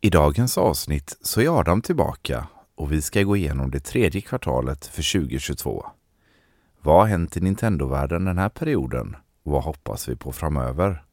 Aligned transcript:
I 0.00 0.10
dagens 0.10 0.58
avsnitt 0.58 1.18
så 1.20 1.40
är 1.40 1.60
Adam 1.60 1.82
tillbaka 1.82 2.46
och 2.74 2.92
vi 2.92 3.02
ska 3.02 3.22
gå 3.22 3.36
igenom 3.36 3.70
det 3.70 3.80
tredje 3.80 4.20
kvartalet 4.20 4.86
för 4.86 5.12
2022. 5.20 5.86
Vad 6.80 7.00
har 7.00 7.06
hänt 7.06 7.36
i 7.36 7.40
Nintendo-världen 7.40 8.24
den 8.24 8.38
här 8.38 8.48
perioden 8.48 9.16
och 9.42 9.52
vad 9.52 9.62
hoppas 9.62 10.08
vi 10.08 10.16
på 10.16 10.32
framöver? 10.32 11.04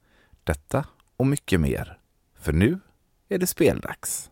Detta 0.44 0.86
och 1.18 1.28
mycket 1.28 1.60
mer. 1.60 1.98
För 2.40 2.54
nu 2.54 2.79
är 3.29 3.38
det 3.38 3.48
speldags. 3.48 4.29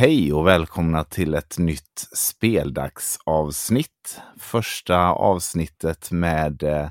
Hej 0.00 0.32
och 0.32 0.46
välkomna 0.46 1.04
till 1.04 1.34
ett 1.34 1.58
nytt 1.58 2.08
speldagsavsnitt. 2.16 4.20
Första 4.38 4.98
avsnittet 5.08 6.10
med 6.10 6.62
eh, 6.62 6.88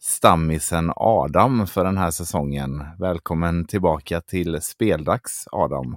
stammisen 0.00 0.92
Adam 0.96 1.66
för 1.66 1.84
den 1.84 1.96
här 1.96 2.10
säsongen. 2.10 2.84
Välkommen 2.98 3.66
tillbaka 3.66 4.20
till 4.20 4.62
Speldags 4.62 5.48
Adam. 5.52 5.96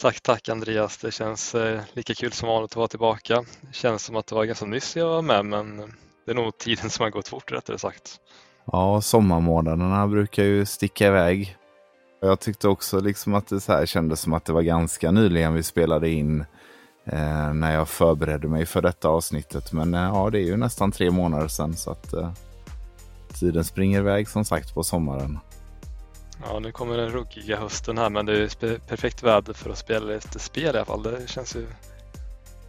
Tack, 0.00 0.20
tack 0.20 0.48
Andreas. 0.48 0.98
Det 0.98 1.10
känns 1.10 1.54
eh, 1.54 1.80
lika 1.92 2.14
kul 2.14 2.32
som 2.32 2.48
vanligt 2.48 2.72
att 2.72 2.76
vara 2.76 2.88
tillbaka. 2.88 3.44
Det 3.60 3.74
känns 3.74 4.02
som 4.02 4.16
att 4.16 4.26
det 4.26 4.34
var 4.34 4.44
ganska 4.44 4.66
nyss 4.66 4.96
jag 4.96 5.08
var 5.08 5.22
med, 5.22 5.44
men 5.44 5.76
det 6.26 6.30
är 6.30 6.34
nog 6.34 6.58
tiden 6.58 6.90
som 6.90 7.02
har 7.02 7.10
gått 7.10 7.28
fort 7.28 7.52
rättare 7.52 7.78
sagt. 7.78 8.16
Ja, 8.64 9.00
sommarmånaderna 9.00 10.06
brukar 10.06 10.42
ju 10.42 10.66
sticka 10.66 11.06
iväg 11.06 11.56
jag 12.26 12.40
tyckte 12.40 12.68
också 12.68 13.00
liksom 13.00 13.34
att 13.34 13.48
det 13.48 13.60
så 13.60 13.72
här 13.72 13.86
kändes 13.86 14.20
som 14.20 14.32
att 14.32 14.44
det 14.44 14.52
var 14.52 14.62
ganska 14.62 15.10
nyligen 15.10 15.54
vi 15.54 15.62
spelade 15.62 16.10
in 16.10 16.44
eh, 17.04 17.52
när 17.54 17.74
jag 17.74 17.88
förberedde 17.88 18.48
mig 18.48 18.66
för 18.66 18.82
detta 18.82 19.08
avsnittet. 19.08 19.72
Men 19.72 19.94
eh, 19.94 20.00
ja, 20.00 20.30
det 20.30 20.38
är 20.38 20.44
ju 20.44 20.56
nästan 20.56 20.92
tre 20.92 21.10
månader 21.10 21.48
sedan 21.48 21.76
så 21.76 21.90
att 21.90 22.12
eh, 22.12 22.30
tiden 23.40 23.64
springer 23.64 23.98
iväg 23.98 24.28
som 24.28 24.44
sagt 24.44 24.74
på 24.74 24.82
sommaren. 24.82 25.38
Ja, 26.48 26.58
nu 26.58 26.72
kommer 26.72 26.96
den 26.96 27.10
ruggiga 27.10 27.60
hösten 27.60 27.98
här 27.98 28.10
men 28.10 28.26
det 28.26 28.62
är 28.62 28.78
perfekt 28.78 29.22
väder 29.22 29.52
för 29.52 29.70
att 29.70 29.78
spela 29.78 30.06
lite 30.06 30.38
spel 30.38 30.64
i 30.74 30.78
alla 30.78 30.84
fall. 30.84 31.02
Det 31.02 31.28
känns 31.30 31.56
ju 31.56 31.60
i 31.60 31.66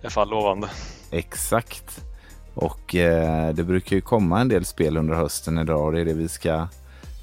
alla 0.01 0.09
fall 0.09 0.29
lovande. 0.29 0.69
Exakt. 1.11 2.05
Och 2.53 2.95
eh, 2.95 3.53
det 3.53 3.63
brukar 3.63 3.95
ju 3.95 4.01
komma 4.01 4.39
en 4.41 4.47
del 4.47 4.65
spel 4.65 4.97
under 4.97 5.13
hösten 5.13 5.57
idag 5.57 5.85
och 5.85 5.91
det 5.91 6.01
är 6.01 6.05
det 6.05 6.13
vi 6.13 6.27
ska 6.27 6.67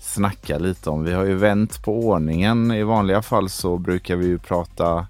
snacka 0.04 0.58
lite 0.58 0.90
om. 0.90 1.04
Vi 1.04 1.12
har 1.12 1.24
ju 1.24 1.34
vänt 1.34 1.82
på 1.82 1.98
ordningen. 1.98 2.72
I 2.72 2.82
vanliga 2.82 3.22
fall 3.22 3.48
så 3.48 3.78
brukar 3.78 4.16
vi 4.16 4.26
ju 4.26 4.38
prata 4.38 5.06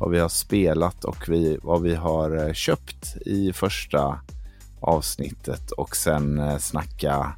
vad 0.00 0.10
vi 0.10 0.18
har 0.18 0.28
spelat 0.28 1.04
och 1.04 1.28
vi, 1.28 1.58
vad 1.62 1.82
vi 1.82 1.94
har 1.94 2.46
eh, 2.46 2.52
köpt 2.52 3.16
i 3.16 3.52
första 3.52 4.20
avsnittet 4.80 5.70
och 5.70 5.96
sen 5.96 6.38
eh, 6.38 6.58
snacka 6.58 7.32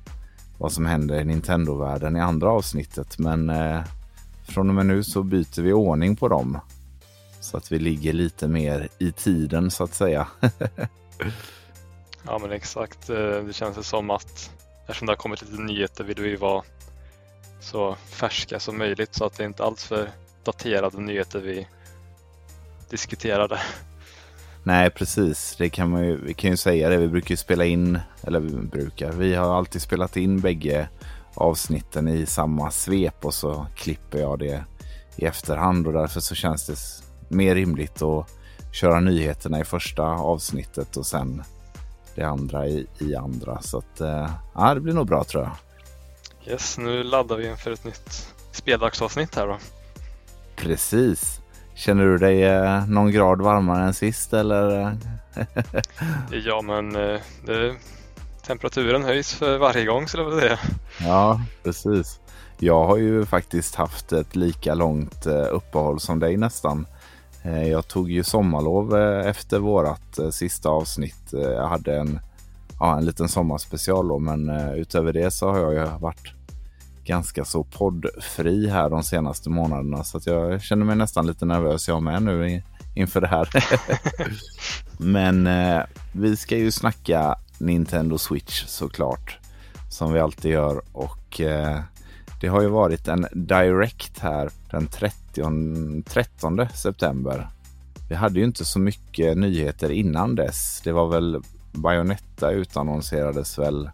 vad 0.58 0.72
som 0.72 0.86
händer 0.86 1.20
i 1.20 1.24
Nintendo-världen 1.24 2.16
i 2.16 2.20
andra 2.20 2.50
avsnittet. 2.50 3.18
Men 3.18 3.50
eh, 3.50 3.80
från 4.42 4.68
och 4.68 4.74
med 4.74 4.86
nu 4.86 5.05
så 5.05 5.22
byter 5.22 5.62
vi 5.62 5.72
ordning 5.72 6.16
på 6.16 6.28
dem. 6.28 6.58
Så 7.41 7.56
att 7.56 7.72
vi 7.72 7.78
ligger 7.78 8.12
lite 8.12 8.48
mer 8.48 8.89
i 8.98 9.12
tiden 9.12 9.70
så 9.70 9.84
att 9.84 9.94
säga. 9.94 10.27
ja 12.27 12.39
men 12.39 12.52
exakt. 12.52 13.11
Eh, 13.11 13.16
det 13.16 13.52
känns 13.52 13.89
som 13.89 14.11
att 14.11 14.50
eftersom 14.80 15.06
det 15.06 15.12
har 15.12 15.16
kommit 15.16 15.42
lite 15.42 15.62
nyheter 15.62 16.05
vill 16.05 16.22
vi 16.22 16.36
vara 16.36 16.62
så 17.64 17.94
färska 17.94 18.60
som 18.60 18.78
möjligt 18.78 19.14
så 19.14 19.24
att 19.24 19.36
det 19.36 19.44
inte 19.44 19.62
är 19.62 19.66
alltför 19.66 20.08
daterade 20.44 21.00
nyheter 21.00 21.40
vi 21.40 21.66
diskuterade. 22.90 23.60
Nej, 24.62 24.90
precis. 24.90 25.56
Det 25.58 25.68
kan 25.68 25.90
man 25.90 26.04
ju, 26.04 26.16
vi 26.16 26.34
kan 26.34 26.50
ju 26.50 26.56
säga 26.56 26.88
det. 26.88 26.96
Vi 26.96 27.08
brukar 27.08 27.30
ju 27.30 27.36
spela 27.36 27.64
in, 27.64 27.98
eller 28.22 28.40
vi 28.40 28.50
brukar, 28.50 29.12
vi 29.12 29.34
har 29.34 29.58
alltid 29.58 29.83
spelat 29.83 30.16
in 30.16 30.40
bägge 30.40 30.89
avsnitten 31.34 32.08
i 32.08 32.27
samma 32.27 32.70
svep 32.70 33.24
och 33.24 33.34
så 33.34 33.66
klipper 33.77 34.18
jag 34.18 34.39
det 34.39 34.64
i 35.16 35.24
efterhand 35.24 35.86
och 35.86 35.92
därför 35.92 36.20
så 36.20 36.34
känns 36.34 36.66
det 36.66 36.77
mer 37.34 37.55
rimligt 37.55 38.02
att 38.02 38.27
köra 38.72 39.00
nyheterna 39.00 39.60
i 39.60 39.64
första 39.64 40.02
avsnittet 40.02 40.96
och 40.96 41.06
sen 41.06 41.42
det 42.14 42.22
andra 42.22 42.66
i, 42.66 42.86
i 42.98 43.14
andra. 43.14 43.60
Så 43.62 43.78
att, 43.78 44.00
eh, 44.00 44.30
ja, 44.55 44.74
det 44.74 44.80
blir 44.80 44.94
nog 44.94 45.06
bra 45.06 45.24
tror 45.24 45.42
jag. 45.42 45.52
Yes, 46.46 46.78
nu 46.78 47.02
laddar 47.02 47.36
vi 47.36 47.48
inför 47.48 47.70
ett 47.70 47.84
nytt 47.84 48.34
speldagsavsnitt 48.52 49.34
här 49.34 49.46
då. 49.46 49.58
Precis. 50.56 51.40
Känner 51.74 52.05
du 52.05 52.18
dig 52.18 52.44
eh, 52.44 52.86
någon 52.86 53.12
grad 53.12 53.40
varmare 53.40 53.84
än 53.84 53.94
sist 53.94 54.32
eller? 54.32 54.96
ja, 56.30 56.62
men 56.62 56.96
eh, 56.96 57.20
det, 57.46 57.74
temperaturen 58.46 59.04
höjs 59.04 59.34
för 59.34 59.58
varje 59.58 59.84
gång 59.84 60.08
skulle 60.08 60.22
jag 60.22 60.30
vilja 60.30 60.42
säga. 60.42 60.58
Ja, 61.00 61.40
precis. 61.62 62.20
Jag 62.58 62.84
har 62.86 62.96
ju 62.96 63.27
faktiskt 63.27 63.74
haft 63.74 64.12
ett 64.12 64.36
lika 64.36 64.74
långt 64.74 65.27
eh, 65.27 65.46
uppehåll 65.50 66.00
som 66.00 66.18
dig 66.18 66.36
nästan. 66.36 66.86
Jag 67.70 67.88
tog 67.88 68.10
ju 68.10 68.24
sommarlov 68.24 68.96
efter 69.27 69.58
vårat 69.58 70.18
sista 70.30 70.68
avsnitt. 70.68 71.33
Jag 71.33 71.68
hade 71.68 71.96
en 71.96 72.20
ja, 72.84 72.98
en 72.98 73.05
liten 73.05 73.28
sommarspecial 73.28 74.08
då, 74.08 74.18
men 74.18 74.50
uh, 74.50 74.74
utöver 74.74 75.12
det 75.12 75.30
så 75.30 75.50
har 75.50 75.58
jag 75.58 75.72
ju 75.72 75.98
varit 75.98 76.33
ganska 77.05 77.45
så 77.45 77.64
poddfri 77.64 78.68
här 78.68 78.90
de 78.90 79.02
senaste 79.02 79.50
månaderna 79.50 80.05
så 80.05 80.17
att 80.17 80.27
jag 80.27 80.62
känner 80.62 80.84
mig 80.84 80.96
nästan 80.96 81.27
lite 81.27 81.45
nervös 81.45 81.89
jag 81.89 82.02
med 82.02 82.22
nu 82.22 82.62
inför 82.95 83.20
det 83.20 83.27
här. 83.27 83.48
men 84.98 85.46
uh, 85.46 85.83
vi 86.12 86.36
ska 86.36 86.56
ju 86.56 86.70
snacka 86.70 87.36
Nintendo 87.58 88.18
Switch 88.18 88.64
såklart 88.67 89.39
som 89.90 90.12
vi 90.12 90.20
alltid 90.20 90.51
gör 90.51 90.83
och 90.92 91.40
uh, 91.40 91.80
det 92.40 92.48
har 92.48 92.62
ju 92.62 92.68
varit 92.68 93.08
en 93.08 93.27
Direct 93.33 94.18
här 94.18 94.51
den 94.70 94.86
30, 94.86 96.02
13 96.02 96.68
september. 96.74 97.48
Vi 98.08 98.14
hade 98.14 98.39
ju 98.39 98.45
inte 98.45 98.64
så 98.64 98.78
mycket 98.78 99.36
nyheter 99.39 99.90
innan 99.90 100.34
dess. 100.34 100.80
Det 100.84 100.92
var 100.92 101.08
väl 101.08 101.42
Bayonetta 101.74 102.51
utannonserades 102.51 103.58
väl 103.58 103.90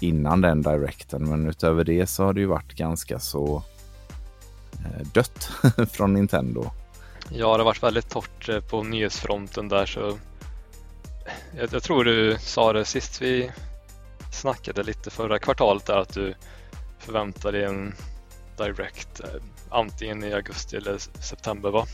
innan 0.00 0.40
den 0.40 0.62
directen. 0.62 1.28
Men 1.30 1.48
utöver 1.48 1.84
det 1.84 2.06
så 2.06 2.24
har 2.24 2.32
det 2.32 2.40
ju 2.40 2.46
varit 2.46 2.72
ganska 2.72 3.18
så 3.18 3.62
eh, 4.72 5.06
dött 5.12 5.50
från 5.90 6.14
Nintendo. 6.14 6.70
Ja, 7.30 7.52
det 7.52 7.58
har 7.58 7.64
varit 7.64 7.82
väldigt 7.82 8.10
torrt 8.10 8.48
eh, 8.48 8.60
på 8.60 8.82
nyhetsfronten 8.82 9.68
där 9.68 9.86
så 9.86 10.18
jag, 11.56 11.72
jag, 11.72 11.82
tror 11.82 12.04
du 12.04 12.36
sa 12.40 12.72
det 12.72 12.84
sist 12.84 13.22
vi 13.22 13.50
snackade 14.32 14.82
lite 14.82 15.10
förra 15.10 15.38
kvartalet 15.38 15.86
där 15.86 15.96
att 15.96 16.14
du 16.14 16.34
förväntar 16.98 17.52
dig 17.52 17.64
en 17.64 17.94
direct 18.56 19.20
eh, 19.20 19.42
antingen 19.70 20.24
i 20.24 20.32
augusti 20.32 20.76
eller 20.76 20.98
september 20.98 21.70
va? 21.70 21.86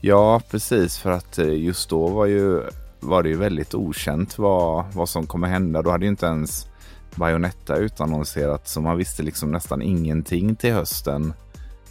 Ja, 0.00 0.40
precis 0.50 0.98
för 0.98 1.10
att 1.10 1.38
just 1.38 1.88
då 1.88 2.06
var 2.06 2.26
ju 2.26 2.62
var 3.04 3.22
det 3.22 3.28
ju 3.28 3.36
väldigt 3.36 3.74
okänt 3.74 4.38
vad, 4.38 4.84
vad 4.94 5.08
som 5.08 5.26
kommer 5.26 5.48
hända. 5.48 5.82
Då 5.82 5.90
hade 5.90 6.04
ju 6.04 6.10
inte 6.10 6.26
ens 6.26 6.68
Bayonetta 7.16 7.76
utannonserat 7.76 8.68
så 8.68 8.80
man 8.80 8.96
visste 8.96 9.22
liksom 9.22 9.50
nästan 9.50 9.82
ingenting 9.82 10.56
till 10.56 10.72
hösten. 10.72 11.32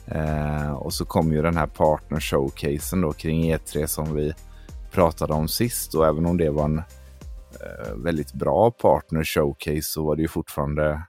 Eh, 0.07 0.71
och 0.71 0.93
så 0.93 1.05
kom 1.05 1.33
ju 1.33 1.41
den 1.41 1.57
här 1.57 1.67
partner 1.67 2.19
showcasen 2.19 3.01
då 3.01 3.13
kring 3.13 3.53
E3 3.53 3.85
som 3.85 4.15
vi 4.15 4.33
pratade 4.91 5.33
om 5.33 5.47
sist 5.47 5.95
och 5.95 6.07
även 6.07 6.25
om 6.25 6.37
det 6.37 6.49
var 6.49 6.65
en 6.65 6.77
eh, 6.77 7.95
väldigt 7.95 8.33
bra 8.33 8.71
partner 8.71 9.23
showcase 9.23 9.81
så 9.81 10.05
var 10.05 10.15
det 10.15 10.21
ju 10.21 10.27
fortfarande 10.27 11.01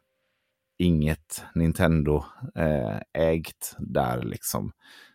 inget 0.78 1.42
Nintendo 1.54 2.24
eh, 2.54 3.22
ägt 3.28 3.76
där 3.78 4.22
liksom. 4.22 4.72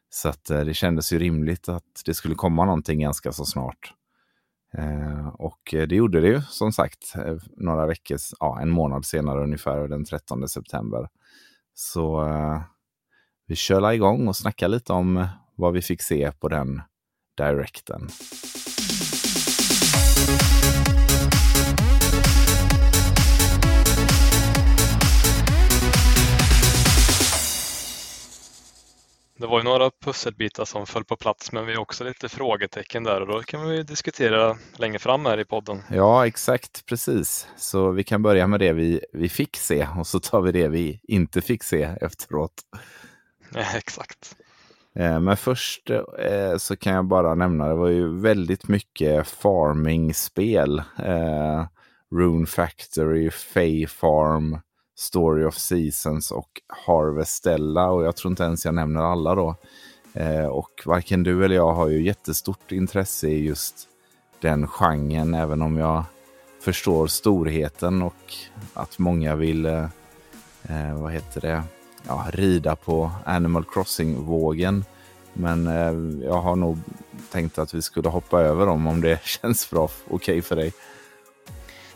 Så 0.09 0.29
att 0.29 0.49
eh, 0.49 0.59
det 0.59 0.73
kändes 0.73 1.13
ju 1.13 1.19
rimligt 1.19 1.69
att 1.69 2.01
det 2.05 2.13
skulle 2.13 2.35
komma 2.35 2.65
någonting 2.65 2.99
ganska 2.99 3.31
så 3.31 3.45
snart. 3.45 3.93
Eh, 4.77 5.27
och 5.27 5.59
det 5.71 5.95
gjorde 5.95 6.21
det 6.21 6.27
ju 6.27 6.41
som 6.41 6.71
sagt 6.71 7.15
eh, 7.15 7.37
några 7.57 7.85
veckor, 7.85 8.17
ja, 8.39 8.61
en 8.61 8.69
månad 8.69 9.05
senare 9.05 9.43
ungefär 9.43 9.87
den 9.87 10.05
13 10.05 10.49
september. 10.49 11.07
Så 11.73 12.27
eh, 12.27 12.61
vi 13.47 13.55
kör 13.55 13.91
igång 13.91 14.27
och 14.27 14.35
snackar 14.35 14.67
lite 14.67 14.93
om 14.93 15.27
vad 15.55 15.73
vi 15.73 15.81
fick 15.81 16.01
se 16.01 16.31
på 16.31 16.47
den 16.47 16.81
directen. 17.37 18.09
Det 29.39 29.47
var 29.47 29.59
ju 29.59 29.63
några 29.63 29.91
pusselbitar 30.05 30.65
som 30.65 30.85
föll 30.85 31.05
på 31.05 31.15
plats 31.15 31.51
men 31.51 31.65
vi 31.65 31.73
har 31.73 31.81
också 31.81 32.03
lite 32.03 32.29
frågetecken 32.29 33.03
där 33.03 33.21
och 33.21 33.27
då 33.27 33.41
kan 33.41 33.69
vi 33.69 33.83
diskutera 33.83 34.57
längre 34.77 34.99
fram 34.99 35.25
här 35.25 35.39
i 35.39 35.45
podden. 35.45 35.81
Ja, 35.91 36.27
exakt, 36.27 36.85
precis. 36.85 37.47
Så 37.57 37.91
vi 37.91 38.03
kan 38.03 38.21
börja 38.21 38.47
med 38.47 38.59
det 38.59 38.73
vi, 38.73 39.01
vi 39.13 39.29
fick 39.29 39.57
se 39.57 39.87
och 39.97 40.07
så 40.07 40.19
tar 40.19 40.41
vi 40.41 40.51
det 40.51 40.67
vi 40.67 40.99
inte 41.03 41.41
fick 41.41 41.63
se 41.63 41.83
efteråt. 41.83 42.53
Ja, 43.53 43.65
exakt. 43.77 44.35
Eh, 44.95 45.19
men 45.19 45.37
först 45.37 45.89
eh, 46.19 46.57
så 46.57 46.75
kan 46.75 46.93
jag 46.93 47.05
bara 47.05 47.35
nämna, 47.35 47.67
det 47.67 47.75
var 47.75 47.89
ju 47.89 48.21
väldigt 48.21 48.67
mycket 48.67 49.27
farming-spel. 49.27 50.83
Eh, 50.97 51.65
Rune 52.15 52.47
Factory, 52.47 53.31
Fay 53.31 53.87
Farm, 53.87 54.59
Story 54.99 55.45
of 55.45 55.57
Seasons 55.57 56.31
och 56.31 56.61
Harvestella. 56.67 57.89
Och 57.89 58.03
jag 58.03 58.15
tror 58.15 58.31
inte 58.31 58.43
ens 58.43 58.65
jag 58.65 58.73
nämner 58.73 59.01
alla 59.01 59.35
då. 59.35 59.55
Eh, 60.13 60.45
och 60.45 60.81
varken 60.85 61.23
du 61.23 61.45
eller 61.45 61.55
jag 61.55 61.73
har 61.73 61.87
ju 61.87 62.03
jättestort 62.03 62.71
intresse 62.71 63.27
i 63.27 63.45
just 63.45 63.87
den 64.41 64.67
genren, 64.67 65.33
även 65.33 65.61
om 65.61 65.77
jag 65.77 66.03
förstår 66.61 67.07
storheten 67.07 68.01
och 68.01 68.33
att 68.73 68.99
många 68.99 69.35
vill, 69.35 69.65
eh, 69.65 69.85
eh 70.63 71.01
vad 71.01 71.11
heter 71.11 71.41
det, 71.41 71.63
ja, 72.07 72.25
rida 72.29 72.75
på 72.75 73.11
Animal 73.25 73.65
Crossing-vågen. 73.65 74.85
Men 75.33 75.67
eh, 75.67 76.25
jag 76.27 76.41
har 76.41 76.55
nog 76.55 76.77
tänkt 77.31 77.59
att 77.59 77.73
vi 77.73 77.81
skulle 77.81 78.09
hoppa 78.09 78.41
över 78.41 78.65
dem 78.65 78.87
om 78.87 79.01
det 79.01 79.23
känns 79.23 79.69
bra 79.69 79.83
okej 79.83 80.15
okay 80.15 80.41
för 80.41 80.55
dig. 80.55 80.73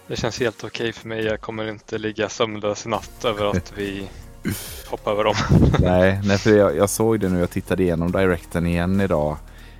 Det 0.07 0.15
känns 0.15 0.39
helt 0.39 0.63
okej 0.63 0.89
okay 0.89 0.93
för 0.93 1.07
mig. 1.07 1.23
Jag 1.25 1.41
kommer 1.41 1.69
inte 1.69 1.97
ligga 1.97 2.29
sömnlös 2.29 2.85
i 2.85 2.89
natt 2.89 3.25
över 3.25 3.45
att 3.45 3.73
vi 3.77 4.09
hoppar 4.87 5.11
över 5.11 5.23
dem. 5.23 5.35
nej, 5.79 6.21
nej, 6.23 6.37
för 6.37 6.57
jag, 6.57 6.75
jag 6.75 6.89
såg 6.89 7.19
det 7.19 7.29
nu. 7.29 7.39
Jag 7.39 7.49
tittade 7.49 7.83
igenom 7.83 8.11
direkten 8.11 8.65
igen 8.65 9.01
idag 9.01 9.37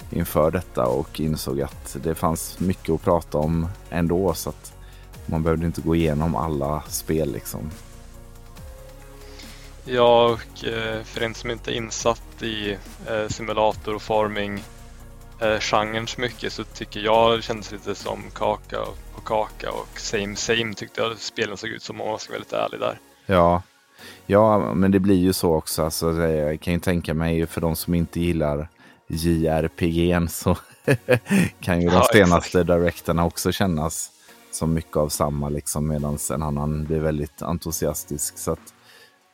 inför 0.10 0.52
detta 0.52 0.86
och 0.86 1.20
insåg 1.20 1.62
att 1.62 1.98
det 2.04 2.16
fanns 2.16 2.60
mycket 2.60 2.90
att 2.90 3.04
prata 3.04 3.38
om 3.38 3.68
ändå. 3.90 4.34
Så 4.34 4.50
att 4.50 4.74
man 5.26 5.44
behövde 5.44 5.66
inte 5.66 5.82
gå 5.82 5.96
igenom 5.96 6.36
alla 6.36 6.84
spel 6.88 7.32
liksom. 7.34 7.72
Ja, 9.86 10.26
och 10.26 10.66
eh, 10.66 11.04
för 11.04 11.22
en 11.22 11.34
som 11.34 11.52
inte 11.52 11.72
är 11.72 11.76
insatt 11.76 12.44
i 12.44 12.78
eh, 13.08 13.28
simulator 13.28 13.96
och 13.96 14.02
farming 14.02 14.64
eh, 15.44 15.60
genren 15.60 16.08
så 16.08 16.22
mycket 16.22 16.54
så 16.54 16.64
tycker 16.64 17.00
jag 17.00 17.38
det 17.38 17.42
kändes 17.42 17.72
lite 17.72 17.96
som 17.96 18.24
kaka 18.34 18.78
på 19.16 19.22
kaka 19.22 19.72
och 19.72 20.00
same 20.00 20.36
same 20.36 20.74
tyckte 20.74 21.02
jag 21.02 21.18
spelen 21.18 21.58
såg 21.58 21.70
ut 21.70 21.84
som 21.84 22.02
om 22.02 22.08
jag 22.08 22.22
ska 22.22 22.32
vara 22.32 22.40
lite 22.40 22.58
ärlig 22.58 22.80
där. 22.80 23.00
Ja, 23.26 23.62
ja 24.26 24.74
men 24.74 24.92
det 24.92 25.00
blir 25.00 25.16
ju 25.16 25.34
så 25.34 25.56
också. 25.56 25.84
Alltså, 25.84 26.12
jag 26.22 26.62
kan 26.62 26.74
ju 26.74 26.80
tänka 26.80 27.14
mig 27.14 27.48
för 27.48 27.62
de 27.62 27.76
som 27.76 27.94
inte 27.94 28.20
gillar 28.20 28.68
JRPG 29.08 30.30
så 30.30 30.58
kan 31.60 31.82
ju 31.82 31.90
de 31.90 31.96
ja, 31.96 32.08
senaste 32.14 32.60
exakt. 32.60 32.68
directerna 32.68 33.26
också 33.26 33.52
kännas 33.52 34.12
som 34.52 34.74
mycket 34.74 34.98
av 34.98 35.10
samma 35.10 35.50
liksom 35.50 35.88
medan 35.88 36.18
en 36.34 36.44
annan 36.44 36.86
blir 36.86 37.00
väldigt 37.00 37.42
entusiastisk. 37.42 38.38
Så 38.38 38.58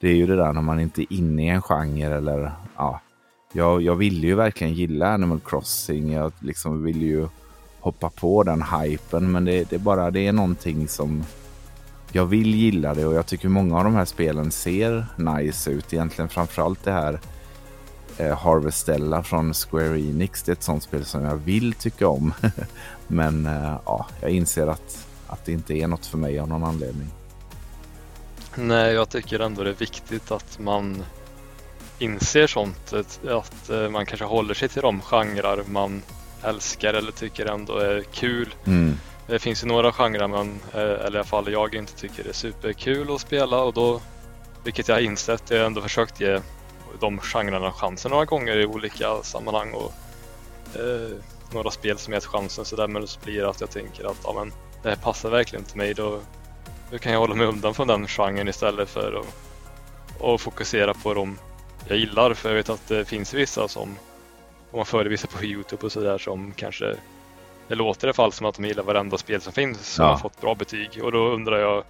det 0.02 0.08
är 0.08 0.16
ju 0.16 0.28
det 0.28 0.36
där 0.36 0.54
när 0.54 0.62
man 0.62 0.80
inte 0.80 1.02
är 1.02 1.14
inne 1.14 1.46
i 1.46 1.50
en 1.50 1.62
genre 1.62 2.18
eller 2.18 2.52
ja. 2.76 3.02
Jag, 3.54 3.82
jag 3.82 3.96
ville 3.96 4.28
ju 4.28 4.36
verkligen 4.36 4.74
gilla 4.74 5.14
Animal 5.14 5.40
Crossing. 5.40 6.14
Jag 6.14 6.32
liksom 6.40 6.84
ville 6.84 7.06
ju 7.06 7.28
hoppa 7.80 8.10
på 8.10 8.44
den 8.44 8.64
hypen 8.64 9.32
men 9.32 9.46
det, 9.46 9.70
det 9.70 9.76
är 9.76 9.80
bara 9.80 10.12
det 10.12 10.28
är 10.28 10.32
någonting 10.32 10.88
som 10.88 11.24
jag 12.12 12.26
vill 12.26 12.56
gilla 12.56 12.94
det 12.94 13.06
och 13.06 13.14
jag 13.14 13.26
tycker 13.26 13.50
många 13.50 13.78
av 13.78 13.84
de 13.84 13.96
här 13.96 14.06
spelen 14.06 14.52
ser 14.52 15.06
nice 15.16 15.72
ut. 15.72 15.94
Egentligen 15.94 16.30
framförallt 16.30 16.84
det 16.84 16.92
här 16.92 17.20
eh, 18.18 18.38
Harvestella 18.38 19.24
från 19.24 19.54
Square 19.54 20.02
Enix. 20.02 20.44
Det 20.44 20.52
är 20.52 20.54
ett 20.54 20.64
sånt 20.64 20.84
spel 20.84 21.06
som 21.06 21.24
jag 21.24 21.36
vill 21.36 21.74
tycka 21.74 22.08
om. 22.08 22.34
men 23.08 23.46
eh, 23.46 23.78
ja, 23.86 24.08
jag 24.22 24.32
inser 24.32 24.68
att 24.68 25.06
att 25.30 25.46
det 25.46 25.52
inte 25.52 25.74
är 25.74 25.88
något 25.88 26.06
för 26.06 26.18
mig 26.18 26.40
av 26.40 26.48
någon 26.48 26.64
anledning. 26.64 27.08
Nej, 28.56 28.94
jag 28.94 29.10
tycker 29.10 29.40
ändå 29.40 29.64
det 29.64 29.70
är 29.70 29.74
viktigt 29.74 30.32
att 30.32 30.60
man 30.60 31.04
inser 32.00 32.48
sånt. 32.48 32.94
Att 33.28 33.70
eh, 33.70 33.90
man 33.90 34.06
kanske 34.06 34.26
håller 34.26 34.54
sig 34.54 34.70
till 34.70 34.82
de 34.82 35.02
genrer 35.02 35.64
man 35.68 36.02
älskar 36.44 36.94
eller 36.94 37.12
tycker 37.12 37.46
ändå 37.46 37.78
är 37.78 38.02
kul. 38.02 38.56
Mm. 38.66 38.98
Det 39.28 39.40
finns 39.40 39.64
ju 39.64 39.68
några 39.68 39.92
genrer 39.92 40.28
man, 40.28 40.60
eh, 40.74 40.80
eller 40.80 41.14
i 41.14 41.18
alla 41.18 41.24
fall 41.24 41.52
jag 41.52 41.76
inte 41.76 41.96
tycker 41.96 42.30
är 42.30 42.34
superkul 42.34 43.16
att 43.16 43.22
spela 43.22 43.64
och 43.64 43.74
då, 43.74 44.02
vilket 44.64 44.88
jag 44.88 44.96
har 44.96 45.02
insett, 45.02 45.44
jag 45.50 45.58
har 45.58 45.66
ändå 45.66 45.82
försökt 45.82 46.22
ge 46.22 46.40
de 47.00 47.20
genrerna 47.20 47.72
chansen 47.72 48.12
några 48.12 48.26
gånger 48.26 48.58
i 48.58 48.66
olika 48.66 49.24
sammanhang 49.24 49.74
och 49.74 49.94
eh, 50.76 51.18
några 51.54 51.72
spel 51.72 51.98
som 51.98 52.14
gett 52.14 52.26
chansen 52.26 52.66
sådär 52.66 52.88
men 52.88 53.08
så 53.08 53.20
blir 53.20 53.42
det 53.42 53.50
att 53.50 53.62
jag 53.62 53.72
tänker 53.72 54.12
att 54.12 54.18
ja, 54.24 54.34
men, 54.34 54.54
det 54.84 54.90
här 54.90 54.96
passar 54.96 55.30
verkligen 55.30 55.66
inte 55.66 55.78
mig 55.78 55.94
då, 55.94 56.20
då 56.92 56.98
kan 56.98 57.12
jag 57.12 57.20
hålla 57.20 57.36
mig 57.36 57.48
undan 57.48 57.74
från 57.74 57.88
den 57.88 58.08
genren 58.08 58.48
istället 58.48 58.90
för 58.90 59.20
att 59.20 59.26
och 60.20 60.42
fokusera 60.42 60.94
på 60.94 61.14
dem 61.14 61.38
jag 61.90 61.98
gillar 61.98 62.34
för 62.34 62.50
jag 62.50 62.56
vet 62.56 62.70
att 62.70 62.88
det 62.88 63.06
finns 63.06 63.34
vissa 63.34 63.68
som 63.68 63.90
om 64.72 64.78
man 64.78 64.86
följer 64.86 65.10
vissa 65.10 65.28
på 65.28 65.44
Youtube 65.44 65.86
och 65.86 65.92
sådär 65.92 66.18
som 66.18 66.52
kanske 66.52 66.96
det 67.68 67.76
låter 67.76 68.08
i 68.08 68.10
alla 68.10 68.14
fall 68.14 68.32
som 68.32 68.46
att 68.46 68.56
de 68.56 68.66
gillar 68.66 68.84
varenda 68.84 69.18
spel 69.18 69.42
som 69.42 69.54
finns 69.54 69.94
som 69.94 70.06
ja. 70.06 70.12
har 70.12 70.18
fått 70.18 70.42
bra 70.42 70.56
betyg 70.56 71.04
och 71.04 71.12
då 71.12 71.28
undrar 71.28 71.60
jag 71.60 71.84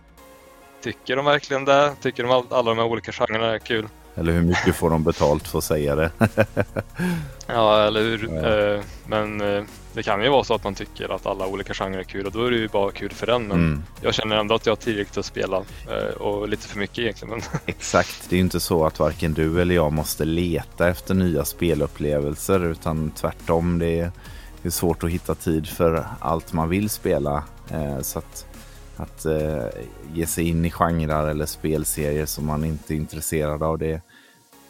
Tycker 0.81 1.15
de 1.15 1.25
verkligen 1.25 1.65
det? 1.65 1.95
Tycker 2.01 2.23
de 2.23 2.31
att 2.31 2.51
alla 2.51 2.69
de 2.69 2.77
här 2.77 2.85
olika 2.85 3.11
genrerna 3.11 3.53
är 3.53 3.59
kul? 3.59 3.87
Eller 4.15 4.33
hur 4.33 4.41
mycket 4.41 4.75
får 4.75 4.89
de 4.89 5.03
betalt 5.03 5.47
för 5.47 5.57
att 5.57 5.63
säga 5.63 5.95
det? 5.95 6.11
ja, 7.47 7.83
eller 7.83 8.01
hur. 8.01 8.29
Ja. 8.33 8.49
Eh, 8.49 8.83
men 9.07 9.41
eh, 9.41 9.63
det 9.93 10.03
kan 10.03 10.23
ju 10.23 10.29
vara 10.29 10.43
så 10.43 10.53
att 10.53 10.63
man 10.63 10.75
tycker 10.75 11.15
att 11.15 11.25
alla 11.25 11.47
olika 11.47 11.73
genrer 11.73 11.99
är 11.99 12.03
kul 12.03 12.25
och 12.25 12.31
då 12.31 12.45
är 12.45 12.51
det 12.51 12.57
ju 12.57 12.67
bara 12.67 12.91
kul 12.91 13.09
för 13.09 13.27
den. 13.27 13.47
Men 13.47 13.57
mm. 13.57 13.83
jag 14.01 14.13
känner 14.13 14.35
ändå 14.35 14.55
att 14.55 14.65
jag 14.65 14.71
har 14.71 14.77
tillräckligt 14.77 15.17
att 15.17 15.25
spela 15.25 15.57
eh, 15.89 16.13
och 16.21 16.49
lite 16.49 16.67
för 16.67 16.79
mycket 16.79 16.99
egentligen. 16.99 17.41
Exakt, 17.65 18.29
det 18.29 18.35
är 18.35 18.37
ju 18.37 18.43
inte 18.43 18.59
så 18.59 18.85
att 18.85 18.99
varken 18.99 19.33
du 19.33 19.61
eller 19.61 19.75
jag 19.75 19.93
måste 19.93 20.25
leta 20.25 20.89
efter 20.89 21.13
nya 21.13 21.45
spelupplevelser 21.45 22.65
utan 22.65 23.11
tvärtom. 23.11 23.79
Det 23.79 23.99
är, 23.99 24.11
det 24.61 24.67
är 24.67 24.71
svårt 24.71 25.03
att 25.03 25.09
hitta 25.09 25.35
tid 25.35 25.67
för 25.67 26.05
allt 26.19 26.53
man 26.53 26.69
vill 26.69 26.89
spela. 26.89 27.43
Så 28.01 28.19
att, 28.19 28.45
att 28.97 29.25
ge 30.13 30.27
sig 30.27 30.47
in 30.47 30.65
i 30.65 30.71
genrer 30.71 31.27
eller 31.27 31.45
spelserier 31.45 32.25
som 32.25 32.45
man 32.45 32.65
inte 32.65 32.93
är 32.93 32.95
intresserad 32.95 33.63
av 33.63 33.77
det 33.77 34.01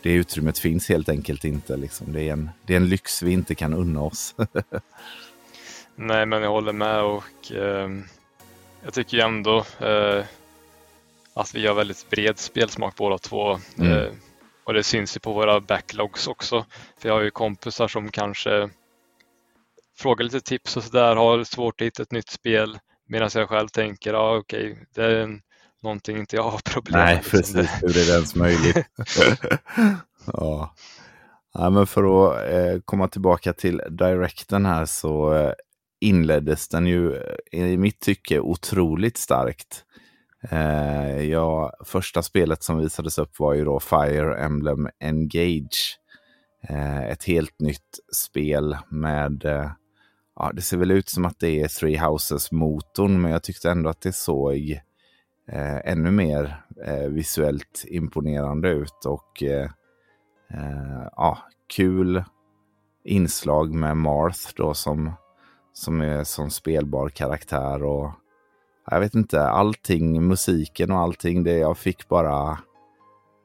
det 0.02 0.12
utrymmet 0.12 0.60
finns 0.60 0.90
helt 0.90 1.10
enkelt 1.10 1.46
inte. 1.46 1.78
Liksom. 1.78 2.14
Det, 2.14 2.22
är 2.22 2.34
en, 2.34 2.50
det 2.66 2.74
är 2.74 2.78
en 2.78 2.90
lyx 2.90 3.24
vi 3.24 3.32
inte 3.32 3.56
kan 3.56 3.74
unna 3.74 4.02
oss. 4.02 4.36
Nej, 5.96 6.26
men 6.26 6.42
jag 6.42 6.50
håller 6.50 6.74
med 6.74 7.04
och 7.04 7.52
eh, 7.52 7.90
jag 8.84 8.94
tycker 8.94 9.20
ändå 9.20 9.66
eh, 9.80 10.24
att 11.34 11.56
vi 11.56 11.68
har 11.68 11.76
väldigt 11.76 12.10
bred 12.10 12.40
spelsmak 12.40 12.96
båda 12.96 13.18
två. 13.18 13.60
Mm. 13.78 13.92
Eh, 13.92 14.12
och 14.64 14.74
det 14.74 14.84
syns 14.84 15.16
ju 15.16 15.20
på 15.20 15.34
våra 15.34 15.60
backlogs 15.60 16.28
också. 16.28 16.66
För 16.98 17.10
jag 17.10 17.16
har 17.16 17.22
ju 17.22 17.32
kompisar 17.32 17.88
som 17.88 18.12
kanske 18.12 18.70
frågar 19.98 20.24
lite 20.24 20.42
tips 20.42 20.78
och 20.78 20.84
sådär, 20.84 21.16
har 21.16 21.44
svårt 21.44 21.82
att 21.82 21.88
hitta 21.88 22.04
ett 22.04 22.12
nytt 22.12 22.30
spel 22.30 22.80
medan 23.08 23.30
jag 23.34 23.50
själv 23.50 23.68
tänker, 23.68 24.14
ja 24.14 24.38
okej, 24.38 24.72
okay, 24.72 24.86
det 24.94 25.04
är 25.04 25.20
en 25.20 25.42
någonting 25.84 26.18
inte 26.18 26.36
jag 26.36 26.44
har 26.44 26.60
problem 26.60 27.00
med. 27.00 27.06
Nej, 27.06 27.16
liksom. 27.16 27.40
precis. 27.40 27.84
Hur 27.84 27.90
är 27.90 28.06
det 28.06 28.14
ens 28.14 28.36
möjligt? 28.36 28.78
ja. 30.26 30.76
ja. 31.54 31.70
men 31.70 31.88
för 31.88 32.04
att 32.04 32.52
eh, 32.52 32.82
komma 32.86 33.08
tillbaka 33.08 33.54
till 33.54 33.82
direkten 33.90 34.66
här 34.66 34.86
så 34.86 35.34
eh, 35.34 35.54
inleddes 36.02 36.68
den 36.68 36.88
ju 36.88 37.16
eh, 37.52 37.66
i 37.66 37.78
mitt 37.78 38.00
tycke 38.00 38.40
otroligt 38.40 39.18
starkt. 39.18 39.86
Eh, 40.50 41.22
ja, 41.22 41.74
första 41.86 42.24
spelet 42.24 42.64
som 42.64 42.78
visades 42.78 43.18
upp 43.18 43.40
var 43.40 43.54
ju 43.54 43.66
då 43.66 43.80
Fire 43.80 44.44
Emblem 44.44 44.90
Engage. 45.00 46.00
Eh, 46.70 47.04
ett 47.04 47.24
helt 47.24 47.60
nytt 47.60 48.00
spel 48.16 48.78
med 48.90 49.46
eh, 49.46 49.72
Ja, 50.42 50.52
det 50.54 50.62
ser 50.62 50.78
väl 50.78 50.92
ut 50.92 51.10
som 51.10 51.26
att 51.26 51.40
det 51.40 51.62
är 51.62 51.68
Three 51.68 51.98
Houses-motorn, 51.98 53.22
men 53.22 53.32
jag 53.32 53.44
tyckte 53.44 53.72
ändå 53.72 53.90
att 53.90 54.02
det 54.02 54.14
såg 54.14 54.80
eh, 55.52 55.92
ännu 55.92 56.12
mer 56.12 56.64
eh, 56.86 57.08
visuellt 57.08 57.86
imponerande 57.88 58.70
ut 58.70 59.06
och 59.06 59.44
eh, 59.44 59.70
eh, 60.54 61.08
ja, 61.16 61.38
kul 61.68 62.24
inslag 63.04 63.74
med 63.74 63.98
Marth 63.98 64.54
då 64.56 64.74
som, 64.74 65.12
som 65.74 66.02
är 66.02 66.24
som 66.24 66.50
spelbar 66.50 67.10
karaktär 67.10 67.84
och 67.84 68.12
jag 68.92 69.00
vet 69.00 69.16
inte, 69.16 69.44
allting, 69.44 70.28
musiken 70.28 70.92
och 70.92 71.00
allting, 71.00 71.44
det 71.44 71.58
jag 71.58 71.78
fick 71.78 72.08
bara 72.08 72.52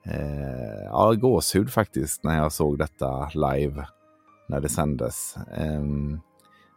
eh, 0.05 0.85
ja, 0.91 1.13
gåshud 1.13 1.73
faktiskt 1.73 2.25
när 2.25 2.39
jag 2.39 2.53
såg 2.53 2.79
detta 2.79 3.29
live 3.35 3.87
när 4.49 4.61
det 4.61 4.69
sändes. 4.69 5.37
Eh, 5.57 5.83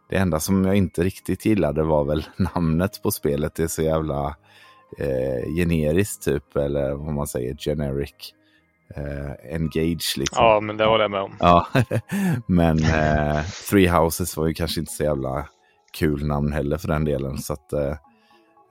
det 0.08 0.16
enda 0.16 0.40
som 0.40 0.64
jag 0.64 0.76
inte 0.76 1.02
riktigt 1.02 1.46
gillade 1.46 1.82
var 1.82 2.04
väl 2.04 2.26
namnet 2.54 3.02
på 3.02 3.10
spelet. 3.10 3.54
Det 3.54 3.62
är 3.62 3.68
så 3.68 3.82
jävla 3.82 4.36
eh, 4.98 5.54
generiskt 5.56 6.24
typ, 6.24 6.56
eller 6.56 6.94
vad 6.94 7.14
man 7.14 7.26
säger, 7.26 7.56
generic. 7.56 8.34
Eh, 8.94 9.54
engage 9.54 10.14
liksom. 10.16 10.44
Ja, 10.44 10.60
men 10.60 10.76
det 10.76 10.84
håller 10.84 11.04
jag 11.04 11.10
med 11.10 11.20
om. 11.20 11.36
Ja, 11.40 11.66
men 12.46 12.78
eh, 12.78 13.42
Three 13.70 13.88
Houses 13.88 14.36
var 14.36 14.46
ju 14.46 14.54
kanske 14.54 14.80
inte 14.80 14.92
så 14.92 15.02
jävla 15.02 15.48
kul 15.92 16.26
namn 16.26 16.52
heller 16.52 16.76
för 16.76 16.88
den 16.88 17.04
delen. 17.04 17.38
Så 17.38 17.52
att, 17.52 17.72
eh, 17.72 17.96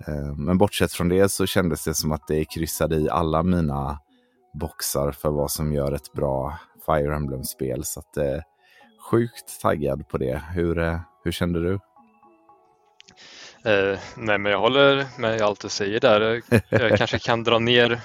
eh, 0.08 0.36
men 0.38 0.58
bortsett 0.58 0.92
från 0.92 1.10
det 1.10 1.30
så 1.30 1.46
kändes 1.46 1.84
det 1.84 1.94
som 1.94 2.12
att 2.12 2.28
det 2.28 2.46
kryssade 2.46 2.96
i 2.96 3.10
alla 3.10 3.44
mina 3.44 4.00
boxar 4.54 5.12
för 5.12 5.30
vad 5.30 5.52
som 5.52 5.74
gör 5.74 5.92
ett 5.92 6.14
bra 6.14 6.60
Fire 6.86 7.16
Emblem-spel. 7.16 7.84
Så 7.84 8.00
att, 8.00 8.18
eh, 8.18 8.42
sjukt 9.12 9.62
taggad 9.62 10.08
på 10.08 10.18
det. 10.18 10.42
Hur, 10.54 10.80
eh, 10.80 11.00
hur 11.24 11.32
kände 11.32 11.64
du? 11.64 11.80
Eh, 13.68 14.00
nej, 14.16 14.38
men 14.38 14.52
jag 14.52 14.60
håller 14.60 15.06
med 15.18 15.42
allt 15.42 15.60
du 15.60 15.70
säger 15.70 16.00
där. 16.00 16.42
Jag 16.70 16.98
kanske 16.98 17.20
kan 17.20 17.44
dra 17.44 17.60
ner 17.60 18.02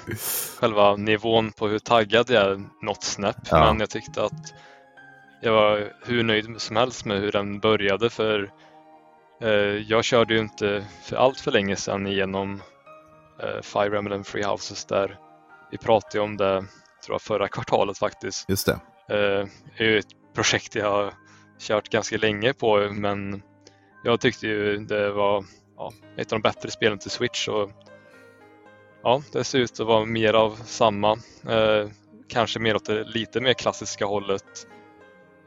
själva 0.60 0.96
nivån 0.96 1.52
på 1.52 1.68
hur 1.68 1.78
taggad 1.78 2.30
jag 2.30 2.42
är 2.42 2.62
något 2.82 3.02
snäpp, 3.02 3.36
ja. 3.50 3.64
men 3.66 3.80
jag 3.80 3.90
tyckte 3.90 4.24
att 4.24 4.54
jag 5.42 5.52
var 5.52 5.92
hur 6.04 6.22
nöjd 6.22 6.60
som 6.60 6.76
helst 6.76 7.04
med 7.04 7.20
hur 7.20 7.32
den 7.32 7.60
började 7.60 8.10
för 8.10 8.50
eh, 9.40 9.50
jag 9.88 10.04
körde 10.04 10.34
ju 10.34 10.40
inte 10.40 10.84
för 11.02 11.16
allt 11.16 11.40
för 11.40 11.50
länge 11.50 11.76
sedan 11.76 12.06
igenom 12.06 12.62
eh, 13.42 13.62
Fire 13.62 13.98
Emblem 13.98 14.24
Free 14.24 14.44
Houses 14.44 14.84
där 14.84 15.18
vi 15.70 15.78
pratade 15.78 16.20
om 16.20 16.36
det 16.36 16.64
tror 17.04 17.14
jag 17.14 17.22
förra 17.22 17.48
kvartalet 17.48 17.98
faktiskt. 17.98 18.48
Just 18.48 18.66
det. 18.66 18.72
Eh, 19.08 19.46
det 19.78 19.84
är 19.84 19.88
ju 19.88 19.98
ett 19.98 20.34
projekt 20.34 20.74
jag 20.74 20.90
har 20.90 21.12
kört 21.60 21.88
ganska 21.88 22.16
länge 22.16 22.52
på 22.52 22.88
men 22.92 23.42
jag 24.02 24.20
tyckte 24.20 24.46
ju 24.46 24.78
det 24.78 25.12
var 25.12 25.44
ja, 25.76 25.92
ett 26.16 26.32
av 26.32 26.38
de 26.38 26.42
bättre 26.42 26.70
spelen 26.70 26.98
till 26.98 27.10
Switch. 27.10 27.48
Och, 27.48 27.70
ja, 29.02 29.22
det 29.32 29.44
ser 29.44 29.58
ut 29.58 29.80
att 29.80 29.86
vara 29.86 30.04
mer 30.04 30.34
av 30.34 30.50
samma. 30.64 31.12
Eh, 31.48 31.88
kanske 32.28 32.58
mer 32.58 32.76
åt 32.76 32.84
det 32.84 33.04
lite 33.04 33.40
mer 33.40 33.52
klassiska 33.52 34.06
hållet. 34.06 34.66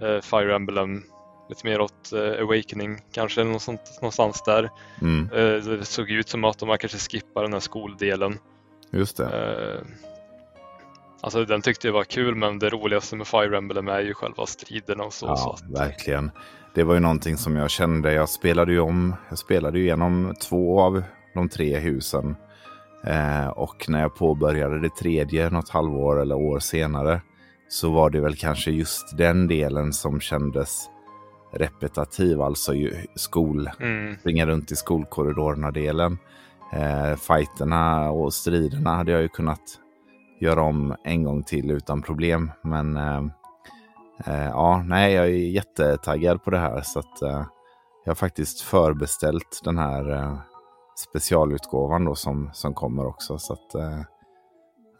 Eh, 0.01 0.21
Fire 0.21 0.55
Emblem, 0.55 1.03
lite 1.49 1.67
mer 1.67 1.81
åt 1.81 2.13
eh, 2.13 2.41
Awakening 2.41 3.01
kanske 3.11 3.43
någonstans, 3.43 3.97
någonstans 4.01 4.43
där. 4.43 4.69
Mm. 5.01 5.29
Eh, 5.33 5.63
det 5.63 5.85
såg 5.85 6.09
ut 6.11 6.29
som 6.29 6.43
att 6.43 6.59
de 6.59 6.77
kanske 6.77 6.97
skippar 6.97 7.43
den 7.43 7.53
här 7.53 7.59
skoldelen. 7.59 8.39
Just 8.91 9.17
det. 9.17 9.83
Alltså 11.25 11.45
den 11.45 11.61
tyckte 11.61 11.87
jag 11.87 11.93
var 11.93 12.03
kul 12.03 12.35
men 12.35 12.59
det 12.59 12.69
roligaste 12.69 13.15
med 13.15 13.27
Fire 13.27 13.57
Emblem 13.57 13.87
är 13.87 14.01
ju 14.01 14.13
själva 14.13 14.45
striderna 14.45 15.03
och 15.03 15.13
så. 15.13 15.25
Ja, 15.25 15.35
så 15.35 15.51
att... 15.51 15.79
verkligen 15.79 16.31
det 16.75 16.83
var 16.83 16.93
ju 16.93 16.99
någonting 16.99 17.37
som 17.37 17.55
jag 17.55 17.69
kände. 17.69 18.13
Jag 18.13 18.29
spelade 18.29 18.71
ju 18.71 18.79
om. 18.79 19.15
Jag 19.29 19.37
spelade 19.37 19.79
ju 19.79 19.83
igenom 19.83 20.33
två 20.41 20.81
av 20.81 21.03
de 21.33 21.49
tre 21.49 21.79
husen. 21.79 22.35
Eh, 23.03 23.47
och 23.47 23.89
när 23.89 24.01
jag 24.01 24.15
påbörjade 24.15 24.79
det 24.79 24.89
tredje 24.89 25.49
något 25.49 25.69
halvår 25.69 26.21
eller 26.21 26.35
år 26.35 26.59
senare 26.59 27.21
så 27.67 27.91
var 27.91 28.09
det 28.09 28.19
väl 28.19 28.35
kanske 28.35 28.71
just 28.71 29.17
den 29.17 29.47
delen 29.47 29.93
som 29.93 30.19
kändes 30.19 30.89
repetitiv, 31.53 32.41
alltså 32.41 32.73
skol, 33.15 33.69
mm. 33.79 34.15
springa 34.19 34.45
runt 34.45 34.71
i 34.71 34.75
skolkorridorerna-delen. 34.75 36.17
Eh, 36.73 37.15
fighterna 37.15 38.11
och 38.11 38.33
striderna 38.33 38.95
hade 38.95 39.11
jag 39.11 39.21
ju 39.21 39.27
kunnat 39.27 39.79
göra 40.39 40.61
om 40.61 40.95
en 41.03 41.23
gång 41.23 41.43
till 41.43 41.71
utan 41.71 42.01
problem. 42.01 42.51
Men 42.63 42.97
eh, 42.97 43.21
Eh, 44.25 44.45
ja, 44.45 44.83
nej, 44.87 45.13
jag 45.13 45.25
är 45.25 45.29
jättetaggad 45.29 46.43
på 46.43 46.51
det 46.51 46.59
här. 46.59 46.81
Så 46.81 46.99
att, 46.99 47.21
eh, 47.21 47.45
jag 48.03 48.09
har 48.09 48.15
faktiskt 48.15 48.61
förbeställt 48.61 49.61
den 49.63 49.77
här 49.77 50.37
specialutgåvan 50.97 52.05
då 52.05 52.15
som, 52.15 52.49
som 52.53 52.73
kommer 52.73 53.05
också. 53.05 53.37
Så 53.37 53.53
att, 53.53 53.75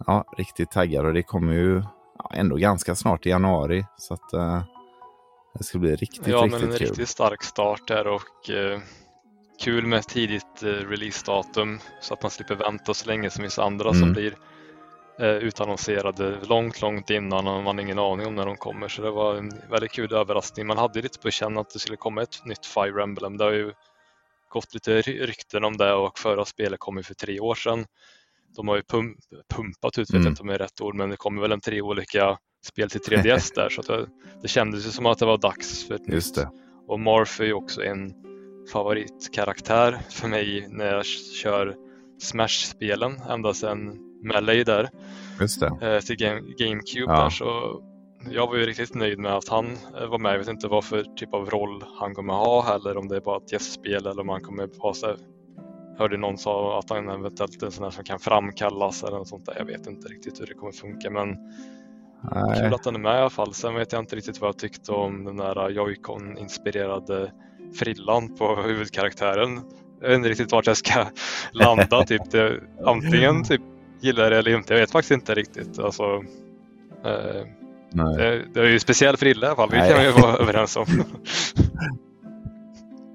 ja, 0.06 0.26
riktigt 0.38 0.72
taggad 0.72 1.06
och 1.06 1.14
det 1.14 1.24
kommer 1.24 1.54
ju 1.54 1.84
ja, 2.18 2.32
ändå 2.34 2.56
ganska 2.56 2.96
snart 2.96 3.26
i 3.26 3.30
januari. 3.30 3.86
Så 3.98 4.14
att 4.14 4.34
eh, 4.34 4.64
det 5.58 5.64
ska 5.64 5.80
bli 5.80 5.96
riktigt, 5.96 6.28
ja, 6.28 6.38
riktigt 6.38 6.62
men 6.62 6.72
en 6.72 6.78
kul. 6.78 6.88
riktigt 6.88 7.10
stark 7.10 7.44
start 7.44 7.88
där 7.88 8.08
och 8.08 8.50
eh, 8.50 8.80
kul 9.64 9.88
med 9.88 10.04
tidigt 10.04 10.64
eh, 10.64 10.68
releasedatum 10.68 11.80
så 12.02 12.14
att 12.14 12.22
man 12.22 12.32
slipper 12.32 12.56
vänta 12.56 12.94
så 12.94 13.08
länge 13.08 13.30
som 13.30 13.44
vissa 13.44 13.64
andra 13.64 13.90
mm. 13.90 14.02
som 14.02 14.14
blir 14.14 14.36
utannonserade 15.20 16.38
långt, 16.44 16.82
långt 16.82 17.10
innan 17.10 17.48
och 17.48 17.54
man 17.54 17.66
hade 17.66 17.82
ingen 17.82 18.00
aning 18.00 18.28
om 18.28 18.36
när 18.36 18.46
de 18.46 18.58
kommer. 18.58 18.88
Så 18.88 19.02
det 19.02 19.12
var 19.12 19.36
en 19.36 19.52
väldigt 19.70 19.92
kul 19.92 20.14
överraskning. 20.14 20.68
Man 20.68 20.78
hade 20.78 21.02
lite 21.02 21.20
på 21.20 21.32
känn 21.32 21.58
att 21.58 21.70
det 21.70 21.80
skulle 21.80 21.98
komma 21.98 22.22
ett 22.22 22.46
nytt 22.46 22.66
Fire 22.66 23.04
Emblem. 23.04 23.38
Det 23.38 23.44
har 23.44 23.52
ju 23.52 23.74
gått 24.50 24.74
lite 24.74 25.02
rykten 25.02 25.64
om 25.64 25.78
det 25.78 25.94
och 25.94 26.20
förra 26.20 26.46
spelet 26.46 26.80
kom 26.80 26.98
ju 26.98 27.04
för 27.04 27.14
tre 27.14 27.40
år 27.40 27.56
sedan. 27.56 27.86
De 28.56 28.68
har 28.68 28.76
ju 28.76 28.84
pump, 28.84 29.18
pumpat 29.54 29.98
ut, 29.98 30.10
vet 30.10 30.16
mm. 30.16 30.28
inte 30.28 30.42
om 30.42 30.48
det 30.48 30.54
är 30.54 30.60
rätt 30.60 30.82
ord, 30.82 30.96
men 30.96 31.10
det 31.10 31.18
kommer 31.18 31.42
väl 31.42 31.52
en 31.52 31.62
tre 31.62 31.82
olika 31.82 32.38
spel 32.66 32.90
till 32.90 33.02
3DS 33.10 33.52
där 33.56 33.70
så 33.70 33.82
det, 33.82 34.08
det 34.42 34.48
kändes 34.48 34.88
ju 34.88 34.90
som 34.90 35.06
att 35.06 35.20
det 35.20 35.26
var 35.26 35.38
dags 35.38 35.88
för 35.88 35.96
ett 35.96 36.08
Just 36.08 36.36
det. 36.36 36.50
Och 36.88 37.00
Morph 37.00 37.42
är 37.42 37.46
ju 37.46 37.54
också 37.54 37.84
en 37.84 38.14
favoritkaraktär 38.72 40.00
för 40.10 40.28
mig 40.28 40.68
när 40.70 40.86
jag 40.86 41.06
kör 41.06 41.76
Smash-spelen 42.22 43.22
ända 43.30 43.54
sedan 43.54 44.00
Melee 44.26 44.64
där. 44.64 44.90
Just 45.42 45.60
det. 45.60 45.96
Eh, 45.96 46.00
till 46.00 46.16
Game, 46.16 46.42
GameCube 46.58 47.14
ja. 47.14 47.24
där 47.24 47.30
så 47.30 47.82
jag 48.32 48.48
var 48.48 48.56
ju 48.56 48.66
riktigt 48.66 48.96
nöjd 48.96 49.20
med 49.20 49.32
att 49.32 49.50
han 49.50 49.66
eh, 50.02 50.08
var 50.08 50.20
med. 50.20 50.34
Jag 50.34 50.40
vet 50.40 50.48
inte 50.48 50.68
vad 50.68 50.86
för 50.86 51.04
typ 51.04 51.34
av 51.34 51.50
roll 51.50 51.84
han 52.00 52.16
kommer 52.16 52.34
ha 52.34 52.64
heller, 52.64 52.98
om 52.98 53.08
det 53.08 53.16
är 53.16 53.22
bara 53.22 53.38
ett 53.38 53.52
gästspel 53.52 54.08
eller 54.08 54.20
om 54.20 54.30
han 54.30 54.42
kommer 54.42 54.70
ha 54.80 54.94
så 54.94 55.16
Hörde 55.98 56.18
någon 56.18 56.38
sa 56.38 56.80
att 56.80 56.90
han 56.90 57.10
eventuellt 57.10 57.62
är 57.62 57.66
en 57.66 57.72
sån 57.72 57.84
här 57.84 57.92
som 57.92 58.04
kan 58.04 58.20
framkallas 58.20 59.04
eller 59.04 59.18
något 59.18 59.28
sånt 59.28 59.46
där. 59.46 59.56
Jag 59.58 59.66
vet 59.66 59.88
inte 59.88 60.08
riktigt 60.08 60.42
hur 60.42 60.46
det 60.46 60.54
kommer 60.54 60.72
funka 60.72 61.10
men 61.10 61.38
Nej. 62.32 62.60
kul 62.62 62.74
att 62.74 62.86
han 62.86 62.96
är 62.96 63.00
med 63.00 63.16
i 63.16 63.20
alla 63.20 63.30
fall. 63.30 63.54
Sen 63.54 63.76
vet 63.76 63.92
jag 63.92 64.02
inte 64.02 64.16
riktigt 64.16 64.42
vad 64.42 64.48
jag 64.48 64.58
tyckte 64.58 64.92
om 64.92 65.24
den 65.24 65.38
där 65.38 65.70
Joy-Con 65.70 66.38
inspirerade 66.38 67.32
frillan 67.80 68.36
på 68.36 68.56
huvudkaraktären. 68.56 69.62
Jag 70.02 70.08
vet 70.08 70.18
inte 70.18 70.30
riktigt 70.30 70.52
vart 70.52 70.68
jag 70.68 70.78
ska 70.78 71.06
landa. 71.52 72.04
typ 72.04 72.32
det, 72.32 72.60
antingen 72.86 73.44
typ 73.44 73.62
gillar 74.06 74.30
det 74.30 74.38
eller 74.38 74.56
inte. 74.56 74.74
Jag 74.74 74.80
vet 74.80 74.92
faktiskt 74.92 75.12
inte 75.12 75.36
riktigt. 75.36 75.80
Alltså, 75.80 76.04
eh, 77.06 77.46
det, 77.96 78.46
det, 78.54 78.60
är 78.60 78.70
ju 78.70 78.80
speciell 78.80 79.18
frilla 79.18 79.48
i 79.48 79.50
alla 79.50 79.56
fall, 79.56 79.70
det 79.70 79.90
kan 79.90 80.02
vi 80.02 80.22
vara 80.22 80.38
överens 80.38 80.78
om. 80.78 80.86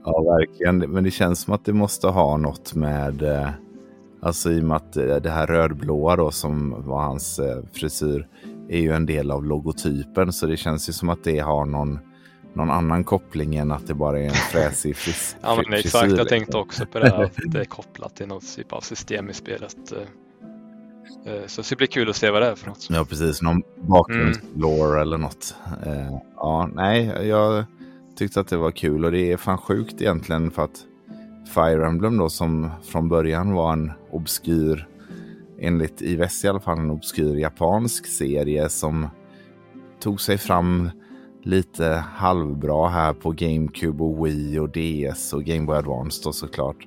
ja, 0.04 0.22
verkligen. 0.22 0.78
Men 0.78 1.04
det 1.04 1.10
känns 1.10 1.40
som 1.40 1.54
att 1.54 1.64
det 1.64 1.72
måste 1.72 2.06
ha 2.06 2.36
något 2.36 2.74
med, 2.74 3.22
eh, 3.22 3.48
alltså 4.22 4.52
i 4.52 4.60
och 4.60 4.64
med 4.64 4.76
att 4.76 4.96
eh, 4.96 5.16
det 5.16 5.30
här 5.30 5.46
rödblåa 5.46 6.16
då 6.16 6.30
som 6.30 6.82
var 6.86 7.02
hans 7.02 7.38
eh, 7.38 7.62
frisyr 7.72 8.26
är 8.68 8.80
ju 8.80 8.92
en 8.92 9.06
del 9.06 9.30
av 9.30 9.44
logotypen. 9.44 10.32
Så 10.32 10.46
det 10.46 10.56
känns 10.56 10.88
ju 10.88 10.92
som 10.92 11.08
att 11.08 11.24
det 11.24 11.38
har 11.38 11.66
någon 11.66 11.98
någon 12.52 12.70
annan 12.70 13.04
koppling 13.04 13.56
än 13.56 13.70
att 13.70 13.86
det 13.86 13.94
bara 13.94 14.18
är 14.18 14.24
en 14.24 14.34
fräsig 14.34 14.96
frisyr. 14.96 15.38
ja, 15.42 15.62
men 15.64 15.78
exakt. 15.78 16.16
Jag 16.16 16.28
tänkte 16.28 16.56
också 16.56 16.86
på 16.86 16.98
det, 16.98 17.16
att 17.16 17.32
det 17.46 17.60
är 17.60 17.64
kopplat 17.78 18.16
till 18.16 18.26
något 18.26 18.56
typ 18.56 18.72
av 18.72 18.80
system 18.80 19.30
i 19.30 19.34
spelet. 19.34 19.92
Eh, 21.26 21.46
så 21.46 21.60
det 21.60 21.66
ska 21.66 21.76
bli 21.76 21.86
kul 21.86 22.10
att 22.10 22.16
se 22.16 22.30
vad 22.30 22.42
det 22.42 22.48
är 22.48 22.54
för 22.54 22.68
något. 22.68 22.86
Ja, 22.90 23.04
precis. 23.04 23.42
Någon 23.42 23.62
bakgrundslore 23.76 24.90
mm. 24.90 25.02
eller 25.02 25.18
något. 25.18 25.54
Eh, 25.86 26.18
ja, 26.36 26.70
nej, 26.74 27.04
jag 27.28 27.64
tyckte 28.16 28.40
att 28.40 28.48
det 28.48 28.56
var 28.56 28.70
kul 28.70 29.04
och 29.04 29.12
det 29.12 29.32
är 29.32 29.36
fan 29.36 29.58
sjukt 29.58 30.00
egentligen 30.00 30.50
för 30.50 30.64
att 30.64 30.84
Fire 31.54 31.86
Emblem 31.86 32.18
då 32.18 32.28
som 32.28 32.70
från 32.82 33.08
början 33.08 33.52
var 33.52 33.72
en 33.72 33.92
obskyr, 34.10 34.88
enligt 35.60 36.02
IVS 36.02 36.44
i 36.44 36.48
alla 36.48 36.60
fall, 36.60 36.78
en 36.78 36.90
obskyr 36.90 37.34
japansk 37.34 38.06
serie 38.06 38.68
som 38.68 39.08
tog 40.00 40.20
sig 40.20 40.38
fram 40.38 40.90
lite 41.42 42.04
halvbra 42.14 42.88
här 42.88 43.12
på 43.12 43.30
GameCube 43.30 44.04
och 44.04 44.26
Wii 44.26 44.58
och 44.58 44.68
DS 44.68 45.32
och 45.32 45.44
Game 45.44 45.66
Boy 45.66 45.76
Advance 45.76 46.20
då 46.24 46.32
såklart. 46.32 46.86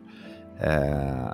Eh, 0.59 1.31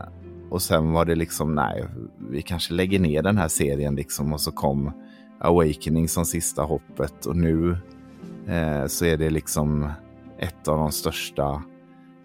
och 0.50 0.62
sen 0.62 0.91
var 0.91 1.06
det 1.06 1.15
liksom, 1.15 1.56
nej, 1.56 1.86
vi 2.32 2.41
kanske 2.41 2.74
lägger 2.74 3.00
ner 3.00 3.22
den 3.24 3.38
här 3.38 3.48
serien 3.48 3.96
liksom 3.96 4.34
och 4.34 4.41
så 4.41 4.51
kom 4.51 4.91
Awakening 5.39 6.08
som 6.08 6.25
sista 6.25 6.63
hoppet 6.63 7.25
och 7.25 7.36
nu 7.36 7.77
eh, 8.48 8.86
så 8.88 9.06
är 9.06 9.18
det 9.18 9.29
liksom 9.29 9.91
ett 10.39 10.68
av 10.68 10.77
de 10.77 10.91
största, 10.91 11.63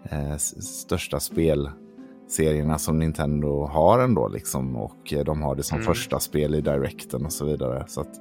eh, 0.04 0.37
största 0.37 1.21
spelserierna 1.21 2.78
som 2.78 2.99
Nintendo 2.99 3.66
har 3.66 3.99
ändå 3.99 4.28
liksom 4.28 4.76
och 4.76 5.14
de 5.25 5.43
har 5.43 5.54
det 5.54 5.62
som 5.62 5.78
mm. 5.78 5.87
första 5.87 6.21
spel 6.21 6.54
i 6.54 6.61
Directen 6.61 7.26
och 7.26 7.33
så 7.33 7.45
vidare. 7.45 7.85
Så 7.88 8.00
att, 8.00 8.21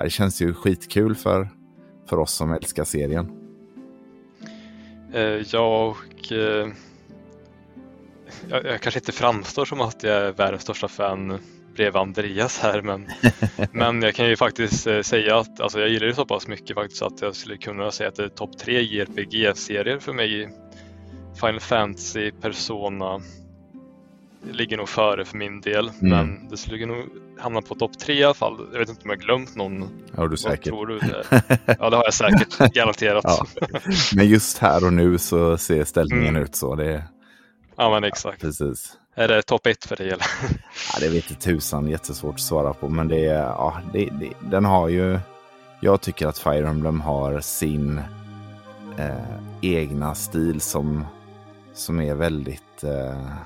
det 0.00 0.10
känns 0.10 0.42
ju 0.42 0.54
skitkul 0.54 1.14
för, 1.14 1.48
för 2.08 2.18
oss 2.18 2.32
som 2.32 2.52
älskar 2.52 2.84
serien. 2.84 3.46
Eh, 5.12 5.42
ja, 5.52 5.86
och 5.86 6.32
eh, 6.32 6.68
jag, 8.48 8.64
jag, 8.64 8.80
kanske 8.80 9.00
inte 9.00 9.12
framstår 9.12 9.64
som 9.64 9.80
att 9.80 10.02
jag 10.02 10.14
är 10.14 10.32
världens 10.32 10.62
största 10.62 10.88
fan 10.88 11.38
bredvid 11.74 11.96
Andreas 11.96 12.58
här 12.58 12.82
men, 12.82 13.06
men 13.72 14.02
jag 14.02 14.14
kan 14.14 14.28
ju 14.28 14.36
faktiskt 14.36 14.86
eh, 14.86 15.00
säga 15.00 15.38
att 15.38 15.60
alltså, 15.60 15.80
jag 15.80 15.88
gillar 15.88 16.06
det 16.06 16.14
så 16.14 16.26
pass 16.26 16.48
mycket 16.48 16.76
faktiskt 16.76 17.02
att 17.02 17.20
jag 17.22 17.36
skulle 17.36 17.56
kunna 17.56 17.90
säga 17.90 18.08
att 18.08 18.14
det 18.14 18.24
är 18.24 18.28
topp 18.28 18.58
tre 18.58 18.80
JRPG-serier 18.82 19.98
för 19.98 20.12
mig. 20.12 20.48
Final 21.40 21.60
Fantasy, 21.60 22.30
Persona 22.30 23.20
ligger 24.50 24.76
nog 24.76 24.88
före 24.88 25.24
för 25.24 25.36
min 25.36 25.60
del 25.60 25.88
mm. 25.88 26.10
men 26.10 26.48
det 26.48 26.56
skulle 26.56 26.86
nog 26.86 27.04
hamna 27.38 27.62
på 27.62 27.74
topp 27.74 27.98
tre 27.98 28.14
i 28.14 28.24
alla 28.24 28.34
fall. 28.34 28.68
Jag 28.72 28.78
vet 28.78 28.88
inte 28.88 29.02
om 29.04 29.10
jag 29.10 29.18
glömt 29.18 29.56
någon. 29.56 29.88
Har 30.14 30.28
du 30.28 30.36
säkert? 30.36 30.64
Tror 30.64 30.86
du? 30.86 31.00
Ja 31.78 31.90
det 31.90 31.96
har 31.96 32.04
jag 32.04 32.14
säkert, 32.14 32.58
garanterat. 32.74 33.24
ja. 33.24 33.46
Men 34.16 34.28
just 34.28 34.58
här 34.58 34.86
och 34.86 34.92
nu 34.92 35.18
så 35.18 35.58
ser 35.58 35.84
ställningen 35.84 36.28
mm. 36.28 36.42
ut 36.42 36.56
så. 36.56 36.74
Det 36.74 37.04
Ja 37.76 37.90
men 37.90 38.04
exakt. 38.04 38.42
Ja, 38.42 38.46
precis. 38.46 38.98
Är 39.14 39.28
det 39.28 39.42
topp 39.42 39.66
ett 39.66 39.84
för 39.84 39.96
dig 39.96 40.06
eller? 40.06 40.26
Ja, 40.92 41.00
det 41.00 41.08
vet 41.08 41.30
inte 41.30 41.42
tusan, 41.42 41.88
jättesvårt 41.88 42.34
att 42.34 42.40
svara 42.40 42.74
på. 42.74 42.88
Men 42.88 43.08
det, 43.08 43.20
ja, 43.20 43.80
det, 43.92 44.04
det, 44.04 44.32
den 44.50 44.64
har 44.64 44.88
ju 44.88 45.18
jag 45.80 46.00
tycker 46.00 46.26
att 46.26 46.38
Fire 46.38 46.68
Emblem 46.68 47.00
har 47.00 47.40
sin 47.40 47.98
eh, 48.98 49.38
egna 49.62 50.14
stil 50.14 50.60
som, 50.60 51.06
som 51.74 52.00
är 52.00 52.14
väldigt 52.14 52.84
eh, 52.84 53.36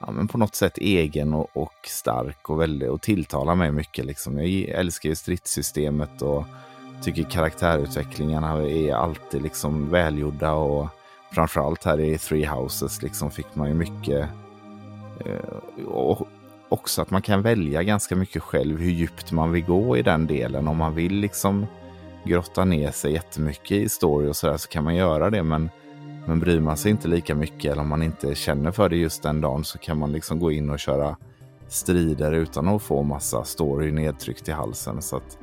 ja, 0.00 0.10
men 0.10 0.28
på 0.28 0.38
något 0.38 0.54
sätt 0.54 0.78
egen 0.78 1.34
och, 1.34 1.56
och, 1.56 1.86
stark 1.86 2.50
och, 2.50 2.60
väldigt, 2.60 2.90
och 2.90 3.02
tilltalar 3.02 3.54
mig 3.54 3.72
mycket. 3.72 4.04
Liksom. 4.04 4.38
Jag 4.38 4.68
älskar 4.68 5.08
ju 5.08 5.14
stridssystemet 5.14 6.22
och 6.22 6.44
tycker 7.02 7.22
karaktärutvecklingarna 7.22 8.62
är 8.62 8.94
alltid 8.94 9.42
liksom 9.42 9.90
välgjorda 9.90 10.52
och 10.52 10.86
framförallt 11.34 11.84
här 11.84 12.00
i 12.00 12.18
Three 12.18 12.46
Houses 12.46 13.02
liksom 13.02 13.30
fick 13.30 13.54
man 13.54 13.68
ju 13.68 13.74
mycket 13.74 14.28
eh, 15.24 15.84
och 15.86 16.28
också 16.68 17.02
att 17.02 17.10
man 17.10 17.22
kan 17.22 17.42
välja 17.42 17.82
ganska 17.82 18.16
mycket 18.16 18.42
själv 18.42 18.78
hur 18.78 18.90
djupt 18.90 19.32
man 19.32 19.52
vill 19.52 19.64
gå 19.64 19.96
i 19.96 20.02
den 20.02 20.26
delen. 20.26 20.68
Om 20.68 20.76
man 20.76 20.94
vill 20.94 21.14
liksom 21.14 21.66
grotta 22.24 22.64
ner 22.64 22.90
sig 22.90 23.12
jättemycket 23.12 23.72
i 23.72 23.88
story 23.88 24.28
och 24.28 24.36
sådär 24.36 24.56
så 24.56 24.68
kan 24.68 24.84
man 24.84 24.94
göra 24.94 25.30
det. 25.30 25.42
Men, 25.42 25.70
men 26.26 26.40
bryr 26.40 26.60
man 26.60 26.76
sig 26.76 26.90
inte 26.90 27.08
lika 27.08 27.34
mycket 27.34 27.72
eller 27.72 27.82
om 27.82 27.88
man 27.88 28.02
inte 28.02 28.34
känner 28.34 28.70
för 28.70 28.88
det 28.88 28.96
just 28.96 29.22
den 29.22 29.40
dagen 29.40 29.64
så 29.64 29.78
kan 29.78 29.98
man 29.98 30.12
liksom 30.12 30.38
gå 30.38 30.52
in 30.52 30.70
och 30.70 30.78
köra 30.78 31.16
strider 31.68 32.32
utan 32.32 32.68
att 32.68 32.82
få 32.82 33.02
massa 33.02 33.44
story 33.44 33.90
nedtryckt 33.90 34.48
i 34.48 34.52
halsen. 34.52 35.02
Så 35.02 35.16
att, 35.16 35.38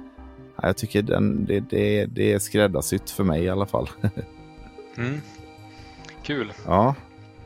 ja, 0.56 0.68
jag 0.68 0.78
tycker 0.78 1.02
den, 1.02 1.46
det, 1.46 1.60
det, 1.60 2.06
det 2.06 2.34
är 2.34 2.40
skräddarsytt 2.40 3.10
för 3.10 3.24
mig 3.24 3.44
i 3.44 3.50
alla 3.50 3.66
fall. 3.66 3.90
mm. 4.98 5.22
Kul. 6.30 6.54
Ja, 6.66 6.96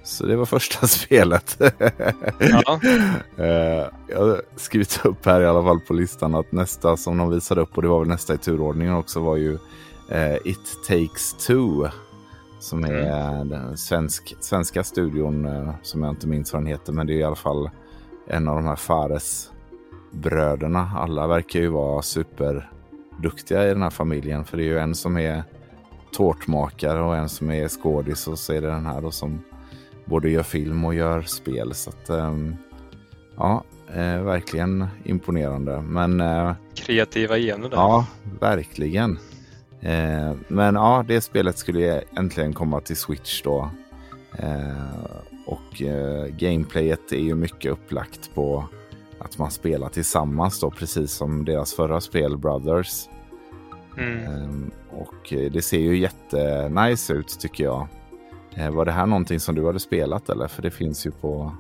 så 0.04 0.26
det 0.26 0.36
var 0.36 0.46
första 0.46 0.88
spelet. 0.98 1.62
ja. 2.40 2.80
Eh, 3.38 3.88
jag 4.08 4.20
har 4.20 4.42
skrivit 4.56 5.06
upp 5.06 5.26
här 5.26 5.42
i 5.42 5.46
alla 5.46 5.64
fall 5.64 5.80
på 5.80 5.94
listan 5.94 6.36
att 6.36 6.52
nästa 6.52 6.98
som 6.98 7.18
de 7.18 7.30
visade 7.30 7.62
upp, 7.62 7.76
och 7.76 7.82
det 7.82 7.88
var 7.88 8.00
väl 8.00 8.08
nästa 8.08 8.34
i 8.34 8.38
turordningen 8.38 8.94
också, 8.94 9.20
var 9.20 9.36
ju 9.36 9.52
uh, 9.52 10.36
It 10.46 10.78
takes 10.88 11.34
two. 11.48 11.90
Som 12.60 12.84
är 12.84 13.36
mm. 13.36 13.50
den 13.50 13.78
svensk, 13.78 14.36
svenska 14.40 14.84
studion, 14.84 15.46
uh, 15.46 15.74
som 15.82 16.04
jag 16.04 16.12
inte 16.12 16.28
minns 16.28 16.54
vad 16.54 16.62
den 16.62 16.68
heter, 16.68 16.94
men 16.94 17.08
det 17.08 17.14
är 17.14 17.18
i 17.18 17.24
alla 17.24 17.36
fall 17.36 17.70
en 18.28 18.48
av 18.48 18.56
de 18.56 18.66
här 18.66 18.76
Fares-bröderna. 18.76 20.92
Alla 20.96 21.28
verkar 21.28 21.60
ju 21.60 21.68
vara 21.68 22.02
superduktiga 22.02 23.66
i 23.66 23.68
den 23.68 23.82
här 23.82 23.90
familjen, 23.90 24.46
för 24.46 24.58
det 24.58 24.64
är 24.64 24.68
ju 24.68 24.80
en 24.80 24.96
som 24.96 25.18
är 25.18 25.44
tårtmakare 26.14 27.02
och 27.02 27.16
en 27.16 27.30
som 27.30 27.52
är 27.52 27.68
skådis 27.68 28.28
och 28.28 28.40
så 28.40 28.54
är 28.54 28.62
det 28.62 28.68
den 28.68 28.86
här 28.86 29.02
då 29.02 29.12
som 29.12 29.44
både 30.06 30.30
gör 30.30 30.44
film 30.44 30.86
och 30.86 30.96
gör 30.96 31.22
spel. 31.22 31.74
Så 31.74 31.90
att, 31.90 32.10
um, 32.10 32.56
ja, 33.38 33.64
eh, 33.88 34.22
verkligen 34.22 34.88
imponerande. 35.04 35.82
Men, 35.82 36.22
eh, 36.22 36.54
Kreativa 36.76 37.38
gener 37.38 37.70
där. 37.70 37.78
Ja, 37.78 38.06
verkligen. 38.40 39.20
Eh, 39.82 40.34
men 40.48 40.76
ja, 40.76 41.06
det 41.08 41.22
spelet 41.22 41.58
skulle 41.58 42.04
äntligen 42.18 42.54
komma 42.54 42.82
till 42.82 42.98
Switch 42.98 43.42
då. 43.42 43.70
Och 45.46 45.82
gameplayet 46.30 47.12
är 47.12 47.20
ju 47.20 47.36
mycket 47.36 47.72
upplagt 47.72 48.36
på 48.36 48.66
att 49.20 49.38
man 49.38 49.52
spelar 49.52 49.90
tillsammans 49.90 50.60
då, 50.60 50.72
precis 50.72 51.12
som 51.12 51.46
deras 51.46 51.74
förra 51.74 52.02
spel 52.02 52.38
Brothers. 52.38 53.08
Mm. 53.98 54.26
Ehm, 54.26 54.72
och 54.90 55.34
det 55.52 55.62
ser 55.62 55.80
ju 55.80 55.98
jättenice 55.98 57.14
ut 57.14 57.40
tycker 57.40 57.64
jag. 57.64 57.88
Eh, 58.56 58.72
var 58.72 58.86
det 58.86 58.92
här 58.92 59.06
någonting 59.06 59.40
som 59.40 59.56
du 59.56 59.66
hade 59.66 59.80
spelat 59.80 60.30
eller? 60.30 60.48
För 60.48 60.62
det 60.62 60.72
finns 60.72 61.06
ju 61.06 61.12
på 61.12 61.56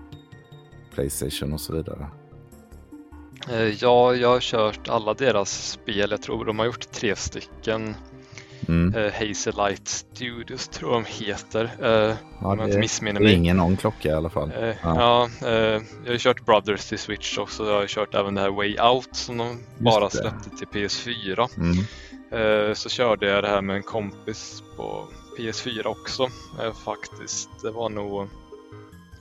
Playstation 0.93 1.53
och 1.53 1.61
så 1.61 1.73
vidare. 1.73 2.07
Eh, 3.51 3.83
ja, 3.83 4.15
jag 4.15 4.29
har 4.29 4.39
kört 4.39 4.89
alla 4.89 5.13
deras 5.13 5.71
spel. 5.71 6.11
Jag 6.11 6.21
tror 6.21 6.45
de 6.45 6.59
har 6.59 6.65
gjort 6.65 6.91
tre 6.91 7.15
stycken. 7.15 7.95
Mm. 8.67 9.11
Hazelight 9.13 9.87
Studios 9.87 10.67
tror 10.67 10.93
jag 10.93 11.03
de 11.03 11.25
heter. 11.25 11.72
Ja, 11.81 12.17
om 12.39 12.59
jag 12.59 12.67
inte 12.67 12.79
missminner 12.79 13.22
mig. 13.22 13.33
Ingen 13.33 13.57
någon 13.57 13.77
klocka 13.77 14.09
i 14.09 14.11
alla 14.11 14.29
fall. 14.29 14.51
Ja, 14.59 14.74
ja 14.81 15.29
jag 16.05 16.11
har 16.11 16.17
kört 16.17 16.46
Brothers 16.46 16.85
till 16.85 17.00
Switch 17.00 17.37
också. 17.37 17.65
Jag 17.69 17.79
har 17.79 17.87
kört 17.87 18.15
även 18.15 18.35
det 18.35 18.41
här 18.41 18.50
Way 18.50 18.77
Out 18.79 19.09
som 19.11 19.37
de 19.37 19.48
Just 19.48 19.61
bara 19.79 20.09
släppte 20.09 20.50
till 20.50 20.67
PS4. 20.67 21.50
Mm. 21.57 21.85
Så 22.74 22.89
körde 22.89 23.25
jag 23.25 23.43
det 23.43 23.50
här 23.50 23.61
med 23.61 23.75
en 23.75 23.83
kompis 23.83 24.63
på 24.75 25.07
PS4 25.37 25.85
också 25.85 26.24
eh, 26.61 26.74
faktiskt. 26.74 27.50
Det 27.61 27.72
var 27.72 27.89
nog 27.89 28.27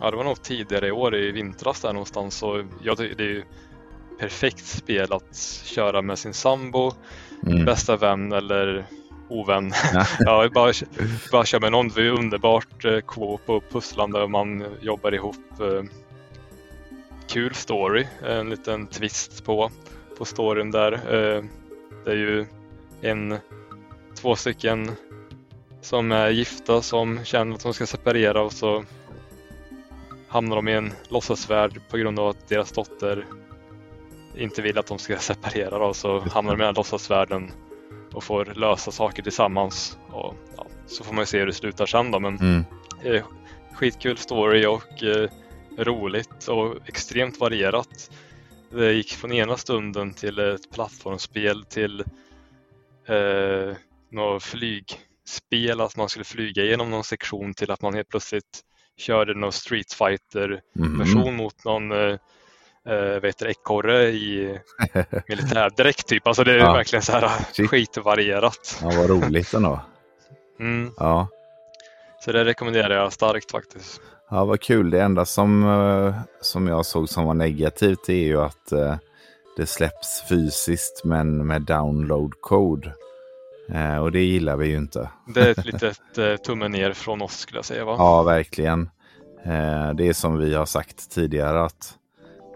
Ja, 0.00 0.10
det 0.10 0.16
var 0.16 0.24
nog 0.24 0.42
tidigare 0.42 0.86
i 0.86 0.90
år 0.90 1.14
i 1.14 1.30
vintras 1.30 1.80
där 1.80 1.92
någonstans. 1.92 2.36
Så 2.36 2.64
jag 2.82 2.98
tycker 2.98 3.16
det 3.16 3.36
är 3.36 3.44
perfekt 4.18 4.66
spel 4.66 5.12
att 5.12 5.36
köra 5.64 6.02
med 6.02 6.18
sin 6.18 6.34
sambo, 6.34 6.92
mm. 7.46 7.64
bästa 7.64 7.96
vän 7.96 8.32
eller 8.32 8.84
ovän. 9.28 9.72
Ja. 9.94 10.06
ja, 10.18 10.48
bara, 10.54 10.72
bara 11.32 11.44
köra 11.44 11.60
med 11.60 11.72
någon. 11.72 11.88
Det 11.88 12.02
är 12.02 12.10
underbart 12.10 12.84
eh, 12.84 13.00
co 13.00 13.38
och 13.46 13.70
pusslande 13.70 14.22
och 14.22 14.30
man 14.30 14.64
jobbar 14.80 15.14
ihop. 15.14 15.60
Eh, 15.60 15.82
kul 17.28 17.54
story, 17.54 18.06
en 18.22 18.50
liten 18.50 18.86
twist 18.86 19.44
på, 19.44 19.70
på 20.18 20.24
storyn 20.24 20.70
där. 20.70 20.92
Eh, 20.92 21.44
det 22.04 22.10
är 22.10 22.16
ju 22.16 22.46
en, 23.02 23.38
två 24.14 24.36
stycken 24.36 24.90
som 25.80 26.12
är 26.12 26.30
gifta 26.30 26.82
som 26.82 27.24
känner 27.24 27.54
att 27.54 27.62
de 27.62 27.74
ska 27.74 27.86
separera 27.86 28.42
och 28.42 28.52
så 28.52 28.84
hamnar 30.28 30.56
de 30.56 30.68
i 30.68 30.72
en 30.72 30.92
låtsasvärld 31.08 31.80
på 31.90 31.96
grund 31.96 32.18
av 32.18 32.28
att 32.28 32.48
deras 32.48 32.72
dotter 32.72 33.26
inte 34.36 34.62
vill 34.62 34.78
att 34.78 34.86
de 34.86 34.98
ska 34.98 35.16
separera 35.18 35.78
då, 35.78 35.94
så 35.94 36.20
hamnar 36.20 36.52
de 36.52 36.56
i 36.56 36.58
den 36.58 36.66
här 36.66 36.74
låtsasvärlden 36.74 37.50
och 38.12 38.24
får 38.24 38.44
lösa 38.44 38.90
saker 38.90 39.22
tillsammans. 39.22 39.98
Och, 40.10 40.34
ja, 40.56 40.66
så 40.86 41.04
får 41.04 41.12
man 41.12 41.22
ju 41.22 41.26
se 41.26 41.38
hur 41.38 41.46
det 41.46 41.52
slutar 41.52 41.86
sen 41.86 42.10
då 42.10 42.20
men 42.20 42.38
mm. 42.38 42.64
eh, 43.04 43.24
skitkul 43.72 44.16
story 44.16 44.66
och 44.66 45.02
eh, 45.02 45.30
roligt 45.78 46.48
och 46.48 46.88
extremt 46.88 47.40
varierat. 47.40 48.10
Det 48.70 48.92
gick 48.92 49.12
från 49.12 49.32
ena 49.32 49.56
stunden 49.56 50.14
till 50.14 50.38
ett 50.38 50.70
plattformsspel 50.70 51.64
till 51.64 52.04
eh, 53.08 53.76
något 54.10 54.42
flyg 54.42 54.84
spel 55.24 55.80
att 55.80 55.96
man 55.96 56.08
skulle 56.08 56.24
flyga 56.24 56.62
igenom 56.62 56.90
någon 56.90 57.04
sektion 57.04 57.54
till 57.54 57.70
att 57.70 57.82
man 57.82 57.94
helt 57.94 58.08
plötsligt 58.08 58.60
körde 58.96 59.34
någon 59.34 59.52
Street 59.52 59.92
Fighter 59.92 60.60
version 60.98 61.22
mm. 61.22 61.36
mot 61.36 61.64
någon 61.64 61.92
uh, 61.92 62.18
vet 63.22 63.42
ekorre 63.42 64.08
i 64.08 64.58
militärdräkt 65.28 66.06
typ. 66.06 66.26
Alltså 66.26 66.44
det 66.44 66.52
är 66.52 66.58
ja. 66.58 66.72
verkligen 66.72 67.02
så 67.02 67.12
här 67.12 67.30
Shit. 67.52 67.70
skitvarierat. 67.70 68.80
Ja, 68.82 68.92
vad 68.96 69.10
roligt 69.10 69.54
ändå. 69.54 69.80
mm. 70.60 70.92
Ja. 70.96 71.28
Så 72.24 72.32
det 72.32 72.44
rekommenderar 72.44 72.94
jag 72.94 73.12
starkt 73.12 73.50
faktiskt. 73.50 74.00
Ja, 74.30 74.44
vad 74.44 74.60
kul. 74.60 74.90
Det 74.90 75.02
enda 75.02 75.24
som, 75.24 76.14
som 76.40 76.66
jag 76.66 76.86
såg 76.86 77.08
som 77.08 77.24
var 77.24 77.34
negativt 77.34 78.08
är 78.08 78.12
ju 78.12 78.40
att 78.40 78.72
det 79.56 79.66
släpps 79.66 80.22
fysiskt 80.28 81.04
men 81.04 81.46
med 81.46 81.62
download 81.62 82.32
code. 82.40 82.94
Eh, 83.68 83.96
och 83.96 84.12
det 84.12 84.22
gillar 84.22 84.56
vi 84.56 84.66
ju 84.66 84.76
inte. 84.76 85.10
Det 85.34 85.40
är 85.40 85.50
ett 85.50 85.64
litet 85.72 86.18
eh, 86.18 86.36
tumme 86.36 86.68
ner 86.68 86.92
från 86.92 87.22
oss 87.22 87.38
skulle 87.38 87.58
jag 87.58 87.64
säga 87.64 87.84
va? 87.84 87.94
Ja, 87.98 88.22
verkligen. 88.22 88.90
Eh, 89.44 89.94
det 89.94 90.08
är 90.08 90.12
som 90.12 90.38
vi 90.38 90.54
har 90.54 90.66
sagt 90.66 91.10
tidigare 91.10 91.64
att 91.64 91.98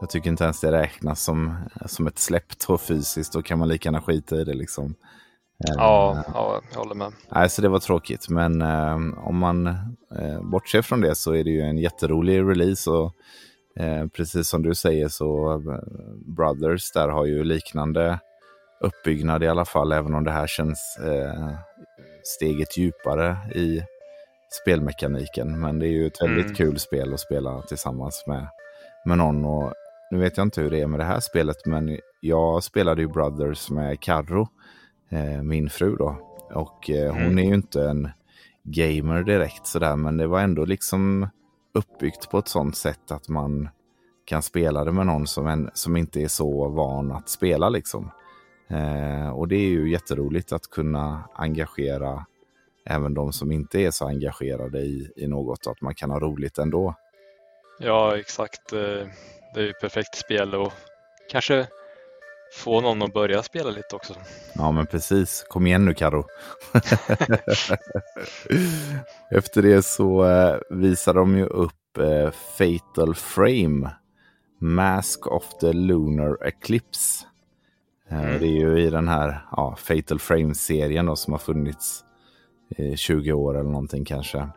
jag 0.00 0.10
tycker 0.10 0.30
inte 0.30 0.44
ens 0.44 0.60
det 0.60 0.72
räknas 0.72 1.22
som, 1.22 1.56
som 1.86 2.06
ett 2.06 2.18
släpp 2.18 2.80
fysiskt. 2.80 3.32
Då 3.32 3.42
kan 3.42 3.58
man 3.58 3.68
lika 3.68 3.86
gärna 3.86 4.02
skita 4.02 4.36
i 4.36 4.44
det 4.44 4.54
liksom. 4.54 4.94
Ja, 5.58 6.24
ja 6.34 6.60
jag 6.72 6.78
håller 6.78 6.94
med. 6.94 7.12
Nej, 7.28 7.50
så 7.50 7.62
det 7.62 7.68
var 7.68 7.78
tråkigt. 7.78 8.28
Men 8.28 8.62
eh, 8.62 8.94
om 9.26 9.38
man 9.38 9.66
eh, 10.18 10.42
bortser 10.42 10.82
från 10.82 11.00
det 11.00 11.14
så 11.14 11.32
är 11.32 11.44
det 11.44 11.50
ju 11.50 11.60
en 11.60 11.78
jätterolig 11.78 12.40
release. 12.40 12.90
Och 12.90 13.12
eh, 13.76 14.06
precis 14.06 14.48
som 14.48 14.62
du 14.62 14.74
säger 14.74 15.08
så 15.08 15.52
eh, 15.52 15.80
Brothers 16.36 16.92
där 16.92 17.08
har 17.08 17.24
ju 17.24 17.44
liknande 17.44 18.18
uppbyggnad 18.80 19.42
i 19.42 19.48
alla 19.48 19.64
fall, 19.64 19.92
även 19.92 20.14
om 20.14 20.24
det 20.24 20.30
här 20.30 20.46
känns 20.46 20.98
eh, 21.04 21.50
steget 22.24 22.76
djupare 22.76 23.36
i 23.54 23.82
spelmekaniken. 24.62 25.60
Men 25.60 25.78
det 25.78 25.86
är 25.86 25.90
ju 25.90 26.06
ett 26.06 26.22
väldigt 26.22 26.44
mm. 26.44 26.56
kul 26.56 26.78
spel 26.78 27.14
att 27.14 27.20
spela 27.20 27.62
tillsammans 27.62 28.24
med, 28.26 28.48
med 29.04 29.18
någon. 29.18 29.44
Och 29.44 29.72
nu 30.10 30.18
vet 30.18 30.36
jag 30.36 30.46
inte 30.46 30.60
hur 30.60 30.70
det 30.70 30.80
är 30.80 30.86
med 30.86 31.00
det 31.00 31.04
här 31.04 31.20
spelet, 31.20 31.66
men 31.66 31.98
jag 32.20 32.62
spelade 32.62 33.02
ju 33.02 33.08
Brothers 33.08 33.70
med 33.70 34.00
Carro, 34.00 34.48
eh, 35.10 35.42
min 35.42 35.70
fru 35.70 35.96
då. 35.96 36.16
Och 36.54 36.90
eh, 36.90 37.12
hon 37.12 37.22
mm. 37.22 37.38
är 37.38 37.42
ju 37.42 37.54
inte 37.54 37.82
en 37.82 38.08
gamer 38.64 39.22
direkt 39.22 39.66
sådär, 39.66 39.96
men 39.96 40.16
det 40.16 40.26
var 40.26 40.40
ändå 40.40 40.64
liksom 40.64 41.28
uppbyggt 41.76 42.30
på 42.30 42.38
ett 42.38 42.48
sånt 42.48 42.76
sätt 42.76 43.10
att 43.10 43.28
man 43.28 43.68
kan 44.24 44.42
spela 44.42 44.84
det 44.84 44.92
med 44.92 45.06
någon 45.06 45.26
som, 45.26 45.46
en, 45.46 45.70
som 45.74 45.96
inte 45.96 46.20
är 46.20 46.28
så 46.28 46.68
van 46.68 47.12
att 47.12 47.28
spela 47.28 47.68
liksom. 47.68 48.10
Eh, 48.68 49.28
och 49.28 49.48
det 49.48 49.56
är 49.56 49.68
ju 49.68 49.90
jätteroligt 49.90 50.52
att 50.52 50.70
kunna 50.70 51.28
engagera 51.34 52.26
även 52.86 53.14
de 53.14 53.32
som 53.32 53.52
inte 53.52 53.80
är 53.80 53.90
så 53.90 54.08
engagerade 54.08 54.78
i, 54.78 55.12
i 55.16 55.26
något 55.26 55.66
och 55.66 55.72
att 55.72 55.80
man 55.80 55.94
kan 55.94 56.10
ha 56.10 56.20
roligt 56.20 56.58
ändå. 56.58 56.94
Ja, 57.78 58.16
exakt. 58.16 58.72
Eh, 58.72 59.08
det 59.54 59.60
är 59.60 59.66
ju 59.66 59.72
perfekt 59.72 60.16
spel 60.16 60.54
och 60.54 60.72
kanske 61.30 61.66
få 62.54 62.80
någon 62.80 63.02
att 63.02 63.12
börja 63.12 63.42
spela 63.42 63.70
lite 63.70 63.96
också. 63.96 64.14
Ja, 64.54 64.72
men 64.72 64.86
precis. 64.86 65.44
Kom 65.48 65.66
igen 65.66 65.84
nu, 65.84 65.94
Karo. 65.94 66.24
Efter 69.30 69.62
det 69.62 69.82
så 69.82 70.24
eh, 70.24 70.56
visar 70.70 71.14
de 71.14 71.36
ju 71.36 71.46
upp 71.46 71.98
eh, 71.98 72.30
Fatal 72.30 73.14
Frame, 73.14 73.90
Mask 74.60 75.26
of 75.26 75.58
the 75.60 75.72
Lunar 75.72 76.46
Eclipse. 76.46 77.26
Eh, 78.08 78.24
mm. 78.24 78.40
Det 78.40 78.46
är 78.46 78.56
ju 78.60 78.80
i 78.80 78.90
den 78.90 79.08
här 79.08 79.46
ja, 79.50 79.76
Fatal 79.78 80.18
Frame-serien 80.18 81.16
som 81.16 81.32
har 81.32 81.38
funnits 81.38 82.04
i 82.76 82.96
20 82.96 83.32
år 83.32 83.58
eller 83.58 83.70
någonting 83.70 84.04
kanske. 84.04 84.48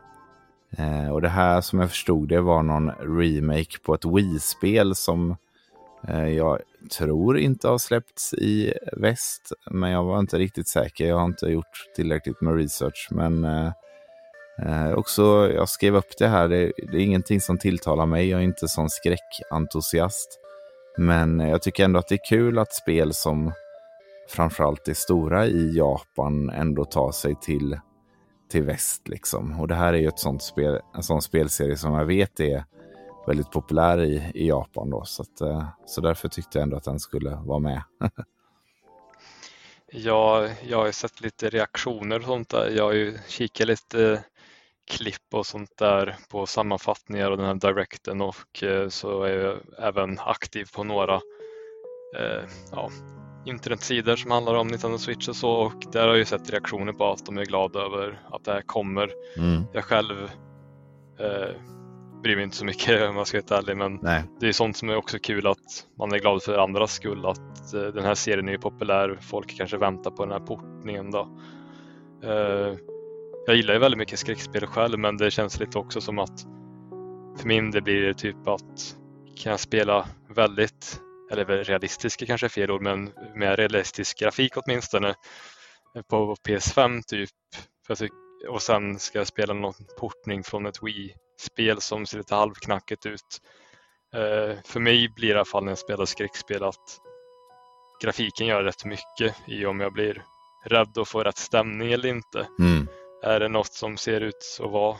Eh, 0.78 1.08
och 1.12 1.22
det 1.22 1.28
här 1.28 1.60
som 1.60 1.80
jag 1.80 1.90
förstod 1.90 2.28
det 2.28 2.40
var 2.40 2.62
någon 2.62 2.90
remake 2.90 3.78
på 3.82 3.94
ett 3.94 4.04
Wii-spel 4.04 4.94
som 4.94 5.36
Eh, 6.08 6.28
jag 6.28 6.58
tror 6.98 7.38
inte 7.38 7.68
har 7.68 7.78
släppts 7.78 8.34
i 8.34 8.74
väst. 8.92 9.52
Men 9.70 9.90
jag 9.90 10.04
var 10.04 10.18
inte 10.18 10.38
riktigt 10.38 10.68
säker. 10.68 11.06
Jag 11.06 11.16
har 11.16 11.24
inte 11.24 11.46
gjort 11.46 11.86
tillräckligt 11.96 12.40
med 12.40 12.56
research. 12.56 13.08
Men 13.10 13.44
eh, 13.44 13.72
eh, 14.62 14.92
också, 14.92 15.50
jag 15.54 15.68
skrev 15.68 15.96
upp 15.96 16.18
det 16.18 16.28
här. 16.28 16.48
Det, 16.48 16.72
det, 16.76 16.96
är 16.96 17.00
ingenting 17.00 17.40
som 17.40 17.58
tilltalar 17.58 18.06
mig. 18.06 18.28
Jag 18.28 18.40
är 18.40 18.44
inte 18.44 18.68
sån 18.68 18.90
skräckentusiast. 18.90 20.40
Men 20.98 21.40
jag 21.40 21.62
tycker 21.62 21.84
ändå 21.84 21.98
att 21.98 22.08
det 22.08 22.14
är 22.14 22.28
kul 22.28 22.58
att 22.58 22.72
spel 22.72 23.14
som 23.14 23.52
framförallt 24.28 24.88
är 24.88 24.94
stora 24.94 25.46
i 25.46 25.76
Japan 25.76 26.50
ändå 26.50 26.84
tar 26.84 27.12
sig 27.12 27.34
till 27.42 27.78
till 28.50 28.62
väst. 28.62 29.08
Liksom. 29.08 29.60
Och 29.60 29.68
det 29.68 29.74
här 29.74 29.92
är 29.92 29.98
ju 29.98 30.08
ett 30.08 30.18
sånt 30.18 30.42
spel, 30.42 30.80
en 30.94 31.02
sån 31.02 31.22
spelserie 31.22 31.76
som 31.76 31.94
jag 31.94 32.04
vet 32.04 32.40
är 32.40 32.64
väldigt 33.26 33.50
populär 33.50 34.02
i, 34.02 34.30
i 34.34 34.48
Japan. 34.48 34.90
Då, 34.90 35.04
så, 35.04 35.22
att, 35.22 35.40
eh, 35.40 35.64
så 35.86 36.00
därför 36.00 36.28
tyckte 36.28 36.58
jag 36.58 36.62
ändå 36.62 36.76
att 36.76 36.84
den 36.84 37.00
skulle 37.00 37.30
vara 37.30 37.58
med. 37.58 37.82
ja, 39.92 40.48
jag 40.68 40.78
har 40.78 40.86
ju 40.86 40.92
sett 40.92 41.20
lite 41.20 41.48
reaktioner 41.48 42.16
och 42.16 42.24
sånt 42.24 42.48
där. 42.48 42.70
Jag 42.76 42.84
har 42.84 42.92
ju 42.92 43.18
kikat 43.28 43.66
lite 43.66 44.24
klipp 44.90 45.34
och 45.34 45.46
sånt 45.46 45.76
där 45.78 46.16
på 46.28 46.46
sammanfattningar 46.46 47.30
och 47.30 47.36
den 47.36 47.46
här 47.46 47.54
directen 47.54 48.20
och 48.20 48.62
eh, 48.62 48.88
så 48.88 49.22
är 49.22 49.38
jag 49.38 49.58
även 49.78 50.18
aktiv 50.18 50.68
på 50.74 50.84
några 50.84 51.14
eh, 52.16 52.44
ja, 52.72 52.90
internetsidor 53.46 54.16
som 54.16 54.30
handlar 54.30 54.54
om 54.54 54.68
Nintendo 54.68 54.98
Switch 54.98 55.28
och 55.28 55.36
så 55.36 55.50
och 55.50 55.84
där 55.92 56.00
har 56.00 56.08
jag 56.08 56.18
ju 56.18 56.24
sett 56.24 56.50
reaktioner 56.50 56.92
på 56.92 57.12
att 57.12 57.26
de 57.26 57.38
är 57.38 57.44
glada 57.44 57.80
över 57.80 58.20
att 58.30 58.44
det 58.44 58.52
här 58.52 58.62
kommer. 58.62 59.10
Mm. 59.36 59.62
Jag 59.72 59.84
själv 59.84 60.30
eh, 61.18 61.54
bryr 62.22 62.36
mig 62.36 62.44
inte 62.44 62.56
så 62.56 62.64
mycket 62.64 63.02
om 63.08 63.16
jag 63.16 63.26
ska 63.26 63.42
vara 63.48 63.58
ärlig 63.58 63.76
men 63.76 63.98
Nej. 64.02 64.24
det 64.40 64.48
är 64.48 64.52
sånt 64.52 64.76
som 64.76 64.90
är 64.90 64.96
också 64.96 65.18
kul 65.18 65.46
att 65.46 65.86
man 65.98 66.12
är 66.12 66.18
glad 66.18 66.42
för 66.42 66.58
andras 66.58 66.92
skull 66.92 67.26
att 67.26 67.74
eh, 67.74 67.82
den 67.82 68.04
här 68.04 68.14
serien 68.14 68.48
är 68.48 68.58
populär. 68.58 69.18
Folk 69.20 69.56
kanske 69.56 69.76
väntar 69.76 70.10
på 70.10 70.24
den 70.24 70.32
här 70.32 70.46
portningen 70.46 71.10
då. 71.10 71.38
Eh, 72.22 72.76
jag 73.46 73.56
gillar 73.56 73.74
ju 73.74 73.80
väldigt 73.80 73.98
mycket 73.98 74.18
skräckspel 74.18 74.66
själv 74.66 74.98
men 74.98 75.16
det 75.16 75.30
känns 75.30 75.60
lite 75.60 75.78
också 75.78 76.00
som 76.00 76.18
att 76.18 76.46
för 77.36 77.46
min 77.46 77.70
del 77.70 77.82
blir 77.82 78.02
det 78.02 78.14
typ 78.14 78.48
att 78.48 78.96
kan 79.36 79.50
jag 79.50 79.60
spela 79.60 80.06
väldigt 80.34 81.00
eller 81.30 81.64
realistiska 81.64 82.26
kanske 82.26 82.46
är 82.46 82.48
fel 82.48 82.70
ord, 82.70 82.82
men 82.82 83.10
med 83.34 83.58
realistisk 83.58 84.18
grafik 84.18 84.52
åtminstone 84.56 85.14
på 86.08 86.36
PS5 86.48 87.02
typ. 87.02 87.30
och 88.48 88.62
sen 88.62 88.98
ska 88.98 89.18
jag 89.18 89.26
spela 89.26 89.54
någon 89.54 89.74
portning 90.00 90.42
från 90.42 90.66
ett 90.66 90.82
Wii-spel 91.40 91.80
som 91.80 92.06
ser 92.06 92.18
lite 92.18 92.34
halvknackigt 92.34 93.06
ut. 93.06 93.40
Eh, 94.14 94.56
för 94.64 94.80
mig 94.80 95.08
blir 95.16 95.28
det 95.28 95.34
i 95.34 95.36
alla 95.36 95.44
fall 95.44 95.64
när 95.64 95.70
jag 95.70 95.78
spelar 95.78 96.04
skräckspel 96.04 96.64
att 96.64 97.00
grafiken 98.02 98.46
gör 98.46 98.62
rätt 98.62 98.84
mycket 98.84 99.36
i 99.46 99.66
om 99.66 99.80
jag 99.80 99.92
blir 99.92 100.22
rädd 100.66 100.98
och 100.98 101.08
får 101.08 101.24
rätt 101.24 101.38
stämning 101.38 101.92
eller 101.92 102.08
inte. 102.08 102.46
Mm. 102.58 102.88
Är 103.22 103.40
det 103.40 103.48
något 103.48 103.72
som 103.72 103.96
ser 103.96 104.20
ut 104.20 104.58
att 104.60 104.70
vara 104.70 104.96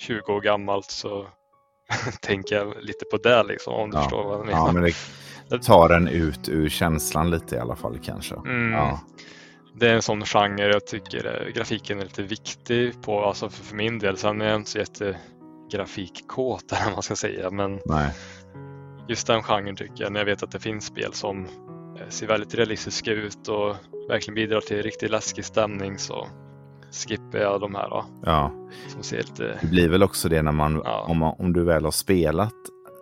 20 0.00 0.32
år 0.32 0.40
gammalt 0.40 0.90
så 0.90 1.26
tänker 2.22 2.56
jag 2.56 2.74
lite 2.82 3.04
på 3.10 3.16
det 3.16 3.42
liksom 3.42 3.74
om 3.74 3.90
du 3.90 3.96
ja. 3.96 4.02
förstår 4.02 4.24
vad 4.24 4.38
jag 4.38 4.46
menar. 4.46 4.66
Ja, 4.66 4.72
men 4.72 4.92
det, 5.48 5.58
tar 5.58 5.88
den 5.88 6.08
ut 6.08 6.48
ur 6.48 6.68
känslan 6.68 7.30
lite 7.30 7.56
i 7.56 7.58
alla 7.58 7.76
fall 7.76 7.98
kanske. 7.98 8.34
Mm. 8.34 8.72
Ja. 8.72 9.00
Det 9.74 9.88
är 9.88 9.94
en 9.94 10.02
sån 10.02 10.24
genre 10.24 10.72
jag 10.72 10.86
tycker 10.86 11.42
eh, 11.46 11.52
grafiken 11.52 12.00
är 12.00 12.04
lite 12.04 12.22
viktig 12.22 13.02
på, 13.02 13.24
alltså 13.24 13.48
för, 13.48 13.64
för 13.64 13.76
min 13.76 13.98
del. 13.98 14.16
Sen 14.16 14.40
är 14.40 14.46
jag 14.46 14.56
inte 14.56 14.70
så 14.70 14.78
jättegrafikkåt 15.68 16.72
eller 16.72 16.90
man 16.94 17.02
ska 17.02 17.16
säga, 17.16 17.50
men 17.50 17.80
Nej. 17.86 18.10
just 19.08 19.26
den 19.26 19.42
genren 19.42 19.76
tycker 19.76 20.04
jag, 20.04 20.12
när 20.12 20.20
jag 20.20 20.26
vet 20.26 20.42
att 20.42 20.50
det 20.50 20.60
finns 20.60 20.86
spel 20.86 21.12
som 21.12 21.44
eh, 21.44 22.08
ser 22.08 22.26
väldigt 22.26 22.54
realistiska 22.54 23.12
ut 23.12 23.48
och 23.48 23.76
verkligen 24.08 24.34
bidrar 24.34 24.60
till 24.60 24.82
riktigt 24.82 25.10
läskig 25.10 25.44
stämning 25.44 25.98
så 25.98 26.26
skippar 26.92 27.38
jag 27.38 27.60
de 27.60 27.74
här. 27.74 27.90
Då, 27.90 28.04
ja. 28.24 28.52
Som 28.88 29.02
ser 29.02 29.16
lite... 29.16 29.58
Det 29.60 29.66
blir 29.66 29.88
väl 29.88 30.02
också 30.02 30.28
det 30.28 30.42
när 30.42 30.52
man, 30.52 30.82
ja. 30.84 31.06
om, 31.08 31.18
man, 31.18 31.34
om 31.38 31.52
du 31.52 31.64
väl 31.64 31.84
har 31.84 31.90
spelat 31.90 32.54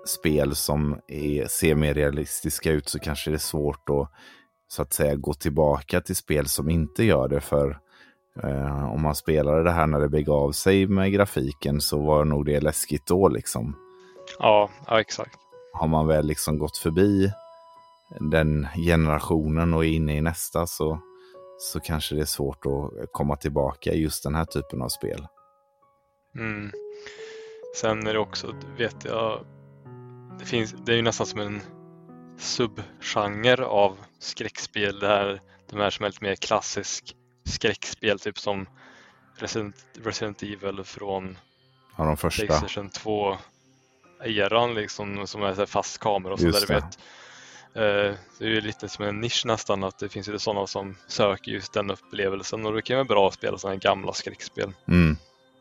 spel 0.06 0.54
som 0.54 1.00
är, 1.08 1.46
ser 1.46 1.74
mer 1.74 1.94
realistiska 1.94 2.72
ut 2.72 2.88
så 2.88 2.98
kanske 2.98 3.30
det 3.30 3.36
är 3.36 3.38
svårt 3.38 3.88
att 3.88 4.10
så 4.68 4.82
att 4.82 4.92
säga 4.92 5.14
gå 5.14 5.34
tillbaka 5.34 6.00
till 6.00 6.16
spel 6.16 6.46
som 6.46 6.70
inte 6.70 7.04
gör 7.04 7.28
det. 7.28 7.40
För 7.40 7.78
eh, 8.42 8.92
om 8.92 9.02
man 9.02 9.14
spelade 9.14 9.62
det 9.62 9.70
här 9.70 9.86
när 9.86 10.00
det 10.00 10.08
begav 10.08 10.52
sig 10.52 10.86
med 10.86 11.12
grafiken 11.12 11.80
så 11.80 11.98
var 11.98 12.24
nog 12.24 12.46
det 12.46 12.60
läskigt 12.60 13.06
då 13.06 13.28
liksom. 13.28 13.76
Ja, 14.38 14.70
ja 14.86 15.00
exakt. 15.00 15.38
Har 15.72 15.88
man 15.88 16.06
väl 16.06 16.26
liksom 16.26 16.58
gått 16.58 16.76
förbi 16.76 17.32
den 18.20 18.66
generationen 18.76 19.74
och 19.74 19.84
är 19.84 19.88
inne 19.88 20.16
i 20.16 20.20
nästa 20.20 20.66
så, 20.66 21.00
så 21.58 21.80
kanske 21.80 22.14
det 22.14 22.20
är 22.20 22.24
svårt 22.24 22.66
att 22.66 23.12
komma 23.12 23.36
tillbaka 23.36 23.92
i 23.92 24.02
just 24.02 24.22
den 24.22 24.34
här 24.34 24.44
typen 24.44 24.82
av 24.82 24.88
spel. 24.88 25.26
Mm. 26.38 26.70
Sen 27.80 28.06
är 28.06 28.12
det 28.12 28.18
också, 28.18 28.54
vet 28.78 29.04
jag, 29.04 29.40
det, 30.38 30.44
finns, 30.44 30.74
det 30.86 30.92
är 30.92 30.96
ju 30.96 31.02
nästan 31.02 31.26
som 31.26 31.40
en 31.40 31.60
subgenre 32.38 33.66
av 33.66 33.96
skräckspel. 34.18 34.98
Det 34.98 35.06
här, 35.06 35.40
de 35.70 35.80
här 35.80 35.90
som 35.90 36.04
är 36.04 36.08
lite 36.08 36.24
mer 36.24 36.34
klassisk 36.34 37.16
skräckspel, 37.46 38.18
typ 38.18 38.38
som 38.38 38.66
Resident, 39.36 39.86
Resident 40.04 40.42
Evil 40.42 40.84
från 40.84 41.38
ja, 41.96 42.04
de 42.04 42.16
första. 42.16 42.46
Playstation 42.46 42.90
2-eran 42.90 44.74
liksom, 44.74 45.26
som 45.26 45.42
är 45.42 45.66
fast 45.66 45.98
kamera 45.98 46.32
och 46.32 46.40
så 46.40 46.50
där. 46.50 46.66
Vet. 46.66 46.98
Eh, 47.76 48.14
det 48.38 48.44
är 48.44 48.48
ju 48.48 48.60
lite 48.60 48.88
som 48.88 49.04
en 49.04 49.20
nisch 49.20 49.46
nästan 49.46 49.84
att 49.84 49.98
det 49.98 50.08
finns 50.08 50.28
ju 50.28 50.38
sådana 50.38 50.66
som 50.66 50.96
söker 51.06 51.52
just 51.52 51.72
den 51.72 51.90
upplevelsen 51.90 52.66
och 52.66 52.72
det 52.72 52.82
kan 52.82 52.96
vara 52.96 53.04
bra 53.04 53.28
att 53.28 53.34
spela 53.34 53.58
sådana 53.58 53.76
gamla 53.76 54.12
skräckspel. 54.12 54.72
Mm. 54.88 55.16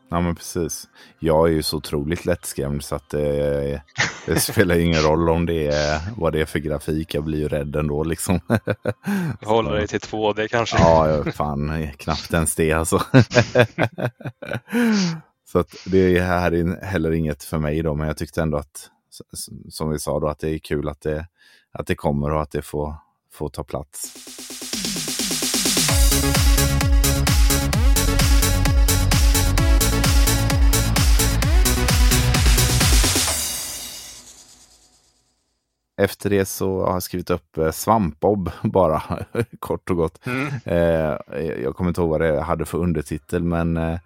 Ja 0.08 0.20
men 0.20 0.34
precis. 0.34 0.88
Jag 1.18 1.48
är 1.48 1.52
ju 1.52 1.62
så 1.62 1.76
otroligt 1.76 2.26
lättskrämd 2.26 2.84
så 2.84 2.94
att 2.94 3.08
det, 3.08 3.82
det 4.26 4.40
spelar 4.40 4.78
ingen 4.78 5.02
roll 5.02 5.28
om 5.28 5.46
det 5.46 5.66
är 5.66 6.00
vad 6.16 6.32
det 6.32 6.40
är 6.40 6.44
för 6.44 6.58
grafik. 6.58 7.14
Jag 7.14 7.24
blir 7.24 7.38
ju 7.38 7.48
rädd 7.48 7.76
ändå 7.76 8.04
liksom. 8.04 8.40
Håller 9.44 9.72
dig 9.72 9.86
till 9.86 10.00
2D 10.00 10.48
kanske? 10.48 10.76
Ja, 10.78 11.24
fan 11.32 11.92
knappt 11.96 12.34
ens 12.34 12.54
det 12.54 12.72
alltså. 12.72 12.98
så 15.52 15.58
att 15.58 15.74
det 15.86 16.20
här 16.20 16.52
är 16.52 16.84
heller 16.84 17.12
inget 17.12 17.44
för 17.44 17.58
mig 17.58 17.82
då, 17.82 17.94
men 17.94 18.06
jag 18.06 18.16
tyckte 18.16 18.42
ändå 18.42 18.58
att 18.58 18.90
som 19.70 19.90
vi 19.90 19.98
sa 19.98 20.20
då 20.20 20.28
att 20.28 20.38
det 20.38 20.50
är 20.50 20.58
kul 20.58 20.88
att 20.88 21.00
det, 21.00 21.26
att 21.72 21.86
det 21.86 21.94
kommer 21.94 22.32
och 22.32 22.42
att 22.42 22.50
det 22.50 22.62
får, 22.62 22.94
får 23.32 23.48
ta 23.48 23.64
plats. 23.64 24.14
Efter 35.96 36.30
det 36.30 36.44
så 36.44 36.84
har 36.84 36.92
jag 36.92 37.02
skrivit 37.02 37.30
upp 37.30 37.58
eh, 37.58 37.70
Svampbob 37.70 38.50
bara, 38.62 39.02
kort 39.58 39.90
och 39.90 39.96
gott. 39.96 40.26
Mm. 40.26 40.46
Eh, 40.64 41.16
jag 41.62 41.76
kommer 41.76 41.88
inte 41.88 42.00
ihåg 42.00 42.10
vad 42.10 42.20
det 42.20 42.40
hade 42.40 42.64
för 42.64 42.78
undertitel, 42.78 43.44
men 43.44 43.76
eh, 43.76 43.98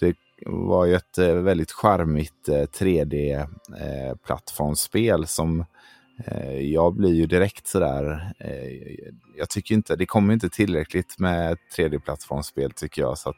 det 0.00 0.16
var 0.46 0.84
ju 0.84 0.94
ett 0.94 1.18
eh, 1.18 1.34
väldigt 1.34 1.72
charmigt 1.72 2.48
3D-plattformsspel 2.48 5.26
som 5.26 5.64
jag 6.60 6.94
blir 6.94 7.14
ju 7.14 7.26
direkt 7.26 7.66
sådär. 7.66 8.32
jag 9.36 9.48
tycker 9.48 9.74
inte, 9.74 9.96
det 9.96 10.06
kommer 10.06 10.34
inte 10.34 10.48
tillräckligt 10.48 11.18
med 11.18 11.56
3D-plattformsspel 11.76 12.70
tycker 12.70 13.02
jag. 13.02 13.18
Så 13.18 13.30
att 13.30 13.36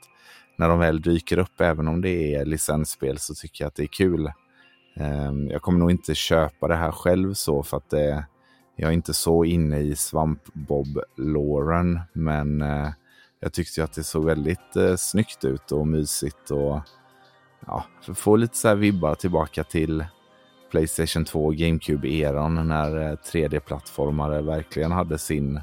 när 0.56 0.68
de 0.68 0.78
väl 0.78 1.02
dyker 1.02 1.38
upp, 1.38 1.60
även 1.60 1.88
om 1.88 2.00
det 2.00 2.34
är 2.34 2.44
licensspel, 2.44 3.18
så 3.18 3.34
tycker 3.34 3.64
jag 3.64 3.68
att 3.68 3.74
det 3.74 3.82
är 3.82 3.86
kul. 3.86 4.30
Ehm, 4.94 5.50
jag 5.50 5.62
kommer 5.62 5.78
nog 5.78 5.90
inte 5.90 6.14
köpa 6.14 6.68
det 6.68 6.76
här 6.76 6.92
själv 6.92 7.34
så 7.34 7.62
för 7.62 7.76
att 7.76 7.90
det, 7.90 8.24
jag 8.76 8.88
är 8.88 8.94
inte 8.94 9.14
så 9.14 9.44
inne 9.44 9.78
i 9.78 9.96
svampbob-låren. 9.96 12.00
Men 12.12 12.62
eh, 12.62 12.88
jag 13.40 13.52
tyckte 13.52 13.84
att 13.84 13.92
det 13.92 14.04
såg 14.04 14.24
väldigt 14.24 14.76
eh, 14.76 14.96
snyggt 14.96 15.44
ut 15.44 15.72
och 15.72 15.86
mysigt. 15.86 16.50
och 16.50 16.80
ja, 17.66 17.84
Få 18.14 18.36
lite 18.36 18.56
så 18.56 18.68
här 18.68 18.74
vibbar 18.74 19.14
tillbaka 19.14 19.64
till, 19.64 20.04
Playstation 20.70 21.24
2 21.24 21.46
och 21.46 21.54
GameCube-eran 21.54 22.68
när 22.68 22.96
eh, 22.96 23.16
3D-plattformare 23.16 24.42
verkligen 24.42 24.92
hade 24.92 25.18
sin 25.18 25.60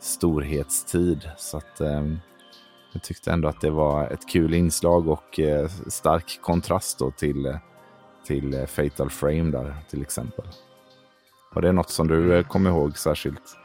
storhetstid. 0.00 1.30
Så 1.36 1.56
att 1.56 1.80
eh, 1.80 2.04
jag 2.92 3.02
tyckte 3.02 3.32
ändå 3.32 3.48
att 3.48 3.60
det 3.60 3.70
var 3.70 4.06
ett 4.06 4.28
kul 4.28 4.54
inslag 4.54 5.08
och 5.08 5.40
eh, 5.40 5.68
stark 5.68 6.38
kontrast 6.42 6.98
då 6.98 7.10
till, 7.10 7.46
eh, 7.46 7.56
till 8.24 8.66
Fatal 8.66 9.10
Frame 9.10 9.50
där 9.50 9.76
till 9.90 10.02
exempel. 10.02 10.44
Var 11.54 11.62
det 11.62 11.72
något 11.72 11.90
som 11.90 12.08
du 12.08 12.34
eh, 12.34 12.46
kom 12.46 12.66
ihåg 12.66 12.98
särskilt? 12.98 13.56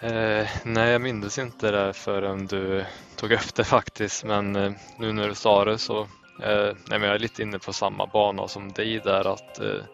Eh, 0.00 0.48
nej, 0.64 0.90
jag 0.90 1.00
minns 1.00 1.38
inte 1.38 1.70
det 1.70 1.92
förrän 1.92 2.46
du 2.46 2.84
tog 3.16 3.32
upp 3.32 3.54
det 3.54 3.64
faktiskt, 3.64 4.24
men 4.24 4.56
eh, 4.56 4.72
nu 4.98 5.12
när 5.12 5.28
du 5.28 5.34
sa 5.34 5.64
det 5.64 5.78
så 5.78 6.00
eh, 6.42 6.76
nej, 6.88 6.98
men 6.98 7.02
jag 7.02 7.14
är 7.14 7.18
lite 7.18 7.42
inne 7.42 7.58
på 7.58 7.72
samma 7.72 8.06
bana 8.06 8.48
som 8.48 8.72
dig 8.72 9.00
där 9.04 9.32
att 9.32 9.60
eh, 9.60 9.84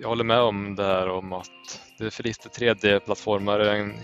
jag 0.00 0.08
håller 0.08 0.24
med 0.24 0.40
om 0.40 0.76
det 0.76 0.84
här 0.84 1.08
om 1.08 1.32
att 1.32 1.80
det 1.98 2.04
är 2.04 2.10
för 2.10 2.22
lite 2.22 2.48
3D-plattformar 2.48 3.58
är 3.58 3.74
en, 3.74 3.94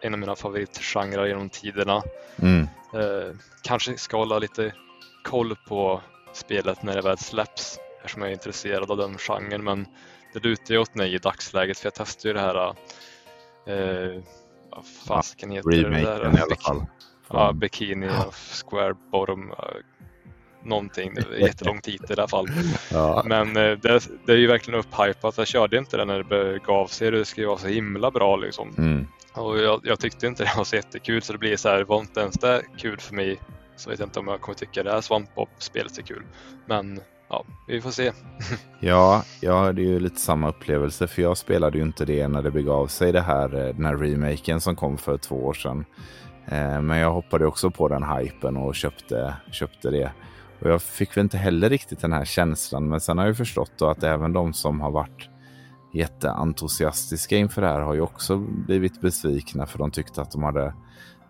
en 0.00 0.14
av 0.14 0.20
mina 0.20 0.36
favoritgenrer 0.36 1.26
genom 1.26 1.48
tiderna. 1.48 2.02
Mm. 2.42 2.62
Eh, 2.94 3.36
kanske 3.62 3.96
ska 3.96 4.16
hålla 4.16 4.38
lite 4.38 4.74
koll 5.24 5.56
på 5.68 6.00
spelet 6.36 6.82
när 6.82 6.94
det 6.94 7.02
väl 7.02 7.18
släpps 7.18 7.78
eftersom 7.96 8.22
jag 8.22 8.30
är 8.30 8.34
intresserad 8.34 8.90
av 8.90 8.96
den 8.96 9.18
genren 9.18 9.64
men 9.64 9.86
det 10.32 10.44
lutar 10.44 10.74
ju 10.74 10.80
åt 10.80 10.94
nej 10.94 11.14
i 11.14 11.18
dagsläget 11.18 11.78
för 11.78 11.86
jag 11.86 11.94
testar 11.94 12.28
ju 12.28 12.32
det 12.32 12.40
här 12.40 12.74
eh, 13.66 14.22
vad 14.70 14.84
fasiken 15.06 15.50
heter 15.50 15.70
det 15.70 15.90
där? 15.90 16.38
i 16.38 16.40
alla 16.40 16.56
fall. 16.56 16.86
Ja, 17.28 17.52
Bikini 17.52 18.06
ja. 18.06 18.30
Square 18.32 18.94
Bottom 19.12 19.54
någonting. 20.64 21.14
Det 21.14 21.20
är 21.20 21.46
jättelång 21.46 21.80
titel 21.80 22.10
i 22.10 22.20
alla 22.20 22.28
fall. 22.28 22.46
Ja. 22.92 23.22
Men 23.26 23.56
eh, 23.56 23.78
det, 23.78 24.00
det, 24.26 24.32
är 24.32 24.36
ju 24.36 24.46
verkligen 24.46 24.80
upphypat. 24.80 25.38
Jag 25.38 25.46
körde 25.46 25.78
inte 25.78 25.96
det 25.96 26.04
när 26.04 26.18
det 26.18 26.24
begav 26.24 26.86
sig. 26.86 27.10
Det 27.10 27.24
skulle 27.24 27.46
vara 27.46 27.58
så 27.58 27.68
himla 27.68 28.10
bra 28.10 28.36
liksom. 28.36 28.74
Mm. 28.78 29.06
Och 29.32 29.58
jag, 29.58 29.80
jag, 29.84 30.00
tyckte 30.00 30.26
inte 30.26 30.44
det 30.44 30.52
var 30.56 30.64
så 30.64 30.76
jättekul 30.76 31.22
så 31.22 31.32
det 31.32 31.38
blir 31.38 31.56
så 31.56 31.68
här, 31.68 31.84
var 31.84 32.00
inte 32.00 32.20
ens 32.20 32.34
det 32.34 32.62
kul 32.76 33.00
för 33.00 33.14
mig 33.14 33.40
så 33.76 33.90
vet 33.90 33.98
jag 33.98 34.06
inte 34.06 34.18
om 34.18 34.28
jag 34.28 34.40
kommer 34.40 34.56
tycka 34.58 34.82
det 34.82 34.90
här 34.90 35.00
Svampbob-spelet 35.00 35.98
är 35.98 36.02
kul. 36.02 36.22
Men 36.66 37.00
ja, 37.28 37.44
vi 37.66 37.80
får 37.80 37.90
se. 37.90 38.12
ja, 38.80 39.24
jag 39.40 39.58
hade 39.58 39.82
ju 39.82 40.00
lite 40.00 40.20
samma 40.20 40.48
upplevelse 40.48 41.06
för 41.06 41.22
jag 41.22 41.36
spelade 41.36 41.78
ju 41.78 41.84
inte 41.84 42.04
det 42.04 42.28
när 42.28 42.42
det 42.42 42.50
begav 42.50 42.86
sig 42.86 43.12
det 43.12 43.20
här, 43.20 43.54
eh, 43.54 43.74
den 43.74 43.84
här 43.84 43.96
remaken 43.96 44.60
som 44.60 44.76
kom 44.76 44.98
för 44.98 45.18
två 45.18 45.36
år 45.36 45.54
sedan. 45.54 45.84
Eh, 46.46 46.80
men 46.80 46.98
jag 46.98 47.12
hoppade 47.12 47.46
också 47.46 47.70
på 47.70 47.88
den 47.88 48.02
hypen 48.02 48.56
och 48.56 48.74
köpte, 48.74 49.34
köpte 49.50 49.90
det. 49.90 50.12
Och 50.60 50.70
jag 50.70 50.82
fick 50.82 51.16
väl 51.16 51.22
inte 51.22 51.38
heller 51.38 51.70
riktigt 51.70 52.00
den 52.00 52.12
här 52.12 52.24
känslan, 52.24 52.88
men 52.88 53.00
sen 53.00 53.18
har 53.18 53.26
jag 53.26 53.36
förstått 53.36 53.82
att 53.82 54.02
även 54.02 54.32
de 54.32 54.52
som 54.52 54.80
har 54.80 54.90
varit 54.90 55.28
jätteentusiastiska 55.92 57.36
inför 57.36 57.62
det 57.62 57.68
här 57.68 57.80
har 57.80 57.94
ju 57.94 58.00
också 58.00 58.36
blivit 58.38 59.00
besvikna 59.00 59.66
för 59.66 59.78
de 59.78 59.90
tyckte 59.90 60.22
att 60.22 60.32
de 60.32 60.42
hade 60.42 60.74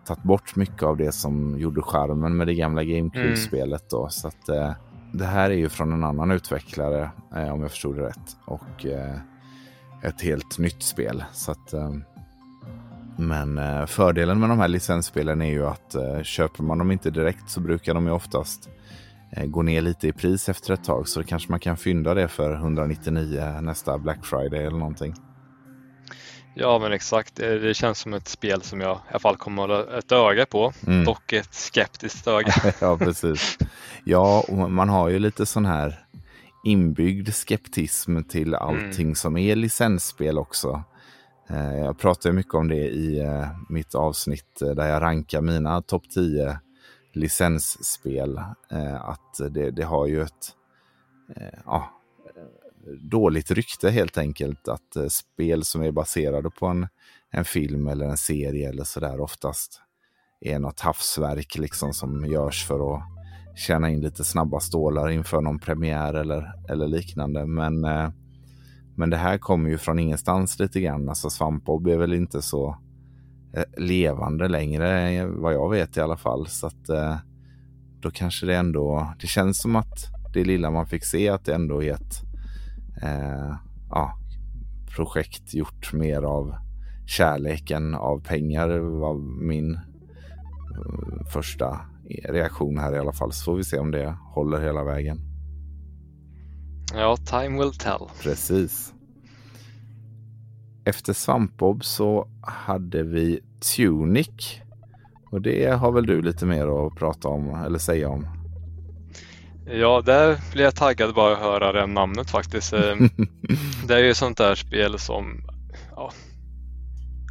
tagit 0.05 0.23
bort 0.23 0.55
mycket 0.55 0.83
av 0.83 0.97
det 0.97 1.11
som 1.11 1.59
gjorde 1.59 1.81
skärmen 1.81 2.37
med 2.37 2.47
det 2.47 2.53
gamla 2.53 2.83
GameCube-spelet. 2.83 3.93
Mm. 3.93 4.09
Så 4.09 4.27
att, 4.27 4.49
eh, 4.49 4.71
det 5.11 5.25
här 5.25 5.49
är 5.49 5.55
ju 5.55 5.69
från 5.69 5.93
en 5.93 6.03
annan 6.03 6.31
utvecklare, 6.31 7.11
eh, 7.35 7.53
om 7.53 7.61
jag 7.61 7.71
förstod 7.71 7.95
det 7.95 8.03
rätt. 8.03 8.37
Och 8.45 8.85
eh, 8.85 9.15
ett 10.03 10.21
helt 10.21 10.59
nytt 10.59 10.83
spel. 10.83 11.23
Så 11.31 11.51
att, 11.51 11.73
eh, 11.73 11.91
men 13.17 13.57
eh, 13.57 13.85
fördelen 13.85 14.39
med 14.39 14.49
de 14.49 14.59
här 14.59 14.67
licensspelen 14.67 15.41
är 15.41 15.51
ju 15.51 15.65
att 15.65 15.95
eh, 15.95 16.21
köper 16.21 16.63
man 16.63 16.77
dem 16.77 16.91
inte 16.91 17.09
direkt 17.09 17.49
så 17.49 17.59
brukar 17.59 17.93
de 17.93 18.05
ju 18.05 18.11
oftast 18.11 18.69
Eh, 19.35 19.63
ner 19.63 19.81
lite 19.81 20.07
i 20.07 20.11
pris 20.11 20.49
efter 20.49 20.73
ett 20.73 20.83
tag. 20.83 21.07
Så 21.07 21.19
då 21.19 21.25
kanske 21.25 21.51
man 21.51 21.59
kan 21.59 21.77
fynda 21.77 22.13
det 22.13 22.27
för 22.27 22.53
199 22.53 23.61
nästa 23.61 23.97
Black 23.97 24.25
Friday 24.25 24.65
eller 24.65 24.77
någonting. 24.77 25.13
Ja 26.55 26.79
men 26.79 26.91
exakt, 26.91 27.35
det 27.35 27.77
känns 27.77 27.99
som 27.99 28.13
ett 28.13 28.27
spel 28.27 28.61
som 28.61 28.81
jag 28.81 28.95
i 28.95 28.99
alla 29.09 29.19
fall 29.19 29.37
kommer 29.37 29.61
hålla 29.61 29.97
ett 29.97 30.11
öga 30.11 30.45
på. 30.45 30.73
Mm. 30.87 31.05
Dock 31.05 31.33
ett 31.33 31.53
skeptiskt 31.53 32.27
öga. 32.27 32.53
ja 32.79 32.97
precis. 32.97 33.57
Ja, 34.03 34.45
och 34.47 34.71
man 34.71 34.89
har 34.89 35.09
ju 35.09 35.19
lite 35.19 35.45
sån 35.45 35.65
här 35.65 36.05
inbyggd 36.63 37.33
skeptism 37.33 38.23
till 38.23 38.55
allting 38.55 39.05
mm. 39.05 39.15
som 39.15 39.37
är 39.37 39.55
licensspel 39.55 40.37
också. 40.37 40.83
Eh, 41.49 41.77
jag 41.77 41.99
pratar 41.99 42.31
mycket 42.31 42.53
om 42.53 42.67
det 42.67 42.87
i 42.87 43.19
eh, 43.19 43.47
mitt 43.69 43.95
avsnitt 43.95 44.59
där 44.59 44.87
jag 44.87 45.01
rankar 45.01 45.41
mina 45.41 45.81
topp 45.81 46.03
10 46.09 46.59
licensspel. 47.13 48.37
Eh, 48.71 49.09
att 49.09 49.39
det, 49.49 49.71
det, 49.71 49.83
har 49.83 50.07
ju 50.07 50.21
ett 50.21 50.55
eh, 51.35 51.59
ja, 51.65 52.02
dåligt 53.01 53.51
rykte 53.51 53.89
helt 53.89 54.17
enkelt. 54.17 54.67
Att 54.67 54.95
eh, 54.95 55.07
spel 55.07 55.63
som 55.63 55.81
är 55.81 55.91
baserade 55.91 56.49
på 56.49 56.67
en, 56.67 56.87
en 57.31 57.45
film 57.45 57.87
eller 57.87 58.05
en 58.05 58.17
serie 58.17 58.69
eller 58.69 58.83
sådär 58.83 59.19
oftast 59.19 59.81
är 60.41 60.59
något 60.59 60.79
havsverk 60.79 61.57
liksom 61.57 61.93
som 61.93 62.25
görs 62.25 62.65
för 62.65 62.95
att 62.95 63.03
tjäna 63.55 63.89
in 63.89 64.01
lite 64.01 64.23
snabba 64.23 64.59
stålar 64.59 65.09
inför 65.09 65.41
någon 65.41 65.59
premiär 65.59 66.13
eller, 66.13 66.53
eller 66.69 66.87
liknande. 66.87 67.45
Men, 67.45 67.85
eh, 67.85 68.09
men 68.95 69.09
det 69.09 69.17
här 69.17 69.37
kommer 69.37 69.69
ju 69.69 69.77
från 69.77 69.99
ingenstans 69.99 70.59
lite 70.59 70.81
grann. 70.81 71.09
Alltså 71.09 71.29
Svampbob 71.29 71.87
är 71.87 71.97
väl 71.97 72.13
inte 72.13 72.41
så 72.41 72.77
eh, 73.53 73.63
levande 73.77 74.47
längre, 74.47 75.11
eh, 75.11 75.27
vad 75.27 75.53
jag 75.53 75.69
vet 75.69 75.97
i 75.97 76.01
alla 76.01 76.17
fall. 76.17 76.47
Så 76.47 76.67
att 76.67 76.89
eh, 76.89 77.15
då 77.99 78.11
kanske 78.11 78.45
det 78.45 78.55
ändå, 78.55 79.13
det 79.19 79.27
känns 79.27 79.61
som 79.61 79.75
att 79.75 79.97
det 80.33 80.43
lilla 80.43 80.71
man 80.71 80.87
fick 80.87 81.05
se 81.05 81.29
att 81.29 81.45
det 81.45 81.55
ändå 81.55 81.83
är 81.83 81.93
ett 81.93 82.32
eh, 83.03 83.55
ja, 83.89 84.17
projekt 84.95 85.53
gjort 85.53 85.93
mer 85.93 86.21
av 86.21 86.55
kärleken 87.05 87.95
av 87.95 88.19
pengar 88.19 88.69
var 88.79 89.13
min 89.45 89.73
eh, 89.73 91.25
första 91.33 91.79
reaktion 92.29 92.77
här 92.77 92.95
i 92.95 92.99
alla 92.99 93.13
fall. 93.13 93.31
Så 93.31 93.43
får 93.45 93.55
vi 93.55 93.63
se 93.63 93.79
om 93.79 93.91
det 93.91 94.17
håller 94.33 94.61
hela 94.61 94.83
vägen. 94.83 95.19
Ja, 96.93 97.17
time 97.17 97.59
will 97.59 97.73
tell. 97.73 98.09
Precis. 98.23 98.93
Efter 100.85 101.13
Svampbob 101.13 101.85
så 101.85 102.27
hade 102.41 103.03
vi 103.03 103.39
Tunic. 103.75 104.61
Och 105.31 105.41
det 105.41 105.65
har 105.71 105.91
väl 105.91 106.05
du 106.05 106.21
lite 106.21 106.45
mer 106.45 106.87
att 106.87 106.95
prata 106.95 107.27
om 107.27 107.49
eller 107.49 107.79
säga 107.79 108.09
om? 108.09 108.42
Ja, 109.65 110.01
där 110.05 110.37
blir 110.51 110.63
jag 110.63 110.75
taggad 110.75 111.13
bara 111.13 111.33
att 111.33 111.39
höra 111.39 111.71
det 111.71 111.85
namnet 111.85 112.29
faktiskt. 112.29 112.73
Eh, 112.73 112.95
det 113.87 113.93
är 113.93 114.03
ju 114.03 114.13
sånt 114.13 114.37
där 114.37 114.55
spel 114.55 114.99
som 114.99 115.41
ja, 115.95 116.11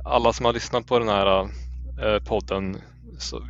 alla 0.05 0.33
som 0.33 0.47
har 0.47 0.53
lyssnat 0.53 0.87
på 0.87 0.99
den 0.99 1.09
här 1.09 1.41
eh, 2.03 2.23
podden 2.25 2.77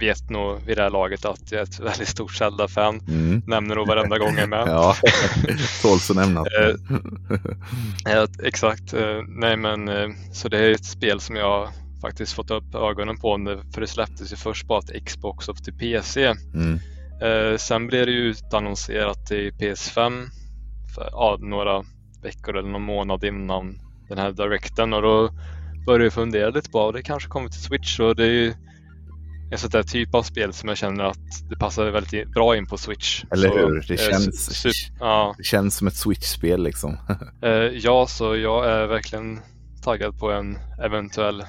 vet 0.01 0.31
nog 0.31 0.59
vid 0.66 0.77
det 0.77 0.83
här 0.83 0.90
laget 0.90 1.25
att 1.25 1.53
jag 1.53 1.59
är 1.59 1.62
ett 1.62 1.81
väldigt 1.81 2.09
stort 2.09 2.35
Zelda-fan. 2.35 3.01
Mm. 3.09 3.42
Nämner 3.47 3.75
nog 3.75 3.87
varenda 3.87 4.18
gång 4.18 4.35
jag 4.35 4.42
är 4.42 4.47
med. 4.47 4.64
ja, 4.68 4.97
tåls 5.83 6.11
att 6.11 6.16
nämna. 6.16 6.45
eh, 8.09 8.25
exakt. 8.42 8.95
Nej 9.29 9.57
men 9.57 9.90
så 10.33 10.49
det 10.49 10.59
är 10.59 10.71
ett 10.71 10.85
spel 10.85 11.21
som 11.21 11.37
jag 11.37 11.68
faktiskt 12.01 12.33
fått 12.33 12.51
upp 12.51 12.75
ögonen 12.75 13.16
på 13.16 13.62
för 13.75 13.81
det 13.81 13.87
släpptes 13.87 14.33
ju 14.33 14.37
först 14.37 14.66
bara 14.66 14.83
till 14.83 15.05
Xbox 15.05 15.49
och 15.49 15.64
till 15.64 15.75
PC. 15.75 16.25
Mm. 16.55 16.79
Eh, 17.22 17.56
sen 17.56 17.87
blev 17.87 18.06
det 18.06 18.12
ju 18.12 18.18
utannonserat 18.18 19.26
till 19.26 19.52
PS5 19.52 20.26
för 20.94 21.08
ja, 21.12 21.37
några 21.40 21.82
veckor 22.22 22.56
eller 22.56 22.68
någon 22.68 22.82
månad 22.82 23.24
innan 23.24 23.78
den 24.08 24.18
här 24.18 24.32
direkten 24.32 24.92
och 24.92 25.02
då 25.02 25.30
började 25.87 26.04
jag 26.04 26.12
fundera 26.12 26.50
lite 26.50 26.70
på 26.70 26.92
det 26.92 27.02
kanske 27.02 27.28
kommer 27.28 27.48
till 27.48 27.62
Switch 27.62 28.00
och 28.00 28.16
det 28.16 28.24
är 28.24 28.30
ju 28.30 28.54
en 29.52 29.58
sån 29.58 29.70
där 29.70 29.82
typ 29.82 30.14
av 30.14 30.22
spel 30.22 30.52
som 30.52 30.68
jag 30.68 30.78
känner 30.78 31.04
att 31.04 31.50
det 31.50 31.56
passar 31.56 31.90
väldigt 31.90 32.28
bra 32.28 32.56
in 32.56 32.66
på 32.66 32.78
Switch. 32.78 33.24
Eller 33.30 33.48
så, 33.48 33.58
hur? 33.58 33.85
Det, 33.88 33.94
eh, 33.94 34.11
känns, 34.11 34.64
ja. 35.00 35.35
det 35.38 35.44
känns 35.44 35.76
som 35.76 35.87
ett 35.87 35.96
Switch-spel 35.96 36.62
liksom. 36.62 36.98
eh, 37.42 37.50
ja, 37.52 38.06
så 38.06 38.37
jag 38.37 38.70
är 38.70 38.87
verkligen 38.87 39.40
taggad 39.82 40.18
på 40.18 40.30
en 40.30 40.58
eventuell 40.85 41.44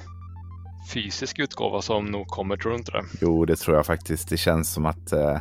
fysisk 0.92 1.38
utgåva 1.38 1.82
som 1.82 2.06
nog 2.06 2.26
kommer, 2.26 2.56
tror 2.56 2.72
du 2.72 2.78
inte 2.78 2.92
det? 2.92 3.04
Jo, 3.20 3.44
det 3.44 3.56
tror 3.56 3.76
jag 3.76 3.86
faktiskt. 3.86 4.28
Det 4.28 4.36
känns 4.36 4.72
som 4.72 4.86
att 4.86 5.12
eh, 5.12 5.38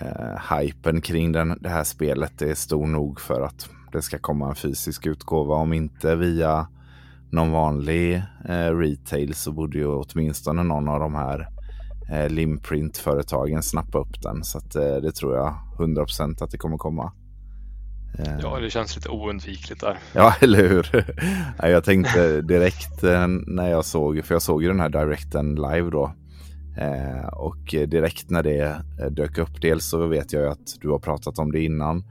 eh, 0.00 0.58
hypen 0.58 1.00
kring 1.00 1.32
den, 1.32 1.58
det 1.60 1.68
här 1.68 1.84
spelet 1.84 2.42
är 2.42 2.54
stor 2.54 2.86
nog 2.86 3.20
för 3.20 3.40
att 3.40 3.68
det 3.92 4.02
ska 4.02 4.18
komma 4.18 4.48
en 4.48 4.54
fysisk 4.54 5.06
utgåva. 5.06 5.54
Om 5.54 5.72
inte 5.72 6.16
via 6.16 6.66
någon 7.30 7.50
vanlig 7.50 8.14
eh, 8.48 8.76
retail 8.76 9.34
så 9.34 9.52
borde 9.52 9.78
ju 9.78 9.86
åtminstone 9.86 10.62
någon 10.62 10.88
av 10.88 11.00
de 11.00 11.14
här 11.14 11.48
eh, 12.10 12.28
Limprint-företagen 12.30 13.62
snappa 13.62 13.98
upp 13.98 14.22
den. 14.22 14.44
Så 14.44 14.58
att, 14.58 14.74
eh, 14.74 14.96
det 14.96 15.12
tror 15.12 15.36
jag 15.36 15.54
100% 15.78 16.44
att 16.44 16.50
det 16.50 16.58
kommer 16.58 16.76
komma. 16.76 17.12
Eh. 18.18 18.38
Ja, 18.42 18.58
det 18.60 18.70
känns 18.70 18.96
lite 18.96 19.08
oundvikligt 19.08 19.80
där. 19.80 19.98
Ja, 20.12 20.34
eller 20.40 20.68
hur? 20.68 21.04
jag 21.58 21.84
tänkte 21.84 22.40
direkt 22.40 23.04
eh, 23.04 23.26
när 23.46 23.70
jag 23.70 23.84
såg, 23.84 24.24
för 24.24 24.34
jag 24.34 24.42
såg 24.42 24.62
ju 24.62 24.68
den 24.68 24.80
här 24.80 24.88
directen 24.88 25.54
live 25.54 25.90
då. 25.90 26.14
Eh, 26.78 27.26
och 27.26 27.64
direkt 27.70 28.30
när 28.30 28.42
det 28.42 28.82
dök 29.10 29.38
upp, 29.38 29.60
dels 29.60 29.88
så 29.88 30.06
vet 30.06 30.32
jag 30.32 30.42
ju 30.42 30.48
att 30.48 30.76
du 30.80 30.88
har 30.88 30.98
pratat 30.98 31.38
om 31.38 31.52
det 31.52 31.60
innan. 31.60 32.04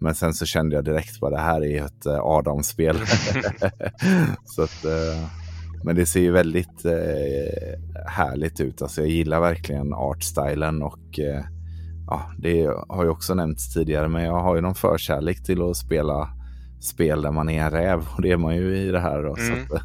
Men 0.00 0.14
sen 0.14 0.34
så 0.34 0.46
kände 0.46 0.76
jag 0.76 0.84
direkt 0.84 1.20
vad 1.20 1.32
det 1.32 1.40
här 1.40 1.64
är 1.64 1.84
ett 1.84 2.06
eh, 2.06 2.20
Adam-spel. 2.20 2.96
så 4.44 4.62
att, 4.62 4.84
eh, 4.84 5.28
men 5.84 5.96
det 5.96 6.06
ser 6.06 6.20
ju 6.20 6.30
väldigt 6.30 6.84
eh, 6.84 7.80
härligt 8.06 8.60
ut. 8.60 8.82
Alltså 8.82 9.00
jag 9.00 9.10
gillar 9.10 9.40
verkligen 9.40 9.92
artstylen 9.94 10.82
och 10.82 11.18
eh, 11.18 11.44
ja, 12.10 12.30
det 12.38 12.70
har 12.88 13.04
ju 13.04 13.10
också 13.10 13.34
nämnts 13.34 13.74
tidigare, 13.74 14.08
men 14.08 14.24
jag 14.24 14.40
har 14.40 14.54
ju 14.54 14.60
någon 14.60 14.74
förkärlek 14.74 15.42
till 15.44 15.62
att 15.62 15.76
spela 15.76 16.28
spel 16.80 17.22
där 17.22 17.32
man 17.32 17.48
är 17.48 17.64
en 17.64 17.70
räv 17.70 17.98
och 18.16 18.22
det 18.22 18.30
är 18.30 18.36
man 18.36 18.56
ju 18.56 18.76
i 18.76 18.90
det 18.90 19.00
här. 19.00 19.22
Då, 19.22 19.36
mm. 19.36 19.66
så 19.68 19.74
att, 19.74 19.82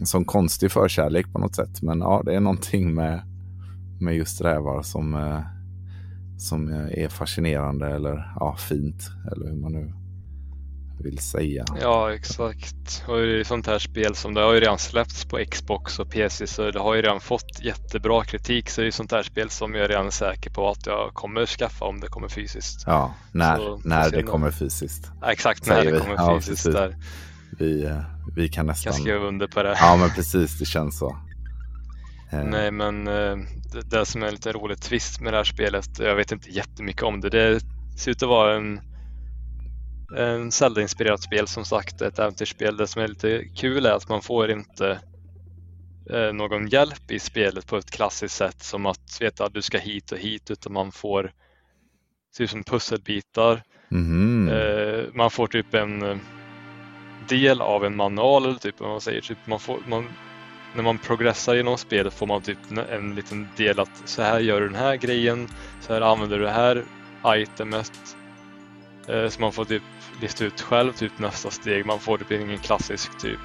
en 0.00 0.06
sån 0.06 0.24
konstig 0.24 0.72
förkärlek 0.72 1.32
på 1.32 1.38
något 1.38 1.54
sätt. 1.54 1.82
Men 1.82 2.00
ja, 2.00 2.22
det 2.24 2.34
är 2.34 2.40
någonting 2.40 2.94
med, 2.94 3.22
med 4.00 4.16
just 4.16 4.40
rävar 4.40 4.82
som, 4.82 5.14
eh, 5.14 5.40
som 6.38 6.68
är 6.72 7.08
fascinerande 7.08 7.86
eller 7.86 8.32
ja, 8.40 8.56
fint. 8.56 9.10
Eller 9.32 9.48
hur 9.48 9.56
man 9.56 9.72
nu 9.72 9.92
vill 11.04 11.18
säga. 11.18 11.64
Ja, 11.80 12.14
exakt. 12.14 13.04
Och 13.06 13.16
det 13.16 13.40
är 13.40 13.44
sånt 13.44 13.66
här 13.66 13.78
spel 13.78 14.14
som 14.14 14.34
det 14.34 14.40
har 14.40 14.54
ju 14.54 14.60
redan 14.60 14.78
släppts 14.78 15.24
på 15.24 15.44
Xbox 15.50 15.98
och 15.98 16.10
PC 16.10 16.46
så 16.46 16.70
det 16.70 16.78
har 16.78 16.94
ju 16.94 17.02
redan 17.02 17.20
fått 17.20 17.60
jättebra 17.60 18.24
kritik. 18.24 18.70
Så 18.70 18.80
det 18.80 18.86
är 18.86 18.90
sånt 18.90 19.12
här 19.12 19.22
spel 19.22 19.50
som 19.50 19.74
jag 19.74 19.84
är 19.84 19.88
redan 19.88 20.06
är 20.06 20.10
säker 20.10 20.50
på 20.50 20.70
att 20.70 20.86
jag 20.86 21.14
kommer 21.14 21.46
skaffa 21.46 21.84
om 21.84 22.00
det 22.00 22.08
kommer 22.08 22.28
fysiskt. 22.28 22.82
Ja, 22.86 23.14
när, 23.32 23.56
så, 23.56 23.80
när 23.84 24.10
det 24.10 24.22
kommer 24.22 24.50
fysiskt. 24.50 25.10
Ja, 25.20 25.32
exakt, 25.32 25.66
när 25.66 25.84
det 25.84 25.98
kommer 26.00 26.14
ja, 26.14 26.40
fysiskt. 26.40 26.72
Där. 26.72 26.96
Vi, 27.58 27.84
eh, 27.84 28.00
vi 28.36 28.48
kan 28.48 28.66
nästan... 28.66 28.92
Kan 28.92 29.02
skriva 29.02 29.26
under 29.26 29.46
på 29.46 29.62
det. 29.62 29.76
Ja, 29.80 29.96
men 29.96 30.10
precis, 30.10 30.58
det 30.58 30.64
känns 30.64 30.98
så. 30.98 31.16
Eh. 32.30 32.44
Nej, 32.44 32.70
men 32.70 33.08
eh, 33.08 33.36
det, 33.72 33.90
det 33.90 34.06
som 34.06 34.22
är 34.22 34.26
en 34.26 34.32
lite 34.32 34.52
rolig 34.52 34.80
twist 34.80 35.20
med 35.20 35.32
det 35.32 35.36
här 35.36 35.44
spelet, 35.44 35.98
jag 35.98 36.16
vet 36.16 36.32
inte 36.32 36.50
jättemycket 36.50 37.02
om 37.02 37.20
det, 37.20 37.30
det 37.30 37.60
ser 37.98 38.10
ut 38.10 38.22
att 38.22 38.28
vara 38.28 38.56
en 38.56 38.80
en 40.16 40.52
Zelda-inspirerat 40.52 41.22
spel 41.22 41.46
som 41.46 41.64
sagt, 41.64 42.02
ett 42.02 42.18
äventyrsspel. 42.18 42.76
Det 42.76 42.86
som 42.86 43.02
är 43.02 43.08
lite 43.08 43.44
kul 43.56 43.86
är 43.86 43.92
att 43.92 44.08
man 44.08 44.22
får 44.22 44.50
inte 44.50 45.00
eh, 46.10 46.32
någon 46.32 46.68
hjälp 46.68 47.10
i 47.10 47.18
spelet 47.18 47.66
på 47.66 47.76
ett 47.76 47.90
klassiskt 47.90 48.36
sätt 48.36 48.62
som 48.62 48.86
att 48.86 49.18
veta 49.20 49.44
att 49.44 49.54
du 49.54 49.62
ska 49.62 49.78
hit 49.78 50.12
och 50.12 50.18
hit 50.18 50.50
utan 50.50 50.72
man 50.72 50.92
får 50.92 51.32
typ 52.36 52.50
som 52.50 52.64
pusselbitar. 52.64 53.62
Mm. 53.90 55.10
Man 55.14 55.30
får 55.30 55.46
typ 55.46 55.74
en 55.74 56.02
eh, 56.02 56.16
del 57.28 57.60
av 57.60 57.84
en 57.84 57.96
manual 57.96 58.44
eller 58.44 58.58
typ 58.58 58.80
man 58.80 59.00
säger. 59.00 59.20
Typ 59.20 59.38
man 59.44 59.60
får, 59.60 59.78
man, 59.86 60.08
när 60.74 60.82
man 60.82 60.98
progressar 60.98 61.54
genom 61.54 61.78
spelet 61.78 62.14
får 62.14 62.26
man 62.26 62.42
typ 62.42 62.58
en 62.90 63.14
liten 63.14 63.48
del 63.56 63.80
att 63.80 64.02
så 64.04 64.22
här 64.22 64.40
gör 64.40 64.60
du 64.60 64.66
den 64.66 64.76
här 64.76 64.96
grejen, 64.96 65.48
så 65.80 65.92
här 65.92 66.00
använder 66.00 66.38
du 66.38 66.44
det 66.44 66.50
här 66.50 66.84
itemet. 67.36 68.17
Eh, 69.08 69.28
så 69.28 69.40
man 69.40 69.52
får 69.52 69.64
typ 69.64 69.82
lista 70.20 70.44
ut 70.44 70.60
själv 70.60 70.92
typ 70.92 71.18
nästa 71.18 71.50
steg. 71.50 71.86
Man 71.86 71.98
får 71.98 72.18
typ 72.18 72.32
ingen 72.32 72.58
klassisk 72.58 73.18
typ 73.18 73.38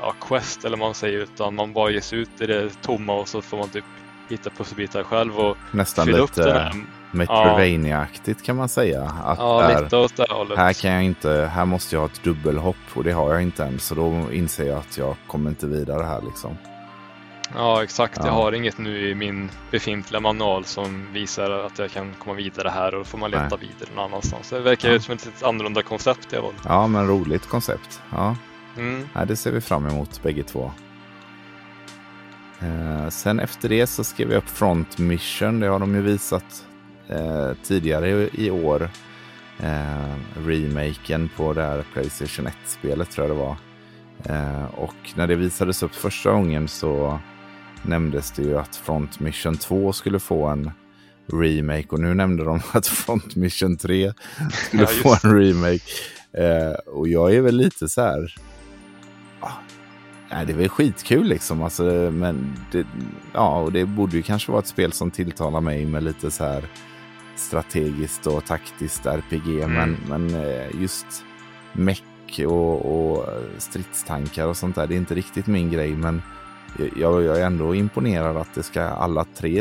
ja, 0.00 0.14
quest 0.20 0.64
eller 0.64 0.76
man 0.76 0.94
säger 0.94 1.18
utan 1.18 1.54
man 1.54 1.72
bara 1.72 1.90
ger 1.90 2.00
sig 2.00 2.18
ut 2.18 2.40
i 2.40 2.46
det 2.46 2.82
tomma 2.82 3.14
och 3.14 3.28
så 3.28 3.42
får 3.42 3.56
man 3.56 3.68
typ 3.68 3.84
hitta 4.28 4.50
pusselbitar 4.50 5.02
själv 5.02 5.38
och 5.38 5.56
Nästan 5.72 6.06
fylla 6.06 6.18
upp 6.18 6.34
den 6.34 6.56
här. 6.56 6.72
Metroidvania-aktigt 7.10 8.42
kan 8.42 8.56
man 8.56 8.68
säga. 8.68 9.02
Att 9.02 9.38
ja, 9.38 9.60
där, 9.60 9.82
lite 9.82 9.96
åt 9.96 10.16
det 10.16 10.26
hållet. 10.30 10.58
Här, 10.58 10.72
kan 10.72 10.90
jag 10.90 11.04
inte, 11.04 11.50
här 11.52 11.64
måste 11.64 11.94
jag 11.94 12.00
ha 12.00 12.06
ett 12.06 12.22
dubbelhopp 12.22 12.76
och 12.94 13.04
det 13.04 13.12
har 13.12 13.32
jag 13.32 13.42
inte 13.42 13.64
än. 13.64 13.78
Så 13.78 13.94
då 13.94 14.32
inser 14.32 14.64
jag 14.64 14.78
att 14.78 14.98
jag 14.98 15.16
kommer 15.26 15.50
inte 15.50 15.66
vidare 15.66 16.02
här 16.02 16.22
liksom. 16.22 16.56
Ja 17.54 17.82
exakt, 17.82 18.18
ja. 18.18 18.26
jag 18.26 18.32
har 18.32 18.52
inget 18.52 18.78
nu 18.78 19.08
i 19.10 19.14
min 19.14 19.50
befintliga 19.70 20.20
manual 20.20 20.64
som 20.64 21.12
visar 21.12 21.50
att 21.50 21.78
jag 21.78 21.90
kan 21.90 22.14
komma 22.18 22.34
vidare 22.34 22.68
här 22.68 22.94
och 22.94 22.98
då 22.98 23.04
får 23.04 23.18
man 23.18 23.30
leta 23.30 23.48
Nej. 23.50 23.58
vidare 23.60 23.94
någon 23.94 24.04
annanstans. 24.04 24.50
Det 24.50 24.60
verkar 24.60 24.88
ju 24.88 24.94
ja. 24.94 25.00
som 25.00 25.14
ett 25.14 25.26
lite 25.26 25.46
annorlunda 25.46 25.82
koncept 25.82 26.30
fall. 26.30 26.54
Ja, 26.64 26.86
men 26.86 27.08
roligt 27.08 27.46
koncept. 27.46 28.02
Ja. 28.10 28.36
Mm. 28.76 29.08
Nej, 29.14 29.26
det 29.26 29.36
ser 29.36 29.52
vi 29.52 29.60
fram 29.60 29.86
emot 29.86 30.22
bägge 30.22 30.42
två. 30.42 30.72
Eh, 32.60 33.08
sen 33.08 33.40
efter 33.40 33.68
det 33.68 33.86
så 33.86 34.04
skrev 34.04 34.30
jag 34.30 34.38
upp 34.38 34.48
Front 34.48 34.98
Mission. 34.98 35.60
Det 35.60 35.66
har 35.66 35.78
de 35.78 35.94
ju 35.94 36.00
visat 36.00 36.64
eh, 37.08 37.50
tidigare 37.62 38.08
i, 38.08 38.30
i 38.32 38.50
år. 38.50 38.90
Eh, 39.58 40.14
remaken 40.46 41.30
på 41.36 41.52
det 41.52 41.62
här 41.62 41.84
Playstation 41.92 42.46
1-spelet 42.46 43.10
tror 43.10 43.28
jag 43.28 43.36
det 43.36 43.42
var. 43.42 43.56
Eh, 44.24 44.64
och 44.64 44.94
när 45.14 45.26
det 45.26 45.36
visades 45.36 45.82
upp 45.82 45.94
första 45.94 46.32
gången 46.32 46.68
så 46.68 47.18
nämndes 47.86 48.30
det 48.30 48.42
ju 48.42 48.58
att 48.58 48.76
Front 48.76 49.20
Mission 49.20 49.56
2 49.56 49.92
skulle 49.92 50.20
få 50.20 50.46
en 50.46 50.70
remake 51.32 51.88
och 51.88 52.00
nu 52.00 52.14
nämnde 52.14 52.44
de 52.44 52.60
att 52.72 52.86
Front 52.86 53.36
Mission 53.36 53.76
3 53.76 54.12
skulle 54.66 54.82
ja, 54.82 54.86
få 54.88 55.16
en 55.22 55.38
remake. 55.38 55.84
Eh, 56.32 56.72
och 56.86 57.08
jag 57.08 57.34
är 57.34 57.40
väl 57.40 57.56
lite 57.56 57.88
så 57.88 58.02
här... 58.02 58.34
Ah, 59.40 59.52
nej, 60.30 60.46
det 60.46 60.52
är 60.52 60.56
väl 60.56 60.68
skitkul 60.68 61.26
liksom. 61.26 61.62
Alltså, 61.62 61.82
men 62.12 62.56
det, 62.72 62.86
ja, 63.32 63.60
och 63.60 63.72
det 63.72 63.84
borde 63.84 64.16
ju 64.16 64.22
kanske 64.22 64.52
vara 64.52 64.62
ett 64.62 64.68
spel 64.68 64.92
som 64.92 65.10
tilltalar 65.10 65.60
mig 65.60 65.86
med 65.86 66.02
lite 66.02 66.30
så 66.30 66.44
här 66.44 66.64
strategiskt 67.36 68.26
och 68.26 68.44
taktiskt 68.44 69.06
RPG. 69.06 69.62
Mm. 69.62 69.72
Men, 69.72 69.96
men 70.08 70.44
eh, 70.44 70.80
just 70.80 71.06
meck 71.72 72.02
och, 72.46 73.12
och 73.12 73.26
stridstankar 73.58 74.46
och 74.46 74.56
sånt 74.56 74.76
där, 74.76 74.86
det 74.86 74.94
är 74.94 74.96
inte 74.96 75.14
riktigt 75.14 75.46
min 75.46 75.70
grej. 75.70 75.90
Men 75.90 76.22
jag, 76.78 77.22
jag 77.22 77.40
är 77.40 77.46
ändå 77.46 77.74
imponerad 77.74 78.36
att 78.36 78.54
det 78.54 78.62
ska 78.62 78.82
alla 78.82 79.24
tre, 79.24 79.58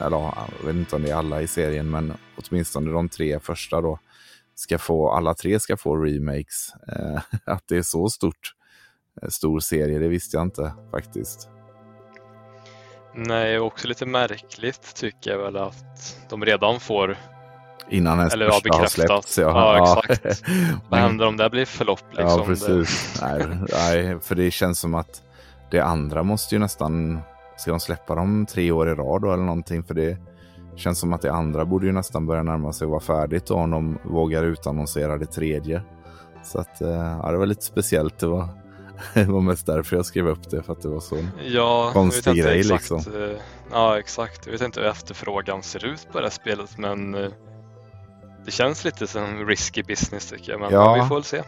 eller 0.00 0.16
jag 0.60 0.66
vet 0.66 0.74
inte 0.74 0.96
om 0.96 1.02
det 1.02 1.10
är 1.10 1.14
alla 1.14 1.42
i 1.42 1.46
serien, 1.46 1.90
men 1.90 2.12
åtminstone 2.36 2.90
de 2.90 3.08
tre 3.08 3.40
första 3.40 3.80
då, 3.80 3.98
ska 4.54 4.78
få, 4.78 5.10
alla 5.10 5.34
tre 5.34 5.60
ska 5.60 5.76
få 5.76 5.96
remakes. 5.96 6.72
Eh, 6.88 7.20
att 7.44 7.68
det 7.68 7.76
är 7.76 7.82
så 7.82 8.08
stort, 8.08 8.54
eh, 9.22 9.28
stor 9.28 9.60
serie, 9.60 9.98
det 9.98 10.08
visste 10.08 10.36
jag 10.36 10.46
inte 10.46 10.72
faktiskt. 10.90 11.48
Nej, 13.14 13.58
också 13.58 13.88
lite 13.88 14.06
märkligt 14.06 14.94
tycker 14.94 15.30
jag 15.30 15.38
väl 15.38 15.56
att 15.56 16.16
de 16.30 16.44
redan 16.44 16.80
får 16.80 17.16
Innan 17.90 18.18
ens 18.18 18.34
Eller 18.34 18.50
första 18.50 18.76
har 18.76 18.86
släppts. 18.86 19.38
Ja, 19.38 19.76
ja 19.76 20.02
exakt. 20.02 20.42
Vad 20.88 21.00
händer 21.00 21.26
om 21.26 21.36
det 21.36 21.50
blir 21.50 21.64
förlopp? 21.64 22.04
Liksom? 22.10 22.38
Ja, 22.38 22.44
precis. 22.46 23.20
nej, 23.22 23.46
nej, 23.72 24.20
för 24.20 24.34
det 24.34 24.50
känns 24.50 24.78
som 24.78 24.94
att 24.94 25.22
det 25.70 25.80
andra 25.80 26.22
måste 26.22 26.54
ju 26.54 26.58
nästan, 26.58 27.20
ska 27.56 27.70
de 27.70 27.80
släppa 27.80 28.14
dem 28.14 28.46
tre 28.46 28.72
år 28.72 28.88
i 28.88 28.94
rad 28.94 29.22
då 29.22 29.32
eller 29.32 29.44
någonting? 29.44 29.84
För 29.84 29.94
det 29.94 30.18
känns 30.76 30.98
som 30.98 31.12
att 31.12 31.22
det 31.22 31.32
andra 31.32 31.64
borde 31.64 31.86
ju 31.86 31.92
nästan 31.92 32.26
börja 32.26 32.42
närma 32.42 32.72
sig 32.72 32.84
att 32.84 32.90
vara 32.90 33.00
färdigt 33.00 33.46
då 33.46 33.54
om 33.54 33.70
de 33.70 33.98
vågar 34.04 34.44
utannonsera 34.44 35.18
det 35.18 35.26
tredje. 35.26 35.82
Så 36.44 36.60
att, 36.60 36.80
eh, 36.80 37.18
ja, 37.22 37.32
det 37.32 37.38
var 37.38 37.46
lite 37.46 37.64
speciellt. 37.64 38.18
Det 38.18 38.26
var, 38.26 38.48
det 39.14 39.24
var 39.24 39.40
mest 39.40 39.66
därför 39.66 39.96
jag 39.96 40.06
skrev 40.06 40.28
upp 40.28 40.50
det, 40.50 40.62
för 40.62 40.72
att 40.72 40.82
det 40.82 40.88
var 40.88 41.00
så 41.00 41.16
ja, 41.46 41.90
konstig 41.92 42.36
grej 42.36 42.60
exakt, 42.60 42.90
liksom. 42.90 43.22
Eh, 43.22 43.36
ja, 43.72 43.98
exakt. 43.98 44.46
Jag 44.46 44.52
vet 44.52 44.62
inte 44.62 44.80
hur 44.80 44.88
efterfrågan 44.88 45.62
ser 45.62 45.84
ut 45.84 46.08
på 46.12 46.18
det 46.18 46.24
här 46.24 46.30
spelet, 46.30 46.78
men 46.78 47.14
eh, 47.14 47.30
det 48.44 48.50
känns 48.50 48.84
lite 48.84 49.06
som 49.06 49.46
risky 49.46 49.82
business 49.82 50.30
tycker 50.30 50.52
jag. 50.52 50.60
Men 50.60 50.72
ja. 50.72 50.94
vi 50.94 51.08
får 51.08 51.14
väl 51.14 51.24
se. 51.24 51.42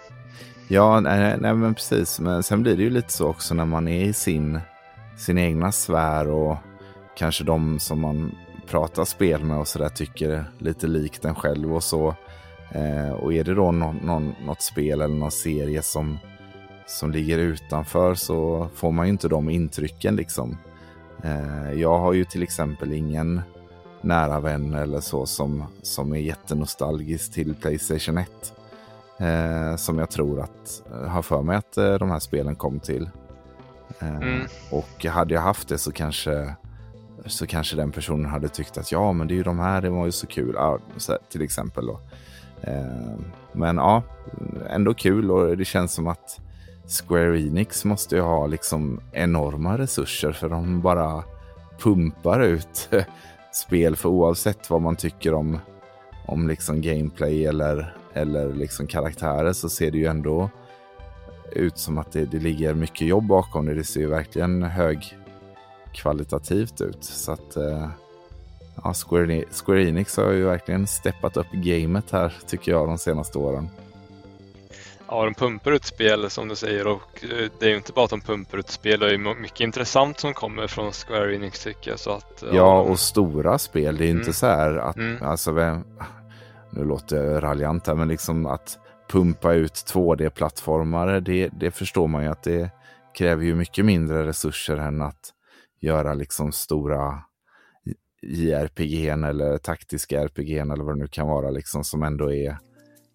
Ja, 0.72 1.00
nej, 1.00 1.36
nej, 1.40 1.54
men 1.54 1.74
precis. 1.74 2.20
Men 2.20 2.42
sen 2.42 2.62
blir 2.62 2.76
det 2.76 2.82
ju 2.82 2.90
lite 2.90 3.12
så 3.12 3.28
också 3.28 3.54
när 3.54 3.64
man 3.64 3.88
är 3.88 4.04
i 4.04 4.12
sin, 4.12 4.60
sin 5.16 5.38
egna 5.38 5.72
sfär 5.72 6.28
och 6.28 6.56
kanske 7.16 7.44
de 7.44 7.78
som 7.78 8.00
man 8.00 8.34
pratar 8.66 9.04
spel 9.04 9.44
med 9.44 9.58
och 9.58 9.68
sådär 9.68 9.88
tycker 9.88 10.44
lite 10.58 10.86
likt 10.86 11.24
en 11.24 11.34
själv 11.34 11.74
och 11.74 11.82
så. 11.82 12.14
Eh, 12.72 13.10
och 13.10 13.34
är 13.34 13.44
det 13.44 13.54
då 13.54 13.72
någon, 13.72 13.96
någon, 13.96 14.34
något 14.44 14.62
spel 14.62 15.00
eller 15.00 15.14
någon 15.14 15.30
serie 15.30 15.82
som, 15.82 16.18
som 16.86 17.10
ligger 17.10 17.38
utanför 17.38 18.14
så 18.14 18.68
får 18.74 18.92
man 18.92 19.06
ju 19.06 19.12
inte 19.12 19.28
de 19.28 19.50
intrycken 19.50 20.16
liksom. 20.16 20.58
Eh, 21.22 21.72
jag 21.72 21.98
har 21.98 22.12
ju 22.12 22.24
till 22.24 22.42
exempel 22.42 22.92
ingen 22.92 23.40
nära 24.00 24.40
vän 24.40 24.74
eller 24.74 25.00
så 25.00 25.26
som, 25.26 25.64
som 25.82 26.12
är 26.12 26.18
jättenostalgisk 26.18 27.32
till 27.32 27.54
Playstation 27.54 28.18
1. 28.18 28.59
Eh, 29.20 29.76
som 29.76 29.98
jag 29.98 30.10
tror 30.10 30.40
att, 30.40 30.82
eh, 30.92 31.08
har 31.08 31.22
för 31.22 31.42
mig 31.42 31.56
att 31.56 31.76
eh, 31.76 31.94
de 31.94 32.10
här 32.10 32.18
spelen 32.18 32.56
kom 32.56 32.80
till. 32.80 33.10
Eh, 33.98 34.16
mm. 34.16 34.46
Och 34.70 35.04
hade 35.04 35.34
jag 35.34 35.40
haft 35.40 35.68
det 35.68 35.78
så 35.78 35.92
kanske, 35.92 36.54
så 37.26 37.46
kanske 37.46 37.76
den 37.76 37.92
personen 37.92 38.26
hade 38.26 38.48
tyckt 38.48 38.78
att 38.78 38.92
ja, 38.92 39.12
men 39.12 39.28
det 39.28 39.34
är 39.34 39.36
ju 39.36 39.42
de 39.42 39.58
här, 39.58 39.80
det 39.80 39.90
var 39.90 40.06
ju 40.06 40.12
så 40.12 40.26
kul. 40.26 40.52
Ja, 40.54 40.78
så, 40.96 41.18
till 41.28 41.42
exempel 41.42 41.86
då. 41.86 42.00
Eh, 42.62 43.18
men 43.52 43.76
ja, 43.76 44.02
ändå 44.70 44.94
kul 44.94 45.30
och 45.30 45.56
det 45.56 45.64
känns 45.64 45.92
som 45.92 46.06
att 46.06 46.40
Square 46.86 47.40
Enix 47.40 47.84
måste 47.84 48.16
ju 48.16 48.22
ha 48.22 48.46
liksom 48.46 49.00
enorma 49.12 49.78
resurser 49.78 50.32
för 50.32 50.48
de 50.48 50.80
bara 50.80 51.24
pumpar 51.78 52.40
ut 52.40 52.88
spel 53.52 53.96
för 53.96 54.08
oavsett 54.08 54.70
vad 54.70 54.82
man 54.82 54.96
tycker 54.96 55.34
om, 55.34 55.58
om 56.26 56.48
liksom 56.48 56.80
gameplay 56.82 57.46
eller 57.46 57.96
eller 58.14 58.54
liksom 58.54 58.86
karaktärer 58.86 59.52
så 59.52 59.68
ser 59.68 59.90
det 59.90 59.98
ju 59.98 60.06
ändå 60.06 60.50
ut 61.52 61.78
som 61.78 61.98
att 61.98 62.12
det, 62.12 62.24
det 62.24 62.38
ligger 62.38 62.74
mycket 62.74 63.06
jobb 63.06 63.26
bakom 63.26 63.66
det. 63.66 63.74
Det 63.74 63.84
ser 63.84 64.00
ju 64.00 64.06
verkligen 64.06 64.62
högkvalitativt 64.62 66.80
ut. 66.80 67.04
Så 67.04 67.32
att, 67.32 67.56
eh, 67.56 67.88
ja, 68.84 68.94
Square, 68.94 69.44
Square 69.64 69.88
Enix 69.88 70.16
har 70.16 70.30
ju 70.30 70.44
verkligen 70.44 70.86
steppat 70.86 71.36
upp 71.36 71.52
gamet 71.52 72.10
här 72.10 72.34
tycker 72.46 72.72
jag 72.72 72.88
de 72.88 72.98
senaste 72.98 73.38
åren. 73.38 73.68
Ja, 75.08 75.24
de 75.24 75.34
pumpar 75.34 75.72
ut 75.72 75.84
spel 75.84 76.30
som 76.30 76.48
du 76.48 76.56
säger 76.56 76.86
och 76.86 77.24
eh, 77.24 77.50
det 77.58 77.66
är 77.66 77.70
ju 77.70 77.76
inte 77.76 77.92
bara 77.92 78.04
att 78.04 78.10
de 78.10 78.20
pumpar 78.20 78.58
ut 78.58 78.70
spel, 78.70 79.00
det 79.00 79.14
är 79.14 79.18
mycket 79.18 79.60
intressant 79.60 80.20
som 80.20 80.34
kommer 80.34 80.66
från 80.66 80.92
Square 80.92 81.34
Enix 81.34 81.64
tycker 81.64 81.90
jag. 81.90 82.00
Så 82.00 82.10
att, 82.10 82.44
ja, 82.46 82.56
ja 82.56 82.80
och 82.80 83.00
stora 83.00 83.58
spel. 83.58 83.96
Det 83.96 84.04
är 84.04 84.10
mm. 84.10 84.20
inte 84.20 84.32
så 84.32 84.46
här 84.46 84.76
att, 84.76 84.96
mm. 84.96 85.22
alltså, 85.22 85.52
nu 86.72 86.84
låter 86.84 87.16
jag 87.16 87.42
raljant 87.42 87.86
här, 87.86 87.94
men 87.94 88.08
liksom 88.08 88.46
att 88.46 88.78
pumpa 89.08 89.52
ut 89.52 89.72
2D-plattformar, 89.72 91.20
det, 91.20 91.48
det 91.48 91.70
förstår 91.70 92.08
man 92.08 92.22
ju 92.22 92.28
att 92.28 92.42
det 92.42 92.70
kräver 93.14 93.44
ju 93.44 93.54
mycket 93.54 93.84
mindre 93.84 94.26
resurser 94.26 94.76
än 94.76 95.02
att 95.02 95.32
göra 95.80 96.14
liksom 96.14 96.52
stora 96.52 97.22
JRPG 98.22 99.08
eller 99.08 99.58
taktiska 99.58 100.24
RPG 100.24 100.58
eller 100.58 100.84
vad 100.84 100.94
det 100.94 100.98
nu 100.98 101.08
kan 101.08 101.26
vara 101.26 101.50
liksom 101.50 101.84
som 101.84 102.02
ändå 102.02 102.32
är 102.32 102.58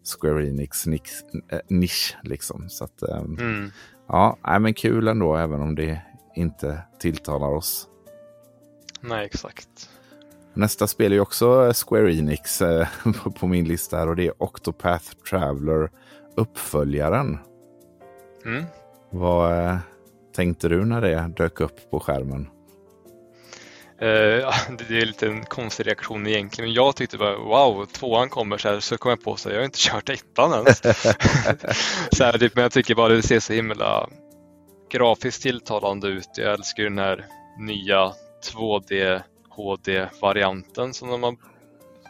Square 0.05 0.47
Enix 0.47 0.85
nix, 0.85 1.11
äh, 1.51 1.59
nisch 1.67 2.17
liksom. 2.23 2.69
Så 2.69 2.83
att, 2.83 3.03
ähm, 3.03 3.37
mm. 3.39 3.71
ja, 4.07 4.37
nej, 4.43 4.59
men 4.59 4.73
kul 4.73 5.07
ändå 5.07 5.35
även 5.35 5.61
om 5.61 5.75
det 5.75 6.01
inte 6.35 6.81
tilltalar 6.99 7.47
oss. 7.47 7.87
Nej, 9.01 9.25
exakt. 9.25 9.89
Nästa 10.55 10.87
spel 10.87 11.13
är 11.13 11.19
också 11.19 11.73
Square 11.73 12.13
Enix 12.13 12.61
äh, 12.61 12.87
på 13.39 13.47
min 13.47 13.67
lista 13.67 13.97
här 13.97 14.09
och 14.09 14.15
det 14.15 14.27
är 14.27 14.43
Octopath 14.43 15.05
Traveler 15.29 15.89
uppföljaren. 16.37 17.37
Mm. 18.45 18.65
Vad 19.11 19.65
äh, 19.65 19.77
tänkte 20.35 20.69
du 20.69 20.85
när 20.85 21.01
det 21.01 21.31
dök 21.37 21.59
upp 21.59 21.91
på 21.91 21.99
skärmen? 21.99 22.47
Uh, 24.01 24.07
det 24.87 24.97
är 25.01 25.05
lite 25.05 25.27
en 25.27 25.45
konstig 25.45 25.87
reaktion 25.87 26.27
egentligen, 26.27 26.67
men 26.67 26.75
jag 26.75 26.95
tyckte 26.95 27.17
bara 27.17 27.37
wow, 27.37 27.85
tvåan 27.85 28.29
kommer 28.29 28.57
så 28.57 28.69
här, 28.69 28.79
så 28.79 28.97
kom 28.97 29.09
jag 29.09 29.23
på 29.23 29.35
så 29.35 29.49
jag 29.49 29.57
har 29.57 29.65
inte 29.65 29.79
kört 29.89 30.09
ettan 30.09 30.53
ens. 30.53 30.81
så 32.11 32.23
här, 32.23 32.37
typ, 32.37 32.55
men 32.55 32.61
jag 32.61 32.71
tycker 32.71 32.95
bara 32.95 33.13
det 33.13 33.21
ser 33.21 33.39
så 33.39 33.53
himla 33.53 34.09
grafiskt 34.91 35.41
tilltalande 35.41 36.07
ut. 36.07 36.29
Jag 36.35 36.53
älskar 36.53 36.83
den 36.83 36.97
här 36.97 37.25
nya 37.59 38.11
2D 38.53 39.21
HD-varianten 39.55 40.93
som 40.93 41.21
de, 41.21 41.37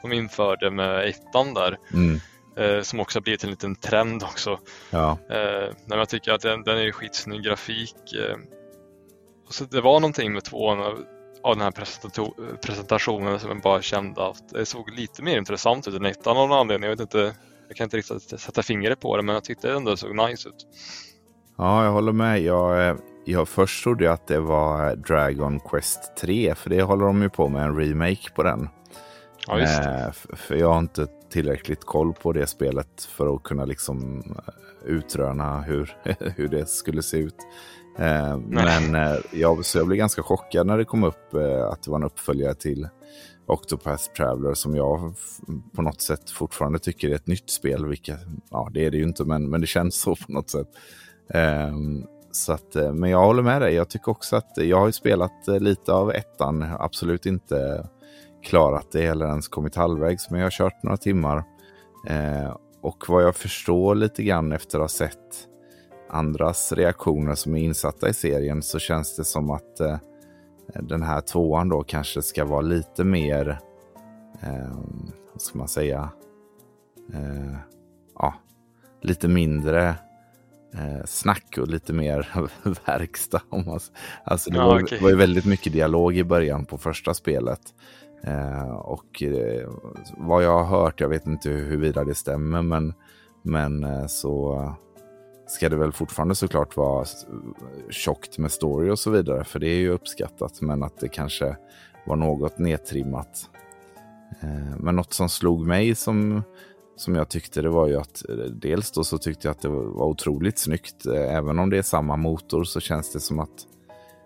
de 0.01 0.13
införde 0.13 0.71
med 0.71 1.09
ettan 1.09 1.53
där. 1.53 1.77
Mm. 1.93 2.19
Uh, 2.59 2.81
som 2.81 2.99
också 2.99 3.19
har 3.19 3.21
blivit 3.21 3.43
en 3.43 3.49
liten 3.49 3.75
trend 3.75 4.23
också. 4.23 4.59
Ja. 4.89 5.17
Uh, 5.31 5.75
men 5.85 5.99
jag 5.99 6.09
tycker 6.09 6.31
att 6.31 6.41
den, 6.41 6.63
den 6.63 6.77
är 6.77 6.91
skitsnygg 6.91 7.43
grafik. 7.43 7.95
så 9.49 9.63
det 9.63 9.81
var 9.81 9.99
någonting 9.99 10.33
med 10.33 10.43
tvåan 10.43 11.05
av 11.45 11.55
den 11.55 11.61
här 11.61 11.71
presentationen 12.57 13.39
som 13.39 13.49
jag 13.49 13.61
bara 13.61 13.81
kände 13.81 14.27
att 14.27 14.49
det 14.49 14.65
såg 14.65 14.89
lite 14.89 15.21
mer 15.21 15.37
intressant 15.37 15.87
ut 15.87 15.95
än 15.95 16.05
ettan 16.05 16.37
av 16.37 16.49
någon 16.49 16.59
anledning. 16.59 16.89
Jag, 16.89 16.97
vet 16.97 17.01
inte, 17.01 17.35
jag 17.67 17.77
kan 17.77 17.83
inte 17.83 17.97
riktigt 17.97 18.39
sätta 18.41 18.63
fingret 18.63 18.99
på 18.99 19.17
det 19.17 19.23
men 19.23 19.33
jag 19.33 19.43
tyckte 19.43 19.71
ändå 19.71 19.91
det 19.91 19.97
såg 19.97 20.15
nice 20.15 20.49
ut. 20.49 20.67
Ja, 21.57 21.85
jag 21.85 21.91
håller 21.91 22.11
med. 22.11 22.41
Jag, 22.41 22.89
eh, 22.89 22.95
jag 23.25 23.47
först 23.47 23.83
trodde 23.83 24.03
jag 24.03 24.13
att 24.13 24.27
det 24.27 24.39
var 24.39 24.95
Dragon 24.95 25.59
Quest 25.59 26.17
3 26.17 26.55
för 26.55 26.69
det 26.69 26.81
håller 26.81 27.05
de 27.05 27.21
ju 27.21 27.29
på 27.29 27.49
med 27.49 27.63
en 27.63 27.75
remake 27.75 28.31
på 28.35 28.43
den. 28.43 28.69
Ja, 29.47 29.59
just 29.59 29.79
eh, 29.79 30.11
för 30.35 30.55
jag 30.55 30.69
har 30.69 30.79
inte 30.79 31.07
tillräckligt 31.29 31.85
koll 31.85 32.13
på 32.13 32.33
det 32.33 32.47
spelet 32.47 33.03
för 33.03 33.35
att 33.35 33.43
kunna 33.43 33.65
liksom 33.65 34.23
eh, 34.47 34.53
utröna 34.85 35.61
hur, 35.61 35.97
hur 36.35 36.47
det 36.47 36.69
skulle 36.69 37.03
se 37.03 37.17
ut. 37.17 37.37
Eh, 37.97 38.37
men 38.37 38.95
eh, 38.95 39.17
jag, 39.31 39.65
så 39.65 39.77
jag 39.77 39.87
blev 39.87 39.97
ganska 39.97 40.23
chockad 40.23 40.67
när 40.67 40.77
det 40.77 40.85
kom 40.85 41.03
upp 41.03 41.33
eh, 41.33 41.67
att 41.67 41.83
det 41.83 41.91
var 41.91 41.97
en 41.97 42.03
uppföljare 42.03 42.55
till 42.55 42.87
Octopath 43.47 44.03
Traveler 44.03 44.53
som 44.53 44.75
jag 44.75 45.15
på 45.75 45.81
något 45.81 46.01
sätt 46.01 46.29
fortfarande 46.29 46.79
tycker 46.79 47.09
är 47.09 47.15
ett 47.15 47.27
nytt 47.27 47.49
spel. 47.49 47.85
Vilket, 47.85 48.19
ja, 48.49 48.69
det 48.73 48.85
är 48.85 48.91
det 48.91 48.97
ju 48.97 49.03
inte, 49.03 49.23
men, 49.23 49.49
men 49.49 49.61
det 49.61 49.67
känns 49.67 49.95
så 49.95 50.15
på 50.15 50.31
något 50.31 50.49
sätt. 50.49 50.67
Ehm, 51.29 52.05
så 52.31 52.53
att, 52.53 52.75
eh, 52.75 52.93
men 52.93 53.09
jag 53.09 53.25
håller 53.25 53.43
med 53.43 53.61
dig. 53.61 53.73
Jag 53.73 53.89
tycker 53.89 54.11
också 54.11 54.35
att 54.35 54.51
jag 54.55 54.79
har 54.79 54.91
spelat 54.91 55.47
eh, 55.47 55.59
lite 55.59 55.93
av 55.93 56.11
ettan. 56.11 56.65
Absolut 56.79 57.25
inte 57.25 57.87
klarat 58.43 58.91
det 58.91 59.05
eller 59.05 59.27
ens 59.27 59.47
kommit 59.47 59.75
halvvägs, 59.75 60.29
men 60.29 60.39
jag 60.39 60.45
har 60.45 60.51
kört 60.51 60.83
några 60.83 60.97
timmar. 60.97 61.43
Ehm, 62.07 62.51
och 62.81 63.05
vad 63.07 63.23
jag 63.23 63.35
förstår 63.35 63.95
lite 63.95 64.23
grann 64.23 64.51
efter 64.51 64.77
att 64.77 64.83
ha 64.83 64.87
sett 64.87 65.47
andras 66.09 66.71
reaktioner 66.71 67.35
som 67.35 67.55
är 67.55 67.63
insatta 67.63 68.09
i 68.09 68.13
serien 68.13 68.61
så 68.61 68.79
känns 68.79 69.15
det 69.15 69.23
som 69.23 69.49
att 69.49 69.79
eh, 69.79 69.97
den 70.73 71.03
här 71.03 71.21
tvåan 71.21 71.69
då 71.69 71.83
kanske 71.83 72.21
ska 72.21 72.45
vara 72.45 72.61
lite 72.61 73.03
mer, 73.03 73.59
eh, 74.41 74.77
vad 75.33 75.41
ska 75.41 75.57
man 75.57 75.67
säga, 75.67 76.09
eh, 77.13 77.55
ja, 78.15 78.33
lite 79.01 79.27
mindre 79.27 79.95
snack 81.05 81.57
och 81.57 81.67
lite 81.67 81.93
mer 81.93 82.47
verkstad. 82.85 83.41
Om 83.49 83.79
alltså 84.23 84.49
det 84.49 84.57
ja, 84.57 84.67
var, 84.67 84.83
okay. 84.83 84.99
var 84.99 85.09
ju 85.09 85.15
väldigt 85.15 85.45
mycket 85.45 85.73
dialog 85.73 86.17
i 86.17 86.23
början 86.23 86.65
på 86.65 86.77
första 86.77 87.13
spelet. 87.13 87.61
Eh, 88.23 88.69
och 88.69 89.23
eh, 89.23 89.69
vad 90.17 90.43
jag 90.43 90.63
har 90.63 90.79
hört, 90.79 90.99
jag 90.99 91.09
vet 91.09 91.27
inte 91.27 91.49
huruvida 91.49 92.03
det 92.03 92.15
stämmer, 92.15 92.61
men, 92.61 92.93
men 93.41 93.83
eh, 93.83 94.05
så 94.07 94.75
ska 95.47 95.69
det 95.69 95.75
väl 95.75 95.91
fortfarande 95.91 96.35
såklart 96.35 96.77
vara 96.77 97.05
tjockt 97.89 98.37
med 98.37 98.51
story 98.51 98.89
och 98.89 98.99
så 98.99 99.11
vidare, 99.11 99.43
för 99.43 99.59
det 99.59 99.67
är 99.67 99.77
ju 99.77 99.89
uppskattat, 99.89 100.61
men 100.61 100.83
att 100.83 100.99
det 100.99 101.07
kanske 101.07 101.57
var 102.05 102.15
något 102.15 102.57
nedtrimmat. 102.57 103.49
Eh, 104.41 104.77
men 104.79 104.95
något 104.95 105.13
som 105.13 105.29
slog 105.29 105.67
mig 105.67 105.95
som, 105.95 106.43
som 106.95 107.15
jag 107.15 107.29
tyckte 107.29 107.61
det 107.61 107.69
var 107.69 107.87
ju 107.87 107.95
att 107.95 108.29
eh, 108.29 108.35
dels 108.35 108.91
då 108.91 109.03
så 109.03 109.17
tyckte 109.17 109.47
jag 109.47 109.51
att 109.51 109.61
det 109.61 109.69
var 109.69 110.05
otroligt 110.05 110.57
snyggt. 110.57 111.05
Eh, 111.05 111.35
även 111.35 111.59
om 111.59 111.69
det 111.69 111.77
är 111.77 111.81
samma 111.81 112.15
motor 112.15 112.63
så 112.63 112.79
känns 112.79 113.13
det 113.13 113.19
som 113.19 113.39
att, 113.39 113.67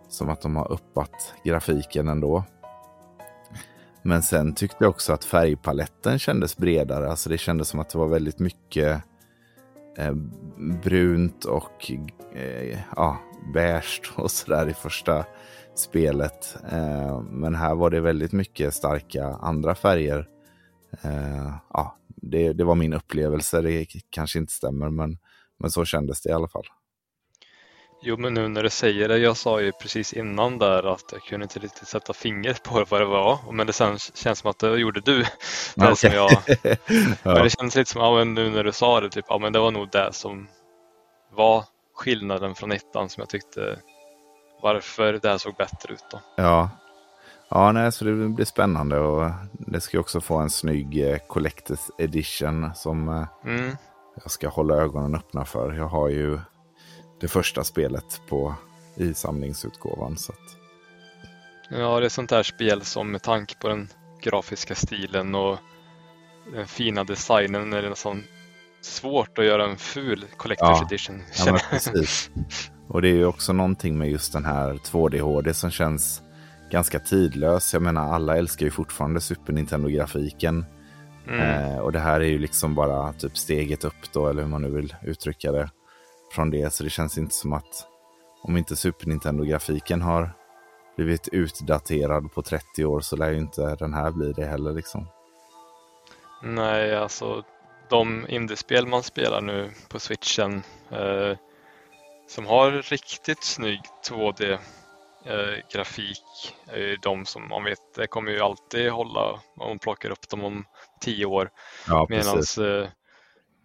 som 0.09 0.30
att 0.30 0.41
de 0.41 0.55
har 0.55 0.72
uppat 0.72 1.34
grafiken 1.43 2.07
ändå. 2.07 2.43
Men 4.01 4.22
sen 4.22 4.53
tyckte 4.53 4.78
jag 4.80 4.89
också 4.89 5.13
att 5.13 5.26
färgpaletten 5.26 6.20
kändes 6.20 6.57
bredare. 6.57 7.09
Alltså 7.09 7.30
det 7.30 7.38
kändes 7.38 7.67
som 7.67 7.80
att 7.80 7.89
det 7.89 7.97
var 7.97 8.07
väldigt 8.07 8.39
mycket 8.39 9.01
eh, 9.97 10.13
brunt 10.84 11.45
och 11.45 11.91
eh, 12.36 12.80
ja, 12.95 13.17
beige 13.53 14.01
och 14.15 14.32
sådär 14.32 14.70
i 14.70 14.74
första 14.74 15.26
spelet. 15.76 16.57
Eh, 16.72 17.22
men 17.22 17.55
här 17.55 17.76
var 17.76 17.89
det 17.89 17.99
väldigt 17.99 18.32
mycket 18.32 18.74
starka 18.74 19.26
andra 19.26 19.76
färger. 19.76 20.28
Eh, 21.02 21.54
ja, 21.74 21.98
det, 22.08 22.54
det 22.54 22.64
var 22.64 22.76
min 22.76 22.94
upplevelse. 22.94 23.62
Det 23.62 23.86
kanske 24.10 24.40
inte 24.40 24.54
stämmer, 24.54 24.90
men, 24.90 25.18
men 25.60 25.72
så 25.72 25.86
kändes 25.86 26.22
det 26.22 26.30
i 26.30 26.34
alla 26.34 26.48
fall. 26.48 26.66
Jo, 28.02 28.18
men 28.18 28.34
nu 28.34 28.48
när 28.48 28.64
du 28.64 28.70
säger 28.70 29.08
det, 29.08 29.18
jag 29.18 29.38
sa 29.38 29.62
ju 29.62 29.72
precis 29.72 30.14
innan 30.14 30.58
där 30.58 30.94
att 30.94 31.06
jag 31.12 31.22
kunde 31.22 31.44
inte 31.44 31.60
riktigt 31.60 31.88
sätta 31.88 32.14
fingret 32.14 32.64
på 32.64 32.86
vad 32.90 33.02
det 33.02 33.06
var, 33.06 33.40
men 33.52 33.68
det 33.68 33.74
sen 33.74 33.98
känns 33.98 34.40
som 34.40 34.50
att 34.50 34.60
det 34.60 34.78
gjorde 34.78 35.02
du. 35.02 35.18
Det 35.76 35.84
okay. 35.84 35.96
som 35.96 36.12
jag, 36.12 36.32
ja. 36.64 36.76
Men 37.24 37.44
det 37.44 37.50
känns 37.50 37.76
lite 37.76 37.92
som, 37.92 38.02
ja, 38.02 38.16
men 38.16 38.34
nu 38.34 38.50
när 38.50 38.64
du 38.64 38.72
sa 38.72 39.02
det, 39.02 39.10
typ, 39.10 39.26
ja 39.28 39.38
men 39.38 39.54
det 39.54 39.60
var 39.60 39.72
nog 39.72 39.90
det 39.92 40.14
som 40.14 40.48
var 41.32 41.66
skillnaden 41.96 42.56
från 42.56 42.72
ettan 42.72 43.10
som 43.10 43.22
jag 43.22 43.30
tyckte 43.30 43.80
varför 44.62 45.14
det 45.14 45.30
här 45.30 45.38
såg 45.38 45.56
bättre 45.56 45.94
ut 45.94 46.06
då. 46.12 46.20
Ja, 46.38 46.70
ja 47.50 47.72
nej, 47.72 47.91
så 47.91 48.06
det 48.06 48.30
blir 48.30 48.45
spännande 48.45 49.00
och 49.00 49.32
det 49.52 49.82
ska 49.82 50.00
också 50.00 50.22
få 50.22 50.38
en 50.38 50.50
snygg 50.50 51.10
eh, 51.10 51.18
Collectors 51.28 51.89
Edition 51.97 52.72
som 52.76 53.10
eh, 53.10 53.28
mm. 53.45 53.76
jag 54.24 54.32
ska 54.32 54.50
hålla 54.50 54.76
ögonen 54.76 55.16
öppna 55.16 55.45
för. 55.45 55.74
Jag 55.74 55.88
har 55.88 56.10
ju 56.10 56.39
det 57.22 57.28
första 57.28 57.64
spelet 57.64 58.22
på 58.30 58.56
i 58.95 59.14
samlingsutgåvan. 59.14 60.18
Så 60.18 60.32
att... 60.32 60.58
Ja, 61.70 62.00
det 62.00 62.06
är 62.06 62.10
sånt 62.10 62.32
här 62.32 62.43
spel 62.43 62.82
som 62.82 63.12
med 63.12 63.22
tanke 63.22 63.56
på 63.56 63.68
den 63.68 63.89
grafiska 64.22 64.76
stilen 64.76 65.36
och 65.36 65.58
den 66.54 66.68
fina 66.68 67.04
designen 67.04 67.74
är 67.74 67.82
det 67.82 67.89
nästan 67.89 68.24
svårt 68.82 69.38
att 69.38 69.45
göra 69.45 69.66
en 69.66 69.78
ful 69.78 70.26
Collector's 70.38 70.56
ja, 70.60 70.86
Edition. 70.86 71.22
Ja, 71.45 71.60
precis. 71.70 72.30
Och 72.88 73.02
det 73.02 73.10
är 73.10 73.14
ju 73.14 73.26
också 73.26 73.54
någonting 73.54 73.97
med 73.97 74.10
just 74.10 74.34
den 74.34 74.45
här 74.45 74.74
2D-HD 74.74 75.54
som 75.54 75.72
känns 75.72 76.22
ganska 76.72 76.99
tidlös. 76.99 77.74
Jag 77.74 77.82
menar, 77.82 78.13
alla 78.13 78.38
älskar 78.38 78.65
ju 78.65 78.72
fortfarande 78.72 79.22
Super 79.22 79.53
Nintendo-grafiken. 79.53 80.65
Mm. 81.28 81.41
Eh, 81.41 81.80
och 81.80 81.91
det 81.91 81.99
här 81.99 82.20
är 82.20 82.26
ju 82.26 82.39
liksom 82.39 82.76
bara 82.76 83.13
typ 83.13 83.38
steget 83.38 83.84
upp 83.84 84.11
då, 84.13 84.28
eller 84.28 84.41
hur 84.41 84.49
man 84.49 84.61
nu 84.61 84.70
vill 84.70 84.95
uttrycka 85.03 85.51
det 85.51 85.70
från 86.32 86.49
det. 86.49 86.74
Så 86.74 86.84
det 86.84 86.89
känns 86.89 87.17
inte 87.17 87.36
som 87.36 87.53
att 87.53 87.88
om 88.43 88.57
inte 88.57 88.76
Super 88.76 89.07
Nintendo-grafiken 89.07 90.01
har 90.01 90.32
blivit 90.97 91.28
utdaterad 91.28 92.32
på 92.34 92.41
30 92.41 92.86
år 92.86 93.01
så 93.01 93.15
lär 93.15 93.32
ju 93.32 93.38
inte 93.38 93.76
den 93.76 93.93
här 93.93 94.11
bli 94.11 94.34
det 94.34 94.45
heller. 94.45 94.74
Liksom. 94.74 95.07
Nej, 96.43 96.95
alltså 96.95 97.43
de 97.89 98.28
indiespel 98.30 98.88
man 98.88 99.03
spelar 99.03 99.41
nu 99.41 99.72
på 99.89 99.99
switchen 99.99 100.63
eh, 100.91 101.38
som 102.28 102.45
har 102.45 102.72
riktigt 102.72 103.43
snygg 103.43 103.82
2D 104.09 104.57
eh, 105.26 105.63
grafik 105.74 106.55
är 106.67 106.78
ju 106.78 106.95
de 106.95 107.26
som 107.26 107.47
man 107.49 107.63
vet, 107.63 107.93
det 107.95 108.07
kommer 108.07 108.32
ju 108.32 108.39
alltid 108.39 108.91
hålla 108.91 109.32
om 109.32 109.67
man 109.67 109.80
plockar 109.80 110.09
upp 110.09 110.30
dem 110.30 110.43
om 110.43 110.65
tio 111.01 111.26
år. 111.26 111.49
Ja, 111.88 112.05
Medan 112.09 112.38
eh, 112.38 112.89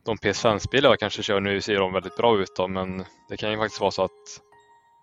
de 0.04 0.16
PS5-spel 0.16 0.84
jag 0.84 0.98
kanske 0.98 1.22
kör 1.22 1.40
nu 1.40 1.60
ser 1.60 1.76
de 1.76 1.92
väldigt 1.92 2.16
bra 2.16 2.38
ut 2.38 2.56
då, 2.56 2.68
men 2.68 3.04
det 3.28 3.36
kan 3.36 3.50
ju 3.50 3.58
faktiskt 3.58 3.80
vara 3.80 3.90
så 3.90 4.04
att 4.04 4.40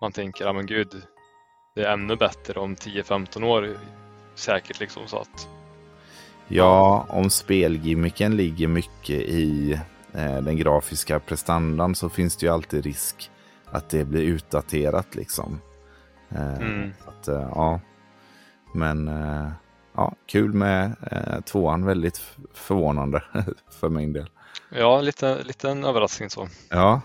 man 0.00 0.12
tänker, 0.12 0.44
ja 0.44 0.52
men 0.52 0.66
gud, 0.66 1.02
det 1.74 1.82
är 1.82 1.92
ännu 1.92 2.16
bättre 2.16 2.60
om 2.60 2.76
10-15 2.76 3.44
år 3.44 3.76
säkert 4.34 4.80
liksom 4.80 5.06
så 5.06 5.18
att 5.18 5.48
Ja, 6.48 7.06
om 7.08 7.30
spelgimmicken 7.30 8.36
ligger 8.36 8.68
mycket 8.68 9.20
i 9.20 9.72
eh, 10.14 10.36
den 10.36 10.56
grafiska 10.56 11.20
prestandan 11.20 11.94
så 11.94 12.08
finns 12.08 12.36
det 12.36 12.46
ju 12.46 12.52
alltid 12.52 12.84
risk 12.84 13.30
att 13.66 13.90
det 13.90 14.04
blir 14.04 14.22
utdaterat 14.22 15.14
liksom. 15.14 15.60
Eh, 16.34 16.56
Mm. 16.60 16.92
att, 17.06 17.28
eh, 17.28 17.34
ja. 17.54 17.80
Men 18.74 19.08
eh, 19.08 19.48
ja, 19.94 20.14
kul 20.26 20.52
med 20.52 20.96
tvåan. 21.46 21.84
Väldigt 21.84 22.22
förvånande 22.54 23.22
för 23.80 23.88
min 23.88 24.12
del. 24.12 24.30
ja, 24.70 25.00
lite, 25.00 25.42
lite 25.42 25.70
en 25.70 25.84
överraskning 25.84 26.30
så. 26.30 26.48
Ja, 26.68 27.00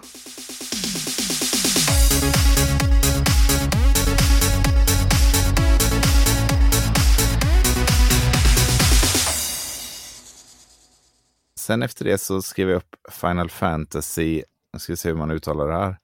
Sen 11.56 11.84
efter 11.84 12.06
det 12.06 12.18
så 12.18 12.42
skrev 12.42 12.70
jag 12.70 12.78
upp 12.78 12.96
Final 13.12 13.50
Fantasy, 13.50 14.44
jag 14.72 14.82
ska 14.82 14.96
se 14.96 15.10
hur 15.10 15.16
man 15.16 15.32
uttalar 15.32 15.68
det 15.68 15.74
här, 15.78 15.98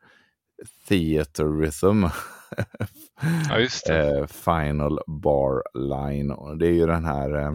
Theater 0.88 1.60
Rhythm. 1.60 2.06
Ja, 3.50 3.60
just 3.60 3.86
det. 3.86 4.18
eh, 4.20 4.26
Final 4.28 5.00
Bar 5.08 5.64
Line. 5.74 6.32
Och 6.32 6.58
det 6.58 6.68
är 6.68 6.72
ju 6.72 6.86
den 6.88 7.06
här, 7.06 7.36
eh, 7.42 7.54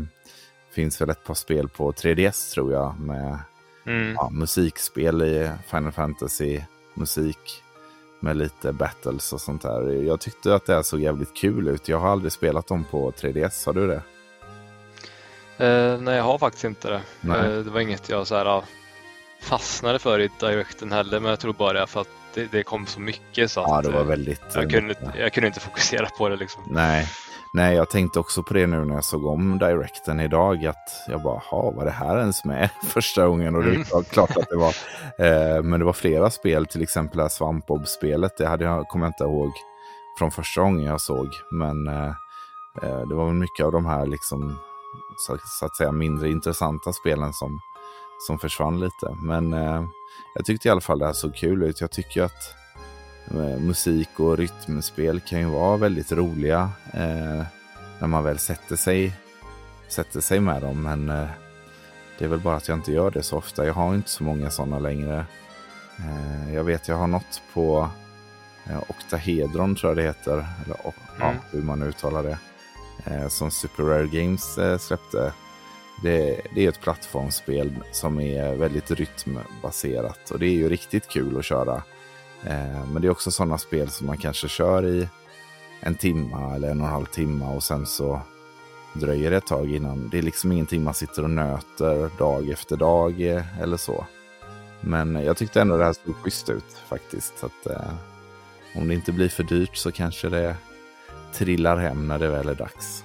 finns 0.74 1.00
väl 1.00 1.10
ett 1.10 1.24
par 1.24 1.34
spel 1.34 1.68
på 1.68 1.92
3DS 1.92 2.52
tror 2.54 2.72
jag 2.72 3.00
med 3.00 3.38
Mm. 3.86 4.12
ja, 4.14 4.30
musikspel 4.30 5.22
i 5.22 5.50
Final 5.70 5.92
Fantasy 5.92 6.60
musik 6.94 7.62
med 8.20 8.36
lite 8.36 8.72
battles 8.72 9.32
och 9.32 9.40
sånt 9.40 9.62
där. 9.62 9.82
Jag 9.92 10.20
tyckte 10.20 10.54
att 10.54 10.66
det 10.66 10.74
här 10.74 10.82
såg 10.82 11.00
jävligt 11.00 11.36
kul 11.36 11.68
ut. 11.68 11.88
Jag 11.88 11.98
har 11.98 12.08
aldrig 12.08 12.32
spelat 12.32 12.66
dem 12.66 12.84
på 12.90 13.10
3DS, 13.12 13.66
har 13.66 13.72
du 13.72 13.86
det? 13.86 14.02
Eh, 15.66 16.00
nej, 16.00 16.16
jag 16.16 16.24
har 16.24 16.38
faktiskt 16.38 16.64
inte 16.64 16.88
det. 16.90 17.00
Eh, 17.36 17.64
det 17.64 17.70
var 17.70 17.80
inget 17.80 18.08
jag 18.08 18.26
så 18.26 18.34
här, 18.34 18.46
ah, 18.46 18.64
fastnade 19.42 19.98
för 19.98 20.20
i 20.20 20.30
Directen 20.40 20.92
heller, 20.92 21.20
men 21.20 21.30
jag 21.30 21.40
tror 21.40 21.52
bara 21.52 21.80
det 21.80 21.86
för 21.86 22.00
att 22.00 22.08
det, 22.38 22.52
det 22.52 22.62
kom 22.62 22.86
så 22.86 23.00
mycket 23.00 23.50
så 23.50 23.60
Ja, 23.60 23.78
att 23.78 23.84
det 23.84 23.90
var 23.90 24.00
eh, 24.00 24.06
väldigt... 24.06 24.40
jag, 24.54 24.70
kunde, 24.70 24.90
inte- 25.00 25.18
jag 25.18 25.32
kunde 25.32 25.46
inte 25.46 25.60
fokusera 25.60 26.06
på 26.18 26.28
det 26.28 26.36
liksom. 26.36 26.62
Nej. 26.70 27.06
Nej, 27.54 27.76
jag 27.76 27.90
tänkte 27.90 28.18
också 28.20 28.42
på 28.42 28.54
det 28.54 28.66
nu 28.66 28.84
när 28.84 28.94
jag 28.94 29.04
såg 29.04 29.26
om 29.26 29.58
Directen 29.58 30.20
idag. 30.20 30.66
Att 30.66 30.76
jag 31.08 31.22
bara, 31.22 31.38
ha 31.38 31.70
var 31.70 31.84
det 31.84 31.90
här 31.90 32.18
ens 32.18 32.44
med 32.44 32.70
första 32.84 33.26
gången? 33.26 33.54
Och 33.56 33.62
det 33.62 33.70
Mm. 33.70 33.84
var 33.92 34.02
klart 34.02 34.36
att 34.36 34.48
det 34.50 34.56
var. 34.56 34.74
Eh, 35.18 35.62
men 35.62 35.80
det 35.80 35.86
var 35.86 35.92
flera 35.92 36.30
spel, 36.30 36.66
till 36.66 36.82
exempel 36.82 37.16
det 37.16 37.22
här 37.22 37.28
Svampbob-spelet. 37.28 38.36
Det 38.38 38.46
hade 38.46 38.64
jag, 38.64 38.88
kommer 38.88 39.06
jag 39.06 39.10
inte 39.10 39.24
ihåg 39.24 39.52
från 40.18 40.30
första 40.30 40.60
gången 40.60 40.84
jag 40.84 41.00
såg. 41.00 41.28
Men 41.50 41.86
eh, 41.88 42.08
eh, 42.82 43.00
det 43.08 43.14
var 43.14 43.24
väl 43.26 43.34
mycket 43.34 43.66
av 43.66 43.72
de 43.72 43.86
här 43.86 44.06
liksom, 44.06 44.58
så, 45.26 45.38
så 45.44 45.66
att 45.66 45.76
säga 45.76 45.92
mindre 45.92 46.30
intressanta 46.30 46.92
spelen 46.92 47.32
som, 47.32 47.60
som 48.26 48.38
försvann 48.38 48.80
lite. 48.80 49.16
Men 49.22 49.52
eh, 49.52 49.84
jag 50.34 50.44
tyckte 50.44 50.68
i 50.68 50.70
alla 50.70 50.80
fall 50.80 50.98
det 50.98 51.06
här 51.06 51.12
såg 51.12 51.34
kul 51.34 51.62
ut. 51.62 51.80
Jag 51.80 51.90
tycker 51.90 52.22
att 52.22 52.54
eh, 53.30 53.58
musik 53.60 54.08
och 54.20 54.38
rytmspel 54.38 55.20
kan 55.20 55.38
ju 55.40 55.46
vara 55.46 55.76
väldigt 55.76 56.12
roliga 56.12 56.70
eh, 56.92 57.42
när 57.98 58.06
man 58.06 58.24
väl 58.24 58.38
sätter 58.38 58.76
sig, 58.76 59.12
sätter 59.88 60.20
sig 60.20 60.40
med 60.40 60.62
dem. 60.62 60.82
Men 60.82 61.10
eh, 61.10 61.28
det 62.18 62.24
är 62.24 62.28
väl 62.28 62.40
bara 62.40 62.56
att 62.56 62.68
jag 62.68 62.78
inte 62.78 62.92
gör 62.92 63.10
det 63.10 63.22
så 63.22 63.36
ofta. 63.36 63.66
Jag 63.66 63.74
har 63.74 63.94
inte 63.94 64.10
så 64.10 64.24
många 64.24 64.50
sådana 64.50 64.78
längre. 64.78 65.26
Eh, 65.98 66.54
jag 66.54 66.64
vet 66.64 66.88
jag 66.88 66.96
har 66.96 67.06
något 67.06 67.42
på 67.54 67.88
eh, 68.66 68.78
Octahedron 68.88 69.74
tror 69.76 69.90
jag 69.90 69.96
det 69.96 70.02
heter. 70.02 70.46
Eller, 70.64 70.86
o- 70.86 70.92
ja, 71.18 71.24
Mm. 71.26 71.36
hur 71.50 71.62
man 71.62 71.82
uttalar 71.82 72.22
det. 72.22 72.38
Eh, 73.04 73.28
som 73.28 73.50
Super 73.50 73.82
Rare 73.82 74.06
Games 74.06 74.58
släppte. 74.78 75.32
Det, 76.02 76.40
det 76.54 76.64
är 76.64 76.68
ett 76.68 76.80
plattformsspel 76.80 77.72
som 77.92 78.20
är 78.20 78.56
väldigt 78.56 78.90
rytmbaserat. 78.90 80.30
Och 80.30 80.38
det 80.38 80.46
är 80.46 80.54
ju 80.54 80.68
riktigt 80.68 81.08
kul 81.08 81.38
att 81.38 81.44
köra. 81.44 81.82
Eh, 82.44 82.86
men 82.92 83.02
det 83.02 83.08
är 83.08 83.10
också 83.10 83.30
sådana 83.30 83.58
spel 83.58 83.90
som 83.90 84.06
man 84.06 84.18
kanske 84.18 84.48
kör 84.48 84.86
i 84.86 85.08
en 85.80 85.94
timma 85.94 86.54
eller 86.54 86.70
en 86.70 86.80
och 86.80 86.86
en 86.86 86.92
halv 86.92 87.06
timma 87.06 87.50
och 87.50 87.62
sen 87.62 87.86
så 87.86 88.20
dröjer 88.92 89.30
det 89.30 89.36
ett 89.36 89.46
tag 89.46 89.74
innan. 89.74 90.08
Det 90.08 90.18
är 90.18 90.22
liksom 90.22 90.52
ingenting 90.52 90.84
man 90.84 90.94
sitter 90.94 91.22
och 91.22 91.30
nöter 91.30 92.10
dag 92.18 92.50
efter 92.50 92.76
dag 92.76 93.20
eh, 93.20 93.62
eller 93.62 93.76
så. 93.76 94.06
Men 94.80 95.14
jag 95.14 95.36
tyckte 95.36 95.60
ändå 95.60 95.76
det 95.76 95.84
här 95.84 95.92
såg 95.92 96.16
schysst 96.16 96.50
ut 96.50 96.76
faktiskt. 96.88 97.38
Så 97.38 97.46
att, 97.46 97.66
eh, 97.66 97.92
om 98.74 98.88
det 98.88 98.94
inte 98.94 99.12
blir 99.12 99.28
för 99.28 99.42
dyrt 99.42 99.76
så 99.76 99.92
kanske 99.92 100.28
det 100.28 100.56
trillar 101.32 101.76
hem 101.76 102.08
när 102.08 102.18
det 102.18 102.28
väl 102.28 102.48
är 102.48 102.54
dags. 102.54 103.04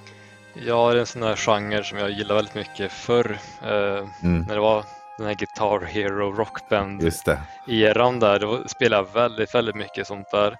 Ja, 0.53 0.89
det 0.91 0.97
är 0.97 0.99
en 0.99 1.05
sån 1.05 1.23
här 1.23 1.35
genre 1.35 1.83
som 1.83 1.97
jag 1.97 2.11
gillar 2.11 2.35
väldigt 2.35 2.55
mycket 2.55 2.91
förr. 2.91 3.39
Eh, 3.61 4.07
Mm, 4.23 4.41
när 4.47 4.55
det 4.55 4.61
var 4.61 4.85
den 5.17 5.27
här 5.27 5.33
Guitar 5.33 5.79
Hero 5.81 6.31
Rockband 6.33 7.03
just 7.03 7.25
det. 7.25 7.41
eran 7.67 8.19
där, 8.19 8.39
då 8.39 8.67
spelade 8.67 9.03
jag 9.07 9.13
väldigt, 9.13 9.55
väldigt 9.55 9.75
mycket 9.75 10.07
sånt 10.07 10.31
där. 10.31 10.57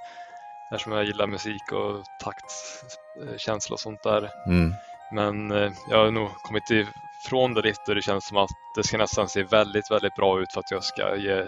Eftersom 0.74 0.92
jag 0.94 1.04
gillar 1.06 1.28
musik 1.28 1.72
och 1.72 2.04
taktkänsla 2.24 3.74
och 3.74 3.80
sånt 3.80 4.04
där. 4.04 4.30
Mm, 4.48 4.74
Men 5.12 5.52
eh, 5.52 5.72
jag 5.90 5.98
har 5.98 6.12
nog 6.12 6.30
kommit 6.42 6.70
ifrån 6.70 7.54
det 7.54 7.62
lite 7.62 7.82
och 7.88 7.96
det 7.96 8.02
känns 8.02 8.28
som 8.28 8.38
att 8.38 8.50
det 8.76 8.84
ska 8.84 8.98
nästan 8.98 9.30
se 9.30 9.44
väldigt, 9.44 9.92
väldigt 9.92 10.16
bra 10.16 10.42
ut 10.42 10.54
för 10.54 10.60
att 10.60 10.72
jag 10.72 10.84
ska 10.84 11.16
ge 11.16 11.40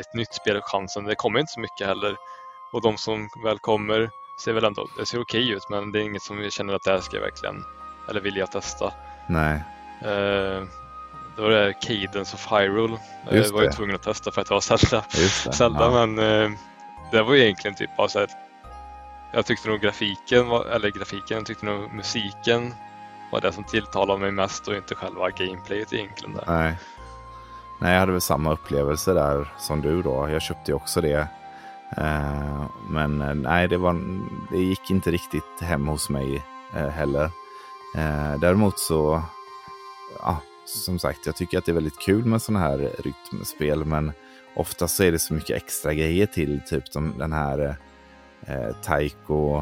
ett 0.00 0.14
nytt 0.14 0.34
spel 0.34 0.60
chansen. 0.62 1.04
Det 1.04 1.14
kommer 1.14 1.40
inte 1.40 1.52
så 1.52 1.60
mycket 1.60 1.86
heller. 1.86 2.16
Och 2.72 2.82
de 2.82 2.96
som 2.98 3.28
väl 3.44 3.58
kommer 3.58 4.10
ser 4.40 4.52
väl 4.52 4.64
ändå, 4.64 4.88
det 4.98 5.06
ser 5.06 5.20
okej 5.20 5.50
ut 5.50 5.68
men 5.70 5.92
det 5.92 5.98
är 5.98 6.02
inget 6.02 6.22
som 6.22 6.42
jag 6.42 6.52
känner 6.52 6.74
att 6.74 6.82
det 6.82 6.90
här 6.90 7.00
ska 7.00 7.16
jag 7.16 7.22
verkligen, 7.22 7.64
eller 8.08 8.20
vill 8.20 8.36
jag 8.36 8.50
testa. 8.52 8.92
nej, 9.26 9.62
Eh, 10.02 10.62
det 11.36 11.42
var 11.42 11.50
det 11.50 11.56
här 11.64 11.74
Cadence 11.82 12.34
of 12.36 12.52
Hyrule. 12.52 12.98
Eh, 13.28 13.36
Just 13.36 13.50
Jag 13.50 13.56
var 13.56 13.62
ju 13.62 13.70
tvungen 13.70 13.94
att 13.94 14.02
testa 14.02 14.30
för 14.30 14.40
att 14.40 14.48
det 14.48 14.54
var 14.54 14.60
Zelda. 14.60 15.04
det. 15.12 15.52
Zelda 15.54 15.84
ja. 15.84 16.06
men 16.06 16.18
eh, 16.18 16.50
det 17.12 17.22
var 17.22 17.34
ju 17.34 17.42
egentligen 17.42 17.74
typ 17.76 17.96
bara 17.96 18.08
så 18.08 18.18
här, 18.18 18.28
Jag 19.32 19.46
tyckte 19.46 19.68
nog 19.68 19.80
grafiken, 19.80 20.48
var, 20.48 20.64
eller 20.64 20.90
grafiken, 20.90 21.36
jag 21.36 21.46
tyckte 21.46 21.66
nog 21.66 21.92
musiken 21.92 22.74
var 23.32 23.40
det 23.40 23.52
som 23.52 23.64
tilltalade 23.64 24.20
mig 24.20 24.30
mest 24.30 24.68
och 24.68 24.74
inte 24.74 24.94
själva 24.94 25.30
gameplayet 25.30 25.92
egentligen. 25.92 26.34
Där. 26.34 26.44
Nej. 26.46 26.74
Nej, 27.80 27.92
jag 27.92 28.00
hade 28.00 28.12
väl 28.12 28.20
samma 28.20 28.52
upplevelse 28.52 29.12
där 29.14 29.52
som 29.58 29.82
du 29.82 30.02
då. 30.02 30.28
Jag 30.28 30.42
köpte 30.42 30.70
ju 30.70 30.74
också 30.74 31.00
det. 31.00 31.28
Eh, 31.96 32.64
men 32.88 33.20
eh, 33.20 33.34
nej, 33.34 33.68
det, 33.68 33.76
var, 33.76 34.00
det 34.50 34.58
gick 34.58 34.90
inte 34.90 35.10
riktigt 35.10 35.60
hem 35.60 35.86
hos 35.86 36.08
mig 36.08 36.44
eh, 36.74 36.88
heller. 36.88 37.30
Däremot 38.40 38.78
så, 38.78 39.22
ja, 40.18 40.40
som 40.64 40.98
sagt, 40.98 41.26
jag 41.26 41.36
tycker 41.36 41.58
att 41.58 41.64
det 41.64 41.72
är 41.72 41.74
väldigt 41.74 41.98
kul 41.98 42.24
med 42.24 42.42
sådana 42.42 42.66
här 42.66 42.90
rytmspel. 42.98 43.84
Men 43.84 44.12
ofta 44.54 44.88
så 44.88 45.02
är 45.02 45.12
det 45.12 45.18
så 45.18 45.34
mycket 45.34 45.56
extra 45.56 45.94
grejer 45.94 46.26
till, 46.26 46.60
typ 46.66 46.88
som 46.88 47.18
den 47.18 47.32
här 47.32 47.76
eh, 48.46 48.76
Taiko, 48.82 49.58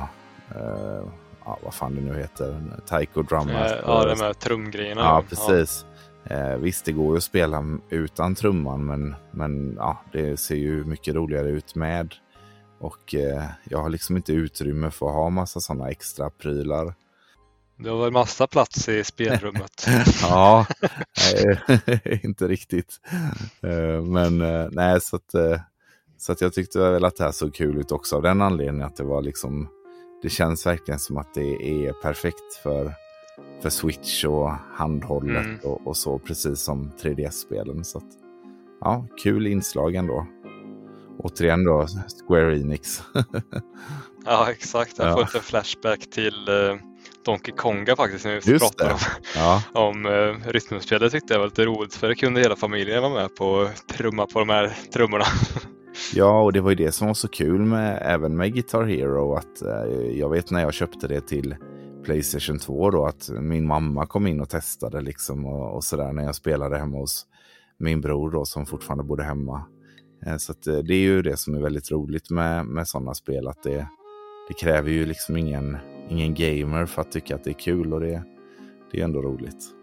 eh, 0.54 1.02
ja, 1.44 1.58
vad 1.62 1.74
fan 1.74 1.94
det 1.94 2.00
nu 2.00 2.20
heter, 2.20 2.62
Taiko 2.86 3.22
Drum 3.22 3.46
Master. 3.46 3.82
ja, 3.86 4.04
de 4.04 4.20
här 4.20 4.32
trumgrejerna. 4.32 5.00
Ja, 5.00 5.24
precis. 5.28 5.84
Eh, 6.30 6.56
visst, 6.56 6.84
det 6.84 6.92
går 6.92 7.14
ju 7.14 7.16
att 7.16 7.24
spela 7.24 7.64
utan 7.90 8.34
trumman, 8.34 8.86
men, 8.86 9.14
men 9.30 9.74
ja, 9.76 10.02
det 10.12 10.36
ser 10.36 10.56
ju 10.56 10.84
mycket 10.84 11.14
roligare 11.14 11.48
ut 11.48 11.74
med. 11.74 12.14
Och 12.80 13.14
eh, 13.14 13.44
jag 13.64 13.82
har 13.82 13.88
liksom 13.88 14.16
inte 14.16 14.32
utrymme 14.32 14.90
för 14.90 15.06
att 15.06 15.14
ha 15.14 15.30
massa 15.30 15.60
sådana 15.60 15.90
extra 15.90 16.30
prylar. 16.30 16.94
Det 17.76 17.90
var 17.90 18.04
väl 18.04 18.12
massa 18.12 18.46
plats 18.46 18.88
i 18.88 19.04
spelrummet. 19.04 19.86
Ja, 20.22 20.66
nej, 21.34 22.20
inte 22.24 22.48
riktigt. 22.48 23.00
Eh, 23.62 24.02
men 24.02 24.40
eh, 24.40 24.68
nej, 24.70 25.00
så 25.00 25.16
att, 25.16 25.34
eh, 25.34 25.60
så 26.18 26.32
att 26.32 26.40
jag 26.40 26.52
tyckte 26.52 26.78
väl 26.78 27.04
att 27.04 27.16
det 27.16 27.24
här 27.24 27.32
såg 27.32 27.54
kul 27.54 27.78
ut 27.78 27.92
också 27.92 28.16
av 28.16 28.22
den 28.22 28.42
anledningen 28.42 28.86
att 28.86 28.96
det 28.96 29.04
var 29.04 29.22
liksom, 29.22 29.68
det 30.22 30.28
känns 30.28 30.66
verkligen 30.66 31.00
som 31.00 31.16
att 31.16 31.34
det 31.34 31.50
är 31.62 31.92
perfekt 31.92 32.54
för, 32.62 32.92
för 33.62 33.70
Switch 33.70 34.24
och 34.24 34.50
handhållet 34.74 35.44
Mm. 35.46 35.58
och, 35.64 35.86
och 35.86 35.96
så, 35.96 36.18
precis 36.18 36.60
som 36.60 36.92
3DS-spelen. 37.02 37.84
Så 37.84 37.98
att, 37.98 38.04
ja, 38.80 39.06
kul 39.22 39.46
inslag 39.46 39.94
ändå. 39.94 40.26
Återigen 41.18 41.64
då, 41.64 41.86
Square 42.28 42.56
Enix. 42.60 43.02
ja, 44.24 44.50
exakt. 44.50 44.98
Jag 44.98 45.08
Ja. 45.08 45.12
får 45.12 45.20
lite 45.20 45.40
flashback 45.40 46.10
till 46.10 46.48
eh, 46.48 46.76
Donkey 47.24 47.54
Konga 47.54 47.96
faktiskt 47.96 48.24
när 48.24 48.40
vi 48.44 48.52
Just 48.52 48.76
pratade 48.78 48.90
det. 48.90 48.94
om, 48.94 49.00
ja, 49.36 49.62
om 49.88 50.06
eh, 50.06 50.50
rytmspel. 50.52 51.00
Det 51.00 51.10
tyckte 51.10 51.34
jag 51.34 51.38
var 51.38 51.46
lite 51.46 51.64
roligt 51.64 51.94
för 51.94 52.08
det 52.08 52.14
kunde 52.14 52.40
hela 52.40 52.56
familjen 52.56 53.02
vara 53.02 53.14
med 53.14 53.34
på 53.36 53.60
att 53.60 53.88
trumma 53.88 54.26
på 54.26 54.38
de 54.38 54.48
här 54.48 54.76
trummorna. 54.92 55.24
Ja, 56.14 56.42
och 56.42 56.52
det 56.52 56.60
var 56.60 56.70
ju 56.70 56.76
det 56.76 56.92
som 56.92 57.06
var 57.06 57.14
så 57.14 57.28
kul 57.28 57.60
med 57.60 57.98
även 58.02 58.36
med 58.36 58.54
Guitar 58.54 58.84
Hero. 58.84 59.34
Att 59.34 59.62
eh, 59.62 60.10
jag 60.18 60.30
vet 60.30 60.50
när 60.50 60.60
jag 60.60 60.74
köpte 60.74 61.08
det 61.08 61.20
till 61.20 61.56
Playstation 62.08 62.58
2 62.58 62.90
då 62.90 63.06
att 63.06 63.30
min 63.40 63.66
mamma 63.66 64.06
kom 64.06 64.26
in 64.26 64.40
och 64.40 64.48
testade 64.48 65.00
liksom 65.00 65.46
och, 65.46 65.76
och 65.76 65.84
sådär 65.84 66.12
när 66.12 66.24
jag 66.24 66.34
spelade 66.34 66.78
hemma 66.78 66.98
hos 66.98 67.26
min 67.78 68.00
bror 68.00 68.30
då 68.30 68.44
som 68.44 68.66
fortfarande 68.66 69.04
bodde 69.04 69.22
hemma. 69.22 69.64
Eh, 70.26 70.36
så 70.36 70.52
att, 70.52 70.66
eh, 70.66 70.78
det 70.78 70.94
är 70.94 71.00
ju 71.00 71.22
det 71.22 71.36
som 71.36 71.54
är 71.54 71.60
väldigt 71.60 71.90
roligt 71.90 72.30
med, 72.30 72.66
med 72.66 72.88
sådana 72.88 73.14
spel 73.14 73.48
att 73.48 73.62
det, 73.62 73.88
det 74.48 74.54
kräver 74.54 74.90
ju 74.90 75.06
liksom 75.06 75.36
ingen, 75.36 75.76
ingen 76.10 76.34
gamer 76.34 76.86
för 76.86 77.02
att 77.02 77.12
tycka 77.12 77.34
att 77.34 77.44
det 77.44 77.50
är 77.50 77.58
kul 77.58 77.92
och 77.92 78.00
det, 78.00 78.22
det 78.92 79.00
är 79.00 79.04
ändå 79.04 79.22
roligt. 79.22 79.77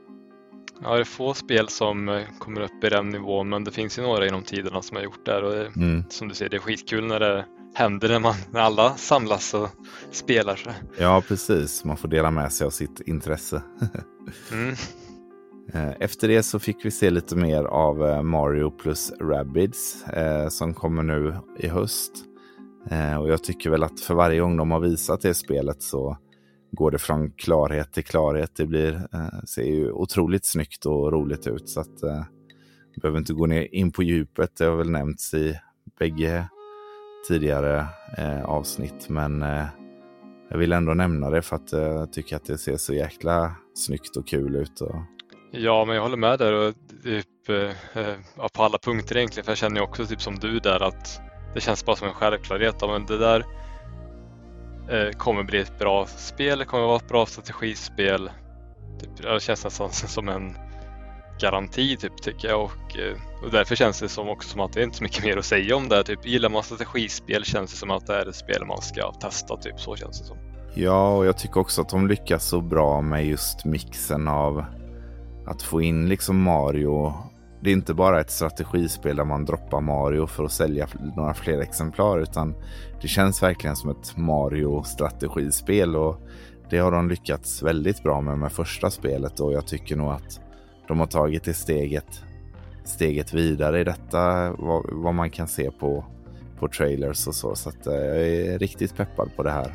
Ja, 0.82 0.94
det 0.94 1.00
är 1.00 1.04
få 1.04 1.34
spel 1.34 1.70
som 1.70 2.10
eh, 2.10 2.22
kommer 2.40 2.62
upp 2.62 2.84
i 2.84 2.90
den 2.90 3.10
nivån 3.10 3.50
men 3.50 3.64
det 3.64 3.72
finns 3.72 4.00
ju 4.00 4.02
några 4.02 4.28
inom 4.28 4.44
tiderna 4.44 4.82
som 4.82 4.98
har 4.98 5.04
gjort 5.04 5.26
det 5.26 5.42
och 5.42 5.52
det, 5.52 5.68
mm. 5.76 6.04
som 6.10 6.28
du 6.28 6.36
säger, 6.36 6.50
det 6.50 6.58
är 6.58 6.62
skitkul 6.62 7.06
när 7.06 7.20
det 7.20 7.46
händer 7.76 8.10
när, 8.10 8.20
man, 8.20 8.36
när 8.52 8.60
alla 8.60 8.96
samlas 8.96 9.54
och 9.54 9.70
spelar. 10.12 10.56
Så. 10.56 10.70
Ja, 10.98 11.24
precis. 11.28 11.84
Man 11.84 11.98
får 11.98 12.08
dela 12.08 12.32
med 12.32 12.54
sig 12.54 12.68
av 12.68 12.72
sitt 12.72 13.00
intresse. 13.00 13.62
mm. 14.52 14.76
Eh, 15.74 15.94
efter 16.00 16.28
det 16.28 16.44
så 16.44 16.60
fick 16.60 16.86
vi 16.86 16.92
se 16.92 17.10
lite 17.10 17.36
mer 17.36 17.64
av 17.64 18.06
eh, 18.06 18.22
Mario 18.22 18.72
plus 18.72 19.12
Rabbids 19.20 20.04
eh, 20.04 20.48
som 20.48 20.74
kommer 20.74 21.04
nu 21.04 21.36
i 21.60 21.68
höst. 21.68 22.12
Och 23.20 23.30
jag 23.30 23.44
tycker 23.44 23.70
väl 23.70 23.84
att 23.84 24.00
för 24.00 24.14
varje 24.14 24.40
gång 24.40 24.58
de 24.58 24.72
har 24.72 24.80
visat 24.80 25.22
det 25.22 25.34
spelet 25.34 25.82
så 25.82 26.18
går 26.72 26.91
det 26.91 26.97
från 26.97 27.32
klarhet 27.32 27.93
till 27.93 28.03
klarhet. 28.03 28.51
Det 28.55 28.66
blir, 28.66 28.93
eh, 29.13 29.43
ser 29.47 29.63
ju 29.63 29.91
otroligt 29.91 30.45
snyggt 30.45 30.86
och 30.86 31.11
roligt 31.11 31.47
ut. 31.47 31.70
Så 31.70 31.80
att, 31.80 32.03
eh, 32.03 32.24
behöver 33.01 33.20
inte 33.20 33.34
gå 33.34 33.45
ner 33.45 33.76
in 33.76 33.91
på 33.91 34.03
djupet. 34.03 34.57
Det 34.57 34.66
har 34.66 34.76
väl 34.76 34.91
nämnts 34.91 35.34
i 35.34 35.59
bägge 35.99 36.49
tidigare 37.28 37.88
eh, 38.18 38.45
avsnitt. 38.45 39.09
Men 39.09 39.41
eh, 39.41 39.66
jag 40.49 40.57
vill 40.57 40.72
ändå 40.72 40.93
nämna 40.93 41.30
det 41.30 41.41
för 41.41 41.55
att 41.55 41.72
jag 41.72 42.13
tycker 42.13 42.36
att 42.36 42.45
det 42.45 42.57
ser 42.57 42.78
så 42.78 42.93
jäkla 42.93 43.55
snyggt 43.74 44.18
och 44.18 44.28
kul 44.28 44.55
ut. 44.55 44.82
Och 44.82 44.95
Ja, 45.51 45.86
men 45.86 45.95
jag 45.95 46.03
håller 46.03 46.18
med 46.18 46.39
där 46.39 46.53
och 46.53 46.74
typ, 47.03 47.49
eh, 47.49 48.47
på 48.53 48.63
alla 48.63 48.78
punkter 48.78 49.18
egentligen. 49.18 49.45
För 49.45 49.51
jag 49.51 49.57
känner 49.57 49.76
ju 49.76 49.82
också 49.82 50.05
typ 50.05 50.22
som 50.22 50.36
du 50.36 50.59
där 50.59 50.84
att 50.84 51.22
det 51.53 51.61
känns 51.61 51.86
bara 51.86 51.95
som 51.95 52.07
en 52.07 52.13
självklarhet. 52.13 52.82
Men 52.82 53.05
det 53.05 53.18
där 53.18 53.45
Eh, 54.90 55.12
kommer 55.12 55.44
bli 55.44 55.60
ett 55.60 55.80
bra 55.80 56.06
spel, 56.06 56.66
kommer 56.66 56.86
vara 56.86 56.98
ett 56.98 57.08
bra 57.08 57.26
strategispel. 57.26 58.30
Typ, 59.00 59.10
det 59.18 59.42
känns 59.42 59.64
nästan 59.64 59.90
som 59.94 60.30
en 60.30 60.58
garanti 61.40 61.98
typ 61.98 62.22
tycker 62.22 62.48
jag 62.48 62.64
och, 62.64 63.00
eh, 63.00 63.44
och 63.46 63.52
därför 63.52 63.76
känns 63.76 64.00
det 64.00 64.10
som 64.10 64.30
också 64.30 64.50
som 64.50 64.62
att 64.62 64.74
det 64.74 64.80
är 64.80 64.84
inte 64.84 64.98
så 64.98 65.04
mycket 65.04 65.24
mer 65.24 65.38
att 65.38 65.46
säga 65.46 65.76
om 65.76 65.90
det. 65.90 66.04
Typ, 66.04 66.26
gillar 66.26 66.50
man 66.50 66.64
strategispel 66.64 67.46
känns 67.46 67.72
det 67.72 67.78
som 67.78 67.92
att 67.92 68.08
det 68.08 68.16
är 68.16 68.30
ett 68.30 68.36
spel 68.36 68.66
man 68.66 68.82
ska 68.82 69.12
testa, 69.12 69.58
typ 69.58 69.80
så 69.80 69.96
känns 69.96 70.20
det 70.20 70.26
som. 70.26 70.38
Ja, 70.74 71.16
och 71.18 71.26
jag 71.26 71.38
tycker 71.38 71.60
också 71.60 71.82
att 71.82 71.90
de 71.90 72.08
lyckas 72.08 72.46
så 72.46 72.62
bra 72.62 73.02
med 73.02 73.26
just 73.26 73.66
mixen 73.66 74.28
av 74.28 74.66
att 75.48 75.62
få 75.62 75.82
in 75.82 76.10
liksom 76.10 76.42
Mario. 76.42 77.14
Det 77.66 77.72
är 77.72 77.74
inte 77.74 77.93
bara 77.93 78.20
ett 78.20 78.32
strategispel 78.32 79.16
där 79.16 79.26
man 79.26 79.45
droppar 79.45 79.82
Mario 79.82 80.28
för 80.28 80.43
att 80.43 80.51
sälja 80.51 80.88
några 81.16 81.34
fler 81.34 81.59
exemplar 81.59 82.20
utan 82.20 82.55
det 83.01 83.07
känns 83.07 83.43
verkligen 83.43 83.76
som 83.76 83.89
ett 83.89 84.18
Mario-strategispel 84.18 85.95
och 85.95 86.22
det 86.70 86.78
har 86.78 86.91
de 86.91 87.09
lyckats 87.09 87.63
väldigt 87.63 88.03
bra 88.03 88.22
med 88.22 88.38
med 88.38 88.51
första 88.51 88.89
spelet 88.91 89.39
och 89.39 89.53
jag 89.53 89.68
tycker 89.68 89.95
nog 89.95 90.11
att 90.11 90.39
de 90.88 90.99
har 90.99 91.07
tagit 91.07 91.43
det 91.43 91.53
steget, 91.53 92.24
steget 92.84 93.34
vidare 93.34 93.80
i 93.80 93.84
detta 93.84 94.51
vad, 94.51 94.86
vad 94.91 95.13
man 95.13 95.30
kan 95.30 95.47
se 95.47 95.72
på, 95.72 96.05
på 96.59 96.68
trailers 96.68 97.28
och 97.28 97.36
så. 97.36 97.55
Så 97.55 97.70
att, 97.70 97.88
eh, 97.88 97.93
jag 97.93 98.28
är 98.28 98.59
riktigt 98.59 98.95
peppad 98.95 99.36
på 99.36 99.43
det 99.43 99.51
här. 99.51 99.74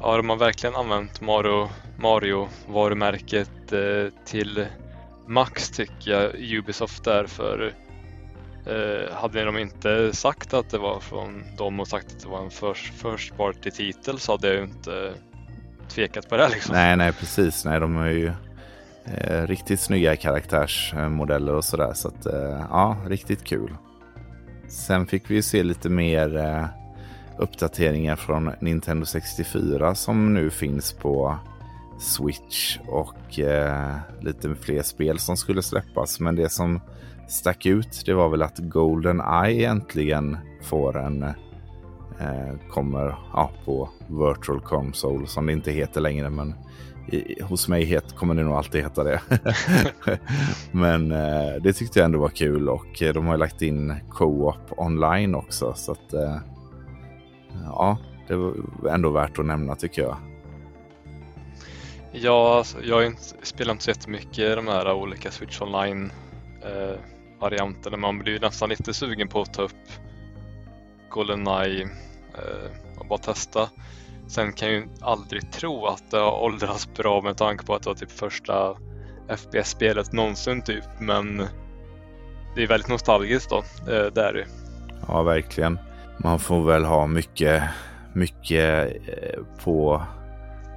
Ja, 0.00 0.16
de 0.16 0.28
har 0.28 0.36
verkligen 0.36 0.74
använt 0.74 1.20
Mario, 1.20 1.68
Mario 1.98 2.48
varumärket 2.68 3.72
eh, 3.72 4.24
till 4.24 4.66
max 5.30 5.70
tycker 5.70 6.10
jag 6.10 6.34
Ubisoft 6.34 7.06
är 7.06 7.26
för 7.26 7.74
eh, 8.66 9.14
hade 9.14 9.44
de 9.44 9.58
inte 9.58 10.12
sagt 10.12 10.54
att 10.54 10.70
det 10.70 10.78
var 10.78 11.00
från 11.00 11.44
dem 11.56 11.80
och 11.80 11.88
sagt 11.88 12.06
att 12.06 12.22
det 12.22 12.28
var 12.28 12.44
en 12.44 12.50
first, 12.50 12.94
first 12.94 13.36
party-titel 13.36 14.18
så 14.18 14.32
hade 14.32 14.46
jag 14.46 14.56
ju 14.56 14.62
inte 14.62 15.12
tvekat 15.88 16.28
på 16.28 16.36
det 16.36 16.48
liksom. 16.48 16.74
Nej, 16.74 16.96
nej 16.96 17.12
precis. 17.12 17.64
Nej, 17.64 17.80
de 17.80 17.96
har 17.96 18.06
ju 18.06 18.32
eh, 19.04 19.46
riktigt 19.46 19.80
snygga 19.80 20.16
karaktärsmodeller 20.16 21.54
och 21.54 21.64
sådär 21.64 21.92
så 21.94 22.08
att 22.08 22.26
eh, 22.26 22.66
ja, 22.70 22.96
riktigt 23.06 23.44
kul. 23.44 23.74
Sen 24.68 25.06
fick 25.06 25.30
vi 25.30 25.34
ju 25.34 25.42
se 25.42 25.62
lite 25.62 25.88
mer 25.88 26.36
eh, 26.36 26.66
uppdateringar 27.38 28.16
från 28.16 28.52
Nintendo 28.60 29.06
64 29.06 29.94
som 29.94 30.34
nu 30.34 30.50
finns 30.50 30.92
på 30.92 31.38
Switch 32.00 32.78
och 32.88 33.38
eh, 33.38 33.96
lite 34.20 34.54
fler 34.54 34.82
spel 34.82 35.18
som 35.18 35.36
skulle 35.36 35.62
släppas. 35.62 36.20
Men 36.20 36.36
det 36.36 36.48
som 36.48 36.80
stack 37.28 37.66
ut 37.66 38.02
det 38.06 38.14
var 38.14 38.28
väl 38.28 38.42
att 38.42 38.58
Golden 38.58 39.20
Eye 39.20 39.68
äntligen 39.68 40.38
får 40.62 40.98
en 40.98 41.22
eh, 41.22 42.68
kommer 42.70 43.18
ja, 43.32 43.50
på 43.64 43.88
Virtual 44.08 44.60
Console 44.60 45.26
som 45.26 45.46
det 45.46 45.52
inte 45.52 45.70
heter 45.70 46.00
längre 46.00 46.30
men 46.30 46.54
i, 47.12 47.42
hos 47.42 47.68
mig 47.68 47.84
het, 47.84 48.16
kommer 48.16 48.34
det 48.34 48.42
nog 48.42 48.54
alltid 48.54 48.82
heta 48.82 49.04
det. 49.04 49.20
men 50.72 51.12
eh, 51.12 51.62
det 51.62 51.72
tyckte 51.72 51.98
jag 51.98 52.04
ändå 52.04 52.18
var 52.18 52.28
kul 52.28 52.68
och 52.68 53.02
eh, 53.02 53.14
de 53.14 53.26
har 53.26 53.36
lagt 53.36 53.62
in 53.62 53.94
Co-op 54.10 54.72
online 54.76 55.34
också 55.34 55.72
så 55.76 55.92
att 55.92 56.12
eh, 56.12 56.36
ja, 57.64 57.98
det 58.28 58.36
var 58.36 58.54
ändå 58.90 59.10
värt 59.10 59.38
att 59.38 59.46
nämna 59.46 59.76
tycker 59.76 60.02
jag. 60.02 60.16
Ja, 62.12 62.56
alltså, 62.56 62.82
jag 62.82 63.14
spelar 63.42 63.72
inte 63.72 63.84
så 63.84 63.90
jättemycket 63.90 64.56
de 64.56 64.68
här 64.68 64.92
olika 64.92 65.30
Switch 65.30 65.60
Online 65.60 66.12
eh, 66.62 66.96
varianterna. 67.40 67.96
Man 67.96 68.18
blir 68.18 68.32
ju 68.32 68.38
nästan 68.38 68.68
lite 68.68 68.94
sugen 68.94 69.28
på 69.28 69.40
att 69.40 69.54
ta 69.54 69.62
upp 69.62 69.88
Goldeneye 71.08 71.82
eh, 72.34 72.98
och 72.98 73.06
bara 73.06 73.18
testa. 73.18 73.68
Sen 74.28 74.52
kan 74.52 74.68
jag 74.68 74.76
ju 74.76 74.88
aldrig 75.00 75.52
tro 75.52 75.86
att 75.86 76.10
det 76.10 76.18
har 76.18 76.42
åldrats 76.42 76.94
bra 76.94 77.20
med 77.20 77.36
tanke 77.36 77.64
på 77.64 77.74
att 77.74 77.82
det 77.82 77.90
var 77.90 77.94
typ 77.94 78.10
första 78.10 78.76
FPS-spelet 79.28 80.12
någonsin 80.12 80.62
typ. 80.62 80.84
Men 81.00 81.46
det 82.54 82.62
är 82.62 82.66
väldigt 82.66 82.88
nostalgiskt 82.88 83.50
då, 83.50 83.58
eh, 83.92 84.06
det 84.12 84.22
är 84.22 84.32
det 84.32 84.46
Ja, 85.08 85.22
verkligen 85.22 85.78
man 86.16 86.38
får 86.38 86.64
väl 86.64 86.84
ha 86.84 87.06
mycket, 87.06 87.62
mycket 88.12 88.92
eh, 89.08 89.40
på 89.64 90.02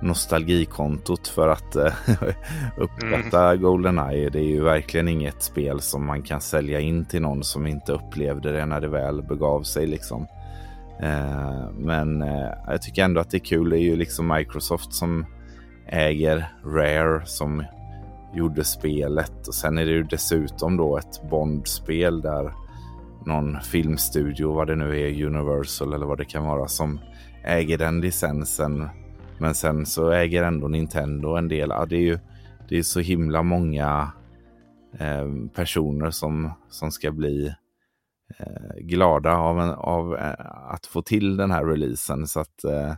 nostalgikontot 0.03 1.27
för 1.27 1.47
att 1.47 1.75
eh, 1.75 1.93
uppskatta 2.77 3.49
mm. 3.49 3.61
Goldeneye. 3.61 4.29
Det 4.29 4.39
är 4.39 4.49
ju 4.49 4.63
verkligen 4.63 5.07
inget 5.07 5.43
spel 5.43 5.81
som 5.81 6.05
man 6.05 6.21
kan 6.21 6.41
sälja 6.41 6.79
in 6.79 7.05
till 7.05 7.21
någon 7.21 7.43
som 7.43 7.67
inte 7.67 7.91
upplevde 7.91 8.51
det 8.51 8.65
när 8.65 8.81
det 8.81 8.87
väl 8.87 9.21
begav 9.21 9.63
sig. 9.63 9.87
Liksom. 9.87 10.27
Eh, 11.01 11.71
men 11.73 12.21
jag 12.67 12.81
tycker 12.81 13.03
ändå 13.03 13.21
att 13.21 13.31
det 13.31 13.37
är 13.37 13.45
kul. 13.45 13.69
Det 13.69 13.77
är 13.77 13.83
ju 13.83 13.95
liksom 13.95 14.27
Microsoft 14.27 14.93
som 14.93 15.25
äger 15.87 16.53
Rare 16.65 17.25
som 17.25 17.63
gjorde 18.33 18.63
spelet 18.63 19.47
och 19.47 19.53
sen 19.53 19.77
är 19.77 19.85
det 19.85 19.91
ju 19.91 20.03
dessutom 20.03 20.77
då 20.77 20.97
ett 20.97 21.29
Bond-spel 21.29 22.21
där 22.21 22.53
någon 23.25 23.61
filmstudio, 23.61 24.53
vad 24.53 24.67
det 24.67 24.75
nu 24.75 25.01
är, 25.01 25.25
Universal 25.25 25.93
eller 25.93 26.05
vad 26.05 26.17
det 26.17 26.25
kan 26.25 26.43
vara, 26.43 26.67
som 26.67 26.99
äger 27.43 27.77
den 27.77 28.01
licensen. 28.01 28.89
Men 29.43 29.55
sen 29.55 29.85
så 29.85 30.11
äger 30.11 30.43
ändå 30.43 30.67
Nintendo 30.67 31.35
en 31.35 31.47
del. 31.47 31.69
Ja, 31.69 31.85
det 31.85 31.95
är 31.95 32.01
ju 32.01 32.19
det 32.69 32.77
är 32.77 32.83
så 32.83 32.99
himla 32.99 33.43
många 33.43 34.11
eh, 34.99 35.27
personer 35.53 36.11
som, 36.11 36.51
som 36.69 36.91
ska 36.91 37.11
bli 37.11 37.53
eh, 38.37 38.75
glada 38.77 39.35
av, 39.35 39.59
en, 39.59 39.69
av 39.69 40.15
eh, 40.15 40.71
att 40.73 40.85
få 40.85 41.01
till 41.01 41.37
den 41.37 41.51
här 41.51 41.65
releasen. 41.65 42.27
Så 42.27 42.39
att 42.39 42.63
eh, 42.63 42.93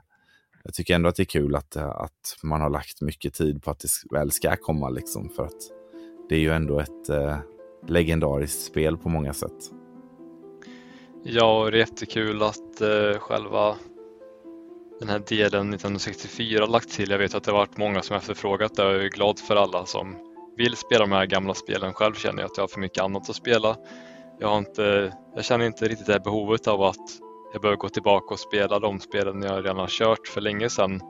jag 0.64 0.74
tycker 0.74 0.96
ändå 0.96 1.10
att 1.10 1.16
det 1.16 1.24
är 1.24 1.26
kul 1.26 1.56
att, 1.56 1.76
att 1.76 2.38
man 2.44 2.62
har 2.62 2.70
lagt 2.70 3.02
mycket 3.02 3.34
tid 3.34 3.64
på 3.64 3.72
att 3.72 3.80
det 3.80 3.90
väl 4.12 4.32
ska 4.32 4.56
komma. 4.56 4.90
Liksom, 4.90 5.30
för 5.30 5.46
att 5.46 5.62
det 6.30 6.36
är 6.36 6.40
ju 6.40 6.52
ändå 6.52 6.80
ett 6.80 7.10
eh, 7.10 7.38
legendariskt 7.88 8.62
spel 8.62 8.98
på 8.98 9.10
många 9.10 9.34
sätt. 9.34 9.72
Ja, 11.24 11.64
och 11.64 11.72
det 11.72 11.78
är 11.78 11.80
jättekul 11.80 12.44
att 12.44 12.82
eh, 12.82 13.20
själva 13.20 13.76
den 15.00 15.10
här 15.10 15.20
delen 15.20 15.74
1964 15.74 16.66
lagt 16.66 16.90
till. 16.90 17.10
Jag 17.10 17.18
vet 17.18 17.36
att 17.36 17.44
det 17.44 17.52
har 17.52 17.58
varit 17.60 17.78
många 17.78 18.02
som 18.02 18.16
efterfrågat 18.16 18.76
det 18.76 18.86
och 18.86 18.94
jag 18.94 19.04
är 19.04 19.10
glad 19.10 19.40
för 19.40 19.56
alla 19.56 19.86
som 19.86 20.16
vill 20.58 20.76
spela 20.76 21.06
de 21.06 21.12
här 21.12 21.26
gamla 21.26 21.54
spelen. 21.54 21.94
Själv 21.94 22.14
känner 22.14 22.42
jag 22.42 22.52
att 22.52 22.58
jag 22.58 22.64
har 22.64 22.68
för 22.68 22.80
mycket 22.80 23.04
annat 23.04 23.30
att 23.30 23.36
spela. 23.36 23.78
Jag, 24.40 24.48
har 24.48 24.58
inte, 24.58 25.14
jag 25.36 25.46
känner 25.46 25.66
inte 25.66 25.88
riktigt 25.88 26.08
det 26.08 26.14
här 26.14 26.20
behovet 26.20 26.68
av 26.68 26.84
att 26.84 27.20
jag 27.54 27.62
behöver 27.62 27.78
gå 27.78 27.90
tillbaka 27.90 28.34
och 28.34 28.40
spela 28.40 28.80
de 28.80 29.00
spelen 29.00 29.42
jag 29.42 29.66
redan 29.66 29.78
har 29.78 29.88
kört 29.88 30.28
för 30.28 30.42
länge 30.42 30.70
sedan. 30.70 31.02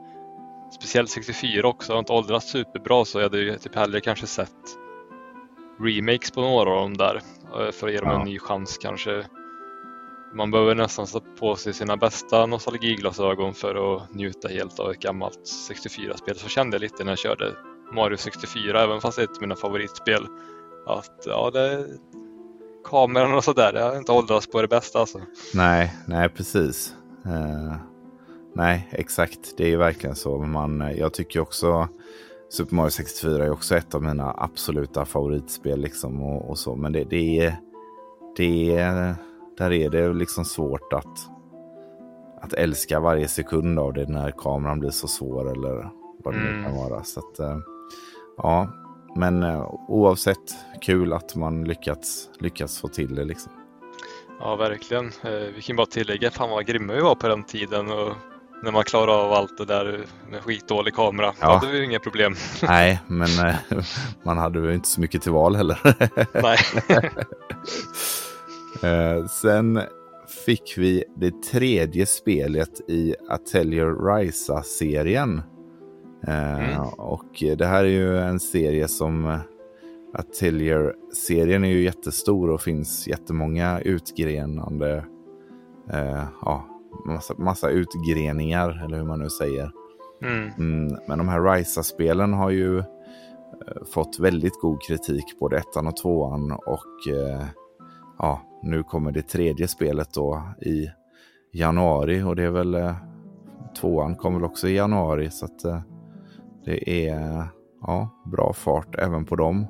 Speciellt 0.72 1.10
64 1.10 1.68
också, 1.68 1.92
har 1.92 1.98
inte 1.98 2.12
åldrats 2.12 2.50
superbra 2.50 3.04
så 3.04 3.18
jag 3.18 3.22
hade 3.22 3.38
ju 3.38 3.58
typ 3.58 3.74
hellre 3.74 4.00
kanske 4.00 4.26
sett 4.26 4.50
remakes 5.80 6.30
på 6.30 6.40
några 6.40 6.70
av 6.70 6.76
dem 6.76 6.96
där 6.96 7.20
eh, 7.60 7.70
för 7.72 7.86
att 7.86 7.92
ge 7.92 8.00
dem 8.00 8.20
en 8.20 8.26
ny 8.26 8.38
chans 8.38 8.78
kanske 8.78 9.24
man 10.36 10.50
behöver 10.50 10.74
nästan 10.74 11.06
sätta 11.06 11.26
på 11.38 11.56
sig 11.56 11.74
sina 11.74 11.96
bästa 11.96 12.46
nostalgiglasögon 12.46 13.54
för 13.54 13.96
att 13.96 14.14
njuta 14.14 14.48
helt 14.48 14.78
av 14.78 14.90
ett 14.90 15.00
gammalt 15.00 15.40
64-spel. 15.70 16.36
Så 16.36 16.48
kände 16.48 16.74
jag 16.74 16.80
lite 16.80 17.04
när 17.04 17.12
jag 17.12 17.18
körde 17.18 17.52
Mario 17.92 18.16
64, 18.16 18.82
även 18.82 19.00
fast 19.00 19.16
det 19.16 19.22
är 19.22 19.24
ett 19.24 19.36
av 19.36 19.40
mina 19.40 19.56
favoritspel. 19.56 20.26
Att 20.86 21.22
ja, 21.26 21.50
det, 21.50 21.86
kameran 22.84 23.34
och 23.34 23.44
sådär, 23.44 23.72
det 23.72 23.82
har 23.82 23.96
inte 23.96 24.12
åldrats 24.12 24.46
på 24.46 24.62
det 24.62 24.68
bästa 24.68 24.98
alltså. 24.98 25.20
Nej, 25.54 25.94
nej 26.06 26.28
precis. 26.28 26.94
Uh, 27.26 27.76
nej, 28.54 28.88
exakt. 28.92 29.56
Det 29.56 29.72
är 29.72 29.76
verkligen 29.76 30.16
så. 30.16 30.38
Man, 30.38 30.80
eh, 30.80 30.92
jag 30.92 31.12
tycker 31.12 31.40
också 31.40 31.88
Super 32.50 32.74
Mario 32.74 32.90
64 32.90 33.44
är 33.44 33.50
också 33.50 33.76
ett 33.76 33.94
av 33.94 34.02
mina 34.02 34.34
absoluta 34.38 35.04
favoritspel. 35.04 35.80
Liksom 35.80 36.22
och, 36.22 36.50
och 36.50 36.58
så. 36.58 36.76
Men 36.76 36.92
det, 36.92 37.04
det, 37.04 37.38
är, 37.38 37.56
det 38.36 38.76
är, 38.76 39.14
där 39.58 39.72
är 39.72 39.90
det 39.90 40.12
liksom 40.12 40.44
svårt 40.44 40.92
att, 40.92 41.18
att 42.42 42.52
älska 42.52 43.00
varje 43.00 43.28
sekund 43.28 43.78
av 43.78 43.92
det 43.92 44.08
när 44.08 44.30
kameran 44.30 44.80
blir 44.80 44.90
så 44.90 45.08
svår 45.08 45.52
eller 45.52 45.90
vad 46.24 46.34
det 46.34 46.40
mm. 46.40 46.56
nu 46.56 46.64
kan 46.64 46.76
vara. 46.76 47.04
Så 47.04 47.20
att, 47.20 47.40
uh, 47.40 47.58
ja, 48.36 48.68
men 49.16 49.42
uh, 49.42 49.74
oavsett, 49.88 50.54
kul 50.80 51.12
att 51.12 51.34
man 51.34 51.64
lyckats, 51.64 52.30
lyckats 52.38 52.80
få 52.80 52.88
till 52.88 53.14
det. 53.14 53.24
Liksom. 53.24 53.52
Ja, 54.40 54.56
verkligen. 54.56 55.04
Uh, 55.04 55.54
vi 55.56 55.62
kan 55.62 55.76
bara 55.76 55.86
tillägga, 55.86 56.30
fan 56.30 56.50
vad 56.50 56.66
grymma 56.66 56.92
vi 56.92 57.00
var 57.00 57.14
på 57.14 57.28
den 57.28 57.44
tiden. 57.44 57.90
Och 57.90 58.12
när 58.62 58.72
man 58.72 58.84
klarar 58.84 59.24
av 59.24 59.32
allt 59.32 59.58
det 59.58 59.64
där 59.64 60.06
med 60.30 60.42
skitdålig 60.42 60.94
kamera. 60.94 61.32
Ja. 61.40 61.46
Då 61.46 61.52
hade 61.52 61.72
vi 61.72 61.84
inga 61.84 61.98
problem. 61.98 62.34
Nej, 62.62 63.00
men 63.06 63.28
man 64.22 64.38
hade 64.38 64.60
väl 64.60 64.74
inte 64.74 64.88
så 64.88 65.00
mycket 65.00 65.22
till 65.22 65.32
val 65.32 65.56
heller. 65.56 65.78
Nej. 66.42 66.58
sen 69.28 69.80
fick 70.46 70.74
vi 70.78 71.04
det 71.16 71.42
tredje 71.42 72.06
spelet 72.06 72.90
i 72.90 73.14
Atelier 73.28 74.16
Risa-serien. 74.16 75.42
Mm. 76.26 76.80
Och 76.98 77.42
det 77.58 77.66
här 77.66 77.84
är 77.84 77.88
ju 77.88 78.18
en 78.18 78.40
serie 78.40 78.88
som 78.88 79.26
eh, 79.26 79.40
Atelier-serien 80.12 81.64
är 81.64 81.68
ju 81.68 81.82
jättestor 81.82 82.50
och 82.50 82.60
finns 82.60 83.08
jättemånga 83.08 83.80
utgrenande, 83.80 85.04
eh, 85.90 86.24
ja, 86.42 86.66
massa, 87.06 87.34
massa 87.38 87.70
utgreningar 87.70 88.84
eller 88.84 88.98
hur 88.98 89.04
man 89.04 89.18
nu 89.18 89.28
säger. 89.28 89.70
Mm. 90.22 90.50
Mm, 90.58 90.98
men 91.08 91.18
de 91.18 91.28
här 91.28 91.42
Risa-spelen 91.42 92.32
har 92.32 92.50
ju 92.50 92.78
eh, 92.78 92.84
fått 93.92 94.18
väldigt 94.20 94.60
god 94.60 94.82
kritik, 94.82 95.38
både 95.40 95.56
ettan 95.56 95.86
och 95.86 95.96
tvåan 95.96 96.52
och 96.52 97.12
eh, 97.14 97.46
ja, 98.18 98.42
nu 98.66 98.82
kommer 98.82 99.12
det 99.12 99.22
tredje 99.22 99.68
spelet 99.68 100.14
då 100.14 100.42
i 100.60 100.90
januari 101.52 102.22
och 102.22 102.36
det 102.36 102.42
är 102.42 102.50
väl 102.50 102.74
eh, 102.74 102.96
tvåan 103.80 104.16
kommer 104.16 104.38
väl 104.38 104.44
också 104.44 104.68
i 104.68 104.76
januari 104.76 105.30
så 105.30 105.44
att 105.44 105.64
eh, 105.64 105.80
det 106.64 107.08
är 107.08 107.48
ja, 107.82 108.08
bra 108.24 108.52
fart 108.52 108.94
även 108.98 109.24
på 109.24 109.36
dem. 109.36 109.66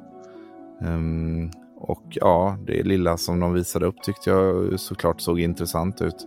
Um, 0.80 1.50
och 1.76 2.02
ja, 2.10 2.58
det 2.66 2.82
lilla 2.82 3.16
som 3.16 3.40
de 3.40 3.52
visade 3.52 3.86
upp 3.86 4.02
tyckte 4.02 4.30
jag 4.30 4.80
såklart 4.80 5.20
såg 5.20 5.40
intressant 5.40 6.02
ut. 6.02 6.26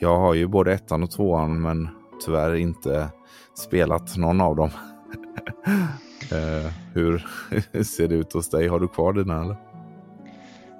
Jag 0.00 0.18
har 0.18 0.34
ju 0.34 0.46
både 0.46 0.72
ettan 0.72 1.02
och 1.02 1.10
tvåan 1.10 1.62
men 1.62 1.88
tyvärr 2.24 2.54
inte 2.54 3.08
spelat 3.54 4.16
någon 4.16 4.40
av 4.40 4.56
dem. 4.56 4.70
uh, 6.32 6.72
hur 6.92 7.18
ser 7.82 8.08
det 8.08 8.14
ut 8.14 8.32
hos 8.32 8.50
dig? 8.50 8.68
Har 8.68 8.80
du 8.80 8.88
kvar 8.88 9.12
dina 9.12 9.42
eller? 9.42 9.75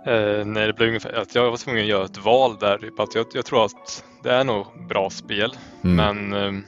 Uh, 0.07 0.45
nej, 0.45 0.67
det 0.67 0.73
blev 0.73 0.89
ungefär 0.89 1.13
att 1.13 1.35
jag 1.35 1.51
var 1.51 1.57
tvungen 1.57 1.83
att 1.83 1.89
göra 1.89 2.05
ett 2.05 2.25
val 2.25 2.57
där. 2.61 2.79
Typ 2.79 3.01
att 3.01 3.15
jag, 3.15 3.27
jag 3.35 3.45
tror 3.45 3.65
att 3.65 4.05
det 4.23 4.31
är 4.31 4.45
nog 4.45 4.67
bra 4.89 5.11
spel, 5.11 5.53
mm. 5.85 5.97
men 5.97 6.33
uh, 6.33 6.63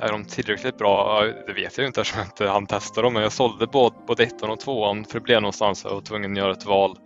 är 0.00 0.12
de 0.12 0.24
tillräckligt 0.24 0.78
bra? 0.78 1.22
Det 1.46 1.52
vet 1.52 1.78
jag 1.78 1.82
ju 1.82 1.86
inte 1.86 2.00
eftersom 2.00 2.20
jag 2.20 2.26
inte 2.26 2.48
hann 2.48 2.66
testa 2.66 3.02
dem, 3.02 3.12
men 3.12 3.22
jag 3.22 3.32
sålde 3.32 3.66
både, 3.66 3.96
både 4.06 4.22
ettan 4.22 4.50
och 4.50 4.60
tvåan 4.60 5.04
för 5.04 5.14
det 5.14 5.20
blev 5.20 5.42
någonstans 5.42 5.84
jag 5.84 5.94
var 5.94 6.00
tvungen 6.00 6.32
att 6.32 6.38
göra 6.38 6.52
ett 6.52 6.66
val. 6.66 6.98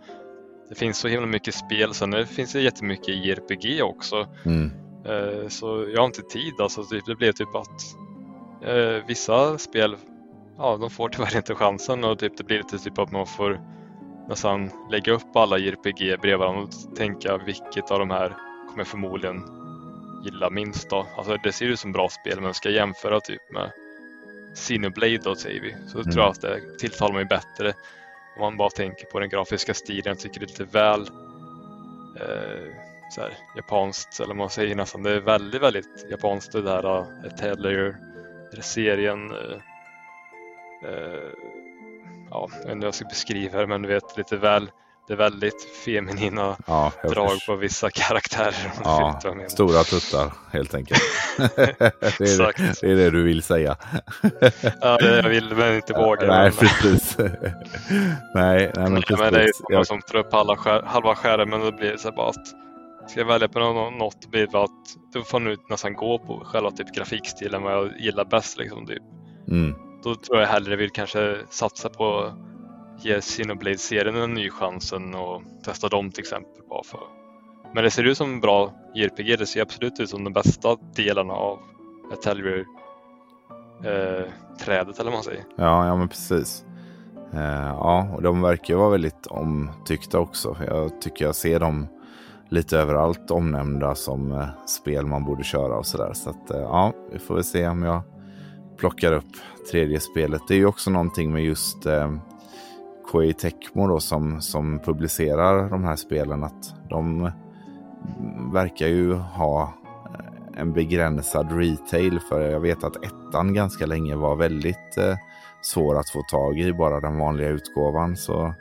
Det 0.69 0.75
finns 0.75 0.97
så 0.97 1.07
himla 1.07 1.27
mycket 1.27 1.55
spel, 1.55 1.93
sen 1.93 2.11
det 2.11 2.25
finns 2.25 2.53
det 2.53 2.61
jättemycket 2.61 3.15
JRPG 3.25 3.83
också. 3.83 4.27
Mm. 4.45 4.71
Eh, 5.05 5.47
så 5.47 5.87
jag 5.93 5.99
har 5.99 6.05
inte 6.05 6.21
tid 6.21 6.53
alltså. 6.61 6.83
Typ, 6.83 7.05
det 7.05 7.15
blev 7.15 7.31
typ 7.31 7.55
att 7.55 7.95
eh, 8.67 9.05
vissa 9.07 9.57
spel, 9.57 9.95
ja 10.57 10.77
de 10.77 10.89
får 10.89 11.09
tyvärr 11.09 11.37
inte 11.37 11.55
chansen 11.55 12.03
och 12.03 12.19
typ, 12.19 12.37
det 12.37 12.43
blir 12.43 12.57
lite 12.57 12.77
typ 12.77 12.99
att 12.99 13.11
man 13.11 13.27
får 13.27 13.61
nästan 14.29 14.69
lägga 14.91 15.13
upp 15.13 15.35
alla 15.35 15.57
JRPG 15.57 16.19
bredvid 16.21 16.37
varandra 16.37 16.61
och 16.61 16.95
tänka 16.95 17.37
vilket 17.37 17.91
av 17.91 17.99
de 17.99 18.09
här 18.09 18.35
kommer 18.69 18.83
förmodligen 18.83 19.43
gillar 20.23 20.49
minst 20.49 20.89
då. 20.89 21.07
Alltså 21.17 21.37
det 21.37 21.51
ser 21.51 21.65
ut 21.65 21.79
som 21.79 21.91
bra 21.91 22.09
spel 22.09 22.41
men 22.41 22.53
ska 22.53 22.69
jag 22.69 22.75
jämföra 22.75 23.19
typ 23.19 23.51
med 23.51 23.71
Cineblade 24.55 25.17
då 25.17 25.35
säger 25.35 25.61
vi. 25.61 25.75
Så 25.87 25.99
mm. 25.99 26.11
tror 26.11 26.23
jag 26.23 26.31
att 26.31 26.41
det 26.41 26.79
tilltalar 26.79 27.13
mig 27.13 27.25
bättre 27.25 27.73
om 28.35 28.41
man 28.41 28.57
bara 28.57 28.69
tänker 28.69 29.05
på 29.05 29.19
den 29.19 29.29
grafiska 29.29 29.73
stilen. 29.73 30.03
Jag 30.05 30.19
tycker 30.19 30.39
det 30.39 30.45
är 30.45 30.47
lite 30.47 30.63
väl 30.63 31.01
eh, 32.19 32.73
så 33.11 33.21
här, 33.21 33.33
japanskt 33.55 34.19
eller 34.19 34.33
man 34.33 34.49
säger 34.49 34.75
nästan. 34.75 35.03
Det 35.03 35.11
är 35.11 35.19
väldigt, 35.19 35.61
väldigt 35.61 36.05
japanskt 36.09 36.51
det 36.51 36.61
där 36.61 36.85
uh, 36.85 37.05
Atelier 37.25 37.97
serien. 38.61 39.31
Uh, 39.31 39.57
uh, 40.85 41.31
ja, 42.31 42.49
jag 42.51 42.59
vet 42.59 42.71
inte 42.71 42.77
hur 42.77 42.83
jag 42.83 42.95
ska 42.95 43.05
beskriva 43.05 43.59
det 43.59 43.67
men 43.67 43.81
du 43.81 43.87
vet 43.87 44.17
lite 44.17 44.37
väl 44.37 44.71
det 45.07 45.13
är 45.13 45.17
väldigt 45.17 45.63
feminina 45.85 46.55
ja, 46.67 46.91
drag 47.03 47.45
på 47.47 47.55
vissa 47.55 47.89
karaktärer. 47.89 48.73
Ja, 48.83 49.19
stora 49.47 49.83
tuttar 49.83 50.33
helt 50.51 50.73
enkelt. 50.73 51.01
det, 51.37 51.61
är 51.61 52.37
det, 52.37 52.75
det, 52.81 52.91
är 52.91 52.95
det 52.95 53.09
du 53.09 53.23
vill 53.23 53.43
säga. 53.43 53.75
ja, 54.81 54.97
det 54.97 55.15
jag 55.15 55.29
vill 55.29 55.55
men 55.55 55.75
inte 55.75 55.93
vågar. 55.93 56.27
Nej, 56.27 56.51
precis. 56.51 57.17
nej, 57.17 57.27
nej, 58.35 58.71
men, 58.75 59.01
precis. 59.01 59.19
men 59.19 59.33
det 59.33 59.43
är 59.43 59.53
samma 59.53 59.67
jag... 59.69 59.87
som 59.87 60.01
tar 60.01 60.19
upp 60.19 60.59
skär, 60.59 60.81
halva 60.81 61.15
skärmen 61.15 61.61
och 61.61 61.71
det 61.71 61.77
blir 61.77 61.97
så 61.97 62.11
bara 62.11 62.29
att 62.29 62.47
ska 63.09 63.19
jag 63.19 63.27
välja 63.27 63.47
på 63.47 63.59
något 63.59 64.31
blir 64.31 64.47
det 64.47 64.63
att 64.63 64.95
du 65.13 65.23
får 65.23 65.39
nu 65.39 65.57
nästan 65.69 65.93
gå 65.93 66.19
på 66.19 66.43
själva 66.45 66.71
typ 66.71 66.95
grafikstilen 66.95 67.63
vad 67.63 67.73
jag 67.73 67.99
gillar 67.99 68.25
bäst. 68.25 68.57
Liksom, 68.57 68.85
typ. 68.85 69.03
Mm. 69.47 69.90
Då 70.03 70.15
tror 70.15 70.39
jag 70.39 70.47
hellre 70.47 70.75
vill 70.75 70.89
kanske 70.89 71.37
satsa 71.49 71.89
på 71.89 72.33
ge 72.97 73.21
Sinoblade-serien 73.21 74.15
en 74.15 74.33
ny 74.33 74.49
chans 74.49 74.93
och 74.93 75.41
testa 75.63 75.89
dem 75.89 76.11
till 76.11 76.21
exempel. 76.21 76.61
Bara 76.69 76.83
för. 76.83 76.99
Men 77.73 77.83
det 77.83 77.91
ser 77.91 78.03
ut 78.03 78.17
som 78.17 78.33
en 78.33 78.41
bra 78.41 78.73
JRPG. 78.95 79.39
Det 79.39 79.45
ser 79.45 79.61
absolut 79.61 79.99
ut 79.99 80.09
som 80.09 80.23
den 80.23 80.33
bästa 80.33 80.77
delarna 80.95 81.33
av 81.33 81.59
Atelier-trädet 82.13 84.67
eh, 84.67 84.99
eller 84.99 85.03
vad 85.03 85.13
man 85.13 85.23
säger. 85.23 85.43
Ja, 85.55 85.87
ja 85.87 85.95
men 85.95 86.07
precis. 86.07 86.65
Eh, 87.33 87.67
ja, 87.67 88.07
och 88.15 88.21
de 88.21 88.41
verkar 88.41 88.75
vara 88.75 88.89
väldigt 88.89 89.27
omtyckta 89.27 90.19
också. 90.19 90.57
Jag 90.67 91.01
tycker 91.01 91.25
jag 91.25 91.35
ser 91.35 91.59
dem 91.59 91.87
lite 92.49 92.77
överallt 92.77 93.31
omnämnda 93.31 93.95
som 93.95 94.31
eh, 94.31 94.47
spel 94.65 95.05
man 95.05 95.25
borde 95.25 95.43
köra 95.43 95.77
och 95.77 95.85
sådär. 95.85 96.13
Så 96.13 96.29
att 96.29 96.45
ja, 96.47 96.93
vi 97.11 97.19
får 97.19 97.35
väl 97.35 97.43
se 97.43 97.67
om 97.67 97.83
jag 97.83 98.01
plockar 98.81 99.13
upp 99.13 99.35
tredje 99.71 99.99
spelet. 99.99 100.41
Det 100.47 100.53
är 100.53 100.57
ju 100.57 100.65
också 100.65 100.89
någonting 100.89 101.33
med 101.33 101.43
just 101.43 101.85
eh, 101.85 102.13
Koei 103.11 103.33
Tecmo 103.33 103.87
då 103.87 103.99
som, 103.99 104.41
som 104.41 104.79
publicerar 104.79 105.69
de 105.69 105.83
här 105.83 105.95
spelen 105.95 106.43
att 106.43 106.89
de 106.89 107.31
verkar 108.53 108.87
ju 108.87 109.13
ha 109.13 109.73
en 110.57 110.73
begränsad 110.73 111.57
retail 111.57 112.19
för 112.19 112.41
jag 112.41 112.59
vet 112.59 112.83
att 112.83 113.05
ettan 113.05 113.53
ganska 113.53 113.85
länge 113.85 114.15
var 114.15 114.35
väldigt 114.35 114.97
eh, 114.97 115.15
svår 115.61 115.99
att 115.99 116.09
få 116.09 116.21
tag 116.21 116.59
i, 116.59 116.73
bara 116.73 116.99
den 116.99 117.17
vanliga 117.17 117.49
utgåvan. 117.49 118.17
Så 118.17 118.53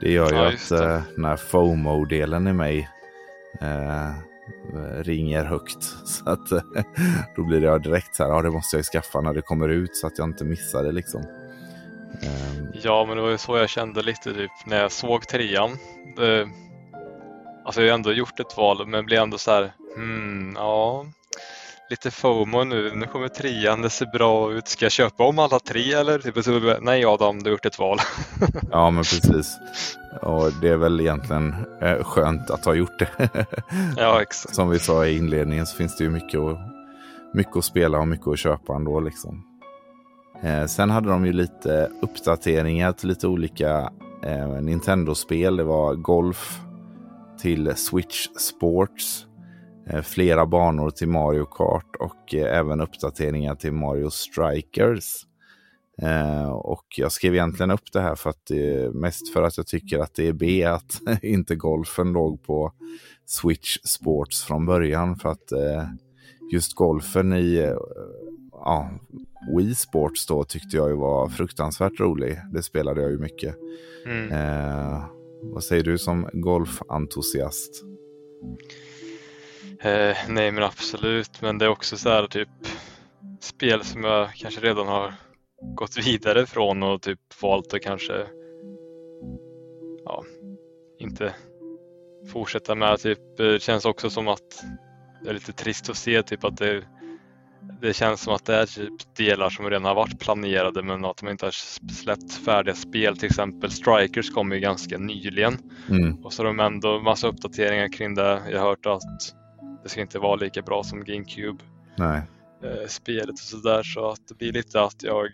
det 0.00 0.12
gör 0.12 0.32
ju 0.32 0.36
ja, 0.36 0.48
att 0.48 0.70
eh, 0.70 1.02
när 1.16 1.36
FOMO-delen 1.36 2.48
i 2.48 2.52
mig 2.52 2.88
eh, 3.60 4.10
ringer 5.02 5.44
högt. 5.44 5.82
Så 6.04 6.30
att 6.30 6.48
då 7.36 7.44
blir 7.44 7.60
det 7.60 7.78
direkt 7.78 8.16
så 8.16 8.22
här, 8.22 8.30
ja 8.30 8.42
det 8.42 8.50
måste 8.50 8.76
jag 8.76 8.84
skaffa 8.84 9.20
när 9.20 9.34
det 9.34 9.42
kommer 9.42 9.68
ut 9.68 9.96
så 9.96 10.06
att 10.06 10.18
jag 10.18 10.28
inte 10.28 10.44
missar 10.44 10.82
det 10.82 10.92
liksom. 10.92 11.20
Um... 12.22 12.72
Ja, 12.82 13.04
men 13.08 13.16
det 13.16 13.22
var 13.22 13.30
ju 13.30 13.38
så 13.38 13.56
jag 13.56 13.68
kände 13.68 14.02
lite 14.02 14.34
typ 14.34 14.50
när 14.66 14.80
jag 14.80 14.92
såg 14.92 15.28
trean. 15.28 15.70
Det... 16.16 16.48
Alltså 17.64 17.82
jag 17.82 17.88
har 17.88 17.94
ändå 17.94 18.12
gjort 18.12 18.40
ett 18.40 18.56
val 18.56 18.86
men 18.86 19.06
blev 19.06 19.22
ändå 19.22 19.38
så 19.38 19.50
här, 19.50 19.72
hmm, 19.96 20.54
ja, 20.56 21.06
lite 21.90 22.10
FOMO 22.10 22.64
nu. 22.64 22.94
Nu 22.94 23.06
kommer 23.06 23.28
trean, 23.28 23.82
det 23.82 23.90
ser 23.90 24.06
bra 24.06 24.52
ut. 24.52 24.68
Ska 24.68 24.84
jag 24.84 24.92
köpa 24.92 25.24
om 25.24 25.38
alla 25.38 25.60
tre 25.60 25.92
eller? 25.92 26.18
Typ, 26.18 26.82
nej 26.82 27.04
Adam, 27.04 27.42
du 27.42 27.50
har 27.50 27.52
gjort 27.52 27.66
ett 27.66 27.78
val. 27.78 27.98
ja, 28.70 28.90
men 28.90 29.04
precis. 29.04 29.58
Och 30.22 30.52
det 30.60 30.68
är 30.68 30.76
väl 30.76 31.00
egentligen 31.00 31.54
eh, 31.80 32.04
skönt 32.04 32.50
att 32.50 32.64
ha 32.64 32.74
gjort 32.74 32.98
det. 32.98 33.08
ja, 33.96 34.22
exakt. 34.22 34.54
Som 34.54 34.70
vi 34.70 34.78
sa 34.78 35.06
i 35.06 35.16
inledningen 35.16 35.66
så 35.66 35.76
finns 35.76 35.96
det 35.96 36.04
ju 36.04 36.10
mycket 36.10 36.40
att, 36.40 36.58
mycket 37.34 37.56
att 37.56 37.64
spela 37.64 37.98
och 37.98 38.08
mycket 38.08 38.26
att 38.26 38.38
köpa 38.38 38.74
ändå 38.74 39.00
liksom. 39.00 39.44
Eh, 40.42 40.66
sen 40.66 40.90
hade 40.90 41.08
de 41.08 41.26
ju 41.26 41.32
lite 41.32 41.90
uppdateringar 42.02 42.92
till 42.92 43.08
lite 43.08 43.26
olika 43.26 43.90
eh, 44.22 44.48
Nintendo-spel. 44.48 45.56
Det 45.56 45.64
var 45.64 45.94
Golf 45.94 46.60
till 47.40 47.76
Switch 47.76 48.28
Sports. 48.38 49.26
Eh, 49.90 50.02
flera 50.02 50.46
banor 50.46 50.90
till 50.90 51.08
Mario 51.08 51.44
Kart 51.44 51.96
och 52.00 52.34
även 52.34 52.80
uppdateringar 52.80 53.54
till 53.54 53.72
Mario 53.72 54.10
Strikers. 54.10 55.26
Eh, 56.02 56.48
och 56.48 56.84
jag 56.96 57.12
skrev 57.12 57.34
egentligen 57.34 57.70
upp 57.70 57.92
det 57.92 58.00
här 58.00 58.14
för 58.14 58.30
att 58.30 58.50
mest 58.92 59.32
för 59.32 59.42
att 59.42 59.56
jag 59.56 59.66
tycker 59.66 59.98
att 59.98 60.14
det 60.14 60.28
är 60.28 60.32
B 60.32 60.64
att 60.64 61.00
inte 61.22 61.56
golfen 61.56 62.12
låg 62.12 62.42
på 62.42 62.72
Switch 63.26 63.78
Sports 63.84 64.44
från 64.44 64.66
början. 64.66 65.16
För 65.16 65.28
att 65.28 65.52
just 66.52 66.74
golfen 66.74 67.32
i 67.32 67.74
ja, 68.52 68.90
Wii 69.56 69.74
Sports 69.74 70.26
då 70.26 70.44
tyckte 70.44 70.76
jag 70.76 70.88
ju 70.88 70.96
var 70.96 71.28
fruktansvärt 71.28 72.00
rolig. 72.00 72.40
Det 72.52 72.62
spelade 72.62 73.02
jag 73.02 73.10
ju 73.10 73.18
mycket. 73.18 73.56
Mm. 74.06 74.32
Eh, 74.32 75.04
vad 75.42 75.64
säger 75.64 75.84
du 75.84 75.98
som 75.98 76.28
golfentusiast? 76.32 77.82
Eh, 79.80 80.16
nej 80.28 80.52
men 80.52 80.62
absolut, 80.62 81.42
men 81.42 81.58
det 81.58 81.64
är 81.64 81.68
också 81.68 81.96
så 81.96 82.08
här 82.08 82.26
typ 82.26 82.48
spel 83.40 83.84
som 83.84 84.04
jag 84.04 84.34
kanske 84.34 84.60
redan 84.60 84.86
har 84.88 85.14
gått 85.62 86.06
vidare 86.06 86.46
från 86.46 86.82
och 86.82 87.02
typ 87.02 87.20
valt 87.42 87.74
att 87.74 87.82
kanske 87.82 88.26
ja, 90.04 90.24
inte 90.98 91.34
fortsätta 92.32 92.74
med. 92.74 92.98
Typ, 92.98 93.18
det 93.36 93.62
känns 93.62 93.84
också 93.84 94.10
som 94.10 94.28
att 94.28 94.64
det 95.22 95.30
är 95.30 95.34
lite 95.34 95.52
trist 95.52 95.90
att 95.90 95.96
se 95.96 96.22
typ 96.22 96.44
att 96.44 96.56
det, 96.56 96.84
det 97.80 97.92
känns 97.92 98.20
som 98.20 98.34
att 98.34 98.44
det 98.44 98.56
är 98.56 98.66
typ 98.66 99.16
delar 99.16 99.50
som 99.50 99.70
redan 99.70 99.84
har 99.84 99.94
varit 99.94 100.20
planerade 100.20 100.82
men 100.82 101.04
att 101.04 101.16
de 101.16 101.28
inte 101.28 101.46
har 101.46 101.52
släppt 101.92 102.32
färdiga 102.32 102.74
spel. 102.74 103.16
Till 103.16 103.26
exempel 103.26 103.70
Strikers 103.70 104.30
kom 104.30 104.52
ju 104.52 104.60
ganska 104.60 104.98
nyligen 104.98 105.58
mm. 105.90 106.24
och 106.24 106.32
så 106.32 106.42
har 106.42 106.46
de 106.46 106.60
ändå 106.60 107.00
massa 107.00 107.28
uppdateringar 107.28 107.92
kring 107.92 108.14
det. 108.14 108.42
Jag 108.50 108.60
har 108.60 108.68
hört 108.68 108.86
att 108.86 109.02
det 109.82 109.88
ska 109.88 110.00
inte 110.00 110.18
vara 110.18 110.36
lika 110.36 110.62
bra 110.62 110.82
som 110.82 111.04
GameCube. 111.04 111.64
Nej. 111.96 112.22
Eh, 112.62 112.86
spelet 112.88 113.30
och 113.30 113.38
sådär 113.38 113.82
så 113.82 114.10
att 114.10 114.28
det 114.28 114.34
blir 114.34 114.52
lite 114.52 114.82
att 114.82 115.02
jag 115.02 115.26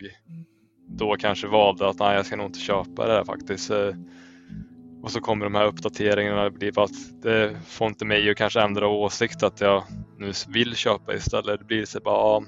då 0.87 1.15
kanske 1.15 1.47
valde 1.47 1.89
att 1.89 1.99
nej, 1.99 2.15
jag 2.15 2.25
ska 2.25 2.35
nog 2.35 2.45
inte 2.45 2.59
köpa 2.59 3.07
det 3.07 3.13
här 3.13 3.25
faktiskt. 3.25 3.69
Eh, 3.69 3.95
och 5.03 5.11
så 5.11 5.21
kommer 5.21 5.45
de 5.45 5.55
här 5.55 5.65
uppdateringarna, 5.65 6.43
det 6.43 6.51
blir 6.51 6.71
bara 6.71 6.85
att 6.85 7.21
det 7.21 7.57
får 7.67 7.87
inte 7.87 8.05
mig 8.05 8.29
att 8.29 8.37
kanske 8.37 8.61
ändra 8.61 8.87
åsikt 8.87 9.43
att 9.43 9.61
jag 9.61 9.83
nu 10.17 10.31
vill 10.47 10.75
köpa 10.75 11.13
istället. 11.13 11.59
Det 11.59 11.65
blir 11.65 11.85
så 11.85 11.99
bara, 11.99 12.15
ja, 12.15 12.43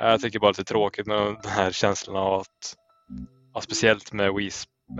eh, 0.00 0.10
jag 0.10 0.20
tycker 0.20 0.38
bara 0.38 0.50
lite 0.50 0.64
tråkigt 0.64 1.06
med 1.06 1.18
den 1.18 1.36
här 1.44 1.72
känslan 1.72 2.16
av 2.16 2.40
att, 2.40 2.76
ja, 3.54 3.60
speciellt 3.60 4.12
med 4.12 4.34
Wii 4.34 4.50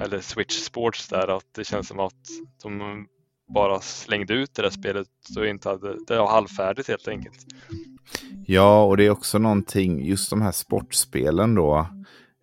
eller 0.01 0.21
Switch 0.21 0.55
Sports 0.55 1.09
där, 1.09 1.37
att 1.37 1.55
det 1.55 1.65
känns 1.65 1.89
som 1.89 2.01
att 2.01 2.23
de 2.63 3.07
bara 3.55 3.81
slängde 3.81 4.35
ut 4.35 4.55
det 4.55 4.63
där 4.63 4.71
spelet 4.71 5.09
och 5.37 5.47
inte 5.47 5.69
hade, 5.69 6.05
det 6.07 6.19
var 6.19 6.29
halvfärdigt 6.29 6.89
helt 6.89 7.09
enkelt. 7.09 7.47
Ja, 8.47 8.85
och 8.85 8.97
det 8.97 9.07
är 9.07 9.11
också 9.11 9.39
någonting, 9.39 10.05
just 10.05 10.31
de 10.31 10.43
här 10.43 10.53
sportspelen 10.53 11.55
då, 11.55 11.87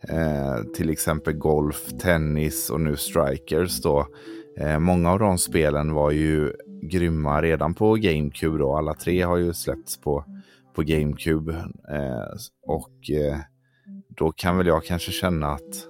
eh, 0.09 0.63
till 0.75 0.89
exempel 0.89 1.33
golf, 1.33 1.85
tennis 1.99 2.69
och 2.69 2.81
nu 2.81 2.95
strikers 2.95 3.81
då. 3.81 4.07
Eh, 4.57 4.79
många 4.79 5.11
av 5.11 5.19
de 5.19 5.37
spelen 5.37 5.93
var 5.93 6.11
ju 6.11 6.53
grymma 6.81 7.41
redan 7.41 7.73
på 7.73 7.93
GameCube 7.95 8.57
då. 8.57 8.75
Alla 8.75 8.93
tre 8.93 9.21
har 9.21 9.37
ju 9.37 9.53
släppts 9.53 10.01
på, 10.01 10.25
på 10.75 10.81
GameCube. 10.81 11.53
Eh, 11.91 12.33
och 12.67 13.09
eh, 13.09 13.37
då 14.17 14.31
kan 14.31 14.57
väl 14.57 14.67
jag 14.67 14.83
kanske 14.83 15.11
känna 15.11 15.47
att 15.47 15.87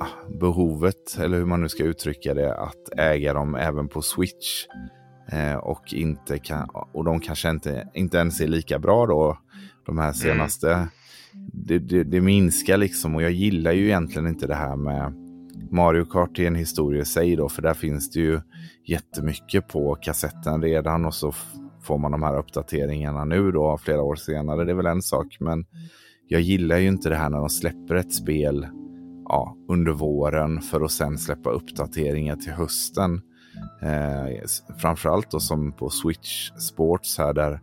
ja, 0.00 0.06
behovet, 0.40 1.18
eller 1.18 1.38
hur 1.38 1.44
man 1.44 1.60
nu 1.60 1.68
ska 1.68 1.84
uttrycka 1.84 2.34
det, 2.34 2.54
att 2.54 2.98
äga 2.98 3.34
dem 3.34 3.54
även 3.54 3.88
på 3.88 4.02
Switch. 4.02 4.66
Eh, 5.32 5.54
och, 5.54 5.94
inte 5.94 6.38
kan, 6.38 6.68
och 6.92 7.04
de 7.04 7.20
kanske 7.20 7.50
inte, 7.50 7.88
inte 7.94 8.16
ens 8.16 8.40
är 8.40 8.48
lika 8.48 8.78
bra 8.78 9.06
då, 9.06 9.38
de 9.86 9.98
här 9.98 10.04
mm. 10.04 10.14
senaste. 10.14 10.72
Mm. 10.72 10.88
Det, 11.52 11.78
det, 11.78 12.04
det, 12.04 12.20
minskar 12.20 12.76
liksom 12.76 13.14
och 13.14 13.22
jag 13.22 13.30
gillar 13.30 13.72
ju 13.72 13.84
egentligen 13.84 14.26
inte 14.26 14.46
det 14.46 14.54
här 14.54 14.76
med 14.76 15.12
Mario 15.70 16.04
Kart 16.04 16.38
i 16.38 16.46
en 16.46 16.54
historia 16.54 17.02
i 17.02 17.04
sig 17.04 17.36
då, 17.36 17.48
för 17.48 17.62
där 17.62 17.74
finns 17.74 18.10
det 18.10 18.20
ju 18.20 18.40
jättemycket 18.86 19.68
på 19.68 19.94
kassetten 19.94 20.62
redan 20.62 21.04
och 21.04 21.14
så 21.14 21.32
får 21.82 21.98
man 21.98 22.12
de 22.12 22.22
här 22.22 22.38
uppdateringarna 22.38 23.24
nu 23.24 23.52
då 23.52 23.78
flera 23.78 24.02
år 24.02 24.16
senare. 24.16 24.64
Det 24.64 24.72
är 24.72 24.76
väl 24.76 24.86
en 24.86 25.02
sak, 25.02 25.36
men 25.40 25.64
jag 26.28 26.40
gillar 26.40 26.78
ju 26.78 26.88
inte 26.88 27.08
det 27.08 27.16
här 27.16 27.30
när 27.30 27.38
de 27.38 27.48
släpper 27.48 27.94
ett 27.94 28.12
spel 28.12 28.66
ja, 29.24 29.56
under 29.68 29.92
våren 29.92 30.60
för 30.60 30.80
att 30.80 30.90
sen 30.90 31.18
släppa 31.18 31.50
uppdateringar 31.50 32.36
till 32.36 32.52
hösten. 32.52 33.20
Eh, 33.82 34.44
framförallt 34.78 35.30
då 35.30 35.40
som 35.40 35.72
på 35.72 35.90
Switch 35.90 36.50
Sports 36.50 37.18
här 37.18 37.32
där 37.32 37.60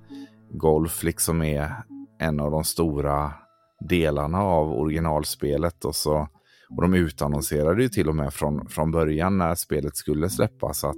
golf 0.52 1.04
liksom 1.04 1.42
är 1.42 1.74
en 2.20 2.40
av 2.40 2.52
de 2.52 2.64
stora 2.64 3.34
delarna 3.80 4.42
av 4.42 4.72
originalspelet 4.72 5.86
och 5.86 5.96
så 5.96 6.28
och 6.70 6.82
de 6.82 6.94
utannonserade 6.94 7.82
ju 7.82 7.90
till 7.90 8.10
och 8.10 8.16
med 8.16 8.34
från, 8.34 8.68
från 8.68 8.92
början 8.92 9.38
när 9.38 9.56
spelet 9.56 9.96
skulle 9.96 10.30
släppas 10.30 10.84
att 10.84 10.96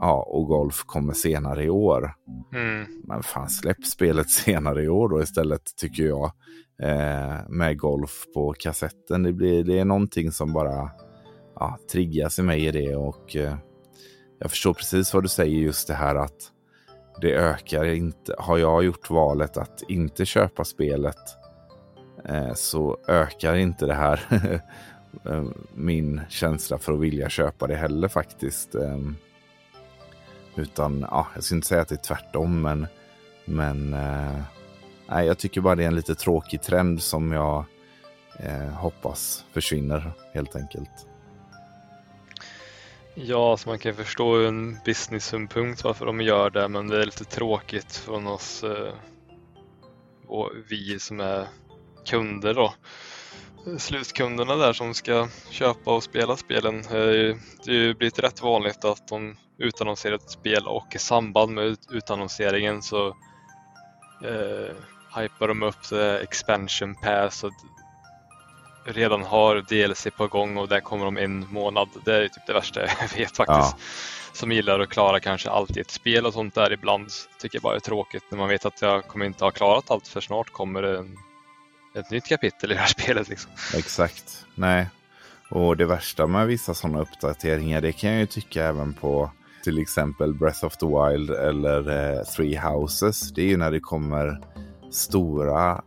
ja, 0.00 0.22
och 0.22 0.46
golf 0.46 0.82
kommer 0.86 1.12
senare 1.12 1.64
i 1.64 1.70
år. 1.70 2.14
Mm. 2.54 2.86
Men 3.04 3.22
fan, 3.22 3.48
släpp 3.48 3.84
spelet 3.84 4.30
senare 4.30 4.82
i 4.82 4.88
år 4.88 5.08
då 5.08 5.22
istället 5.22 5.76
tycker 5.76 6.02
jag 6.02 6.32
eh, 6.82 7.48
med 7.48 7.78
golf 7.78 8.24
på 8.34 8.54
kassetten. 8.58 9.22
Det, 9.22 9.32
blir, 9.32 9.64
det 9.64 9.78
är 9.78 9.84
någonting 9.84 10.32
som 10.32 10.52
bara 10.52 10.90
ja, 11.54 11.78
triggas 11.92 12.38
i 12.38 12.42
mig 12.42 12.66
i 12.66 12.70
det 12.70 12.96
och 12.96 13.36
eh, 13.36 13.56
jag 14.42 14.50
förstår 14.50 14.74
precis 14.74 15.14
vad 15.14 15.22
du 15.22 15.28
säger 15.28 15.58
just 15.58 15.88
det 15.88 15.94
här 15.94 16.14
att 16.14 16.50
det 17.20 17.34
ökar 17.34 17.84
inte. 17.84 18.34
Har 18.38 18.58
jag 18.58 18.84
gjort 18.84 19.10
valet 19.10 19.56
att 19.56 19.82
inte 19.88 20.26
köpa 20.26 20.64
spelet 20.64 21.36
eh, 22.24 22.54
så 22.54 22.98
ökar 23.08 23.54
inte 23.54 23.86
det 23.86 23.94
här 23.94 24.20
eh, 25.24 25.44
min 25.74 26.20
känsla 26.28 26.78
för 26.78 26.92
att 26.92 27.00
vilja 27.00 27.28
köpa 27.28 27.66
det 27.66 27.76
heller 27.76 28.08
faktiskt. 28.08 28.74
Eh, 28.74 28.98
utan, 30.56 31.06
ja, 31.10 31.26
jag 31.34 31.44
ska 31.44 31.54
inte 31.54 31.66
säga 31.66 31.82
att 31.82 31.88
det 31.88 31.94
är 31.94 32.14
tvärtom, 32.14 32.62
men, 32.62 32.86
men 33.44 33.94
eh, 33.94 34.42
nej, 35.08 35.26
jag 35.26 35.38
tycker 35.38 35.60
bara 35.60 35.74
det 35.74 35.82
är 35.82 35.88
en 35.88 35.96
lite 35.96 36.14
tråkig 36.14 36.62
trend 36.62 37.02
som 37.02 37.32
jag 37.32 37.64
eh, 38.38 38.68
hoppas 38.68 39.44
försvinner 39.52 40.12
helt 40.34 40.56
enkelt. 40.56 41.11
Ja, 43.14 43.56
så 43.56 43.68
man 43.68 43.78
kan 43.78 43.94
förstå 43.94 44.46
en 44.46 44.78
business-synpunkt 44.84 45.84
varför 45.84 46.06
de 46.06 46.20
gör 46.20 46.50
det, 46.50 46.68
men 46.68 46.88
det 46.88 47.02
är 47.02 47.04
lite 47.04 47.24
tråkigt 47.24 47.96
från 47.96 48.26
oss 48.26 48.64
eh, 48.64 48.94
och 50.26 50.50
vi 50.68 50.98
som 50.98 51.20
är 51.20 51.46
kunder 52.06 52.54
då. 52.54 52.74
Slutkunderna 53.78 54.56
där 54.56 54.72
som 54.72 54.94
ska 54.94 55.28
köpa 55.50 55.94
och 55.94 56.02
spela 56.02 56.36
spelen. 56.36 56.78
Eh, 56.78 57.36
det 57.64 57.66
har 57.66 57.72
ju 57.72 57.94
blivit 57.94 58.18
rätt 58.18 58.42
vanligt 58.42 58.84
att 58.84 59.08
de 59.08 59.36
utannonserar 59.58 60.14
ett 60.14 60.30
spel 60.30 60.66
och 60.66 60.94
i 60.94 60.98
samband 60.98 61.52
med 61.52 61.76
utannonseringen 61.90 62.82
så 62.82 63.08
eh, 64.24 64.76
hypar 65.16 65.48
de 65.48 65.62
upp 65.62 65.88
det 65.90 66.20
expansion 66.20 66.94
pass 66.94 67.44
och 67.44 67.52
redan 68.84 69.22
har 69.22 69.56
DLC 69.56 70.06
på 70.16 70.26
gång 70.26 70.56
och 70.56 70.68
där 70.68 70.80
kommer 70.80 71.06
om 71.06 71.16
en 71.16 71.46
månad. 71.50 71.88
Det 72.04 72.16
är 72.16 72.28
typ 72.28 72.46
det 72.46 72.52
värsta 72.52 72.80
jag 72.80 72.88
vet 73.16 73.36
faktiskt. 73.36 73.46
Ja. 73.46 73.76
Som 74.32 74.52
gillar 74.52 74.80
att 74.80 74.88
klara 74.88 75.20
kanske 75.20 75.50
allt 75.50 75.76
i 75.76 75.80
ett 75.80 75.90
spel 75.90 76.26
och 76.26 76.32
sånt 76.32 76.54
där 76.54 76.72
ibland 76.72 77.08
tycker 77.40 77.56
jag 77.56 77.62
bara 77.62 77.76
är 77.76 77.80
tråkigt 77.80 78.22
när 78.30 78.38
man 78.38 78.48
vet 78.48 78.66
att 78.66 78.82
jag 78.82 79.08
kommer 79.08 79.26
inte 79.26 79.44
ha 79.44 79.50
klarat 79.50 79.90
allt 79.90 80.08
för 80.08 80.20
snart 80.20 80.50
kommer 80.50 80.82
det 80.82 80.98
en, 80.98 81.16
ett 81.94 82.10
nytt 82.10 82.26
kapitel 82.26 82.70
i 82.70 82.74
det 82.74 82.80
här 82.80 82.86
spelet. 83.00 83.28
Liksom. 83.28 83.50
Exakt. 83.76 84.46
Nej, 84.54 84.86
och 85.48 85.76
det 85.76 85.84
värsta 85.84 86.26
med 86.26 86.46
vissa 86.46 86.74
sådana 86.74 87.00
uppdateringar 87.00 87.80
det 87.80 87.92
kan 87.92 88.10
jag 88.10 88.20
ju 88.20 88.26
tycka 88.26 88.64
även 88.64 88.94
på 88.94 89.30
till 89.64 89.78
exempel 89.78 90.34
Breath 90.34 90.64
of 90.64 90.76
the 90.76 90.86
Wild 90.86 91.30
eller 91.30 91.90
eh, 91.90 92.22
Three 92.24 92.56
Houses. 92.56 93.32
Det 93.32 93.42
är 93.42 93.46
ju 93.46 93.56
när 93.56 93.70
det 93.70 93.80
kommer 93.80 94.40
stora 94.90 95.82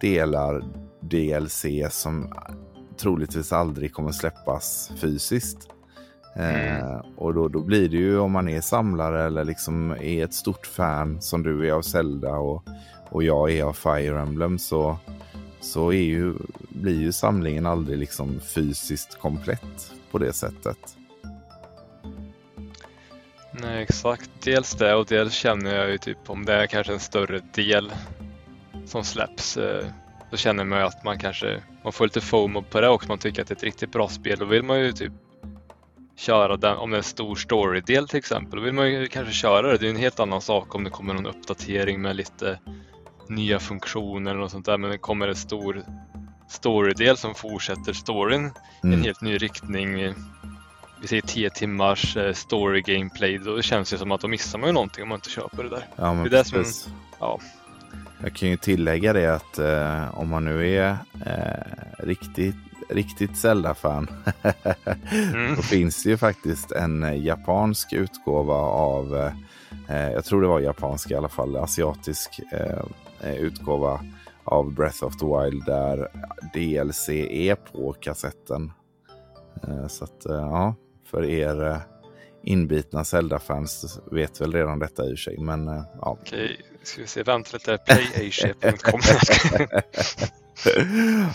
delar 0.00 0.62
DLC 1.08 1.66
som 1.90 2.32
troligtvis 2.98 3.52
aldrig 3.52 3.92
kommer 3.92 4.12
släppas 4.12 4.90
fysiskt. 5.00 5.68
Mm. 6.36 6.76
Eh, 6.76 7.00
och 7.16 7.34
då, 7.34 7.48
då 7.48 7.60
blir 7.60 7.88
det 7.88 7.96
ju 7.96 8.18
om 8.18 8.32
man 8.32 8.48
är 8.48 8.60
samlare 8.60 9.24
eller 9.24 9.44
liksom 9.44 9.90
är 9.90 10.24
ett 10.24 10.34
stort 10.34 10.66
fan 10.66 11.22
som 11.22 11.42
du 11.42 11.68
är 11.68 11.72
av 11.72 11.82
Zelda 11.82 12.32
och, 12.32 12.64
och 13.10 13.22
jag 13.22 13.52
är 13.52 13.64
av 13.64 13.72
Fire 13.72 14.20
Emblem 14.20 14.58
så, 14.58 14.98
så 15.60 15.92
är 15.92 16.02
ju, 16.02 16.34
blir 16.68 17.00
ju 17.00 17.12
samlingen 17.12 17.66
aldrig 17.66 17.98
liksom 17.98 18.40
fysiskt 18.40 19.18
komplett 19.20 19.92
på 20.10 20.18
det 20.18 20.32
sättet. 20.32 20.96
Nej 23.52 23.82
exakt, 23.82 24.30
dels 24.44 24.74
det 24.74 24.94
och 24.94 25.06
dels 25.06 25.34
känner 25.34 25.74
jag 25.74 25.90
ju 25.90 25.98
typ 25.98 26.30
om 26.30 26.44
det 26.44 26.54
är 26.54 26.66
kanske 26.66 26.92
en 26.92 27.00
större 27.00 27.40
del 27.54 27.92
som 28.86 29.04
släpps 29.04 29.56
eh, 29.56 29.86
då 30.36 30.40
känner 30.40 30.64
man 30.64 30.78
ju 30.78 30.84
att 30.84 31.04
man 31.04 31.18
kanske 31.18 31.62
man 31.84 31.92
får 31.92 32.04
lite 32.04 32.20
FOMO 32.20 32.62
på 32.62 32.80
det 32.80 32.88
också. 32.88 33.08
Man 33.08 33.18
tycker 33.18 33.42
att 33.42 33.48
det 33.48 33.52
är 33.52 33.56
ett 33.56 33.62
riktigt 33.62 33.92
bra 33.92 34.08
spel. 34.08 34.38
Då 34.38 34.44
vill 34.44 34.62
man 34.62 34.78
ju 34.80 34.92
typ 34.92 35.12
köra 36.16 36.56
den, 36.56 36.76
om 36.76 36.90
det 36.90 36.96
är 36.96 36.98
en 36.98 37.02
stor 37.04 37.36
storydel 37.36 38.08
till 38.08 38.18
exempel, 38.18 38.58
då 38.58 38.64
vill 38.64 38.74
man 38.74 38.90
ju 38.92 39.06
kanske 39.06 39.32
köra 39.32 39.62
det. 39.72 39.78
Det 39.78 39.86
är 39.86 39.90
en 39.90 39.96
helt 39.96 40.20
annan 40.20 40.40
sak 40.40 40.74
om 40.74 40.84
det 40.84 40.90
kommer 40.90 41.14
någon 41.14 41.26
uppdatering 41.26 42.02
med 42.02 42.16
lite 42.16 42.58
nya 43.28 43.58
funktioner 43.60 44.34
något 44.34 44.50
sånt 44.50 44.66
där, 44.66 44.78
men 44.78 44.90
det 44.90 44.98
kommer 44.98 45.28
en 45.28 45.36
stor 45.36 45.82
storydel 46.48 47.16
som 47.16 47.34
fortsätter 47.34 47.92
storyn 47.92 48.44
i 48.44 48.50
en 48.82 48.92
Mm. 48.92 49.02
helt 49.04 49.20
ny 49.20 49.36
riktning. 49.38 50.14
Vi 51.00 51.08
säger 51.08 51.22
10 51.22 51.50
timmars 51.50 52.16
eh, 52.16 52.32
story 52.32 52.80
gameplay, 52.80 53.38
då 53.38 53.62
känns 53.62 53.90
det 53.90 53.98
som 53.98 54.12
att 54.12 54.20
då 54.20 54.28
missar 54.28 54.58
man 54.58 54.68
ju 54.68 54.72
någonting 54.72 55.02
om 55.02 55.08
man 55.08 55.16
inte 55.18 55.30
köper 55.30 55.62
det 55.62 55.68
där. 55.68 55.86
Ja, 55.96 56.14
men 56.14 56.22
Det 56.22 56.28
är 56.28 56.30
det 56.38 56.44
som- 56.44 56.58
precis. 56.58 56.88
ja. 57.20 57.40
Jag 58.22 58.34
kan 58.34 58.48
ju 58.48 58.56
tillägga 58.56 59.12
det 59.12 59.34
att 59.34 59.58
eh, 59.58 60.18
om 60.18 60.28
man 60.28 60.44
nu 60.44 60.70
är 60.76 60.98
eh, 61.26 62.04
riktigt, 62.04 62.56
riktigt 62.88 63.36
Zelda-fan 63.36 64.08
Mm. 65.12 65.54
då 65.56 65.62
finns 65.62 66.02
det 66.02 66.10
ju 66.10 66.16
faktiskt 66.16 66.72
en 66.72 67.02
eh, 67.02 67.24
japansk 67.24 67.92
utgåva 67.92 68.54
av, 68.54 69.16
eh, 69.16 69.32
eh, 69.88 70.12
jag 70.12 70.24
tror 70.24 70.42
det 70.42 70.48
var 70.48 70.60
japansk 70.60 71.10
i 71.10 71.14
alla 71.14 71.28
fall, 71.28 71.56
asiatisk 71.56 72.40
eh, 72.52 73.34
utgåva 73.36 74.00
av 74.44 74.72
Breath 74.72 75.04
of 75.04 75.16
the 75.16 75.26
Wild 75.26 75.64
där 75.66 76.08
DLC 76.54 77.08
är 77.30 77.54
på 77.54 77.92
kassetten. 77.92 78.72
Så 79.88 80.04
att 80.04 80.22
ja, 80.24 80.74
för 81.04 81.24
er 81.24 81.80
inbitna 82.46 83.04
Zelda-fans 83.04 84.00
vet 84.12 84.40
väl 84.40 84.52
redan 84.52 84.78
detta 84.78 85.02
i 85.04 85.06
och 85.06 85.10
för 85.10 85.16
sig. 85.16 85.38
Men 85.38 85.68
eh, 85.68 85.82
ja, 86.00 86.18
Okej, 86.20 86.60
ska 86.82 87.00
vi 87.00 87.06
se, 87.06 87.22
vänta 87.22 87.50
lite, 87.52 87.78
playasia.com. 87.78 89.00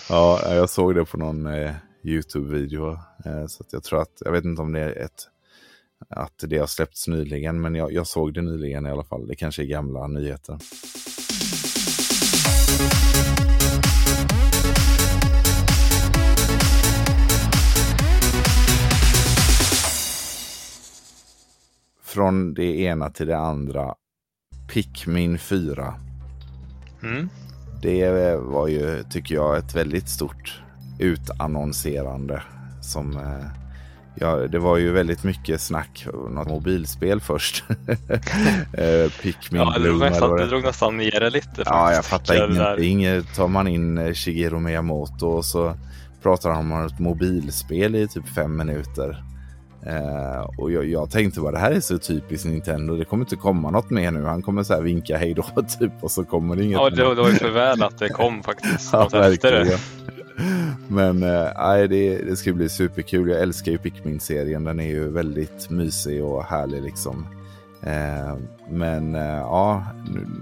ja, 0.09 0.53
jag 0.55 0.69
såg 0.69 0.95
det 0.95 1.05
på 1.05 1.17
någon 1.17 1.45
eh, 1.45 1.75
YouTube-video. 2.03 2.91
Eh, 3.25 3.45
så 3.47 3.63
jag 3.71 3.83
tror 3.83 4.01
att, 4.01 4.17
jag 4.19 4.31
vet 4.31 4.45
inte 4.45 4.61
om 4.61 4.71
det 4.71 4.79
är 4.79 5.05
ett, 5.05 5.27
att 6.09 6.43
det 6.47 6.57
har 6.57 6.67
släppts 6.67 7.07
nyligen, 7.07 7.61
men 7.61 7.75
jag, 7.75 7.91
jag 7.91 8.07
såg 8.07 8.33
det 8.33 8.41
nyligen 8.41 8.85
i 8.85 8.89
alla 8.89 9.03
fall. 9.03 9.27
Det 9.27 9.35
kanske 9.35 9.63
är 9.63 9.67
gamla 9.67 10.07
nyheter. 10.07 10.57
Från 22.13 22.53
det 22.53 22.79
ena 22.79 23.09
till 23.09 23.27
det 23.27 23.37
andra. 23.37 23.95
Pikmin 24.73 25.39
4. 25.39 25.93
Mm. 27.03 27.29
Det 27.81 28.35
var 28.35 28.67
ju, 28.67 29.03
tycker 29.03 29.35
jag, 29.35 29.57
ett 29.57 29.75
väldigt 29.75 30.09
stort 30.09 30.61
utannonserande. 30.99 32.43
Som, 32.81 33.17
eh, 33.17 33.45
ja, 34.15 34.35
det 34.35 34.59
var 34.59 34.77
ju 34.77 34.91
väldigt 34.91 35.23
mycket 35.23 35.61
snack, 35.61 36.07
något 36.29 36.47
mobilspel 36.47 37.21
först. 37.21 37.63
eh, 38.73 39.11
Pikmin 39.21 39.61
Ja, 39.61 39.75
Bloom 39.79 39.99
nästan, 39.99 40.37
det 40.37 40.47
drog 40.47 40.63
nästan 40.63 40.97
ner 40.97 41.19
det 41.19 41.29
lite. 41.29 41.63
Ja, 41.65 41.93
jag 41.93 42.05
fattar 42.05 42.47
där. 42.47 42.79
ingenting. 42.79 43.33
Tar 43.35 43.47
man 43.47 43.67
in 43.67 43.97
eh, 43.97 44.13
Shigeru 44.13 44.59
Miyamoto 44.59 45.27
och 45.27 45.45
så 45.45 45.73
pratar 46.23 46.49
han 46.49 46.71
om 46.71 46.85
ett 46.85 46.99
mobilspel 46.99 47.95
i 47.95 48.07
typ 48.07 48.27
fem 48.27 48.57
minuter. 48.57 49.30
Eh, 49.85 50.49
och 50.57 50.71
jag, 50.71 50.85
jag 50.85 51.11
tänkte 51.11 51.39
bara 51.39 51.51
det 51.51 51.59
här 51.59 51.71
är 51.71 51.79
så 51.79 51.97
typiskt 51.97 52.47
Nintendo. 52.47 52.95
Det 52.95 53.05
kommer 53.05 53.25
inte 53.25 53.35
komma 53.35 53.71
något 53.71 53.89
mer 53.89 54.11
nu. 54.11 54.23
Han 54.23 54.41
kommer 54.41 54.63
så 54.63 54.73
här 54.73 54.81
vinka 54.81 55.17
hej 55.17 55.33
då 55.33 55.43
typ 55.79 55.91
och 56.01 56.11
så 56.11 56.25
kommer 56.25 56.55
det 56.55 56.63
inget 56.63 56.77
Ja, 56.77 56.89
det, 56.89 56.95
det 56.95 57.15
var 57.21 57.29
ju 57.29 57.35
för 57.35 57.51
väl 57.51 57.83
att 57.83 57.99
det 57.99 58.09
kom 58.09 58.43
faktiskt. 58.43 58.89
Ja, 58.93 59.05
efter 59.05 59.51
det. 59.51 59.57
verkligen. 59.57 59.79
Men 60.87 61.23
eh, 61.23 61.49
det, 61.89 62.17
det 62.17 62.35
ska 62.35 62.53
bli 62.53 62.69
superkul. 62.69 63.29
Jag 63.29 63.41
älskar 63.41 63.71
ju 63.71 63.77
Pikmin-serien. 63.77 64.63
Den 64.63 64.79
är 64.79 64.87
ju 64.87 65.09
väldigt 65.09 65.69
mysig 65.69 66.23
och 66.23 66.43
härlig 66.43 66.81
liksom. 66.81 67.27
Eh, 67.83 68.35
men 68.69 69.15
eh, 69.15 69.37
ja, 69.37 69.83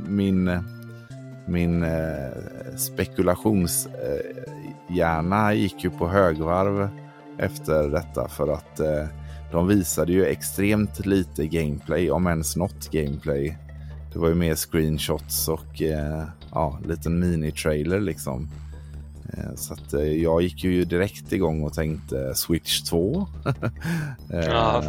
min, 0.07 0.63
min 1.45 1.83
eh, 1.83 2.29
spekulationshjärna 2.77 5.53
gick 5.53 5.83
ju 5.83 5.89
på 5.89 6.07
högvarv 6.07 6.89
efter 7.37 7.89
detta 7.89 8.27
för 8.27 8.53
att 8.53 8.79
eh, 8.79 9.05
de 9.51 9.67
visade 9.67 10.11
ju 10.13 10.25
extremt 10.25 11.05
lite 11.05 11.47
gameplay, 11.47 12.11
om 12.11 12.27
ens 12.27 12.55
något 12.55 12.91
gameplay. 12.91 13.57
Det 14.13 14.19
var 14.19 14.27
ju 14.29 14.35
mer 14.35 14.55
screenshots 14.55 15.47
och 15.47 15.81
eh, 15.81 16.23
ja, 16.51 16.79
liten 16.87 17.19
mini-trailer 17.23 17.99
liksom. 17.99 18.47
Eh, 19.33 19.55
Så 19.55 19.73
att 19.73 19.93
eh, 19.93 20.01
jag 20.23 20.41
gick 20.41 20.63
ju 20.63 20.85
direkt 20.85 21.31
igång 21.31 21.63
och 21.63 21.73
tänkte 21.73 22.35
Switch 22.35 22.81
2. 22.81 23.27
Eh, 24.33 24.45
Ja. 24.45 24.83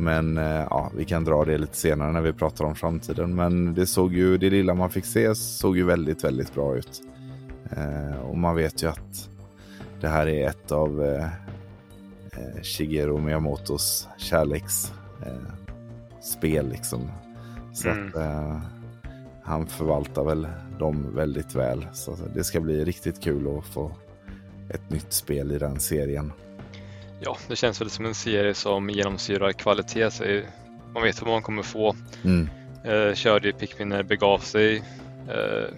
Men 0.00 0.38
eh, 0.38 0.44
ja, 0.70 0.90
vi 0.96 1.04
kan 1.04 1.24
dra 1.24 1.44
det 1.44 1.58
lite 1.58 1.76
senare 1.76 2.12
när 2.12 2.20
vi 2.20 2.32
pratar 2.32 2.64
om 2.64 2.74
framtiden. 2.74 3.34
Men 3.34 3.74
det 3.74 3.86
såg 3.86 4.14
ju, 4.14 4.38
det 4.38 4.50
lilla 4.50 4.74
man 4.74 4.90
fick 4.90 5.04
se 5.04 5.34
såg 5.34 5.76
ju 5.76 5.84
väldigt, 5.84 6.24
väldigt 6.24 6.54
bra 6.54 6.76
ut. 6.76 7.02
Eh, 7.70 8.16
Och 8.20 8.38
man 8.38 8.56
vet 8.56 8.82
ju 8.82 8.88
att 8.88 9.28
det 10.00 10.08
här 10.08 10.26
är 10.28 10.48
ett 10.48 10.72
av 10.72 11.04
eh, 12.38 12.62
Shigeru 12.62 13.18
Miyamotos 13.18 14.08
kärleksspel 14.18 14.96
eh, 15.26 15.54
spel 16.22 16.68
liksom. 16.68 17.10
Så 17.74 17.88
Mm. 17.88 18.08
att 18.08 18.16
eh, 18.16 18.60
han 19.42 19.66
förvaltar 19.66 20.24
väl 20.24 20.48
dem 20.78 21.14
väldigt 21.14 21.54
väl. 21.54 21.86
Så 21.92 22.16
det 22.34 22.44
ska 22.44 22.60
bli 22.60 22.84
riktigt 22.84 23.22
kul 23.22 23.58
att 23.58 23.66
få 23.66 23.92
ett 24.70 24.90
nytt 24.90 25.12
spel 25.12 25.52
i 25.52 25.58
den 25.58 25.80
serien. 25.80 26.32
Ja, 27.20 27.36
det 27.48 27.56
känns 27.56 27.80
väl 27.80 27.90
som 27.90 28.04
en 28.06 28.14
serie 28.14 28.54
som 28.54 28.90
genomsyrar 28.90 29.52
kvalitet. 29.52 30.10
Så 30.10 30.40
man 30.94 31.02
vet 31.02 31.22
vad 31.22 31.30
man 31.30 31.42
kommer 31.42 31.62
få. 31.62 31.96
Mm. 32.24 32.48
Eh, 32.84 33.14
körde 33.14 33.52
Pikmin 33.52 33.88
när 33.88 33.96
det 33.96 34.04
begav 34.04 34.38
sig. 34.38 34.76
Eh, 35.28 35.74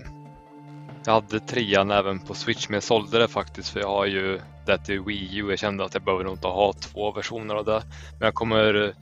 jag 1.04 1.12
hade 1.12 1.40
trean 1.40 1.90
även 1.90 2.18
på 2.18 2.34
Switch 2.34 2.68
men 2.68 2.74
jag 2.74 2.82
sålde 2.82 3.18
det 3.18 3.28
faktiskt 3.28 3.68
för 3.68 3.80
jag 3.80 3.88
har 3.88 4.06
ju 4.06 4.40
det 4.70 4.84
till 4.84 5.00
Wii 5.00 5.38
U. 5.38 5.50
Jag 5.50 5.58
kände 5.58 5.84
att 5.84 5.94
jag 5.94 6.04
behöver 6.04 6.24
nog 6.24 6.34
inte 6.34 6.46
ha 6.46 6.72
två 6.72 7.12
versioner 7.12 7.54
av 7.54 7.64
det. 7.64 7.82
Men 8.18 8.26
jag 8.26 8.34
kommer 8.34 8.84
eh, 8.84 8.94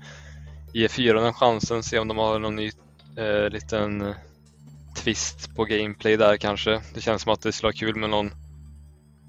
ge 0.74 0.88
fyran 0.88 1.24
en 1.24 1.32
chansen, 1.32 1.82
se 1.82 1.98
om 1.98 2.08
de 2.08 2.18
har 2.18 2.38
någon 2.38 2.56
ny 2.56 2.70
eh, 3.16 3.50
liten 3.50 4.00
eh, 4.00 4.14
twist 4.96 5.56
på 5.56 5.64
gameplay 5.64 6.16
där 6.16 6.36
kanske. 6.36 6.82
Det 6.94 7.00
känns 7.00 7.22
som 7.22 7.32
att 7.32 7.42
det 7.42 7.52
skulle 7.52 7.66
vara 7.66 7.72
kul 7.72 7.96
med 7.96 8.10
någon 8.10 8.30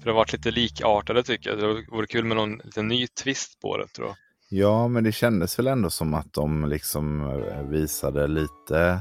för 0.00 0.04
det 0.04 0.10
har 0.10 0.16
varit 0.16 0.32
lite 0.32 0.50
likartade 0.50 1.22
tycker 1.22 1.50
jag. 1.50 1.58
Det 1.58 1.84
vore 1.90 2.06
kul 2.06 2.24
med 2.24 2.36
någon 2.36 2.60
lite 2.64 2.82
ny 2.82 3.06
twist 3.06 3.60
på 3.60 3.76
det 3.76 3.86
tror 3.86 4.08
jag. 4.08 4.16
Ja, 4.48 4.88
men 4.88 5.04
det 5.04 5.12
kändes 5.12 5.58
väl 5.58 5.66
ändå 5.66 5.90
som 5.90 6.14
att 6.14 6.32
de 6.32 6.64
liksom 6.64 7.20
eh, 7.20 7.62
visade 7.62 8.26
lite. 8.26 9.00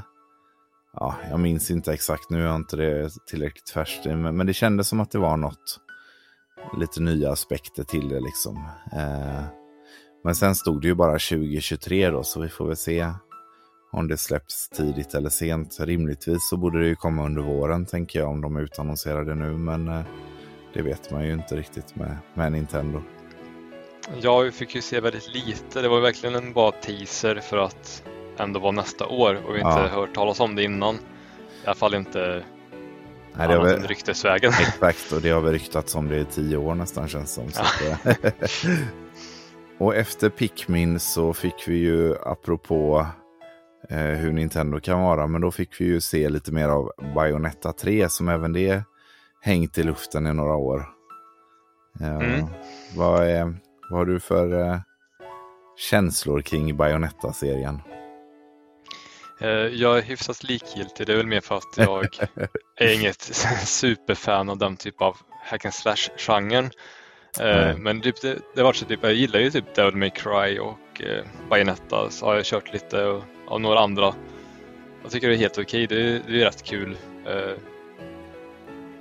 Ja, 0.93 1.15
jag 1.29 1.39
minns 1.39 1.71
inte 1.71 1.93
exakt 1.93 2.29
nu, 2.29 2.39
jag 2.39 2.49
har 2.49 2.55
inte 2.55 2.77
det 2.77 3.09
tillräckligt 3.27 3.69
färskt 3.69 4.05
men, 4.05 4.37
men 4.37 4.47
det 4.47 4.53
kändes 4.53 4.87
som 4.87 4.99
att 4.99 5.11
det 5.11 5.17
var 5.17 5.37
något. 5.37 5.79
Lite 6.77 7.01
nya 7.01 7.31
aspekter 7.31 7.83
till 7.83 8.09
det 8.09 8.19
liksom. 8.19 8.57
Eh, 8.93 9.43
men 10.23 10.35
sen 10.35 10.55
stod 10.55 10.81
det 10.81 10.87
ju 10.87 10.95
bara 10.95 11.11
2023 11.11 12.09
då, 12.09 12.23
så 12.23 12.41
vi 12.41 12.49
får 12.49 12.67
väl 12.67 12.75
se 12.77 13.11
om 13.91 14.07
det 14.07 14.17
släpps 14.17 14.69
tidigt 14.69 15.13
eller 15.13 15.29
sent. 15.29 15.77
Rimligtvis 15.79 16.49
så 16.49 16.57
borde 16.57 16.79
det 16.79 16.87
ju 16.87 16.95
komma 16.95 17.25
under 17.25 17.41
våren 17.41 17.85
tänker 17.85 18.19
jag 18.19 18.29
om 18.29 18.41
de 18.41 18.57
utannonserar 18.57 19.25
det 19.25 19.35
nu, 19.35 19.51
men 19.57 19.87
eh, 19.87 20.01
det 20.73 20.81
vet 20.81 21.11
man 21.11 21.25
ju 21.25 21.33
inte 21.33 21.55
riktigt 21.55 21.95
med, 21.95 22.17
med 22.33 22.51
Nintendo. 22.51 23.01
Ja, 24.21 24.39
vi 24.39 24.51
fick 24.51 24.75
ju 24.75 24.81
se 24.81 24.99
väldigt 24.99 25.33
lite. 25.33 25.81
Det 25.81 25.89
var 25.89 25.99
verkligen 25.99 26.35
en 26.35 26.53
bara 26.53 26.71
teaser 26.71 27.35
för 27.35 27.57
att 27.57 28.03
ändå 28.37 28.59
vara 28.59 28.71
nästa 28.71 29.07
år 29.07 29.35
och 29.47 29.55
vi 29.55 29.59
inte 29.59 29.69
Ja. 29.69 29.87
hört 29.87 30.15
talas 30.15 30.39
om 30.39 30.55
det 30.55 30.63
innan. 30.63 30.95
I 30.95 30.99
alla 31.65 31.75
fall 31.75 31.93
inte 31.93 32.43
Nej, 33.39 33.47
det 33.47 33.53
har 33.53 33.61
annat 33.61 33.73
väl- 33.73 33.81
än 33.81 33.87
ryktesvägen. 33.87 34.51
Exakt, 34.59 35.11
och 35.11 35.21
det 35.21 35.29
har 35.29 35.41
väl 35.41 35.51
ryktats 35.53 35.95
om 35.95 36.07
det 36.07 36.17
i 36.17 36.25
tio 36.25 36.57
år 36.57 36.75
nästan 36.75 37.07
känns 37.07 37.33
som. 37.33 37.51
Så 37.51 37.61
att, 37.61 37.81
eh, 38.05 38.13
och 39.77 39.95
efter 39.95 40.29
Pikmin 40.29 40.99
så 40.99 41.33
fick 41.33 41.67
vi 41.67 41.77
ju, 41.77 42.15
apropå 42.23 43.05
eh, 43.89 43.97
hur 43.97 44.31
Nintendo 44.31 44.79
kan 44.79 45.01
vara, 45.01 45.27
men 45.27 45.41
då 45.41 45.51
fick 45.51 45.81
vi 45.81 45.85
ju 45.85 46.01
se 46.01 46.29
lite 46.29 46.51
mer 46.51 46.69
av 46.69 46.91
Bayonetta 47.15 47.73
3 47.73 48.09
som 48.09 48.29
även 48.29 48.53
det 48.53 48.83
hängt 49.41 49.77
i 49.77 49.83
luften 49.83 50.27
i 50.27 50.33
några 50.33 50.55
år. 50.55 50.85
Eh, 52.01 52.15
Mm. 52.15 52.45
vad, 52.95 53.27
är, 53.27 53.55
vad 53.89 53.99
har 53.99 54.05
du 54.05 54.19
för 54.19 54.61
eh, 54.61 54.79
känslor 55.89 56.41
kring 56.41 56.77
Bayonetta-serien? 56.77 57.79
Eh, 59.41 59.49
Jag 59.49 59.97
är 59.97 60.01
hyfsat 60.01 60.43
likgiltig. 60.43 61.07
Det 61.07 61.13
är 61.13 61.17
väl 61.17 61.27
mer 61.27 61.41
för 61.41 61.55
att 61.57 61.77
jag 61.77 62.07
är 62.79 62.93
inget 62.93 63.21
superfan 63.65 64.49
av 64.49 64.57
den 64.57 64.77
typ 64.77 65.01
av 65.01 65.17
hack 65.45 65.65
and 65.65 65.73
slash-genren. 65.73 66.65
Eh, 67.39 67.55
Nej. 67.55 67.75
Men 67.77 68.01
typ 68.01 68.21
det, 68.21 68.37
det 68.55 68.63
var 68.63 68.73
så 68.73 68.85
typ, 68.85 68.99
jag 69.03 69.13
gillar 69.13 69.39
ju 69.39 69.51
typ 69.51 69.75
Devil 69.75 69.95
May 69.95 70.09
Cry 70.09 70.59
och 70.59 71.01
eh, 71.01 71.25
Bayonetta 71.49 72.09
så 72.09 72.25
har 72.25 72.35
jag 72.35 72.45
kört 72.45 72.73
lite 72.73 73.03
och, 73.05 73.23
av 73.47 73.61
några 73.61 73.79
andra. 73.79 74.13
Jag 75.03 75.11
tycker 75.11 75.27
det 75.29 75.35
är 75.35 75.37
helt 75.37 75.57
okej. 75.57 75.87
Det, 75.87 75.95
är- 76.01 76.21
det 76.27 76.41
är 76.41 76.45
rätt 76.45 76.63
kul. 76.63 76.97
Eh, 77.27 77.51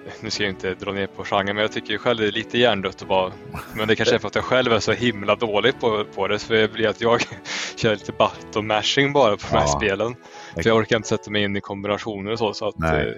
nu 0.21 0.31
ska 0.31 0.43
jag 0.43 0.51
inte 0.51 0.75
dra 0.75 0.93
ner 0.93 1.07
på 1.07 1.25
genren, 1.25 1.57
men 1.57 1.63
jag 1.63 1.73
tycker 1.73 1.91
ju 1.91 1.99
själv 1.99 2.19
det 2.21 2.27
är 2.27 2.33
lite 2.33 2.59
hjärndött 2.59 3.03
att 3.03 3.09
vara, 3.09 3.33
men 3.77 3.89
det 3.89 3.97
kanske 3.97 4.15
är 4.15 4.19
för 4.19 4.29
att 4.29 4.35
jag 4.35 4.45
själv 4.45 4.73
är 4.73 4.81
så 4.81 4.93
himla 4.93 5.35
dålig 5.37 5.81
på, 5.81 6.05
på 6.05 6.29
det, 6.29 6.39
så 6.39 6.53
det 6.53 6.73
blir 6.73 6.89
att 6.89 7.01
jag 7.01 7.21
kör 7.77 7.91
lite 7.91 8.13
button 8.13 8.67
mashing 8.67 9.13
bara 9.13 9.31
på 9.37 9.47
de 9.51 9.57
här 9.57 9.65
Ja. 9.67 9.79
spelen. 9.79 10.15
För 10.55 10.67
jag 10.67 10.77
orkar 10.77 10.97
inte 10.97 11.09
sätta 11.09 11.31
mig 11.31 11.43
in 11.43 11.57
i 11.57 11.61
kombinationer 11.61 12.33
och 12.33 12.39
så, 12.39 12.55
så 12.55 12.69
att 12.69 12.79
Nej. 12.79 13.07
eh, 13.09 13.15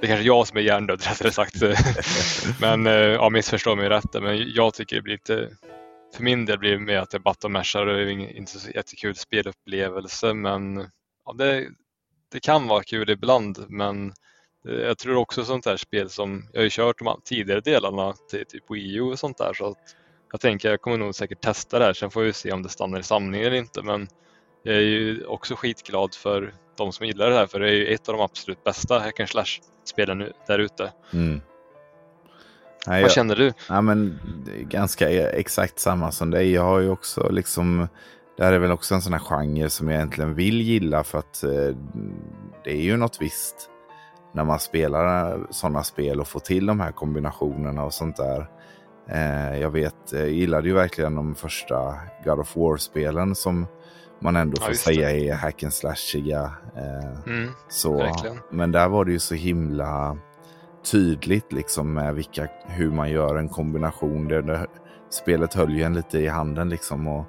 det 0.00 0.06
är 0.06 0.08
kanske 0.08 0.26
jag 0.26 0.46
som 0.46 0.58
är 0.58 0.62
hjärndöd 0.62 1.02
rättare 1.08 1.30
sagt. 1.32 1.54
men 2.60 2.86
eh, 2.86 2.92
ja, 2.92 3.30
missförstå 3.30 3.76
mig 3.76 3.88
rätt 3.88 4.14
men 4.22 4.52
jag 4.52 4.74
tycker 4.74 4.96
det 4.96 5.02
blir 5.02 5.14
lite, 5.14 5.48
för 6.16 6.22
min 6.22 6.44
del 6.46 6.58
blir 6.58 6.72
det 6.72 6.78
mer 6.78 6.98
att 6.98 7.12
jag 7.12 7.22
button 7.22 7.52
mashar 7.52 7.86
och 7.86 7.96
det 7.96 8.02
är 8.02 8.36
inte 8.36 8.58
så 8.58 8.70
jättekul 8.70 9.14
spelupplevelse, 9.14 10.34
men 10.34 10.76
ja, 11.26 11.32
det, 11.32 11.68
det 12.32 12.40
kan 12.40 12.68
vara 12.68 12.82
kul 12.82 13.10
ibland, 13.10 13.64
men 13.68 14.12
jag 14.64 14.98
tror 14.98 15.16
också 15.16 15.44
sånt 15.44 15.64
där 15.64 15.76
spel 15.76 16.10
som, 16.10 16.48
jag 16.52 16.60
har 16.60 16.64
ju 16.64 16.70
kört 16.70 16.98
de 16.98 17.20
tidigare 17.24 17.60
delarna 17.60 18.14
till 18.30 18.44
typ 18.46 18.70
Wii 18.70 18.94
U 18.96 19.02
och 19.02 19.18
sånt 19.18 19.38
där 19.38 19.54
så 19.54 19.66
att 19.66 19.76
jag 20.32 20.40
tänker 20.40 20.70
jag 20.70 20.80
kommer 20.80 20.98
nog 20.98 21.14
säkert 21.14 21.40
testa 21.40 21.78
det 21.78 21.84
här, 21.84 21.92
sen 21.92 22.10
får 22.10 22.22
vi 22.22 22.32
se 22.32 22.52
om 22.52 22.62
det 22.62 22.68
stannar 22.68 22.98
i 23.00 23.02
samlingen 23.02 23.46
eller 23.46 23.56
inte 23.56 23.82
men 23.82 24.08
jag 24.62 24.76
är 24.76 24.80
ju 24.80 25.24
också 25.24 25.54
skitglad 25.56 26.14
för 26.14 26.54
de 26.76 26.92
som 26.92 27.06
gillar 27.06 27.30
det 27.30 27.36
här 27.36 27.46
för 27.46 27.60
det 27.60 27.68
är 27.68 27.72
ju 27.72 27.86
ett 27.86 28.08
av 28.08 28.14
de 28.16 28.24
absolut 28.24 28.64
bästa 28.64 28.98
hack 28.98 29.20
and 29.20 29.28
slash-spelen 29.28 30.32
där 30.46 30.58
ute. 30.58 30.92
Mm. 31.12 31.40
Nej, 32.86 33.02
Vad 33.02 33.10
jag, 33.10 33.12
känner 33.12 33.36
du? 33.36 33.52
ja, 33.68 33.80
men 33.80 34.18
ganska 34.70 35.10
e- 35.10 35.30
exakt 35.32 35.78
samma 35.78 36.12
som 36.12 36.30
dig. 36.30 36.52
Jag 36.52 36.62
har 36.62 36.80
ju 36.80 36.90
också 36.90 37.28
liksom, 37.30 37.88
det 38.36 38.44
här 38.44 38.52
är 38.52 38.58
väl 38.58 38.70
också 38.70 38.94
en 38.94 39.02
sån 39.02 39.12
här 39.12 39.20
genre 39.20 39.70
som 39.70 39.88
jag 39.88 39.96
egentligen 39.96 40.34
vill 40.34 40.60
gilla 40.60 41.04
för 41.04 41.18
att 41.18 41.42
eh, 41.44 41.76
det 42.64 42.70
är 42.70 42.82
ju 42.82 42.96
något 42.96 43.20
visst 43.20 43.70
när 44.34 44.44
man 44.44 44.58
spelar 44.58 45.38
sådana 45.50 45.82
spel 45.82 46.20
och 46.20 46.28
får 46.28 46.40
till 46.40 46.66
de 46.66 46.80
här 46.80 46.92
kombinationerna 46.92 47.84
och 47.84 47.92
sånt 47.94 48.16
där. 48.16 48.46
Eh, 49.08 49.60
jag 49.60 49.70
vet, 49.70 49.94
jag 50.12 50.28
gillade 50.30 50.68
ju 50.68 50.74
verkligen 50.74 51.14
de 51.14 51.34
första 51.34 51.94
God 52.24 52.38
of 52.40 52.56
War-spelen 52.56 53.34
som 53.34 53.66
man 54.20 54.36
ändå 54.36 54.56
Ja, 54.60 54.64
får 54.64 54.70
det. 54.72 54.76
säga 54.78 55.10
är 55.10 55.34
hack 55.34 55.62
and 55.62 55.72
slashiga. 55.72 56.52
Eh, 56.76 57.32
Mm, 57.32 57.48
så, 57.68 57.96
verkligen. 57.96 58.36
men 58.50 58.72
där 58.72 58.88
var 58.88 59.04
det 59.04 59.12
ju 59.12 59.18
så 59.18 59.34
himla 59.34 60.16
tydligt 60.90 61.52
liksom 61.52 61.92
med 61.94 62.14
vilka, 62.14 62.48
hur 62.66 62.90
man 62.90 63.10
gör 63.10 63.36
en 63.36 63.48
kombination. 63.48 64.28
Det, 64.28 64.42
det, 64.42 64.66
spelet 65.10 65.54
höll 65.54 65.72
ju 65.76 65.82
en 65.82 65.94
lite 65.94 66.18
i 66.18 66.28
handen 66.28 66.68
liksom 66.68 67.08
och, 67.08 67.24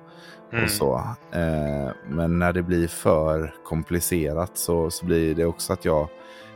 mm, 0.52 0.64
och 0.64 0.70
så. 0.70 0.96
Eh, 1.32 1.92
men 2.08 2.40
när 2.40 2.54
det 2.54 2.62
blir 2.64 2.88
för 2.88 3.54
komplicerat 3.66 4.52
så, 4.58 4.90
så 4.90 5.06
blir 5.06 5.36
det 5.36 5.46
också 5.46 5.74
att 5.74 5.86
jag 5.86 6.08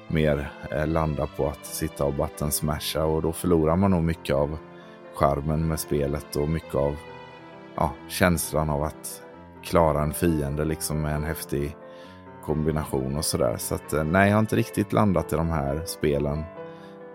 mer 0.09 0.51
eh, 0.71 0.87
landa 0.87 1.27
på 1.27 1.47
att 1.47 1.65
sitta 1.65 2.05
och 2.05 2.13
button 2.13 2.51
smasha 2.51 3.05
och 3.05 3.21
då 3.21 3.31
förlorar 3.31 3.75
man 3.75 3.91
nog 3.91 4.03
mycket 4.03 4.35
av 4.35 4.57
charmen 5.15 5.67
med 5.67 5.79
spelet 5.79 6.35
och 6.35 6.49
mycket 6.49 6.75
av 6.75 6.95
ja, 7.75 7.93
känslan 8.07 8.69
av 8.69 8.83
att 8.83 9.23
klara 9.63 10.03
en 10.03 10.13
fiende 10.13 10.65
liksom 10.65 11.01
med 11.01 11.15
en 11.15 11.23
häftig 11.23 11.75
kombination 12.45 13.17
och 13.17 13.25
sådär. 13.25 13.55
Så 13.57 13.75
att 13.75 13.93
eh, 13.93 14.03
nej, 14.03 14.29
jag 14.29 14.35
har 14.35 14.39
inte 14.39 14.55
riktigt 14.55 14.93
landat 14.93 15.33
i 15.33 15.35
de 15.35 15.49
här 15.49 15.81
spelen. 15.85 16.43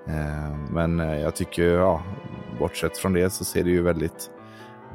Eh, 0.07 0.57
men 0.71 0.99
jag 0.99 1.37
tycker, 1.37 1.65
ja, 1.65 2.03
bortsett 2.59 2.99
från 2.99 3.13
det 3.13 3.31
så 3.31 3.45
ser 3.45 3.65
det 3.65 3.71
ju 3.71 3.83
väldigt 3.83 4.31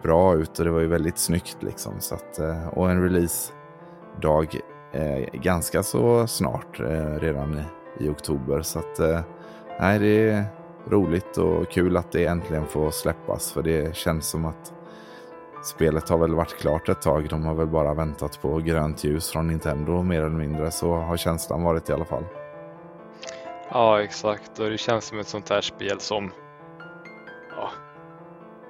bra 0.03 0.35
ut 0.35 0.59
och 0.59 0.65
det 0.65 0.71
var 0.71 0.79
ju 0.79 0.87
väldigt 0.87 1.17
snyggt 1.17 1.57
liksom. 1.59 1.93
Så 1.99 2.15
att, 2.15 2.39
och 2.71 2.91
en 2.91 3.03
release-dag 3.03 4.59
ganska 5.33 5.83
så 5.83 6.27
snart, 6.27 6.79
redan 7.19 7.57
i, 7.57 7.63
i 7.97 8.09
oktober. 8.09 8.61
Så 8.61 8.79
att, 8.79 8.99
eh, 8.99 9.19
nej, 9.79 9.99
det 9.99 10.29
är 10.29 10.45
roligt 10.87 11.37
och 11.37 11.71
kul 11.71 11.97
att 11.97 12.11
det 12.11 12.25
äntligen 12.25 12.65
får 12.67 12.91
släppas. 12.91 13.51
För 13.51 13.61
det 13.61 13.95
känns 13.95 14.29
som 14.29 14.45
att 14.45 14.73
spelet 15.63 16.09
har 16.09 16.17
väl 16.17 16.35
varit 16.35 16.57
klart 16.57 16.89
ett 16.89 17.01
tag. 17.01 17.29
De 17.29 17.45
har 17.45 17.53
väl 17.53 17.67
bara 17.67 17.93
väntat 17.93 18.41
på 18.41 18.57
grönt 18.57 19.03
ljus 19.03 19.31
från 19.31 19.47
Nintendo 19.47 20.03
mer 20.03 20.19
eller 20.19 20.37
mindre. 20.37 20.71
Så 20.71 20.93
har 20.93 21.17
känslan 21.17 21.63
varit 21.63 21.89
i 21.89 21.93
alla 21.93 22.05
fall. 22.05 22.25
Ja, 23.71 24.01
exakt. 24.01 24.59
Och 24.59 24.69
det 24.69 24.77
känns 24.77 25.05
som 25.05 25.19
ett 25.19 25.27
sånt 25.27 25.49
här 25.49 25.61
spel 25.61 25.99
som 25.99 26.31
ja, 27.57 27.69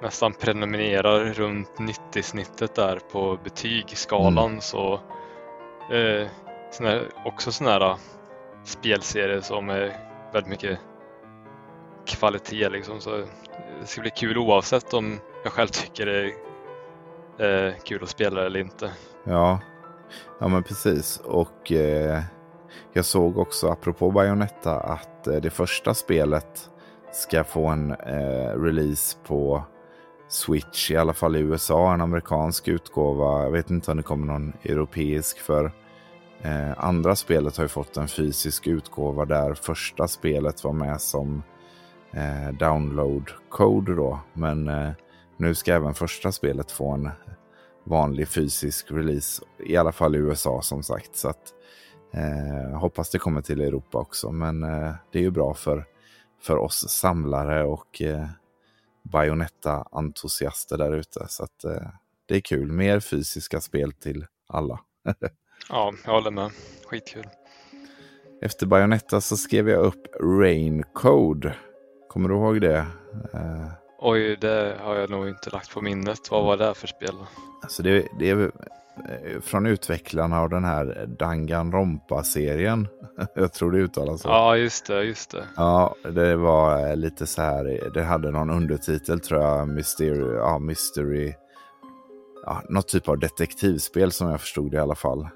nästan 0.02 0.32
prenumererar 0.32 1.24
runt 1.24 1.70
90-snittet 1.78 2.74
där 2.74 3.00
på 3.12 3.38
betygsskalan. 3.44 4.60
Så 4.60 4.92
eh, 5.92 6.28
sån 6.70 6.86
här, 6.86 7.08
också 7.24 7.52
sådana 7.52 7.72
här 7.72 7.96
spelserier 8.64 9.40
som 9.40 9.70
är 9.70 9.96
väldigt 10.32 10.50
mycket 10.50 10.78
kvalitet 12.06 12.68
liksom. 12.68 13.00
Så 13.00 13.16
det 13.80 13.86
ska 13.86 14.00
bli 14.00 14.10
kul 14.10 14.38
oavsett 14.38 14.94
om 14.94 15.18
jag 15.44 15.52
själv 15.52 15.68
tycker 15.68 16.06
det 16.06 16.32
är 17.38 17.66
eh, 17.66 17.74
kul 17.84 18.02
att 18.02 18.08
spela 18.08 18.46
eller 18.46 18.60
inte. 18.60 18.90
Ja, 19.24 19.60
ja 20.40 20.48
men 20.48 20.62
precis. 20.62 21.20
Och 21.24 21.72
eh, 21.72 22.22
jag 22.92 23.04
såg 23.04 23.38
också, 23.38 23.68
apropå 23.68 24.10
Bayonetta, 24.10 24.80
att 24.80 25.26
eh, 25.26 25.36
det 25.36 25.50
första 25.50 25.94
spelet 25.94 26.70
ska 27.12 27.44
få 27.44 27.66
en 27.66 27.90
eh, 27.90 28.62
release 28.62 29.16
på 29.26 29.64
Switch, 30.28 30.90
i 30.90 30.96
alla 30.96 31.14
fall 31.14 31.36
i 31.36 31.40
USA, 31.40 31.94
en 31.94 32.00
amerikansk 32.00 32.68
utgåva. 32.68 33.42
Jag 33.42 33.50
vet 33.50 33.70
inte 33.70 33.90
om 33.90 33.96
det 33.96 34.02
kommer 34.02 34.26
någon 34.26 34.52
europeisk 34.62 35.38
för 35.38 35.72
eh, 36.42 36.84
andra 36.84 37.16
spelet 37.16 37.56
har 37.56 37.64
ju 37.64 37.68
fått 37.68 37.96
en 37.96 38.08
fysisk 38.08 38.66
utgåva 38.66 39.24
där 39.24 39.54
första 39.54 40.08
spelet 40.08 40.64
var 40.64 40.72
med 40.72 41.00
som 41.00 41.42
eh, 42.12 42.52
download 42.58 43.30
code 43.48 43.94
då. 43.94 44.20
Men 44.32 44.68
eh, 44.68 44.90
nu 45.36 45.54
ska 45.54 45.74
även 45.74 45.94
första 45.94 46.32
spelet 46.32 46.70
få 46.70 46.90
en 46.90 47.10
vanlig 47.84 48.28
fysisk 48.28 48.90
release. 48.90 49.42
I 49.58 49.76
alla 49.76 49.92
fall 49.92 50.16
i 50.16 50.18
USA 50.18 50.62
som 50.62 50.82
sagt. 50.82 51.16
Så 51.16 51.28
att, 51.28 51.54
eh, 52.12 52.78
hoppas 52.78 53.10
det 53.10 53.18
kommer 53.18 53.42
till 53.42 53.60
Europa 53.60 53.98
också. 53.98 54.32
Men 54.32 54.62
eh, 54.62 54.94
det 55.12 55.18
är 55.18 55.22
ju 55.22 55.30
bra 55.30 55.54
för, 55.54 55.84
för 56.42 56.56
oss 56.56 56.88
samlare 56.88 57.64
och 57.64 58.02
eh, 58.02 58.26
Bayonetta-entusiaster 59.02 60.78
där 60.78 60.92
ute. 60.92 61.26
Så 61.28 61.44
att, 61.44 61.64
eh, 61.64 61.88
det 62.26 62.36
är 62.36 62.40
kul. 62.40 62.72
Mer 62.72 63.00
fysiska 63.00 63.60
spel 63.60 63.92
till 63.92 64.26
alla. 64.48 64.80
Ja, 65.68 65.92
jag 66.04 66.12
håller 66.12 66.30
med. 66.30 66.50
Skitkul. 66.86 67.26
Efter 68.42 68.66
Bayonetta 68.66 69.20
så 69.20 69.36
skrev 69.36 69.68
jag 69.68 69.80
upp 69.84 70.06
Rain 70.22 70.84
Code. 70.92 71.54
Kommer 72.08 72.28
du 72.28 72.34
ihåg 72.34 72.60
det? 72.60 72.86
Eh, 73.34 73.66
Oj, 73.98 74.36
det 74.40 74.76
har 74.80 74.94
jag 74.96 75.10
nog 75.10 75.28
inte 75.28 75.50
lagt 75.50 75.74
på 75.74 75.80
minnet. 75.80 76.30
Vad 76.30 76.44
var 76.44 76.56
det 76.56 76.74
för 76.74 76.86
spel? 76.86 77.14
Alltså 77.62 77.82
det, 77.82 78.06
det 78.18 78.30
är 78.30 78.40
eh, 78.40 79.40
från 79.40 79.66
utvecklarna 79.66 80.40
av 80.40 80.50
den 80.50 80.64
här 80.64 81.06
Danganronpa-serien. 81.18 82.88
Jag 83.34 83.52
tror 83.52 83.72
det 83.72 83.78
uttalas 83.78 84.20
så. 84.22 84.28
Ja, 84.28 84.56
just 84.56 84.86
det, 84.86 85.02
just 85.04 85.30
det. 85.30 85.44
Ja, 85.56 85.94
det 86.14 86.36
var 86.36 86.88
eh, 86.90 86.96
lite 86.96 87.26
så 87.26 87.42
här. 87.42 87.90
Det 87.94 88.02
hade 88.02 88.30
någon 88.30 88.50
undertitel 88.50 89.20
tror 89.20 89.42
jag. 89.42 89.68
Mystery. 89.68 90.36
Ja, 90.36 90.58
mystery. 90.58 91.34
Ja, 92.46 92.62
något 92.68 92.88
typ 92.88 93.08
av 93.08 93.18
detektivspel 93.18 94.12
som 94.12 94.30
jag 94.30 94.40
förstod 94.40 94.70
det 94.70 94.76
i 94.76 94.80
alla 94.80 94.94
fall. 94.94 95.28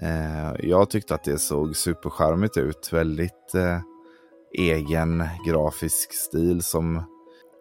Eh, 0.00 0.52
jag 0.58 0.90
tyckte 0.90 1.14
att 1.14 1.24
det 1.24 1.38
såg 1.38 1.76
supercharmigt 1.76 2.56
ut. 2.56 2.92
Väldigt 2.92 3.54
eh, 3.54 3.80
egen 4.58 5.24
grafisk 5.46 6.12
stil 6.14 6.62
som 6.62 7.02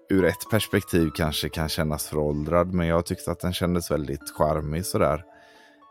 ur 0.09 0.25
ett 0.25 0.49
perspektiv 0.51 1.09
kanske 1.15 1.49
kan 1.49 1.69
kännas 1.69 2.07
föråldrad. 2.07 2.73
Men 2.73 2.87
jag 2.87 3.05
tyckte 3.05 3.31
att 3.31 3.39
den 3.39 3.53
kändes 3.53 3.91
väldigt 3.91 4.35
charmig 4.37 4.85
sådär. 4.85 5.23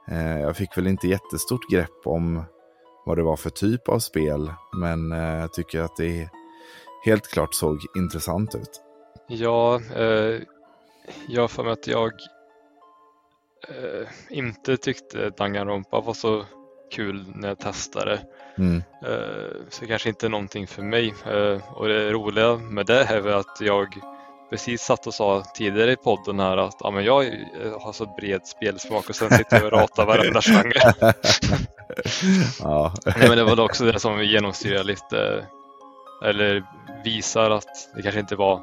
Eh, 0.08 0.40
jag 0.40 0.56
fick 0.56 0.76
väl 0.76 0.86
inte 0.86 1.08
jättestort 1.08 1.70
grepp 1.70 2.06
om 2.06 2.42
vad 3.06 3.18
det 3.18 3.22
var 3.22 3.36
för 3.36 3.50
typ 3.50 3.88
av 3.88 3.98
spel. 3.98 4.52
Men 4.76 5.10
jag 5.10 5.52
tycker 5.52 5.80
att 5.80 5.96
det 5.96 6.30
helt 7.04 7.28
klart 7.28 7.54
såg 7.54 7.78
intressant 7.96 8.54
ut. 8.54 8.80
Ja, 9.32 9.80
eh, 9.96 10.40
jag 11.28 11.40
har 11.40 11.48
för 11.48 11.62
mig 11.62 11.72
att 11.72 11.86
jag 11.86 12.12
eh, 13.68 14.08
inte 14.30 14.76
tyckte 14.76 15.30
Danganronpa 15.30 16.00
var 16.00 16.14
så 16.14 16.44
kul 16.90 17.24
när 17.34 17.48
jag 17.48 17.58
testade. 17.58 18.20
Mm. 18.58 18.82
Eh, 19.06 19.56
så 19.68 19.86
kanske 19.86 20.08
inte 20.08 20.28
någonting 20.28 20.66
för 20.66 20.82
mig. 20.82 21.14
Eh, 21.26 21.72
och 21.72 21.88
det 21.88 22.12
roliga 22.12 22.56
med 22.56 22.86
det 22.86 23.04
är 23.04 23.20
väl 23.20 23.34
att 23.34 23.60
jag 23.60 23.86
precis 24.50 24.82
satt 24.82 25.06
och 25.06 25.14
sa 25.14 25.42
tidigare 25.54 25.92
i 25.92 25.96
podden 25.96 26.40
här 26.40 26.56
att 26.56 26.76
ja, 26.80 26.90
men 26.90 27.04
jag 27.04 27.26
eh, 27.26 27.80
har 27.80 27.92
så 27.92 28.06
bred 28.06 28.46
spelsmak 28.46 29.08
och 29.08 29.16
sen 29.16 29.30
sitter 29.30 29.56
jag 29.56 29.64
och 29.64 29.72
ratar 29.72 30.06
varenda 30.06 30.42
genre. 30.42 30.92
ja. 32.60 32.94
Nej, 33.06 33.28
men 33.28 33.38
det 33.38 33.44
var 33.44 33.60
också 33.60 33.84
det 33.84 34.00
som 34.00 34.24
genomsyrar 34.24 34.84
lite 34.84 35.46
eller 36.24 36.64
visar 37.04 37.50
att 37.50 37.90
det 37.96 38.02
kanske 38.02 38.20
inte 38.20 38.36
var 38.36 38.62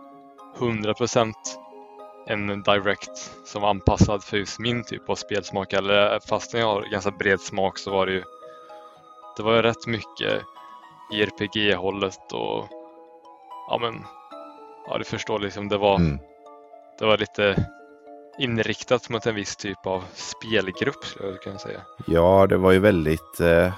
100% 0.60 1.34
en 2.28 2.64
direct 2.64 3.32
som 3.46 3.62
var 3.62 3.70
anpassad 3.70 4.24
för 4.24 4.38
just 4.38 4.60
min 4.60 4.84
typ 4.84 5.10
av 5.10 5.16
spelsmak. 5.16 5.74
Eller 5.74 6.20
fastän 6.20 6.60
jag 6.60 6.68
har 6.68 6.82
ganska 6.92 7.12
bred 7.12 7.42
smak 7.42 7.78
så 7.78 7.92
var 7.92 8.06
det 8.06 8.12
ju 8.12 8.24
det 9.38 9.44
var 9.44 9.56
ju 9.56 9.62
rätt 9.62 9.88
mycket 9.88 10.42
i 11.14 11.22
RPG-hållet 11.24 12.32
och 12.34 12.68
ja 13.70 13.78
men, 13.82 14.04
ja 14.88 14.98
du 14.98 15.04
förstår 15.04 15.40
liksom, 15.40 15.70
det 15.70 15.78
var, 15.78 15.96
Mm. 15.96 16.20
det 17.00 17.06
var 17.06 17.18
lite 17.18 17.66
inriktat 18.40 19.10
mot 19.10 19.26
en 19.26 19.36
viss 19.36 19.56
typ 19.56 19.86
av 19.88 20.04
spelgrupp 20.14 21.06
skulle 21.06 21.30
jag 21.30 21.42
kunna 21.42 21.58
säga. 21.60 21.82
Ja, 22.08 22.48
det 22.48 22.58
var 22.58 22.72
ju 22.72 22.80
väldigt, 22.80 23.40
eh, 23.40 23.74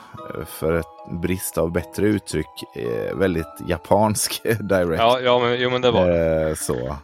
för 0.45 0.73
ett 0.73 0.85
brist 1.21 1.57
av 1.57 1.71
bättre 1.71 2.05
uttryck, 2.05 2.63
eh, 2.75 3.15
väldigt 3.15 3.47
japansk 3.67 4.43
direct. 4.59 4.99
Ja, 5.01 5.19
ja 5.19 5.39
men, 5.39 5.59
jo 5.61 5.69
men 5.69 5.81
det 5.81 5.91
var 5.91 6.07
det. 6.07 6.49
Eh, 6.49 6.55
så. 6.55 6.95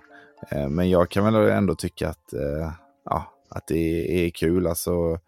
Eh, 0.52 0.70
men 0.70 0.90
jag 0.90 1.10
kan 1.10 1.26
väl 1.26 1.36
ändå 1.36 1.76
tycka 1.76 2.10
att, 2.10 2.34
eh, 2.34 2.72
ja, 3.06 3.34
att 3.50 3.68
det 3.68 4.26
är 4.26 4.30
kul. 4.30 4.68
Alltså, 4.68 5.20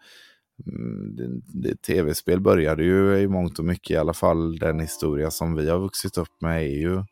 mm, 0.67 1.41
tv-spel 1.87 2.41
började 2.41 2.83
ju 2.83 3.17
i 3.17 3.27
mångt 3.27 3.59
och 3.59 3.65
mycket, 3.65 3.91
i 3.91 3.97
alla 3.97 4.13
fall 4.13 4.59
den 4.59 4.79
historia 4.79 5.31
som 5.31 5.55
vi 5.55 5.69
har 5.69 5.79
vuxit 5.79 6.17
upp 6.17 6.41
med 6.41 6.57
är 6.63 6.67
ju 6.77 7.03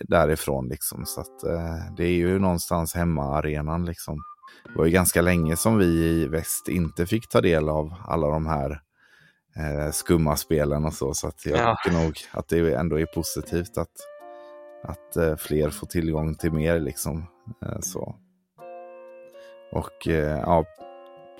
därifrån. 0.00 0.68
Liksom. 0.68 1.06
Så 1.06 1.20
att, 1.20 1.42
eh, 1.44 1.94
det 1.96 2.04
är 2.04 2.12
ju 2.16 2.38
någonstans 2.38 2.94
hemmaarenan. 2.94 3.84
Liksom. 3.84 4.18
Det 4.64 4.78
var 4.78 4.84
ju 4.84 4.90
ganska 4.90 5.22
länge 5.22 5.56
som 5.56 5.78
vi 5.78 5.84
i 5.86 6.26
väst 6.26 6.68
inte 6.68 7.06
fick 7.06 7.28
ta 7.28 7.40
del 7.40 7.68
av 7.68 7.94
alla 8.06 8.26
de 8.26 8.46
här 8.46 8.70
eh, 9.56 9.90
skumma 9.92 10.36
spelen 10.36 10.84
och 10.84 10.94
så. 10.94 11.14
Så 11.14 11.28
att 11.28 11.46
jag 11.46 11.58
Ja. 11.58 11.76
tycker 11.84 11.98
nog 12.04 12.18
att 12.30 12.48
det 12.48 12.74
ändå 12.74 13.00
är 13.00 13.06
positivt 13.06 13.78
att, 13.78 13.90
att 14.82 15.16
eh, 15.16 15.36
fler 15.36 15.70
får 15.70 15.86
tillgång 15.86 16.34
till 16.34 16.52
mer. 16.52 16.80
Liksom. 16.80 17.26
Eh, 17.62 17.80
så. 17.80 18.14
Och 19.72 20.08
eh, 20.08 20.38
ja, 20.38 20.64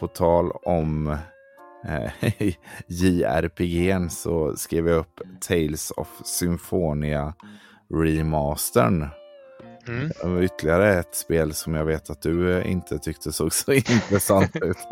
på 0.01 0.09
tal 0.09 0.51
om 0.51 1.17
eh, 1.85 2.11
JRPG 2.87 4.11
så 4.11 4.57
skrev 4.57 4.89
jag 4.89 4.99
upp 4.99 5.21
Tales 5.41 5.91
of 5.91 6.09
Symphonia 6.25 7.35
remastern. 7.95 9.09
Mm. 9.89 10.43
Ytterligare 10.43 10.99
ett 10.99 11.15
spel 11.15 11.55
som 11.55 11.75
jag 11.75 11.85
vet 11.85 12.11
att 12.11 12.23
du 12.23 12.59
eh, 12.59 12.71
inte 12.71 12.99
tyckte 12.99 13.33
såg 13.33 13.53
så 13.53 13.73
intressant 13.73 14.57
ut. 14.57 14.77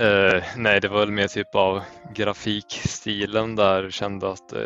Eh, 0.00 0.42
nej, 0.56 0.80
det 0.80 0.88
var 0.88 1.00
väl 1.00 1.10
mer 1.10 1.28
typ 1.28 1.54
av 1.54 1.82
grafikstilen 2.14 3.56
där 3.56 3.90
kände 3.90 4.30
att 4.30 4.52
ja, 4.52 4.58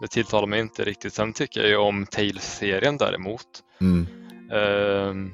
det 0.00 0.08
tilltalar 0.08 0.46
mig 0.46 0.60
inte 0.60 0.84
riktigt. 0.84 1.14
Sen 1.14 1.32
tycker 1.32 1.60
jag 1.60 1.68
ju 1.70 1.76
om 1.76 2.06
Tales-serien 2.06 2.96
däremot. 2.96 3.46
Mm. 3.80 4.06
Ehm, 4.52 5.32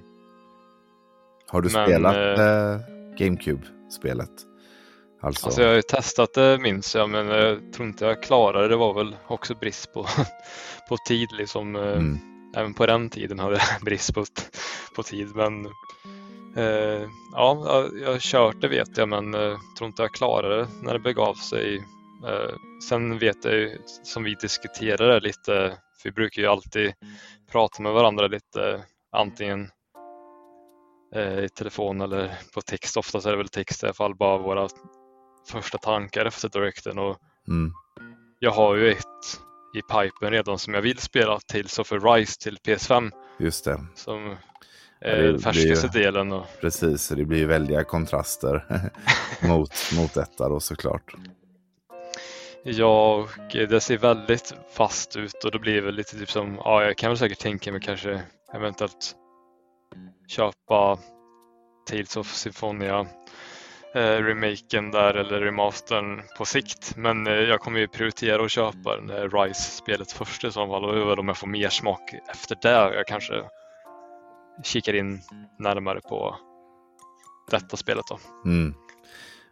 Har 1.49 1.61
du 1.61 1.71
Men, 1.73 1.87
spelat 1.87 2.17
eh, 2.17 2.45
eh, 2.47 2.81
GameCube-spelet? 3.19 4.31
Alltså, 5.21 5.47
Alltså 5.47 5.63
jag 5.63 5.69
har 5.69 5.75
ju 5.77 5.83
testat 5.83 6.35
det 6.35 6.59
minns 6.59 6.95
jag 6.95 7.11
men 7.11 7.27
jag 7.29 7.73
tror 7.73 7.89
inte 7.89 8.05
jag 8.05 8.23
klarade 8.23 8.63
det. 8.65 8.69
Det 8.69 8.77
var 8.77 8.95
väl 8.95 9.17
också 9.27 9.55
brist 9.55 9.93
på, 9.95 10.07
på 10.89 10.97
tid 11.09 11.29
liksom. 11.39 11.77
eh, 11.77 11.83
mm. 11.93 12.19
Även 12.57 12.75
på 12.75 12.87
den 12.87 13.11
tiden 13.11 13.39
hade 13.39 13.57
jag 13.57 13.81
brist 13.85 14.15
på, 14.15 14.25
på 14.97 15.03
tid. 15.03 15.29
Men 15.35 15.67
eh, 16.57 17.09
ja, 17.35 17.65
jag- 18.03 18.13
har 18.13 18.19
kört 18.19 18.61
det 18.61 18.69
vet 18.69 18.97
jag 18.97 19.09
men 19.09 19.35
eh, 19.35 19.57
tror 19.79 19.89
inte 19.89 20.03
jag 20.03 20.13
klarade 20.13 20.57
det 20.57 20.67
när 20.83 20.93
det 20.93 20.99
begav 20.99 21.35
sig. 21.35 21.85
Eh, 22.27 22.55
sen 22.89 23.19
vet 23.19 23.45
jag 23.45 23.55
ju 23.55 23.79
som 24.03 24.25
vi 24.25 24.35
diskuterade 24.35 25.21
lite, 25.21 25.77
vi 26.05 26.13
brukar 26.13 26.43
ju 26.43 26.49
alltid 26.49 26.93
prata 27.53 27.83
med 27.83 27.93
varandra 27.93 28.27
lite 28.27 28.83
antingen 29.13 29.71
eh, 31.15 31.39
i 31.39 31.49
telefon 31.49 32.01
eller 32.01 32.39
på 32.55 32.61
text. 32.61 32.97
Oftast 32.97 33.27
är 33.27 33.31
det 33.31 33.37
väl 33.37 33.49
text 33.49 33.83
i 33.83 33.87
alla 33.87 33.95
fall, 33.95 34.15
bara 34.15 34.39
våra 34.39 34.69
första 35.49 35.79
tankar 35.79 36.25
efter 36.25 36.49
directen. 36.49 36.99
Och 36.99 37.19
Mm. 37.49 37.73
jag 38.39 38.51
har 38.51 38.75
ju 38.75 38.91
ett 38.93 39.41
i 39.77 39.83
pipen 39.83 40.31
redan 40.31 40.59
som 40.59 40.75
jag 40.75 40.83
vill 40.83 40.99
spela 40.99 41.39
till 41.53 41.69
så 41.69 41.85
för 41.85 42.15
Rise 42.15 42.41
till 42.41 42.57
PS5 42.57 43.11
Just 43.39 43.65
det, 43.65 43.81
som 43.95 44.37
Ja, 45.01 45.07
är 45.07 45.17
det 45.23 45.33
den 45.33 45.41
färskaste 45.41 45.89
delen. 45.89 46.33
Och, 46.33 46.47
precis. 46.61 47.09
Det 47.09 47.25
blir 47.25 47.39
ju 47.39 47.47
väldiga 47.47 47.85
kontraster 47.85 48.65
mot, 49.49 49.73
mot 49.97 50.15
detta 50.15 50.49
då 50.49 50.61
såklart 50.61 51.15
ja, 52.71 53.15
och 53.15 53.53
det 53.53 53.81
ser 53.81 53.99
väldigt 53.99 54.55
fast 54.73 55.17
ut 55.17 55.45
och 55.45 55.51
då 55.51 55.59
blir 55.59 55.75
det 55.75 55.81
väl 55.81 55.95
lite 55.95 56.19
typ 56.19 56.31
som, 56.31 56.55
ja 56.65 56.85
jag 56.85 56.97
kan 56.97 57.11
väl 57.11 57.19
säkert 57.19 57.39
tänka 57.39 57.73
mig 57.73 57.81
kanske 57.81 58.23
eventuellt 58.55 59.15
köpa 60.29 60.99
Tales 61.91 62.17
of 62.17 62.27
Symphonia 62.27 63.07
eh, 63.95 64.01
remaken 64.01 64.91
där 64.91 65.15
eller 65.15 65.41
remastern 65.41 66.23
på 66.39 66.45
sikt. 66.45 66.97
Men 66.97 67.27
eh, 67.27 67.33
jag 67.33 67.61
kommer 67.61 67.81
ju 67.81 67.89
prioritera 67.89 68.45
att 68.45 68.51
köpa 68.51 68.97
den 68.97 69.07
där 69.07 69.29
Rise-spelet 69.29 70.13
först 70.13 70.45
i 70.45 70.53
så 70.53 70.67
fall 70.67 70.85
och 70.85 70.95
det 70.95 71.01
är 71.01 71.05
väl 71.05 71.19
om 71.19 71.29
jag 71.29 71.37
får 71.37 71.47
mer 71.47 71.69
smak 71.69 72.15
efter 72.31 72.57
det. 72.63 72.95
Jag 72.97 73.07
kanske 73.07 73.43
kikar 74.65 74.95
in 74.95 75.21
närmare 75.59 76.01
på 76.01 76.37
detta 77.51 77.77
spelet 77.77 78.05
då. 78.09 78.19
Mm. 78.45 78.75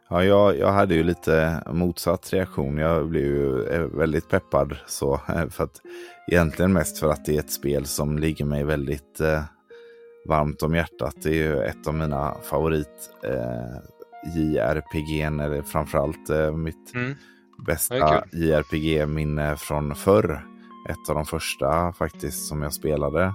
Ja, 0.08 0.24
jag, 0.24 0.58
jag 0.58 0.72
hade 0.72 0.94
ju 0.94 1.02
lite 1.02 1.62
motsatt 1.72 2.32
reaktion. 2.32 2.78
Jag 2.78 3.08
blev 3.08 3.24
ju 3.24 3.62
eh, 3.64 3.80
väldigt 3.80 4.28
peppad 4.28 4.76
så. 4.86 5.20
För 5.50 5.64
att, 5.64 5.80
egentligen 6.32 6.72
mest 6.72 6.98
för 6.98 7.10
att 7.10 7.24
det 7.24 7.36
är 7.36 7.40
ett 7.40 7.50
spel 7.52 7.86
som 7.86 8.18
ligger 8.18 8.44
mig 8.44 8.64
väldigt 8.64 9.20
eh, 9.20 9.42
varmt 10.28 10.62
om 10.62 10.74
hjärtat. 10.74 11.14
Det 11.22 11.30
är 11.30 11.34
ju 11.34 11.62
ett 11.62 11.86
av 11.86 11.94
mina 11.94 12.34
favorit 12.42 13.10
eh, 13.24 13.78
JRPG, 14.36 15.22
eller 15.22 15.62
framförallt 15.62 16.30
eh, 16.30 16.52
mitt 16.52 16.94
Mm. 16.94 17.14
bästa 17.66 18.24
JRPG-minne 18.32 19.56
från 19.56 19.94
förr. 19.94 20.46
Ett 20.88 21.08
av 21.08 21.14
de 21.14 21.24
första 21.24 21.92
faktiskt 21.92 22.46
som 22.46 22.62
jag 22.62 22.72
spelade 22.72 23.32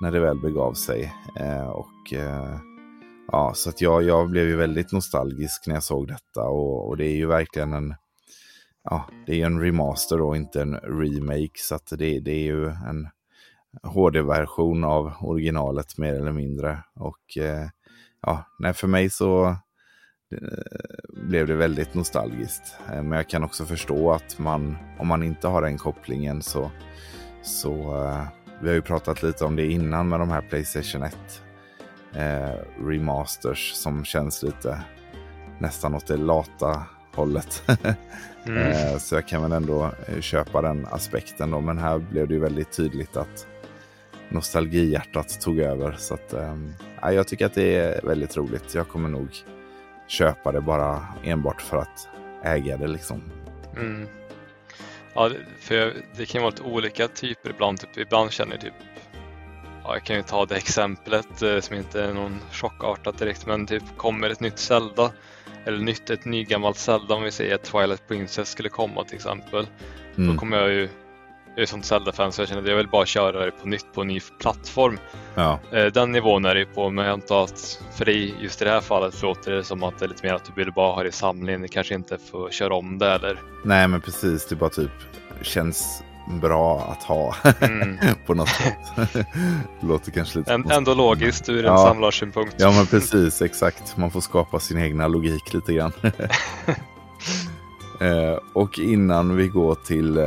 när 0.00 0.12
det 0.12 0.20
väl 0.20 0.40
begav 0.40 0.72
sig. 0.74 1.12
Eh, 1.40 1.68
och 1.68 2.12
eh, 2.12 2.56
ja, 3.32 3.52
Så 3.54 3.70
att 3.70 3.80
jag, 3.80 4.02
jag 4.02 4.30
blev 4.30 4.48
ju 4.48 4.56
väldigt 4.56 4.92
nostalgisk 4.92 5.66
när 5.66 5.74
jag 5.74 5.82
såg 5.82 6.08
detta 6.08 6.42
och, 6.42 6.88
och 6.88 6.96
det 6.96 7.06
är 7.06 7.16
ju 7.16 7.26
verkligen 7.26 7.72
en 7.72 7.94
Ja, 8.90 9.04
det 9.26 9.42
är 9.42 9.46
en 9.46 9.60
remaster 9.60 10.20
och 10.20 10.36
inte 10.36 10.62
en 10.62 10.76
remake. 10.76 11.50
Så 11.54 11.74
att 11.74 11.86
det, 11.98 12.20
det 12.20 12.30
är 12.30 12.44
ju 12.44 12.66
en 12.66 13.08
HD-version 13.82 14.84
av 14.84 15.12
originalet 15.20 15.98
mer 15.98 16.14
eller 16.14 16.32
mindre. 16.32 16.78
Och 16.94 17.38
eh, 17.38 17.68
ja, 18.22 18.44
nej, 18.58 18.74
för 18.74 18.88
mig 18.88 19.10
så 19.10 19.46
eh, 20.32 21.18
blev 21.28 21.46
det 21.46 21.54
väldigt 21.54 21.94
nostalgiskt. 21.94 22.76
Eh, 22.92 23.02
men 23.02 23.12
jag 23.12 23.28
kan 23.28 23.44
också 23.44 23.64
förstå 23.64 24.12
att 24.12 24.38
man, 24.38 24.76
om 24.98 25.06
man 25.06 25.22
inte 25.22 25.48
har 25.48 25.62
den 25.62 25.78
kopplingen 25.78 26.42
så, 26.42 26.70
så 27.42 28.04
eh, 28.04 28.26
vi 28.62 28.68
har 28.68 28.74
ju 28.74 28.82
pratat 28.82 29.22
lite 29.22 29.44
om 29.44 29.56
det 29.56 29.66
innan 29.66 30.08
med 30.08 30.20
de 30.20 30.30
här 30.30 30.42
Playstation 30.42 31.02
1 31.02 31.45
eh, 32.16 32.84
remasters 32.86 33.72
som 33.72 34.04
känns 34.04 34.42
lite 34.42 34.80
nästan 35.58 35.94
åt 35.94 36.06
det 36.06 36.16
lata 36.16 36.82
hållet. 37.14 37.62
Mm. 38.48 38.62
Eh, 38.72 38.98
Så 38.98 39.14
jag 39.14 39.28
kan 39.28 39.42
väl 39.42 39.52
ändå 39.52 39.90
eh, 40.06 40.20
köpa 40.20 40.62
den 40.62 40.86
aspekten 40.90 41.50
då. 41.50 41.60
Men 41.60 41.78
här 41.78 41.98
blev 41.98 42.28
det 42.28 42.34
ju 42.34 42.40
väldigt 42.40 42.72
tydligt 42.72 43.16
att 43.16 43.46
nostalgihjärtat 44.28 45.40
tog 45.40 45.58
över. 45.58 45.92
Så 45.98 46.14
att, 46.14 46.34
ja, 47.02 47.12
jag 47.12 47.28
tycker 47.28 47.46
att 47.46 47.54
det 47.54 47.76
är 47.76 48.00
väldigt 48.06 48.36
roligt. 48.36 48.74
Jag 48.74 48.88
kommer 48.88 49.08
nog 49.08 49.28
köpa 50.06 50.52
det 50.52 50.60
bara 50.60 51.06
enbart 51.24 51.62
för 51.62 51.76
att 51.76 52.08
äga 52.42 52.76
det 52.76 52.86
liksom. 52.86 53.22
Mm. 53.76 54.08
Ja, 55.14 55.30
för 55.60 55.94
det 56.16 56.26
kan 56.26 56.42
vara 56.42 56.50
lite 56.50 56.62
olika 56.62 57.08
typer 57.08 57.50
ibland. 57.50 57.80
Typ, 57.80 57.96
ibland 57.98 58.30
känner 58.32 58.52
jag 58.52 58.60
typ, 58.60 58.74
ja, 59.86 59.94
jag 59.94 60.04
kan 60.04 60.16
ju 60.16 60.22
ta 60.22 60.46
det 60.46 60.56
exemplet 60.56 61.42
eh, 61.42 61.60
som 61.60 61.76
inte 61.76 62.02
är 62.02 62.12
någon 62.14 62.38
chockartat 62.52 63.18
direkt, 63.18 63.46
men 63.46 63.66
typ 63.66 63.82
kommer 63.96 64.30
ett 64.30 64.40
nytt 64.40 64.58
Zelda 64.58 65.10
eller 65.64 65.78
nytt, 65.78 66.10
ett 66.10 66.24
nygammalt 66.24 66.76
Zelda 66.78 67.14
om 67.14 67.22
vi 67.22 67.30
säger 67.30 67.54
att 67.54 67.64
Twilight 67.64 68.08
Princess 68.08 68.48
skulle 68.50 68.68
komma 68.68 69.04
till 69.04 69.14
exempel. 69.14 69.66
Mm. 70.16 70.32
Då 70.32 70.40
kommer 70.40 70.56
jag 70.56 70.68
ju, 70.68 70.88
jag 71.54 71.62
är 71.62 71.66
sånt 71.66 71.84
Zelda-fan 71.84 72.32
så 72.32 72.40
jag 72.42 72.48
känner 72.48 72.62
att 72.62 72.68
jag 72.68 72.76
vill 72.76 72.88
bara 72.88 73.06
köra 73.06 73.44
det 73.44 73.50
på 73.50 73.68
nytt 73.68 73.92
på 73.94 74.00
en 74.00 74.08
ny 74.08 74.20
plattform. 74.40 74.98
Ja, 75.34 75.58
Eh, 75.72 75.86
Den 75.86 76.12
nivån 76.12 76.44
är 76.44 76.54
det 76.54 76.60
ju 76.60 76.66
på, 76.66 76.90
men 76.90 77.04
jag 77.04 77.12
antar 77.12 77.44
att 77.44 77.82
för 77.96 78.04
dig 78.04 78.34
just 78.40 78.62
i 78.62 78.64
det 78.64 78.70
här 78.70 78.80
fallet 78.80 79.22
låter 79.22 79.52
det 79.52 79.64
som 79.64 79.82
att 79.82 79.98
det 79.98 80.04
är 80.04 80.08
lite 80.08 80.26
mer 80.26 80.34
att 80.34 80.44
du 80.44 80.52
vill 80.64 80.72
bara 80.72 80.94
ha 80.94 81.02
det 81.02 81.08
i 81.08 81.12
samlingen, 81.12 81.60
ni 81.60 81.68
kanske 81.68 81.94
inte 81.94 82.18
får 82.18 82.50
köra 82.50 82.74
om 82.74 82.98
det 82.98 83.10
eller? 83.12 83.38
nej 83.64 83.88
men 83.88 84.00
precis. 84.00 84.46
Det 84.48 84.56
bara 84.56 84.70
typ 84.70 84.90
känns 85.42 86.02
bra 86.26 86.80
att 86.80 87.02
ha 87.02 87.34
Mm. 87.60 87.96
på 88.26 88.34
något 88.34 88.48
sätt. 88.48 89.26
låter 89.80 90.10
kanske 90.10 90.38
lite. 90.38 90.52
Ändå 90.70 90.94
logiskt 90.94 91.48
ur 91.48 91.58
en 91.58 91.64
Ja. 91.72 91.76
samlarsynpunkt. 91.78 92.54
Ja 92.58 92.70
men 92.72 92.86
precis, 92.86 93.42
exakt. 93.42 93.96
Man 93.96 94.10
får 94.10 94.20
skapa 94.20 94.60
sin 94.60 94.78
egna 94.78 95.08
logik 95.08 95.52
lite 95.54 95.72
grann. 95.72 95.92
eh, 98.00 98.38
och 98.52 98.78
innan 98.78 99.36
vi 99.36 99.48
går 99.48 99.74
till 99.74 100.18
eh, 100.18 100.24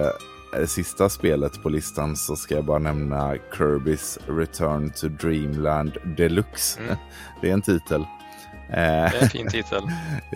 det 0.53 0.67
sista 0.67 1.09
spelet 1.09 1.63
på 1.63 1.69
listan 1.69 2.15
så 2.15 2.35
ska 2.35 2.55
jag 2.55 2.65
bara 2.65 2.79
nämna 2.79 3.35
Kirby's 3.35 4.17
Return 4.39 4.89
to 4.89 5.07
Dreamland 5.07 5.91
Deluxe. 6.17 6.79
Mm. 6.81 6.95
Det 7.41 7.49
är 7.49 7.53
en 7.53 7.61
titel. 7.61 8.01
Eh, 8.01 8.75
Det 8.75 8.77
är 8.81 9.21
en 9.23 9.29
fin 9.29 9.49
titel. 9.49 9.83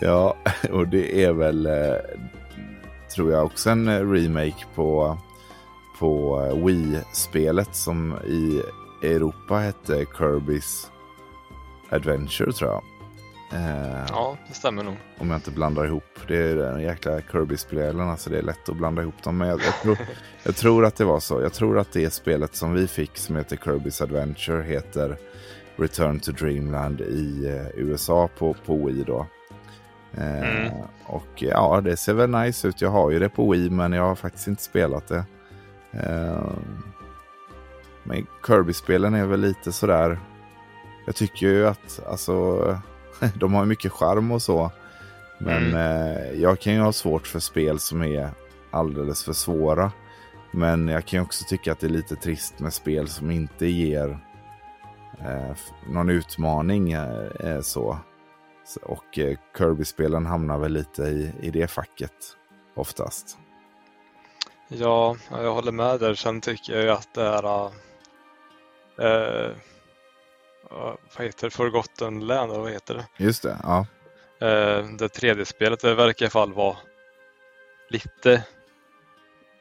ja, 0.01 0.35
och 0.71 0.87
det 0.87 1.23
är 1.23 1.31
väl 1.33 1.65
eh, 1.65 1.95
tror 3.15 3.31
jag 3.31 3.45
också 3.45 3.69
en 3.69 4.13
remake 4.13 4.65
på, 4.75 5.17
på 5.99 6.39
Wii-spelet 6.65 7.75
som 7.75 8.17
i 8.27 8.61
Europa 9.03 9.57
hette 9.57 10.03
Kirby's 10.03 10.87
Adventure 11.89 12.51
tror 12.51 12.71
jag. 12.71 12.83
Eh, 13.53 14.05
ja, 14.09 14.37
det 14.47 14.53
stämmer 14.53 14.83
nog. 14.83 14.95
Om 15.17 15.29
jag 15.29 15.37
inte 15.37 15.51
blandar 15.51 15.85
ihop. 15.85 16.03
Det 16.27 16.37
är 16.37 16.55
den 16.55 16.81
jäkla 16.81 17.21
Kirby-spelen, 17.21 18.09
alltså 18.09 18.29
det 18.29 18.37
är 18.37 18.41
lätt 18.41 18.69
att 18.69 18.77
blanda 18.77 19.01
ihop 19.01 19.23
dem. 19.23 19.37
Men 19.37 19.47
jag, 19.47 19.61
jag, 19.61 19.81
tror, 19.81 19.97
jag 20.43 20.55
tror 20.55 20.85
att 20.85 20.95
det 20.95 21.05
var 21.05 21.19
så. 21.19 21.41
Jag 21.41 21.53
tror 21.53 21.79
att 21.79 21.91
det 21.91 22.13
spelet 22.13 22.55
som 22.55 22.73
vi 22.73 22.87
fick 22.87 23.17
som 23.17 23.35
heter 23.35 23.55
Kirby's 23.55 24.03
Adventure 24.03 24.63
heter 24.63 25.17
Return 25.75 26.19
to 26.19 26.31
Dreamland 26.31 27.01
i 27.01 27.45
eh, 27.47 27.79
USA 27.79 28.29
på, 28.37 28.55
på 28.65 28.85
Wii 28.85 29.03
då. 29.07 29.27
Eh, 30.17 30.65
mm. 30.65 30.71
Och 31.05 31.29
ja, 31.35 31.81
det 31.83 31.97
ser 31.97 32.13
väl 32.13 32.29
nice 32.29 32.67
ut. 32.67 32.81
Jag 32.81 32.89
har 32.89 33.11
ju 33.11 33.19
det 33.19 33.29
på 33.29 33.51
Wii 33.51 33.69
men 33.69 33.93
jag 33.93 34.03
har 34.03 34.15
faktiskt 34.15 34.47
inte 34.47 34.63
spelat 34.63 35.07
det. 35.07 35.25
Eh, 35.93 36.49
men 38.03 38.27
Kirby-spelen 38.47 39.13
är 39.13 39.25
väl 39.25 39.39
lite 39.39 39.71
sådär. 39.71 40.19
Jag 41.05 41.15
tycker 41.15 41.47
ju 41.47 41.67
att 41.67 42.01
alltså 42.07 42.57
de 43.35 43.53
har 43.53 43.65
mycket 43.65 43.91
charm 43.91 44.31
och 44.31 44.41
så. 44.41 44.71
Men 45.39 45.63
mm. 45.63 45.75
eh, 45.75 46.41
jag 46.41 46.59
kan 46.59 46.73
ju 46.73 46.79
ha 46.79 46.93
svårt 46.93 47.27
för 47.27 47.39
spel 47.39 47.79
som 47.79 48.01
är 48.01 48.29
alldeles 48.71 49.23
för 49.23 49.33
svåra. 49.33 49.91
Men 50.51 50.87
jag 50.87 51.05
kan 51.05 51.19
ju 51.19 51.23
också 51.23 51.45
tycka 51.47 51.71
att 51.71 51.79
det 51.79 51.87
är 51.87 51.91
lite 51.91 52.15
trist 52.15 52.59
med 52.59 52.73
spel 52.73 53.07
som 53.07 53.31
inte 53.31 53.67
ger 53.67 54.19
eh, 55.19 55.55
någon 55.87 56.09
utmaning. 56.09 56.91
Eh, 56.91 57.61
så. 57.61 57.97
Och 58.81 59.19
eh, 59.19 59.37
Kirby-spelen 59.57 60.25
hamnar 60.25 60.57
väl 60.57 60.73
lite 60.73 61.03
i, 61.03 61.31
i 61.41 61.51
det 61.51 61.67
facket 61.67 62.37
oftast. 62.75 63.37
Ja, 64.79 65.15
jag 65.31 65.53
håller 65.53 65.71
med 65.71 65.99
där. 65.99 66.13
Sen 66.13 66.41
tycker 66.41 66.85
jag 66.85 66.97
att 66.97 67.13
det 67.13 67.23
är 67.23 67.65
äh, 68.97 69.51
vad 71.17 71.25
heter 71.25 71.47
det, 71.47 71.51
Forgotten 71.51 72.19
Land, 72.27 72.51
vad 72.51 72.71
heter 72.71 72.93
det? 72.93 73.23
Just 73.23 73.43
det, 73.43 73.57
ja. 73.63 73.85
Eh, 74.47 74.85
det 74.85 75.09
tredje 75.09 75.45
spelet, 75.45 75.79
det 75.79 75.95
verkar 75.95 76.25
i 76.25 76.25
alla 76.25 76.31
fall 76.31 76.53
vara 76.53 76.77
lite, 77.89 78.43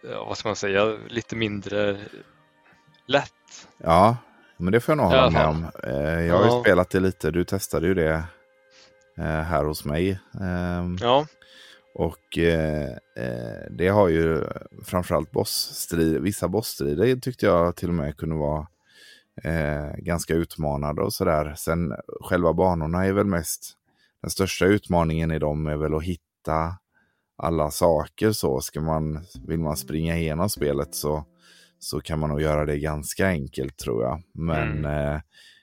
vad 0.03 0.39
ska 0.39 0.49
man 0.49 0.57
säga, 0.57 0.85
lite 1.09 1.37
mindre 1.37 1.99
lätt. 3.07 3.69
Ja, 3.79 4.17
men 4.57 4.73
det 4.73 4.81
får 4.81 4.93
jag 4.93 4.97
nog 4.97 5.07
hålla 5.07 5.31
med 5.31 5.47
om. 5.47 5.71
Eh, 5.85 6.21
jag 6.27 6.37
har 6.37 6.47
ja. 6.47 6.57
ju 6.57 6.63
spelat 6.63 6.91
det 6.91 7.01
lite, 7.01 7.31
du 7.31 7.45
testade 7.45 7.87
ju 7.87 7.95
det 7.95 8.25
eh, 9.19 9.25
här 9.25 9.65
hos 9.65 9.85
mig. 9.85 10.21
Ehm, 10.41 10.99
ja. 11.01 11.27
Och 11.95 12.39
det 13.71 13.89
har 13.89 14.09
ju 14.09 14.45
framförallt 14.85 15.31
bossstrid, 15.31 16.23
vissa 16.23 16.49
bossstrider 16.49 17.17
tyckte 17.17 17.47
jag 17.47 17.77
till 17.77 17.89
och 17.89 17.95
med 17.95 18.17
kunde 18.17 18.37
vara 18.37 18.67
eh, 19.43 19.97
ganska 19.97 20.35
utmanande 20.35 21.03
och 21.03 21.13
sådär. 21.13 21.55
Sen 21.57 21.93
själva 22.21 22.53
banorna 22.53 23.05
är 23.05 23.13
väl 23.13 23.27
mest, 23.27 23.73
den 24.23 24.31
största 24.31 24.67
utmaningen 24.67 25.31
i 25.31 25.39
dem 25.39 25.67
är 25.67 25.77
väl 25.77 25.95
att 25.95 26.03
hitta 26.03 26.77
alla 27.37 27.71
saker 27.71 28.33
så. 28.33 28.61
Ska 28.61 28.81
man, 28.81 29.21
vill 29.47 29.59
man 29.59 29.77
springa 29.77 30.19
igenom 30.19 30.49
spelet 30.49 30.95
så, 30.95 31.25
så 31.79 32.01
kan 32.01 32.19
man 32.19 32.31
nog 32.31 32.41
göra 32.41 32.67
det 32.67 32.79
ganska 32.79 33.27
enkelt 33.27 33.77
tror 33.79 34.03
jag. 34.03 34.23
Men 34.35 34.79
mm. 34.79 35.15
eh, 35.15 35.21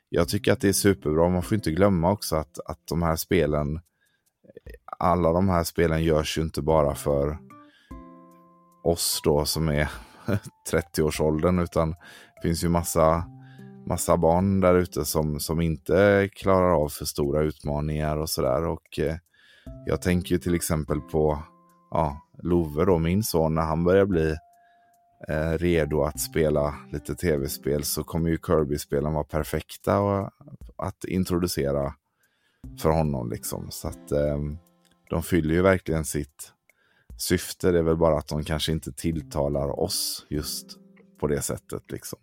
jag 0.09 0.29
tycker 0.29 0.53
att 0.53 0.61
det 0.61 0.69
är 0.69 0.73
superbra. 0.73 1.29
Man 1.29 1.43
får 1.43 1.55
inte 1.55 1.71
glömma 1.71 2.11
också 2.11 2.35
att, 2.35 2.59
att 2.65 2.87
de 2.87 3.01
här 3.01 3.15
spelen, 3.15 3.79
alla 4.99 5.33
de 5.33 5.49
här 5.49 5.63
spelen 5.63 6.03
görs 6.03 6.37
ju 6.37 6.41
inte 6.41 6.61
bara 6.61 6.95
för 6.95 7.37
oss 8.83 9.21
då 9.23 9.45
som 9.45 9.69
är 9.69 9.91
30-årsåldern 10.71 11.59
utan 11.59 11.89
det 11.89 12.41
finns 12.43 12.63
ju 12.63 12.69
massa 12.69 13.23
massa 13.89 14.17
barn 14.17 14.59
där 14.59 14.75
ute 14.75 15.05
som, 15.05 15.39
som 15.39 15.61
inte 15.61 16.29
klarar 16.33 16.83
av 16.83 16.89
för 16.89 17.05
stora 17.05 17.41
utmaningar 17.41 18.17
och 18.17 18.29
sådär. 18.29 18.65
Och 18.65 18.99
eh, 18.99 19.15
jag 19.85 20.01
tänker 20.01 20.31
ju 20.31 20.37
till 20.39 20.55
exempel 20.55 21.01
på 21.01 21.43
ja, 21.91 22.21
Love 22.43 22.85
då, 22.85 22.97
min 22.97 23.23
son, 23.23 23.55
när 23.55 23.61
han 23.61 23.83
börjar 23.83 24.05
bli 24.05 24.35
eh, 25.27 25.51
redo 25.51 26.03
att 26.03 26.19
spela 26.19 26.75
lite 26.91 27.15
tv-spel 27.15 27.83
så 27.83 28.03
kommer 28.03 28.29
ju 28.29 28.37
Kirby-spelen 28.47 29.13
vara 29.13 29.23
perfekta 29.23 29.99
och, 29.99 30.29
att 30.75 31.03
introducera 31.03 31.93
för 32.81 32.89
honom. 32.89 33.29
Liksom. 33.29 33.67
Så 33.71 33.87
att 33.87 34.11
eh, 34.11 34.37
de 35.09 35.23
fyller 35.23 35.55
ju 35.55 35.61
verkligen 35.61 36.05
sitt 36.05 36.53
syfte. 37.17 37.71
Det 37.71 37.79
är 37.79 37.83
väl 37.83 37.97
bara 37.97 38.17
att 38.17 38.27
de 38.27 38.43
kanske 38.43 38.71
inte 38.71 38.91
tilltalar 38.91 39.79
oss 39.79 40.25
just 40.29 40.77
på 41.19 41.27
det 41.27 41.41
sättet. 41.41 41.91
Liksom. 41.91 42.19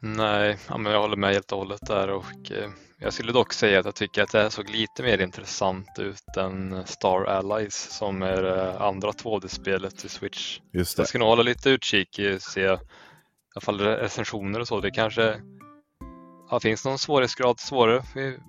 Nej, 0.00 0.58
ja, 0.68 0.78
men 0.78 0.92
jag 0.92 1.00
håller 1.00 1.16
med 1.16 1.32
helt 1.32 1.52
och 1.52 1.58
hållet 1.58 1.86
där 1.86 2.10
och 2.10 2.52
eh, 2.52 2.70
jag 2.98 3.12
skulle 3.12 3.32
dock 3.32 3.52
säga 3.52 3.78
att 3.78 3.84
jag 3.84 3.94
tycker 3.94 4.22
att 4.22 4.32
det 4.32 4.42
här 4.42 4.48
såg 4.48 4.70
lite 4.70 5.02
mer 5.02 5.20
intressant 5.20 5.98
ut 5.98 6.36
än 6.36 6.86
Star 6.86 7.24
Allies 7.24 7.96
som 7.96 8.22
är 8.22 8.44
eh, 8.44 8.82
andra 8.82 9.10
2D-spelet 9.10 10.04
i 10.04 10.08
Switch. 10.08 10.60
Just 10.72 10.96
det. 10.96 11.00
Jag 11.00 11.08
ska 11.08 11.18
nog 11.18 11.28
hålla 11.28 11.42
lite 11.42 11.70
utkik, 11.70 12.20
och 12.34 12.42
se 12.42 12.60
i 12.60 12.68
alla 12.68 13.60
fall 13.60 13.80
recensioner 13.80 14.60
och 14.60 14.68
så. 14.68 14.80
Det 14.80 14.90
kanske 14.90 15.40
ja, 16.50 16.60
finns 16.60 16.84
någon 16.84 16.98
svårighetsgrad 16.98 17.60
svårare, 17.60 18.02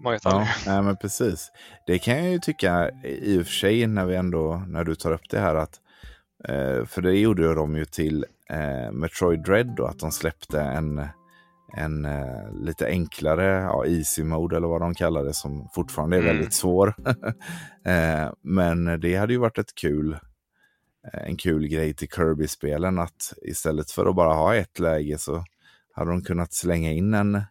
man 0.04 0.14
vet 0.14 0.26
aldrig. 0.26 0.48
Ja, 0.48 0.74
nej, 0.74 0.82
men 0.82 0.98
precis. 0.98 1.52
Det 1.88 2.00
kan 2.00 2.18
jag 2.18 2.32
ju 2.32 2.40
tycka 2.40 2.92
i 3.04 3.42
och 3.42 3.46
för 3.46 3.54
sig 3.54 3.88
när, 3.88 4.06
vi 4.06 4.16
ändå, 4.16 4.64
när 4.68 4.84
du 4.84 4.96
tar 4.96 5.12
upp 5.12 5.30
det 5.30 5.40
här 5.40 5.56
att 5.56 5.80
eh, 6.48 6.86
för 6.86 7.02
det 7.02 7.20
gjorde 7.20 7.54
de 7.54 7.76
ju 7.76 7.86
till 7.86 8.26
eh, 8.50 8.92
Metroid 8.92 9.44
Dread 9.44 9.76
då, 9.76 9.86
att 9.86 10.00
de 10.00 10.12
släppte 10.12 10.62
en 10.62 11.08
en 11.78 12.06
eh, 12.06 12.54
lite 12.54 12.88
enklare 12.88 13.62
ja, 13.62 13.86
easy 13.86 14.24
mode 14.24 14.58
eller 14.58 14.68
vad 14.68 14.82
de 14.82 14.96
kallar 14.96 15.24
det 15.24 15.34
som 15.34 15.70
fortfarande 15.74 16.18
är 16.18 16.22
mm. 16.22 16.36
väldigt 16.36 16.54
svår. 16.54 16.96
men 18.42 19.00
det 19.02 19.16
hade 19.16 19.34
ju 19.34 19.40
varit 19.40 19.58
ett 19.58 19.76
kul, 19.76 20.18
en 21.14 21.38
kul 21.38 21.68
grej 21.68 21.94
till 21.94 22.10
Kirby-spelen 22.10 23.00
att 23.00 23.34
istället 23.42 23.92
för 23.92 24.06
att 24.06 24.16
bara 24.16 24.34
ha 24.34 24.56
ett 24.56 24.80
läge 24.80 25.18
så 25.18 25.46
hade 25.94 26.12
de 26.12 26.22
kunnat 26.22 26.54
slänga 26.54 26.92
in 26.92 27.14
en, 27.14 27.42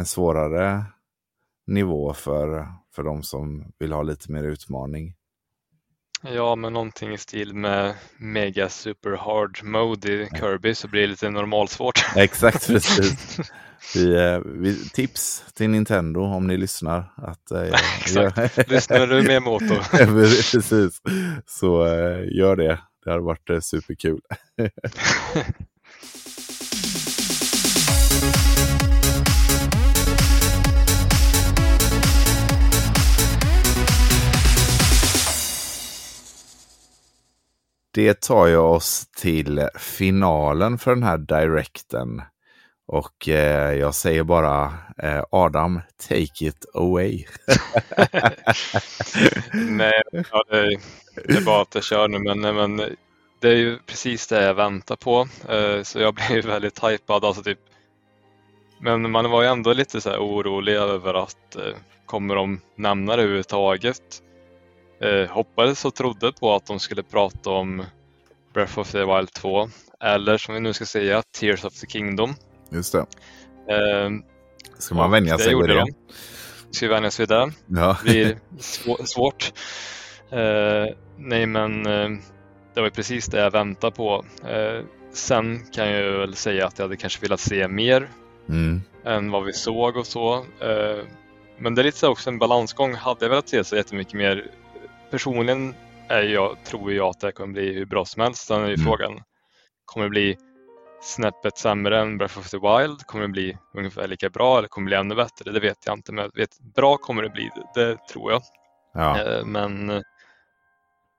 en 0.00 0.06
svårare 0.06 0.84
nivå 1.66 2.14
för, 2.14 2.68
för 2.94 3.02
de 3.02 3.22
som 3.22 3.72
vill 3.78 3.92
ha 3.92 4.02
lite 4.02 4.32
mer 4.32 4.44
utmaning. 4.44 5.14
Ja, 6.22 6.56
men 6.56 6.72
någonting 6.72 7.12
i 7.12 7.18
stil 7.18 7.54
med 7.54 7.94
Mega 8.16 8.68
Super 8.68 9.10
Hard 9.10 9.64
Mode 9.64 10.12
i 10.12 10.28
Kirby 10.38 10.74
så 10.74 10.88
blir 10.88 11.00
det 11.00 11.06
lite 11.06 11.30
normalsvårt. 11.30 12.04
Exakt, 12.16 12.66
precis. 12.66 13.40
Vi, 13.94 14.14
eh, 14.14 14.40
vi, 14.44 14.88
tips 14.88 15.44
till 15.54 15.70
Nintendo 15.70 16.20
om 16.20 16.46
ni 16.46 16.56
lyssnar. 16.56 17.12
Att, 17.16 17.50
äh, 17.50 17.62
Exakt, 18.00 18.70
lyssnar 18.70 19.06
du 19.06 19.22
med 19.22 19.42
motor? 19.42 20.06
precis, 20.06 21.02
så 21.46 21.86
äh, 21.86 22.38
gör 22.38 22.56
det. 22.56 22.78
Det 23.04 23.10
har 23.10 23.18
varit 23.18 23.50
äh, 23.50 23.60
superkul. 23.60 24.20
Det 37.94 38.20
tar 38.20 38.46
ju 38.46 38.56
oss 38.56 39.06
till 39.16 39.68
finalen 39.78 40.78
för 40.78 40.94
den 40.94 41.02
här 41.02 41.18
directen. 41.18 42.22
Och 42.86 43.28
eh, 43.28 43.74
jag 43.74 43.94
säger 43.94 44.22
bara 44.22 44.74
eh, 45.02 45.24
Adam, 45.30 45.80
take 46.08 46.44
it 46.46 46.66
away. 46.74 47.24
nej, 49.54 50.02
ja, 50.30 50.44
det, 50.50 50.80
det 51.24 51.36
är 51.36 51.44
bara 51.44 51.62
att 51.62 51.74
jag 51.74 51.84
kör 51.84 52.08
nu, 52.08 52.18
men, 52.18 52.40
men 52.40 52.96
det 53.40 53.48
är 53.48 53.56
ju 53.56 53.78
precis 53.86 54.26
det 54.26 54.42
jag 54.42 54.54
väntar 54.54 54.96
på. 54.96 55.28
Eh, 55.48 55.82
så 55.82 55.98
jag 56.00 56.14
blev 56.14 56.44
väldigt 56.44 56.84
hypad. 56.84 57.24
Alltså 57.24 57.42
typ, 57.42 57.58
men 58.80 59.10
man 59.10 59.30
var 59.30 59.42
ju 59.42 59.48
ändå 59.48 59.72
lite 59.72 60.00
så 60.00 60.16
orolig 60.16 60.74
över 60.74 61.14
att 61.14 61.56
eh, 61.56 61.74
kommer 62.06 62.34
de 62.34 62.60
nämna 62.76 63.16
det 63.16 63.22
överhuvudtaget? 63.22 64.22
Eh, 65.00 65.30
hoppades 65.30 65.84
och 65.84 65.94
trodde 65.94 66.32
på 66.32 66.54
att 66.54 66.66
de 66.66 66.78
skulle 66.78 67.02
prata 67.02 67.50
om 67.50 67.84
Breath 68.54 68.78
of 68.78 68.92
the 68.92 69.04
Wild 69.04 69.32
2 69.32 69.68
eller 70.00 70.38
som 70.38 70.54
vi 70.54 70.60
nu 70.60 70.72
ska 70.72 70.84
säga 70.84 71.22
Tears 71.22 71.64
of 71.64 71.74
the 71.74 71.86
Kingdom. 71.86 72.34
Just 72.70 72.92
det. 72.92 72.98
Eh, 72.98 74.10
ska 74.78 74.94
man 74.94 75.10
vänja 75.10 75.38
sig 75.38 75.54
vid 75.54 75.68
det? 75.68 75.74
De. 75.74 75.86
Ska 76.70 76.86
vi 76.86 76.92
vänja 76.92 77.10
sig 77.10 77.22
vid 77.22 77.28
det? 77.28 77.52
Ja. 77.66 77.96
Det 78.04 78.10
blir 78.12 79.06
svårt. 79.06 79.52
Eh, 80.30 80.94
nej 81.16 81.46
men 81.46 81.86
eh, 81.86 82.08
det 82.74 82.80
var 82.80 82.90
precis 82.90 83.26
det 83.26 83.40
jag 83.40 83.50
väntade 83.50 83.96
på. 83.96 84.24
Eh, 84.48 84.84
sen 85.12 85.60
kan 85.72 85.90
jag 85.90 86.18
väl 86.18 86.34
säga 86.34 86.66
att 86.66 86.78
jag 86.78 86.84
hade 86.84 86.96
kanske 86.96 87.20
velat 87.22 87.40
se 87.40 87.68
mer 87.68 88.08
mm. 88.48 88.82
än 89.04 89.30
vad 89.30 89.44
vi 89.44 89.52
såg 89.52 89.96
och 89.96 90.06
så. 90.06 90.34
Eh, 90.36 91.04
men 91.58 91.74
det 91.74 91.82
är 91.82 91.84
lite 91.84 91.98
så 91.98 92.08
också 92.08 92.30
en 92.30 92.38
balansgång. 92.38 92.94
Hade 92.94 93.24
jag 93.24 93.30
velat 93.30 93.48
se 93.48 93.64
så 93.64 93.76
jättemycket 93.76 94.14
mer 94.14 94.50
personligen 95.10 95.74
är 96.08 96.22
jag, 96.22 96.64
tror 96.64 96.92
jag 96.92 97.08
att 97.08 97.20
det 97.20 97.32
kommer 97.32 97.52
bli 97.52 97.72
hur 97.72 97.86
bra 97.86 98.04
som 98.04 98.22
helst. 98.22 98.46
Sen 98.46 98.62
är 98.62 98.68
ju 98.68 98.74
mm. 98.74 98.86
frågan, 98.86 99.22
kommer 99.84 100.06
det 100.06 100.10
bli 100.10 100.36
snäppet 101.02 101.58
sämre 101.58 102.00
än 102.00 102.18
Breath 102.18 102.38
of 102.38 102.50
the 102.50 102.56
Wild? 102.56 103.06
Kommer 103.06 103.22
det 103.22 103.32
bli 103.32 103.56
ungefär 103.74 104.08
lika 104.08 104.30
bra 104.30 104.58
eller 104.58 104.68
kommer 104.68 104.84
det 104.84 104.88
bli 104.88 104.96
ännu 104.96 105.14
bättre? 105.14 105.52
Det 105.52 105.60
vet 105.60 105.78
jag 105.86 105.98
inte, 105.98 106.12
men 106.12 106.30
vet, 106.34 106.60
bra 106.74 106.96
kommer 106.96 107.22
det 107.22 107.30
bli, 107.30 107.50
det, 107.54 107.80
det 107.80 107.98
tror 108.12 108.32
jag. 108.32 108.42
Ja. 108.94 109.22
Eh, 109.22 109.44
men 109.44 110.02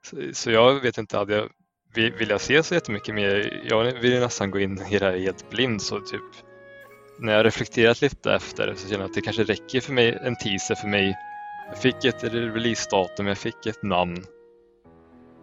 så, 0.05 0.17
så, 0.33 0.51
jag 0.51 0.73
vet 0.73 0.97
inte, 0.97 1.17
hade 1.17 1.35
jag, 1.35 1.49
vill, 1.95 2.13
vill 2.13 2.29
jag 2.29 2.41
se 2.41 2.63
så 2.63 2.73
jättemycket 2.73 3.15
mer? 3.15 3.61
Jag 3.69 3.83
vill 3.83 4.19
nästan 4.19 4.51
gå 4.51 4.59
in 4.59 4.81
i 4.81 4.97
det 4.99 5.05
här 5.05 5.17
helt 5.17 5.49
blind 5.49 5.81
så 5.81 5.99
typ 5.99 6.23
när 7.19 7.33
jag 7.33 7.45
reflekterat 7.45 8.01
lite 8.01 8.33
efter 8.33 8.75
så 8.75 8.87
känner 8.87 8.99
jag 8.99 9.09
att 9.09 9.13
det 9.13 9.21
kanske 9.21 9.43
räcker 9.43 9.81
för 9.81 9.93
mig 9.93 10.19
en 10.21 10.35
teaser 10.35 10.75
för 10.75 10.87
mig. 10.87 11.15
Jag 11.71 11.79
fick 11.79 12.05
ett 12.05 12.23
releasedatum, 12.23 13.27
jag 13.27 13.37
fick 13.37 13.65
ett 13.65 13.83
namn. 13.83 14.25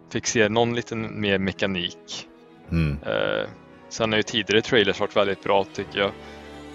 Fick 0.09 0.27
se 0.27 0.49
någon 0.49 0.75
liten 0.75 1.21
mer 1.21 1.37
mekanik. 1.37 2.27
Mm. 2.71 2.97
Eh, 3.03 3.49
sen 3.89 4.11
har 4.11 4.17
ju 4.17 4.23
tidigare 4.23 4.61
trailers 4.61 4.99
varit 4.99 5.15
väldigt 5.15 5.43
bra 5.43 5.65
tycker 5.73 5.99
jag. 5.99 6.11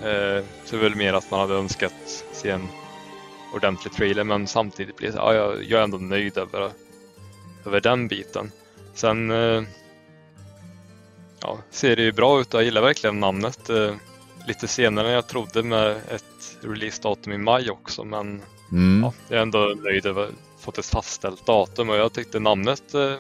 Eh, 0.03 0.45
så 0.65 0.77
det 0.77 0.81
är 0.81 0.89
väl 0.89 0.95
mer 0.95 1.15
att 1.15 1.31
man 1.31 1.41
hade 1.41 1.55
önskat 1.55 2.25
se 2.33 2.51
en 2.51 2.69
ordentlig 3.55 3.93
trailer 3.93 4.25
men 4.25 4.47
samtidigt 4.47 4.97
blir 4.97 5.11
det 5.11 5.17
ja, 5.17 5.35
jag, 5.35 5.65
jag 5.65 5.81
är 5.81 5.85
ändå 5.85 5.99
nöjd 5.99 6.39
över, 6.39 6.71
över 7.67 7.81
den 7.81 8.09
biten. 8.09 8.51
Sen 8.95 9.31
eh, 9.31 9.63
ja, 11.41 11.59
ser 11.71 11.97
det 11.97 12.03
ju 12.03 12.13
bra 12.13 12.41
ut 12.41 12.55
och 12.55 12.61
jag 12.61 12.65
gillar 12.65 12.83
verkligen 12.83 13.21
namnet. 13.21 13.71
Eh, 13.71 13.95
lite 14.47 14.69
senare 14.69 15.09
än 15.09 15.15
jag 15.15 15.27
trodde 15.27 15.63
med 15.63 15.97
ett 16.09 16.59
releasedatum 16.61 17.33
i 17.33 17.39
maj 17.39 17.71
också 17.71 18.05
men 18.05 18.43
mm. 18.75 19.03
ja, 19.03 19.13
jag 19.29 19.39
är 19.39 19.43
ändå 19.43 19.75
nöjd 19.85 20.07
över 20.07 20.29
fått 20.61 20.79
ett 20.79 20.87
fastställt 20.87 21.47
datum 21.47 21.91
och 21.91 21.97
jag 21.97 22.13
tyckte 22.13 22.41
namnet 22.41 22.95
eh, 22.95 23.17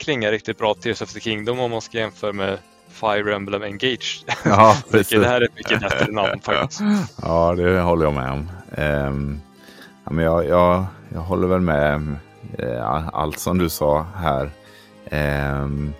klingar 0.00 0.30
riktigt 0.30 0.58
bra 0.58 0.74
Tears 0.74 1.02
of 1.02 1.12
the 1.12 1.20
Kingdom 1.20 1.60
om 1.60 1.70
man 1.70 1.80
ska 1.80 1.98
jämföra 1.98 2.32
med 2.32 2.58
Fire 2.88 3.34
Emblem 3.34 3.62
Engage. 3.62 4.24
Ja, 4.44 4.76
precis. 4.90 5.20
det 5.20 5.28
här 5.28 5.40
är 5.40 5.44
ett 5.44 5.54
mycket 5.56 5.80
bättre 5.80 6.12
namn 6.12 6.40
faktiskt. 6.40 6.80
Ja, 7.22 7.54
det 7.54 7.80
håller 7.80 8.04
jag 8.04 8.14
med 8.14 8.32
om. 8.32 8.50
Um, 8.76 9.40
ja, 10.04 10.12
men 10.12 10.24
jag, 10.24 10.48
jag, 10.48 10.86
jag 11.14 11.20
håller 11.20 11.48
väl 11.48 11.60
med 11.60 12.16
uh, 12.62 13.08
allt 13.12 13.38
som 13.38 13.58
du 13.58 13.68
sa 13.68 14.06
här. 14.16 14.50
Um, 15.62 15.94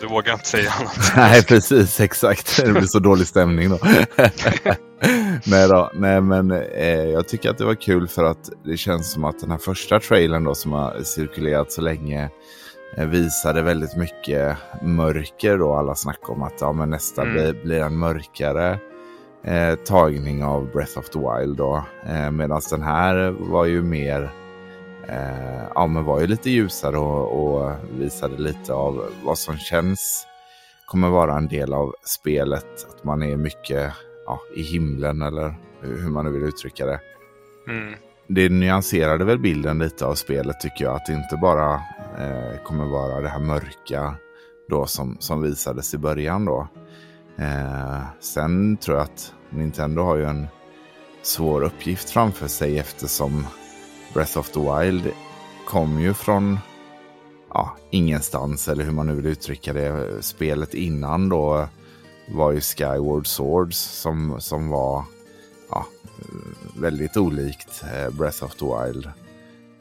du 0.00 0.06
vågar 0.06 0.32
inte 0.32 0.48
säga 0.48 0.72
annat. 0.80 1.12
Nej, 1.16 1.44
precis. 1.44 2.00
Exakt. 2.00 2.62
Det 2.64 2.72
blir 2.72 2.82
så 2.82 2.98
dålig 2.98 3.26
stämning 3.26 3.70
då. 3.70 3.78
nej 5.46 5.68
då, 5.68 5.90
nej 5.94 6.20
men 6.20 6.50
eh, 6.50 7.04
jag 7.04 7.28
tycker 7.28 7.50
att 7.50 7.58
det 7.58 7.64
var 7.64 7.74
kul 7.74 8.08
för 8.08 8.24
att 8.24 8.50
det 8.64 8.76
känns 8.76 9.12
som 9.12 9.24
att 9.24 9.40
den 9.40 9.50
här 9.50 9.58
första 9.58 10.00
trailern 10.00 10.44
då 10.44 10.54
som 10.54 10.72
har 10.72 11.02
cirkulerat 11.02 11.72
så 11.72 11.80
länge 11.80 12.30
eh, 12.96 13.06
visade 13.06 13.62
väldigt 13.62 13.96
mycket 13.96 14.56
mörker 14.82 15.58
då. 15.58 15.74
Alla 15.74 15.94
snackar 15.94 16.32
om 16.32 16.42
att 16.42 16.60
ja, 16.60 16.72
men 16.72 16.90
nästa 16.90 17.22
mm. 17.22 17.34
blir, 17.34 17.64
blir 17.64 17.80
en 17.80 17.98
mörkare 17.98 18.78
eh, 19.44 19.74
tagning 19.74 20.44
av 20.44 20.70
Breath 20.72 20.98
of 20.98 21.08
the 21.08 21.18
Wild 21.18 21.56
då. 21.56 21.84
Eh, 22.06 22.30
Medan 22.30 22.60
den 22.70 22.82
här 22.82 23.30
var 23.30 23.64
ju 23.64 23.82
mer 23.82 24.30
eh, 25.08 25.62
ja, 25.74 25.86
men 25.86 26.04
var 26.04 26.20
ju 26.20 26.26
lite 26.26 26.50
ljusare 26.50 26.98
och, 26.98 27.54
och, 27.54 27.72
visade 27.98 28.36
lite 28.36 28.72
av 28.72 29.04
vad 29.24 29.38
som 29.38 29.56
känns 29.56 30.26
kommer 30.86 31.08
vara 31.08 31.36
en 31.36 31.48
del 31.48 31.72
av 31.72 31.94
spelet. 32.04 32.86
Att 32.88 33.04
man 33.04 33.22
är 33.22 33.36
mycket 33.36 33.92
ja, 34.30 34.40
i 34.54 34.62
himlen 34.62 35.22
eller 35.22 35.54
hur 35.80 36.08
man 36.08 36.24
nu 36.24 36.30
vill 36.30 36.42
uttrycka 36.42 36.86
det. 36.86 37.00
Mm. 37.68 37.94
Det 38.28 38.48
nyanserade 38.48 39.24
väl 39.24 39.38
bilden 39.38 39.78
lite 39.78 40.06
av 40.06 40.14
spelet 40.14 40.60
tycker 40.60 40.84
jag. 40.84 40.94
Att 40.94 41.06
det 41.06 41.12
inte 41.12 41.36
bara 41.42 41.74
eh, 42.18 42.62
kommer 42.64 42.84
vara 42.84 43.20
det 43.20 43.28
här 43.28 43.40
mörka 43.40 44.14
då 44.68 44.86
som, 44.86 45.16
som 45.20 45.42
visades 45.42 45.94
i 45.94 45.98
början 45.98 46.44
då. 46.44 46.68
Eh, 47.36 48.02
sen 48.20 48.76
tror 48.76 48.96
jag 48.96 49.04
att 49.04 49.34
Nintendo 49.50 50.02
har 50.02 50.16
ju 50.16 50.24
en 50.24 50.46
svår 51.22 51.62
uppgift 51.62 52.10
framför 52.10 52.48
sig 52.48 52.78
eftersom 52.78 53.46
Breath 54.14 54.38
of 54.38 54.50
the 54.50 54.60
Wild 54.60 55.10
kom 55.66 56.00
ju 56.00 56.14
från 56.14 56.58
ja, 57.48 57.76
ingenstans, 57.90 58.68
eller 58.68 58.84
hur 58.84 58.92
man 58.92 59.06
nu 59.06 59.14
vill 59.14 59.26
uttrycka 59.26 59.72
det. 59.72 60.22
Spelet 60.22 60.74
innan 60.74 61.28
då 61.28 61.68
var 62.32 62.52
ju 62.52 62.60
Skyward 62.60 63.26
Swords 63.26 63.78
som, 63.78 64.40
som 64.40 64.68
var 64.68 65.04
ja, 65.70 65.86
väldigt 66.76 67.16
olikt 67.16 67.84
eh, 67.94 68.10
Breath 68.10 68.44
of 68.44 68.54
the 68.54 68.64
Wild. 68.64 69.10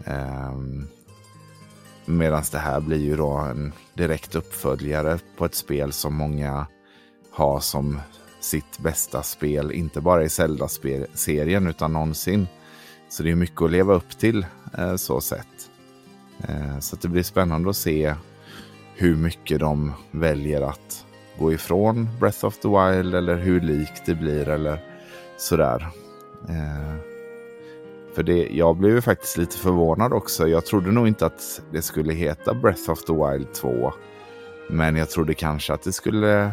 Ehm, 0.05 0.53
um, 0.53 0.87
Medan 2.05 2.43
det 2.51 2.57
här 2.57 2.79
blir 2.79 2.97
ju 2.97 3.15
då 3.15 3.29
en 3.29 3.73
direkt 3.93 4.35
uppföljare 4.35 5.19
på 5.37 5.45
ett 5.45 5.55
spel 5.55 5.93
som 5.93 6.15
många 6.15 6.67
har 7.31 7.59
som 7.59 7.99
sitt 8.39 8.79
bästa 8.79 9.23
spel, 9.23 9.71
inte 9.71 10.01
bara 10.01 10.23
i 10.23 10.29
Zelda-serien 10.29 11.67
utan 11.67 11.93
någonsin. 11.93 12.47
Så 13.09 13.23
det 13.23 13.31
är 13.31 13.35
mycket 13.35 13.61
att 13.61 13.71
leva 13.71 13.93
upp 13.93 14.09
till 14.09 14.45
eh, 14.77 14.95
så 14.95 15.21
sett. 15.21 15.69
Eh, 16.47 16.79
så 16.79 16.95
det 16.95 17.07
blir 17.07 17.23
spännande 17.23 17.69
att 17.69 17.75
se 17.75 18.15
hur 18.95 19.15
mycket 19.15 19.59
de 19.59 19.93
väljer 20.11 20.61
att 20.61 21.05
gå 21.39 21.53
ifrån 21.53 22.09
Breath 22.19 22.45
of 22.45 22.57
the 22.57 22.67
Wild 22.67 23.15
eller 23.15 23.35
hur 23.35 23.61
likt 23.61 24.05
det 24.05 24.15
blir 24.15 24.49
eller 24.49 24.79
sådär. 25.37 25.87
Eh, 26.49 26.95
för 28.13 28.23
det, 28.23 28.47
jag 28.51 28.75
blev 28.77 28.95
ju 28.95 29.01
faktiskt 29.01 29.37
lite 29.37 29.57
förvånad 29.57 30.13
också. 30.13 30.47
Jag 30.47 30.65
trodde 30.65 30.91
nog 30.91 31.07
inte 31.07 31.25
att 31.25 31.61
det 31.71 31.81
skulle 31.81 32.13
heta 32.13 32.53
Breath 32.53 32.91
of 32.91 33.03
the 33.03 33.13
Wild 33.13 33.53
2. 33.53 33.93
Men 34.69 34.95
jag 34.95 35.09
trodde 35.09 35.33
kanske 35.33 35.73
att 35.73 35.83
det 35.83 35.91
skulle 35.91 36.51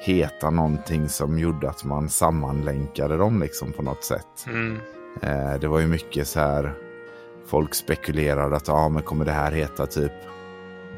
heta 0.00 0.50
någonting 0.50 1.08
som 1.08 1.38
gjorde 1.38 1.70
att 1.70 1.84
man 1.84 2.08
sammanlänkade 2.08 3.16
dem 3.16 3.40
liksom 3.40 3.72
på 3.72 3.82
något 3.82 4.04
sätt. 4.04 4.46
Mm. 4.46 4.78
Eh, 5.22 5.60
det 5.60 5.68
var 5.68 5.80
ju 5.80 5.86
mycket 5.86 6.28
så 6.28 6.40
här. 6.40 6.74
Folk 7.46 7.74
spekulerade 7.74 8.56
att 8.56 8.68
ah, 8.68 8.88
men 8.88 9.02
kommer 9.02 9.24
det 9.24 9.32
här 9.32 9.52
heta 9.52 9.86
typ 9.86 10.12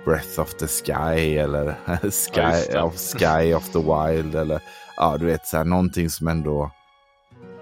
Breath 0.05 0.40
of 0.40 0.55
the 0.55 0.68
Sky 0.68 1.36
eller 1.36 1.74
Sky, 2.10 2.72
ja, 2.72 2.85
of, 2.85 2.97
Sky 2.97 3.55
of 3.55 3.68
the 3.68 3.78
Wild 3.78 4.35
eller 4.35 4.60
ja, 4.97 5.16
du 5.18 5.26
vet 5.26 5.47
så 5.47 5.56
här 5.56 5.64
någonting 5.64 6.10
som 6.10 6.28
ändå 6.28 6.70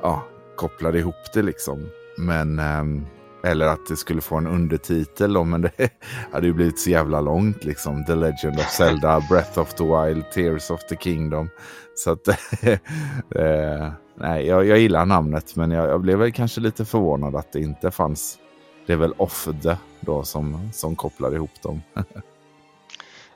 ja, 0.02 0.22
kopplade 0.56 0.98
ihop 0.98 1.32
det 1.34 1.42
liksom. 1.42 1.88
Men 2.18 2.58
um, 2.58 3.06
eller 3.44 3.66
att 3.66 3.86
det 3.88 3.96
skulle 3.96 4.20
få 4.20 4.36
en 4.36 4.46
undertitel 4.46 5.32
då, 5.32 5.44
men 5.44 5.62
det 5.62 5.90
hade 6.32 6.46
ju 6.46 6.52
blivit 6.52 6.80
så 6.80 6.90
jävla 6.90 7.20
långt 7.20 7.64
liksom. 7.64 8.04
The 8.04 8.14
Legend 8.14 8.58
of 8.58 8.70
Zelda, 8.70 9.20
Breath 9.30 9.58
of 9.58 9.74
the 9.74 9.84
Wild, 9.84 10.30
Tears 10.30 10.70
of 10.70 10.86
the 10.86 10.96
Kingdom. 10.96 11.48
Så 11.94 12.10
att 12.10 12.28
eh, 12.28 13.92
nej, 14.14 14.46
jag, 14.46 14.66
jag 14.66 14.78
gillar 14.78 15.06
namnet, 15.06 15.56
men 15.56 15.70
jag, 15.70 15.88
jag, 15.88 16.00
blev 16.00 16.18
väl 16.18 16.32
kanske 16.32 16.60
lite 16.60 16.84
förvånad 16.84 17.36
att 17.36 17.52
det 17.52 17.60
inte 17.60 17.90
fanns. 17.90 18.38
Det 18.86 18.92
är 18.92 18.96
väl 18.96 19.14
off 19.16 19.48
the 19.62 19.76
då 20.00 20.22
som, 20.22 20.70
som 20.72 20.96
kopplar 20.96 21.34
ihop 21.34 21.62
dem. 21.62 21.82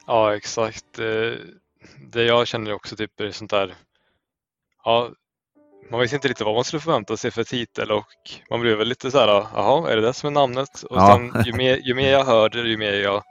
Ja, 0.06 0.36
exakt. 0.36 0.98
Eh, 0.98 1.32
det 2.12 2.22
jag 2.22 2.46
känner 2.46 2.72
också 2.72 2.96
typ 2.96 3.20
är 3.20 3.30
sånt 3.30 3.50
där. 3.50 3.74
Ja, 4.84 5.10
man 5.90 6.00
visste 6.00 6.16
inte 6.16 6.28
riktigt 6.28 6.46
vad 6.46 6.54
man 6.54 6.64
skulle 6.64 6.80
förvänta 6.80 7.16
sig 7.16 7.30
för 7.30 7.44
titel 7.44 7.90
och 7.90 8.12
man 8.50 8.60
blev 8.60 8.78
väl 8.78 8.88
lite 8.88 9.10
så 9.10 9.18
här, 9.18 9.28
jaha, 9.28 9.90
är 9.92 9.96
det 9.96 10.02
det 10.02 10.12
som 10.12 10.26
är 10.26 10.30
namnet? 10.30 10.82
Och 10.82 10.96
ja. 10.96 11.16
sen, 11.16 11.42
ju, 11.44 11.52
mer, 11.52 11.76
ju 11.76 11.94
mer 11.94 12.12
jag 12.12 12.24
hör 12.24 12.48
det, 12.48 12.60
ju 12.60 12.76
mer 12.76 12.92
jag 12.92 13.22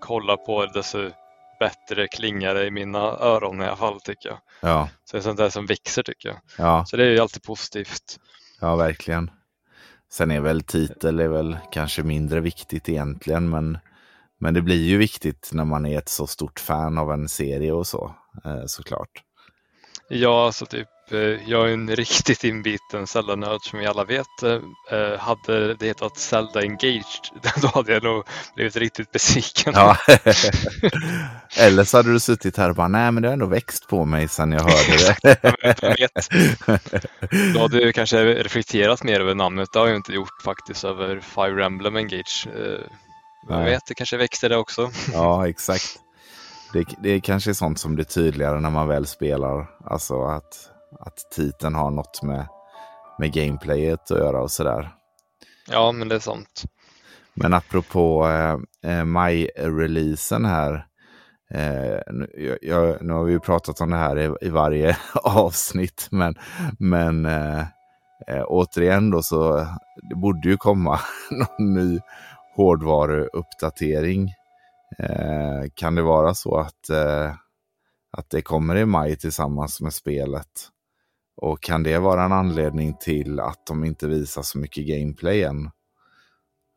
kollar 0.00 0.36
på 0.36 0.66
det, 0.66 0.72
desto 0.72 1.10
bättre 1.58 2.08
klingar 2.08 2.54
det 2.54 2.66
i 2.66 2.70
mina 2.70 2.98
öron 2.98 3.62
i 3.62 3.64
alla 3.64 3.76
fall 3.76 4.00
tycker 4.00 4.28
jag. 4.28 4.38
Ja. 4.60 4.88
Så 5.04 5.16
det 5.16 5.20
är 5.20 5.22
sånt 5.22 5.36
där 5.36 5.50
som 5.50 5.66
växer 5.66 6.02
tycker 6.02 6.28
jag. 6.28 6.38
Ja. 6.58 6.84
Så 6.86 6.96
det 6.96 7.04
är 7.04 7.10
ju 7.10 7.18
alltid 7.18 7.42
positivt. 7.42 8.18
Ja, 8.60 8.76
verkligen. 8.76 9.30
Sen 10.10 10.30
är 10.30 10.40
väl 10.40 10.62
titel 10.62 11.20
är 11.20 11.28
väl 11.28 11.58
kanske 11.72 12.02
mindre 12.02 12.40
viktigt 12.40 12.88
egentligen, 12.88 13.50
men, 13.50 13.78
men 14.40 14.54
det 14.54 14.62
blir 14.62 14.84
ju 14.84 14.98
viktigt 14.98 15.50
när 15.52 15.64
man 15.64 15.86
är 15.86 15.98
ett 15.98 16.08
så 16.08 16.26
stort 16.26 16.60
fan 16.60 16.98
av 16.98 17.12
en 17.12 17.28
serie 17.28 17.72
och 17.72 17.86
så, 17.86 18.14
eh, 18.44 18.62
såklart. 18.66 19.22
Ja, 20.08 20.46
alltså 20.46 20.66
typ 20.66 20.88
Eh, 21.10 21.50
jag 21.50 21.68
är 21.68 21.72
en 21.72 21.90
riktigt 21.96 22.44
inbiten 22.44 23.06
Zelda-nörd 23.06 23.60
som 23.62 23.78
vi 23.78 23.86
alla 23.86 24.04
vet. 24.04 24.42
Eh, 24.90 25.18
hade 25.18 25.74
det 25.74 25.86
hetat 25.86 26.18
Zelda 26.18 26.60
Engaged 26.60 27.24
då 27.62 27.68
hade 27.68 27.92
jag 27.92 28.02
nog 28.02 28.24
blivit 28.54 28.76
riktigt 28.76 29.12
besviken. 29.12 29.72
Ja. 29.76 29.96
Eller 31.58 31.84
så 31.84 31.96
hade 31.96 32.12
du 32.12 32.20
suttit 32.20 32.56
här 32.56 32.68
och 32.68 32.76
bara, 32.76 32.88
nej 32.88 33.12
men 33.12 33.22
det 33.22 33.28
har 33.28 33.32
ändå 33.32 33.46
växt 33.46 33.88
på 33.88 34.04
mig 34.04 34.28
sedan 34.28 34.52
jag 34.52 34.60
hörde 34.60 35.14
det. 35.22 35.38
jag 35.82 35.98
vet. 35.98 36.28
Då 37.54 37.60
hade 37.60 37.80
jag 37.80 37.94
kanske 37.94 38.24
reflekterat 38.24 39.02
mer 39.02 39.20
över 39.20 39.34
namnet. 39.34 39.68
Det 39.72 39.78
har 39.78 39.86
jag 39.86 39.96
inte 39.96 40.12
gjort 40.12 40.42
faktiskt 40.44 40.84
över 40.84 41.20
Fire 41.20 41.64
Emblem 41.64 41.96
Engage. 41.96 42.48
Eh, 43.50 43.56
jag 43.58 43.64
vet, 43.64 43.86
det 43.86 43.94
kanske 43.94 44.16
växte 44.16 44.48
det 44.48 44.56
också. 44.56 44.90
Ja, 45.12 45.48
exakt. 45.48 46.00
Det, 46.72 46.84
det 47.02 47.10
är 47.10 47.20
kanske 47.20 47.54
sånt 47.54 47.78
som 47.78 47.94
blir 47.94 48.04
tydligare 48.04 48.60
när 48.60 48.70
man 48.70 48.88
väl 48.88 49.06
spelar. 49.06 49.70
Alltså 49.84 50.24
att 50.24 50.70
att 51.00 51.30
titeln 51.30 51.74
har 51.74 51.90
något 51.90 52.22
med, 52.22 52.46
med 53.18 53.32
gameplayet 53.32 54.10
att 54.10 54.18
göra 54.18 54.42
och 54.42 54.50
sådär. 54.50 54.90
Ja, 55.70 55.92
men 55.92 56.08
det 56.08 56.14
är 56.14 56.18
sant. 56.18 56.62
Men 57.34 57.54
apropå 57.54 58.28
eh, 58.82 59.04
maj-releasen 59.04 60.44
här. 60.44 60.86
Eh, 61.50 62.00
nu, 62.12 62.58
jag, 62.62 63.02
nu 63.02 63.12
har 63.12 63.24
vi 63.24 63.32
ju 63.32 63.40
pratat 63.40 63.80
om 63.80 63.90
det 63.90 63.96
här 63.96 64.18
i, 64.18 64.46
i 64.46 64.48
varje 64.48 64.96
avsnitt, 65.14 66.08
men, 66.10 66.34
men 66.78 67.26
eh, 67.26 67.60
eh, 68.28 68.44
återigen 68.46 69.10
då 69.10 69.22
så 69.22 69.66
det 70.10 70.14
borde 70.14 70.48
ju 70.48 70.56
komma 70.56 71.00
någon 71.30 71.74
ny 71.74 72.00
hårdvaruuppdatering. 72.54 74.28
Eh, 74.98 75.70
kan 75.74 75.94
det 75.94 76.02
vara 76.02 76.34
så 76.34 76.56
att, 76.56 76.88
eh, 76.88 77.34
att 78.10 78.30
det 78.30 78.42
kommer 78.42 78.76
i 78.76 78.86
maj 78.86 79.16
tillsammans 79.16 79.80
med 79.80 79.94
spelet? 79.94 80.68
Och 81.36 81.62
kan 81.62 81.82
det 81.82 81.98
vara 81.98 82.24
en 82.24 82.32
anledning 82.32 82.96
till 83.00 83.40
att 83.40 83.66
de 83.66 83.84
inte 83.84 84.06
visar 84.06 84.42
så 84.42 84.58
mycket 84.58 84.86
gameplay 84.86 85.42
än? 85.42 85.70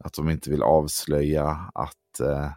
Att 0.03 0.13
de 0.13 0.29
inte 0.29 0.49
vill 0.49 0.63
avslöja 0.63 1.71
att, 1.73 2.19
eh, 2.19 2.51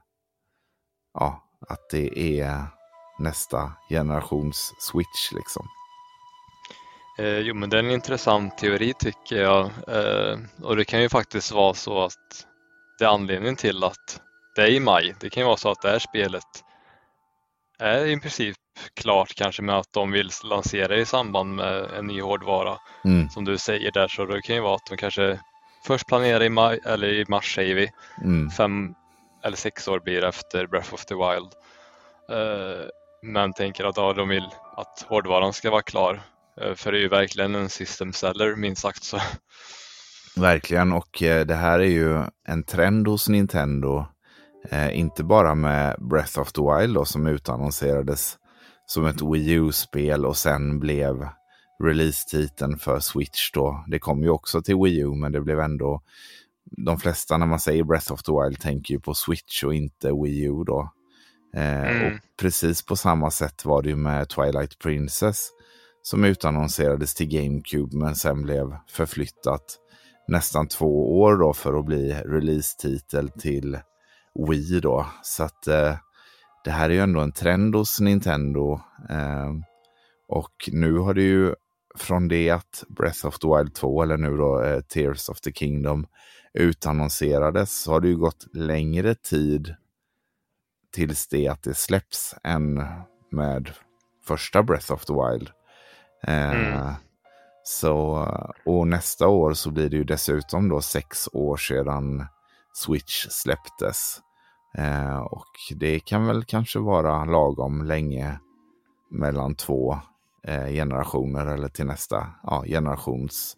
ja, 1.15 1.45
att 1.69 1.91
det 1.91 2.41
är 2.41 2.67
nästa 3.19 3.73
generations 3.89 4.75
switch 4.79 5.33
liksom. 5.33 5.67
Eh, 7.19 7.39
jo, 7.39 7.55
men 7.55 7.71
det 7.71 7.77
är 7.77 7.83
en 7.83 7.91
intressant 7.91 8.59
teori 8.59 8.93
tycker 8.99 9.37
jag. 9.37 9.65
Eh, 9.67 10.39
och 10.63 10.77
det 10.77 10.85
kan 10.85 11.03
ju 11.03 11.09
faktiskt 11.09 11.53
vara 11.53 11.75
så 11.75 12.05
att 12.05 12.47
det 13.01 13.07
är 13.07 13.11
anledningen 13.11 13.57
till 13.57 13.85
att 13.85 14.21
det 14.57 14.63
är 14.63 14.71
i 14.71 14.81
maj. 14.81 15.15
Det 15.21 15.31
kan 15.31 15.41
ju 15.41 15.47
vara 15.47 15.57
så 15.57 15.71
att 15.71 15.83
det 15.83 15.91
här 15.91 15.99
spelet 15.99 16.65
är 17.79 18.07
i 18.07 18.21
princip 18.21 18.57
klart 18.95 19.35
kanske 19.35 19.63
med 19.63 19.79
att 19.79 19.93
de 19.93 20.13
vill 20.13 20.31
lansera 20.45 20.97
i 20.97 21.07
samband 21.07 21.55
med 21.55 21.85
en 21.99 22.07
ny 22.07 22.21
hårdvara. 22.21 22.79
Mm. 23.05 23.29
Som 23.29 23.45
du 23.45 23.59
säger 23.59 23.93
där, 23.93 24.09
så 24.09 24.27
det 24.27 24.43
kan 24.43 24.57
ju 24.57 24.63
vara 24.63 24.75
att 24.75 24.87
de 24.91 24.97
kanske 24.97 25.41
först 25.87 26.07
planerar 26.07 26.43
i 26.43 26.49
maj, 26.49 26.81
eller 26.85 27.09
i 27.09 27.25
mars 27.29 27.55
säger 27.55 27.75
vi, 27.75 27.91
mm. 28.25 28.51
fem 28.51 28.95
eller 29.45 29.57
sex 29.57 29.89
år 29.89 30.01
blir 30.01 30.25
efter 30.25 30.67
Breath 30.67 30.95
of 30.95 31.05
the 31.05 31.15
Wild. 31.15 31.53
Uh, 32.33 32.87
men 33.23 33.53
tänker 33.53 33.85
att 33.85 33.97
ja, 33.97 34.13
de 34.13 34.29
vill 34.29 34.49
att 34.77 35.05
hårdvaran 35.09 35.53
ska 35.53 35.71
vara 35.71 35.83
klar. 35.83 36.23
Uh, 36.65 36.75
för 36.75 36.93
det 36.93 36.99
är 36.99 37.03
ju 37.03 37.09
verkligen 37.09 37.55
en 37.55 37.69
system 37.69 38.13
seller 38.13 38.57
minst 38.57 38.83
sagt 38.83 39.05
så. 39.05 39.21
Verkligen, 40.37 40.93
och 40.93 41.23
uh, 41.23 41.41
det 41.41 41.55
här 41.55 41.79
är 41.79 41.91
ju 41.91 42.23
en 42.49 42.63
trend 42.63 43.09
hos 43.09 43.29
Nintendo. 43.29 44.07
inte 44.93 45.25
bara 45.25 45.55
med 45.55 45.97
Breath 45.99 46.41
of 46.41 46.53
the 46.53 46.61
Wild 46.61 46.95
då, 46.95 47.05
som 47.05 47.27
utannonserades 47.27 48.39
som 48.87 49.07
ett 49.07 49.23
Wii 49.23 49.53
U-spel 49.53 50.27
och 50.27 50.37
sen 50.37 50.79
blev 50.79 51.29
release-titeln 51.83 52.79
för 52.79 53.01
Switch 53.01 53.51
då. 53.53 53.85
Det 53.89 53.99
kom 53.99 54.23
ju 54.23 54.31
också 54.31 54.63
till 54.63 54.77
Wii 54.77 54.99
U, 54.99 55.15
men 55.15 55.33
det 55.33 55.41
blev 55.41 55.61
ändå... 55.61 56.03
De 56.65 57.01
flesta 57.01 57.37
när 57.37 57.47
man 57.47 57.61
säger 57.61 57.85
Breath 57.85 58.13
of 58.13 58.23
the 58.23 58.33
Wild 58.33 58.61
tänker 58.61 58.95
ju 58.95 59.01
på 59.01 59.15
Switch 59.15 59.65
och 59.65 59.75
inte 59.75 60.13
Wii 60.13 60.45
U 60.45 60.65
då. 60.67 60.91
Eh, 61.57 61.91
mm. 61.91 62.07
Och 62.07 62.21
precis 62.41 62.87
på 62.87 62.97
samma 62.97 63.31
sätt 63.31 63.65
var 63.65 63.83
det 63.83 63.89
ju 63.89 63.97
med 63.97 64.29
Twilight 64.29 64.79
Princess 64.79 65.49
som 66.03 66.25
utannonserades 66.25 67.15
till 67.15 67.29
GameCube 67.29 67.97
men 67.97 68.15
sen 68.15 68.43
blev 68.43 68.77
förflyttat 68.89 69.79
nästan 70.31 70.69
två 70.69 71.21
år 71.21 71.37
då 71.37 71.53
för 71.53 71.79
att 71.79 71.85
bli 71.85 72.13
release-titel 72.13 73.31
till 73.31 73.79
Wii 74.49 74.81
då. 74.81 75.07
Så 75.23 75.43
att 75.45 75.67
eh, 75.67 75.97
det 76.65 76.71
här 76.71 76.91
är 76.91 76.95
ju 76.95 77.01
ändå 77.01 77.21
en 77.21 77.33
trend 77.33 77.75
hos 77.75 78.01
Nintendo. 78.01 78.81
Eh, 79.11 79.51
och 80.29 80.71
nu 80.73 80.99
har 80.99 81.15
det 81.15 81.23
ju 81.23 81.55
från 81.97 82.29
det 82.29 82.51
att 82.51 82.85
Breath 82.89 83.27
of 83.27 83.39
the 83.39 83.49
Wild 83.49 83.75
2, 83.75 84.03
eller 84.03 84.17
nu 84.17 84.37
då 84.37 84.63
eh, 84.63 84.81
Tears 84.81 85.29
of 85.29 85.41
the 85.41 85.53
Kingdom, 85.53 86.07
utannonserades 86.55 87.83
så 87.83 87.93
har 87.93 88.01
det 88.01 88.09
ju 88.09 88.17
gått 88.17 88.47
längre 88.53 89.15
tid 89.15 89.75
tills 90.95 91.29
det 91.29 91.49
att 91.49 91.63
det 91.63 91.75
släpps 91.75 92.35
än 92.45 92.83
med 93.31 93.71
första 94.27 94.63
Breath 94.63 94.93
of 94.93 95.05
the 95.05 95.13
Wild. 95.13 95.51
Eh, 96.23 96.51
mm. 96.51 96.95
Så, 97.71 98.27
och 98.65 98.89
nästa 98.89 99.29
år 99.29 99.53
så 99.53 99.71
blir 99.71 99.89
det 99.89 99.97
ju 99.97 100.05
dessutom 100.05 100.69
då 100.69 100.81
sex 100.81 101.29
år 101.33 101.57
sedan 101.57 102.27
Switch 102.73 103.27
släpptes. 103.29 104.21
Eh, 104.79 105.19
och 105.19 105.47
det 105.77 106.01
kan 106.01 106.27
väl 106.27 106.45
kanske 106.45 106.79
vara 106.79 107.25
lagom 107.25 107.85
länge 107.85 108.39
mellan 109.11 109.55
två 109.55 109.99
eh, 110.45 110.67
generationer 110.67 111.47
eller 111.47 111.69
till 111.69 111.87
nästa 111.87 112.27
ja, 112.43 112.65
generations 112.67 113.57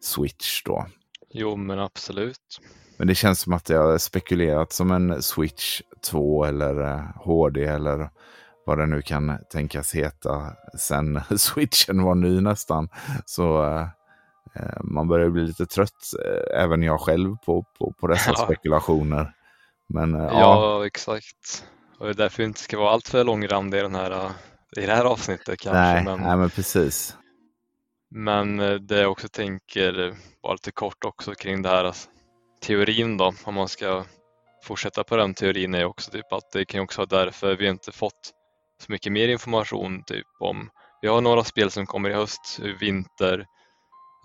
switch 0.00 0.62
då. 0.64 0.86
Jo, 1.30 1.56
men 1.56 1.78
absolut. 1.78 2.60
Men 2.96 3.06
det 3.06 3.14
känns 3.14 3.40
som 3.40 3.52
att 3.52 3.64
det 3.64 3.74
har 3.74 3.98
spekulerat 3.98 4.72
som 4.72 4.90
en 4.90 5.22
switch 5.22 5.82
2 6.10 6.44
eller 6.44 6.82
eh, 6.82 7.04
HD 7.16 7.64
eller 7.64 8.10
vad 8.68 8.78
det 8.78 8.86
nu 8.86 9.02
kan 9.02 9.38
tänkas 9.52 9.94
heta 9.94 10.52
sen 10.78 11.20
switchen 11.38 12.02
var 12.02 12.14
ny 12.14 12.40
nästan. 12.40 12.88
Så 13.26 13.64
eh, 13.64 13.86
eh, 14.54 14.80
man 14.80 15.08
börjar 15.08 15.30
bli 15.30 15.46
lite 15.46 15.66
trött, 15.66 16.12
eh, 16.24 16.62
även 16.62 16.82
jag 16.82 17.00
själv, 17.00 17.36
på, 17.36 17.64
på, 17.78 17.92
på 18.00 18.06
dessa 18.06 18.30
ja. 18.36 18.44
spekulationer. 18.44 19.32
Men, 19.88 20.14
ja. 20.14 20.40
ja, 20.40 20.86
exakt. 20.86 21.64
Och 21.98 22.06
det 22.06 22.12
är 22.12 22.14
därför 22.14 22.42
vi 22.42 22.44
inte 22.44 22.60
ska 22.60 22.78
vara 22.78 22.90
alltför 22.90 23.24
långrandiga 23.24 23.80
i, 23.80 23.82
den 23.82 23.94
här, 23.94 24.30
i 24.76 24.86
det 24.86 24.94
här 24.94 25.04
avsnittet 25.04 25.60
kanske. 25.60 25.80
Nej, 25.80 26.04
men, 26.04 26.20
nej, 26.20 26.36
men 26.36 26.50
precis. 26.50 27.16
Men 28.10 28.56
det 28.86 29.00
jag 29.00 29.10
också 29.10 29.28
tänker, 29.28 30.14
bara 30.42 30.52
lite 30.52 30.72
kort 30.72 31.04
också 31.04 31.34
kring 31.34 31.62
det 31.62 31.68
här 31.68 31.84
alltså, 31.84 32.08
teorin 32.66 33.16
då, 33.16 33.32
om 33.44 33.54
man 33.54 33.68
ska 33.68 34.04
fortsätta 34.64 35.04
på 35.04 35.16
den 35.16 35.34
teorin 35.34 35.74
är 35.74 35.84
också 35.84 36.10
typ 36.10 36.32
att 36.32 36.52
det 36.52 36.64
kan 36.64 36.80
också 36.80 37.00
vara 37.00 37.24
därför 37.24 37.56
vi 37.56 37.68
inte 37.68 37.92
fått 37.92 38.34
så 38.80 38.92
mycket 38.92 39.12
mer 39.12 39.28
information 39.28 40.02
typ 40.06 40.26
om, 40.40 40.70
vi 41.02 41.08
har 41.08 41.20
några 41.20 41.44
spel 41.44 41.70
som 41.70 41.86
kommer 41.86 42.10
i 42.10 42.14
höst, 42.14 42.60
vinter, 42.80 43.46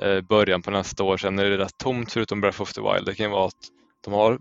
eh, 0.01 0.21
början 0.21 0.61
på 0.61 0.71
nästa 0.71 1.03
år, 1.03 1.17
sen 1.17 1.39
är 1.39 1.49
det 1.49 1.57
rätt 1.57 1.77
tomt 1.77 2.11
förutom 2.11 2.41
Breath 2.41 2.61
of 2.61 2.73
the 2.73 2.81
Wild. 2.81 3.05
Det 3.05 3.15
kan 3.15 3.31
vara 3.31 3.45
att 3.45 3.69
de 4.03 4.13
har 4.13 4.39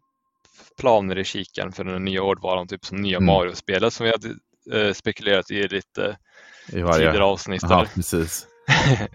planer 0.81 1.19
i 1.19 1.25
kikaren 1.25 1.73
för 1.73 1.85
den 1.85 2.05
nya 2.05 2.21
hårdvaran, 2.21 2.69
typ 2.69 2.85
som 2.85 2.99
nya 2.99 3.17
mm. 3.17 3.27
Mario-spelet 3.27 3.93
som 3.93 4.07
vi 4.07 4.13
hade 4.13 4.29
eh, 4.81 4.93
spekulerat 4.93 5.51
i 5.51 5.69
lite 5.69 6.17
I 6.73 6.83
varje... 6.83 6.95
tidigare 6.95 7.25
avsnitt. 7.25 7.63
Ja, 7.63 7.87
precis. 7.95 8.47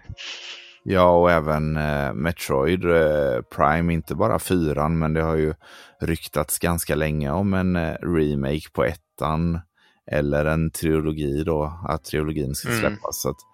ja, 0.82 1.10
och 1.10 1.30
även 1.30 1.76
eh, 1.76 2.12
Metroid 2.12 2.84
eh, 2.84 3.42
Prime, 3.56 3.92
inte 3.92 4.14
bara 4.14 4.38
fyran, 4.38 4.98
men 4.98 5.14
det 5.14 5.22
har 5.22 5.36
ju 5.36 5.54
ryktats 6.00 6.58
ganska 6.58 6.94
länge 6.94 7.30
om 7.30 7.54
en 7.54 7.76
eh, 7.76 7.94
remake 8.02 8.70
på 8.72 8.84
ettan 8.84 9.60
eller 10.10 10.44
en 10.44 10.70
trilogi 10.70 11.44
då, 11.44 11.80
att 11.88 12.04
trilogin 12.04 12.54
ska 12.54 12.68
mm. 12.68 12.80
släppas. 12.80 13.24
Mm. 13.24 13.34
Så 13.34 13.44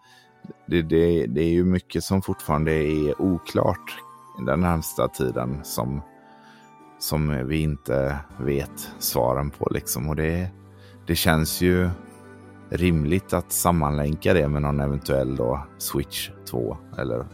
det, 0.66 0.82
det, 0.82 1.26
det 1.26 1.40
är 1.40 1.50
ju 1.50 1.64
mycket 1.64 2.04
som 2.04 2.22
fortfarande 2.22 2.72
är 2.72 3.22
oklart 3.22 3.98
den 4.46 4.60
närmsta 4.60 5.08
tiden 5.08 5.60
som 5.64 6.02
som 6.98 7.48
vi 7.48 7.56
inte 7.56 8.18
vet 8.38 8.92
svaren 8.98 9.50
på. 9.50 9.68
Liksom. 9.70 10.08
Och 10.08 10.16
det, 10.16 10.48
det 11.06 11.14
känns 11.14 11.60
ju 11.60 11.90
rimligt 12.70 13.32
att 13.32 13.52
sammanlänka 13.52 14.34
det 14.34 14.48
med 14.48 14.62
någon 14.62 14.80
eventuell 14.80 15.36
då 15.36 15.66
Switch 15.78 16.30
2 16.50 16.76
eller 16.98 17.26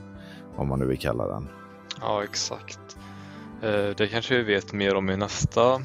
vad 0.56 0.66
man 0.66 0.78
nu 0.78 0.86
vill 0.86 0.98
kalla 0.98 1.26
den. 1.26 1.48
Ja, 2.00 2.24
exakt. 2.24 2.98
Eh, 3.62 3.96
det 3.96 4.08
kanske 4.10 4.36
vi 4.36 4.42
vet 4.42 4.72
mer 4.72 4.94
om 4.94 5.10
i 5.10 5.16
nästa 5.16 5.80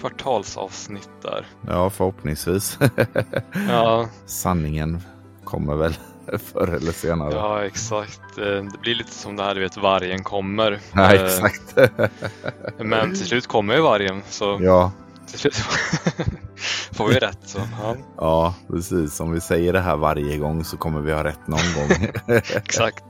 kvartalsavsnitt 0.00 1.10
där. 1.22 1.46
Ja, 1.66 1.90
förhoppningsvis. 1.90 2.78
ja. 3.68 4.08
Sanningen 4.26 5.02
kommer 5.44 5.74
väl 5.74 5.94
förr 6.52 6.68
eller 6.68 6.92
senare. 6.92 7.34
Ja, 7.34 7.64
exakt. 7.64 8.38
Eh, 8.38 8.44
det 8.44 8.78
blir 8.80 8.94
lite 8.94 9.12
som 9.12 9.36
det 9.36 9.42
här 9.42 9.54
du 9.54 9.60
vet, 9.60 9.76
vargen 9.76 10.24
kommer. 10.24 10.80
Ja, 10.92 11.14
eh, 11.14 11.24
exakt. 11.24 11.76
Men 12.78 13.14
till 13.14 13.26
slut 13.26 13.46
kommer 13.46 13.74
ju 13.74 13.80
vargen. 13.80 14.22
Så 14.28 14.58
ja. 14.60 14.92
till 15.26 15.38
slut 15.38 15.56
får 16.92 17.08
vi 17.08 17.14
rätt. 17.14 17.38
Så, 17.42 17.58
ja. 17.82 17.96
ja, 18.16 18.54
precis. 18.68 19.20
Om 19.20 19.32
vi 19.32 19.40
säger 19.40 19.72
det 19.72 19.80
här 19.80 19.96
varje 19.96 20.36
gång 20.36 20.64
så 20.64 20.76
kommer 20.76 21.00
vi 21.00 21.12
ha 21.12 21.24
rätt 21.24 21.46
någon 21.46 21.74
gång. 21.74 22.08
exakt. 22.54 23.04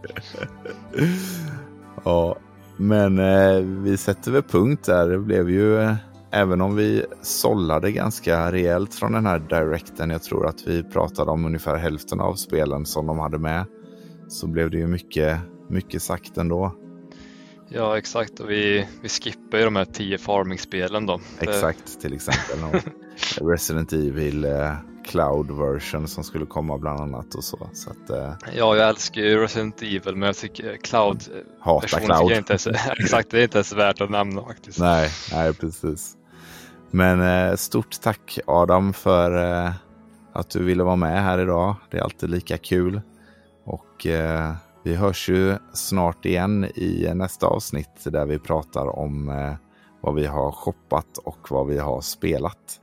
ja, 2.04 2.36
men 2.76 3.18
eh, 3.18 3.60
vi 3.60 3.96
sätter 3.96 4.30
väl 4.30 4.42
punkt 4.42 4.84
där. 4.84 5.08
Det 5.08 5.18
blev 5.18 5.50
ju 5.50 5.94
Även 6.30 6.60
om 6.60 6.76
vi 6.76 7.04
sållade 7.22 7.92
ganska 7.92 8.52
rejält 8.52 8.94
från 8.94 9.12
den 9.12 9.26
här 9.26 9.38
directen, 9.38 10.10
jag 10.10 10.22
tror 10.22 10.46
att 10.46 10.66
vi 10.66 10.82
pratade 10.82 11.30
om 11.30 11.44
ungefär 11.44 11.76
hälften 11.76 12.20
av 12.20 12.34
spelen 12.34 12.86
som 12.86 13.06
de 13.06 13.18
hade 13.18 13.38
med, 13.38 13.64
så 14.28 14.46
blev 14.46 14.70
det 14.70 14.76
ju 14.76 14.86
mycket, 14.86 15.38
mycket 15.68 16.02
sagt 16.02 16.38
ändå. 16.38 16.74
Ja, 17.68 17.98
exakt. 17.98 18.40
Och 18.40 18.50
vi, 18.50 18.86
vi 19.02 19.08
skippar 19.08 19.58
ju 19.58 19.64
de 19.64 19.76
här 19.76 19.84
tio 19.84 20.18
farming-spelen 20.18 21.06
då. 21.06 21.20
Exakt, 21.40 22.00
till 22.00 22.14
exempel. 22.14 22.80
Resident 23.40 23.92
Evil, 23.92 24.44
eh, 24.44 24.72
cloud 25.06 25.50
version 25.50 26.08
som 26.08 26.24
skulle 26.24 26.46
komma 26.46 26.78
bland 26.78 27.00
annat 27.00 27.34
och 27.34 27.44
så. 27.44 27.70
så 27.72 27.90
att, 27.90 28.10
eh, 28.10 28.32
Ja, 28.56 28.76
jag 28.76 28.88
älskar 28.88 29.20
ju 29.22 29.42
Resident 29.42 29.82
Evil 29.82 30.16
men 30.16 30.22
jag 30.22 30.36
tycker 30.36 30.76
cloud 30.76 31.22
Hata 31.60 31.80
versionen 31.96 32.16
cloud. 32.16 32.32
inte 32.32 32.52
ens, 32.52 32.66
exakt, 32.98 33.30
det 33.30 33.38
är 33.38 33.42
inte 33.42 33.58
ens 33.58 33.72
värt 33.72 34.00
att 34.00 34.10
nämna 34.10 34.42
faktiskt. 34.42 34.78
nej, 34.78 35.10
nej, 35.32 35.54
precis. 35.54 36.16
Men 36.90 37.20
eh, 37.50 37.56
stort 37.56 38.00
tack 38.00 38.38
Adam 38.46 38.92
för 38.92 39.64
eh, 39.64 39.72
att 40.32 40.50
du 40.50 40.64
ville 40.64 40.82
vara 40.82 40.96
med 40.96 41.22
här 41.22 41.38
idag. 41.38 41.74
Det 41.90 41.98
är 41.98 42.02
alltid 42.02 42.30
lika 42.30 42.58
kul. 42.58 43.00
Och 43.64 44.06
eh, 44.06 44.52
vi 44.84 44.94
hörs 44.94 45.28
ju 45.28 45.56
snart 45.72 46.24
igen 46.24 46.64
i 46.64 47.10
nästa 47.14 47.46
avsnitt 47.46 48.04
där 48.04 48.26
vi 48.26 48.38
pratar 48.38 48.98
om 48.98 49.28
eh, 49.28 49.54
vad 50.00 50.14
vi 50.14 50.26
har 50.26 50.52
shoppat 50.52 51.18
och 51.18 51.50
vad 51.50 51.66
vi 51.66 51.78
har 51.78 52.00
spelat. 52.00 52.80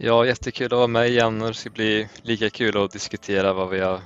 Ja, 0.00 0.26
jättekul 0.26 0.66
att 0.66 0.72
vara 0.72 0.86
med 0.86 1.08
igen 1.08 1.42
och 1.42 1.48
det 1.48 1.54
ska 1.54 1.70
bli 1.70 2.08
lika 2.22 2.50
kul 2.50 2.84
att 2.84 2.90
diskutera 2.90 3.52
vad 3.52 3.68
vi 3.70 3.80
har 3.80 4.00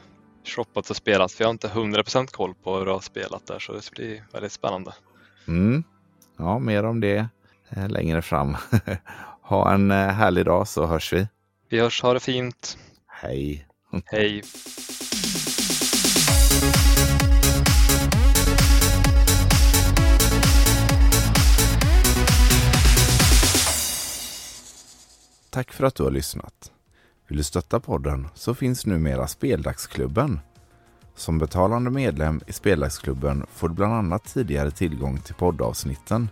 shoppat 0.45 0.91
och 0.91 0.97
spelat. 0.97 1.33
För 1.33 1.45
jag 1.45 1.49
har 1.49 1.53
inte 1.53 1.69
100% 1.69 2.27
koll 2.27 2.55
på 2.55 2.79
hur 2.79 2.87
du 2.87 2.93
har 2.93 3.01
spelat 3.01 3.47
där 3.47 3.59
så 3.59 3.73
det 3.73 3.83
ska 3.83 3.95
bli 3.95 4.23
väldigt 4.33 4.53
spännande. 4.53 4.95
Mm. 5.49 5.85
Ja, 6.39 6.59
mer 6.59 6.85
om 6.85 7.01
det 7.01 7.29
eh, 7.69 7.89
längre 7.89 8.23
fram. 8.23 8.57
ha 9.43 9.75
en 9.75 9.91
eh, 9.91 9.97
härlig 9.97 10.45
dag 10.45 10.69
så 10.69 10.87
hörs 10.87 11.13
vi. 11.13 11.29
Vi 11.69 11.81
hörs, 11.81 12.03
ha 12.03 12.15
det 12.15 12.21
fint. 12.21 12.79
Hej! 13.09 13.67
Hej! 14.05 14.43
Tack 25.53 25.73
för 25.73 25.85
att 25.85 25.95
du 25.95 26.03
har 26.03 26.11
lyssnat. 26.11 26.73
Vill 27.29 27.39
du 27.39 27.45
stötta 27.45 27.81
podden 27.81 28.29
så 28.35 28.55
finns 28.55 28.87
numera 28.87 29.27
Speldagsklubben. 29.27 30.41
Som 31.15 31.39
betalande 31.39 31.91
medlem 31.91 32.41
i 32.47 32.53
Speldagsklubben 32.53 33.47
får 33.53 33.69
du 33.69 33.75
bland 33.75 33.95
annat 33.95 34.25
tidigare 34.25 34.71
tillgång 34.71 35.21
till 35.21 35.35
poddavsnitten, 35.35 36.29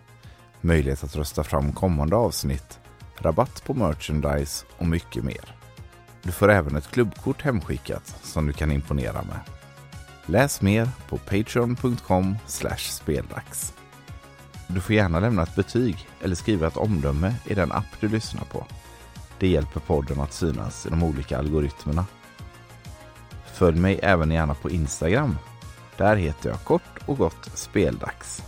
möjlighet 0.60 1.04
att 1.04 1.16
rösta 1.16 1.44
fram 1.44 1.72
kommande 1.72 2.16
avsnitt, 2.16 2.78
rabatt 3.16 3.64
på 3.64 3.74
merchandise 3.74 4.66
och 4.78 4.86
mycket 4.86 5.24
mer. 5.24 5.56
Du 6.22 6.32
får 6.32 6.50
även 6.50 6.76
ett 6.76 6.90
klubbkort 6.90 7.42
hemskickat 7.42 8.16
som 8.22 8.46
du 8.46 8.52
kan 8.52 8.72
imponera 8.72 9.22
med. 9.22 9.40
Läs 10.26 10.62
mer 10.62 10.88
på 11.08 11.18
patreon.com 11.18 12.36
speldags. 12.78 13.74
Du 14.66 14.80
får 14.80 14.94
gärna 14.94 15.20
lämna 15.20 15.42
ett 15.42 15.56
betyg 15.56 16.08
eller 16.22 16.34
skriva 16.34 16.66
ett 16.66 16.76
omdöme 16.76 17.34
i 17.44 17.54
den 17.54 17.72
app 17.72 18.00
du 18.00 18.08
lyssnar 18.08 18.44
på. 18.44 18.66
Det 19.40 19.48
hjälper 19.48 19.80
podden 19.80 20.20
att 20.20 20.32
synas 20.32 20.86
i 20.86 20.90
de 20.90 21.02
olika 21.02 21.38
algoritmerna. 21.38 22.06
Följ 23.52 23.78
mig 23.78 24.00
även 24.02 24.30
gärna 24.30 24.54
på 24.54 24.70
Instagram. 24.70 25.38
Där 25.96 26.16
heter 26.16 26.50
jag 26.50 26.64
kort 26.64 26.98
och 27.06 27.18
gott 27.18 27.50
Speldags. 27.54 28.42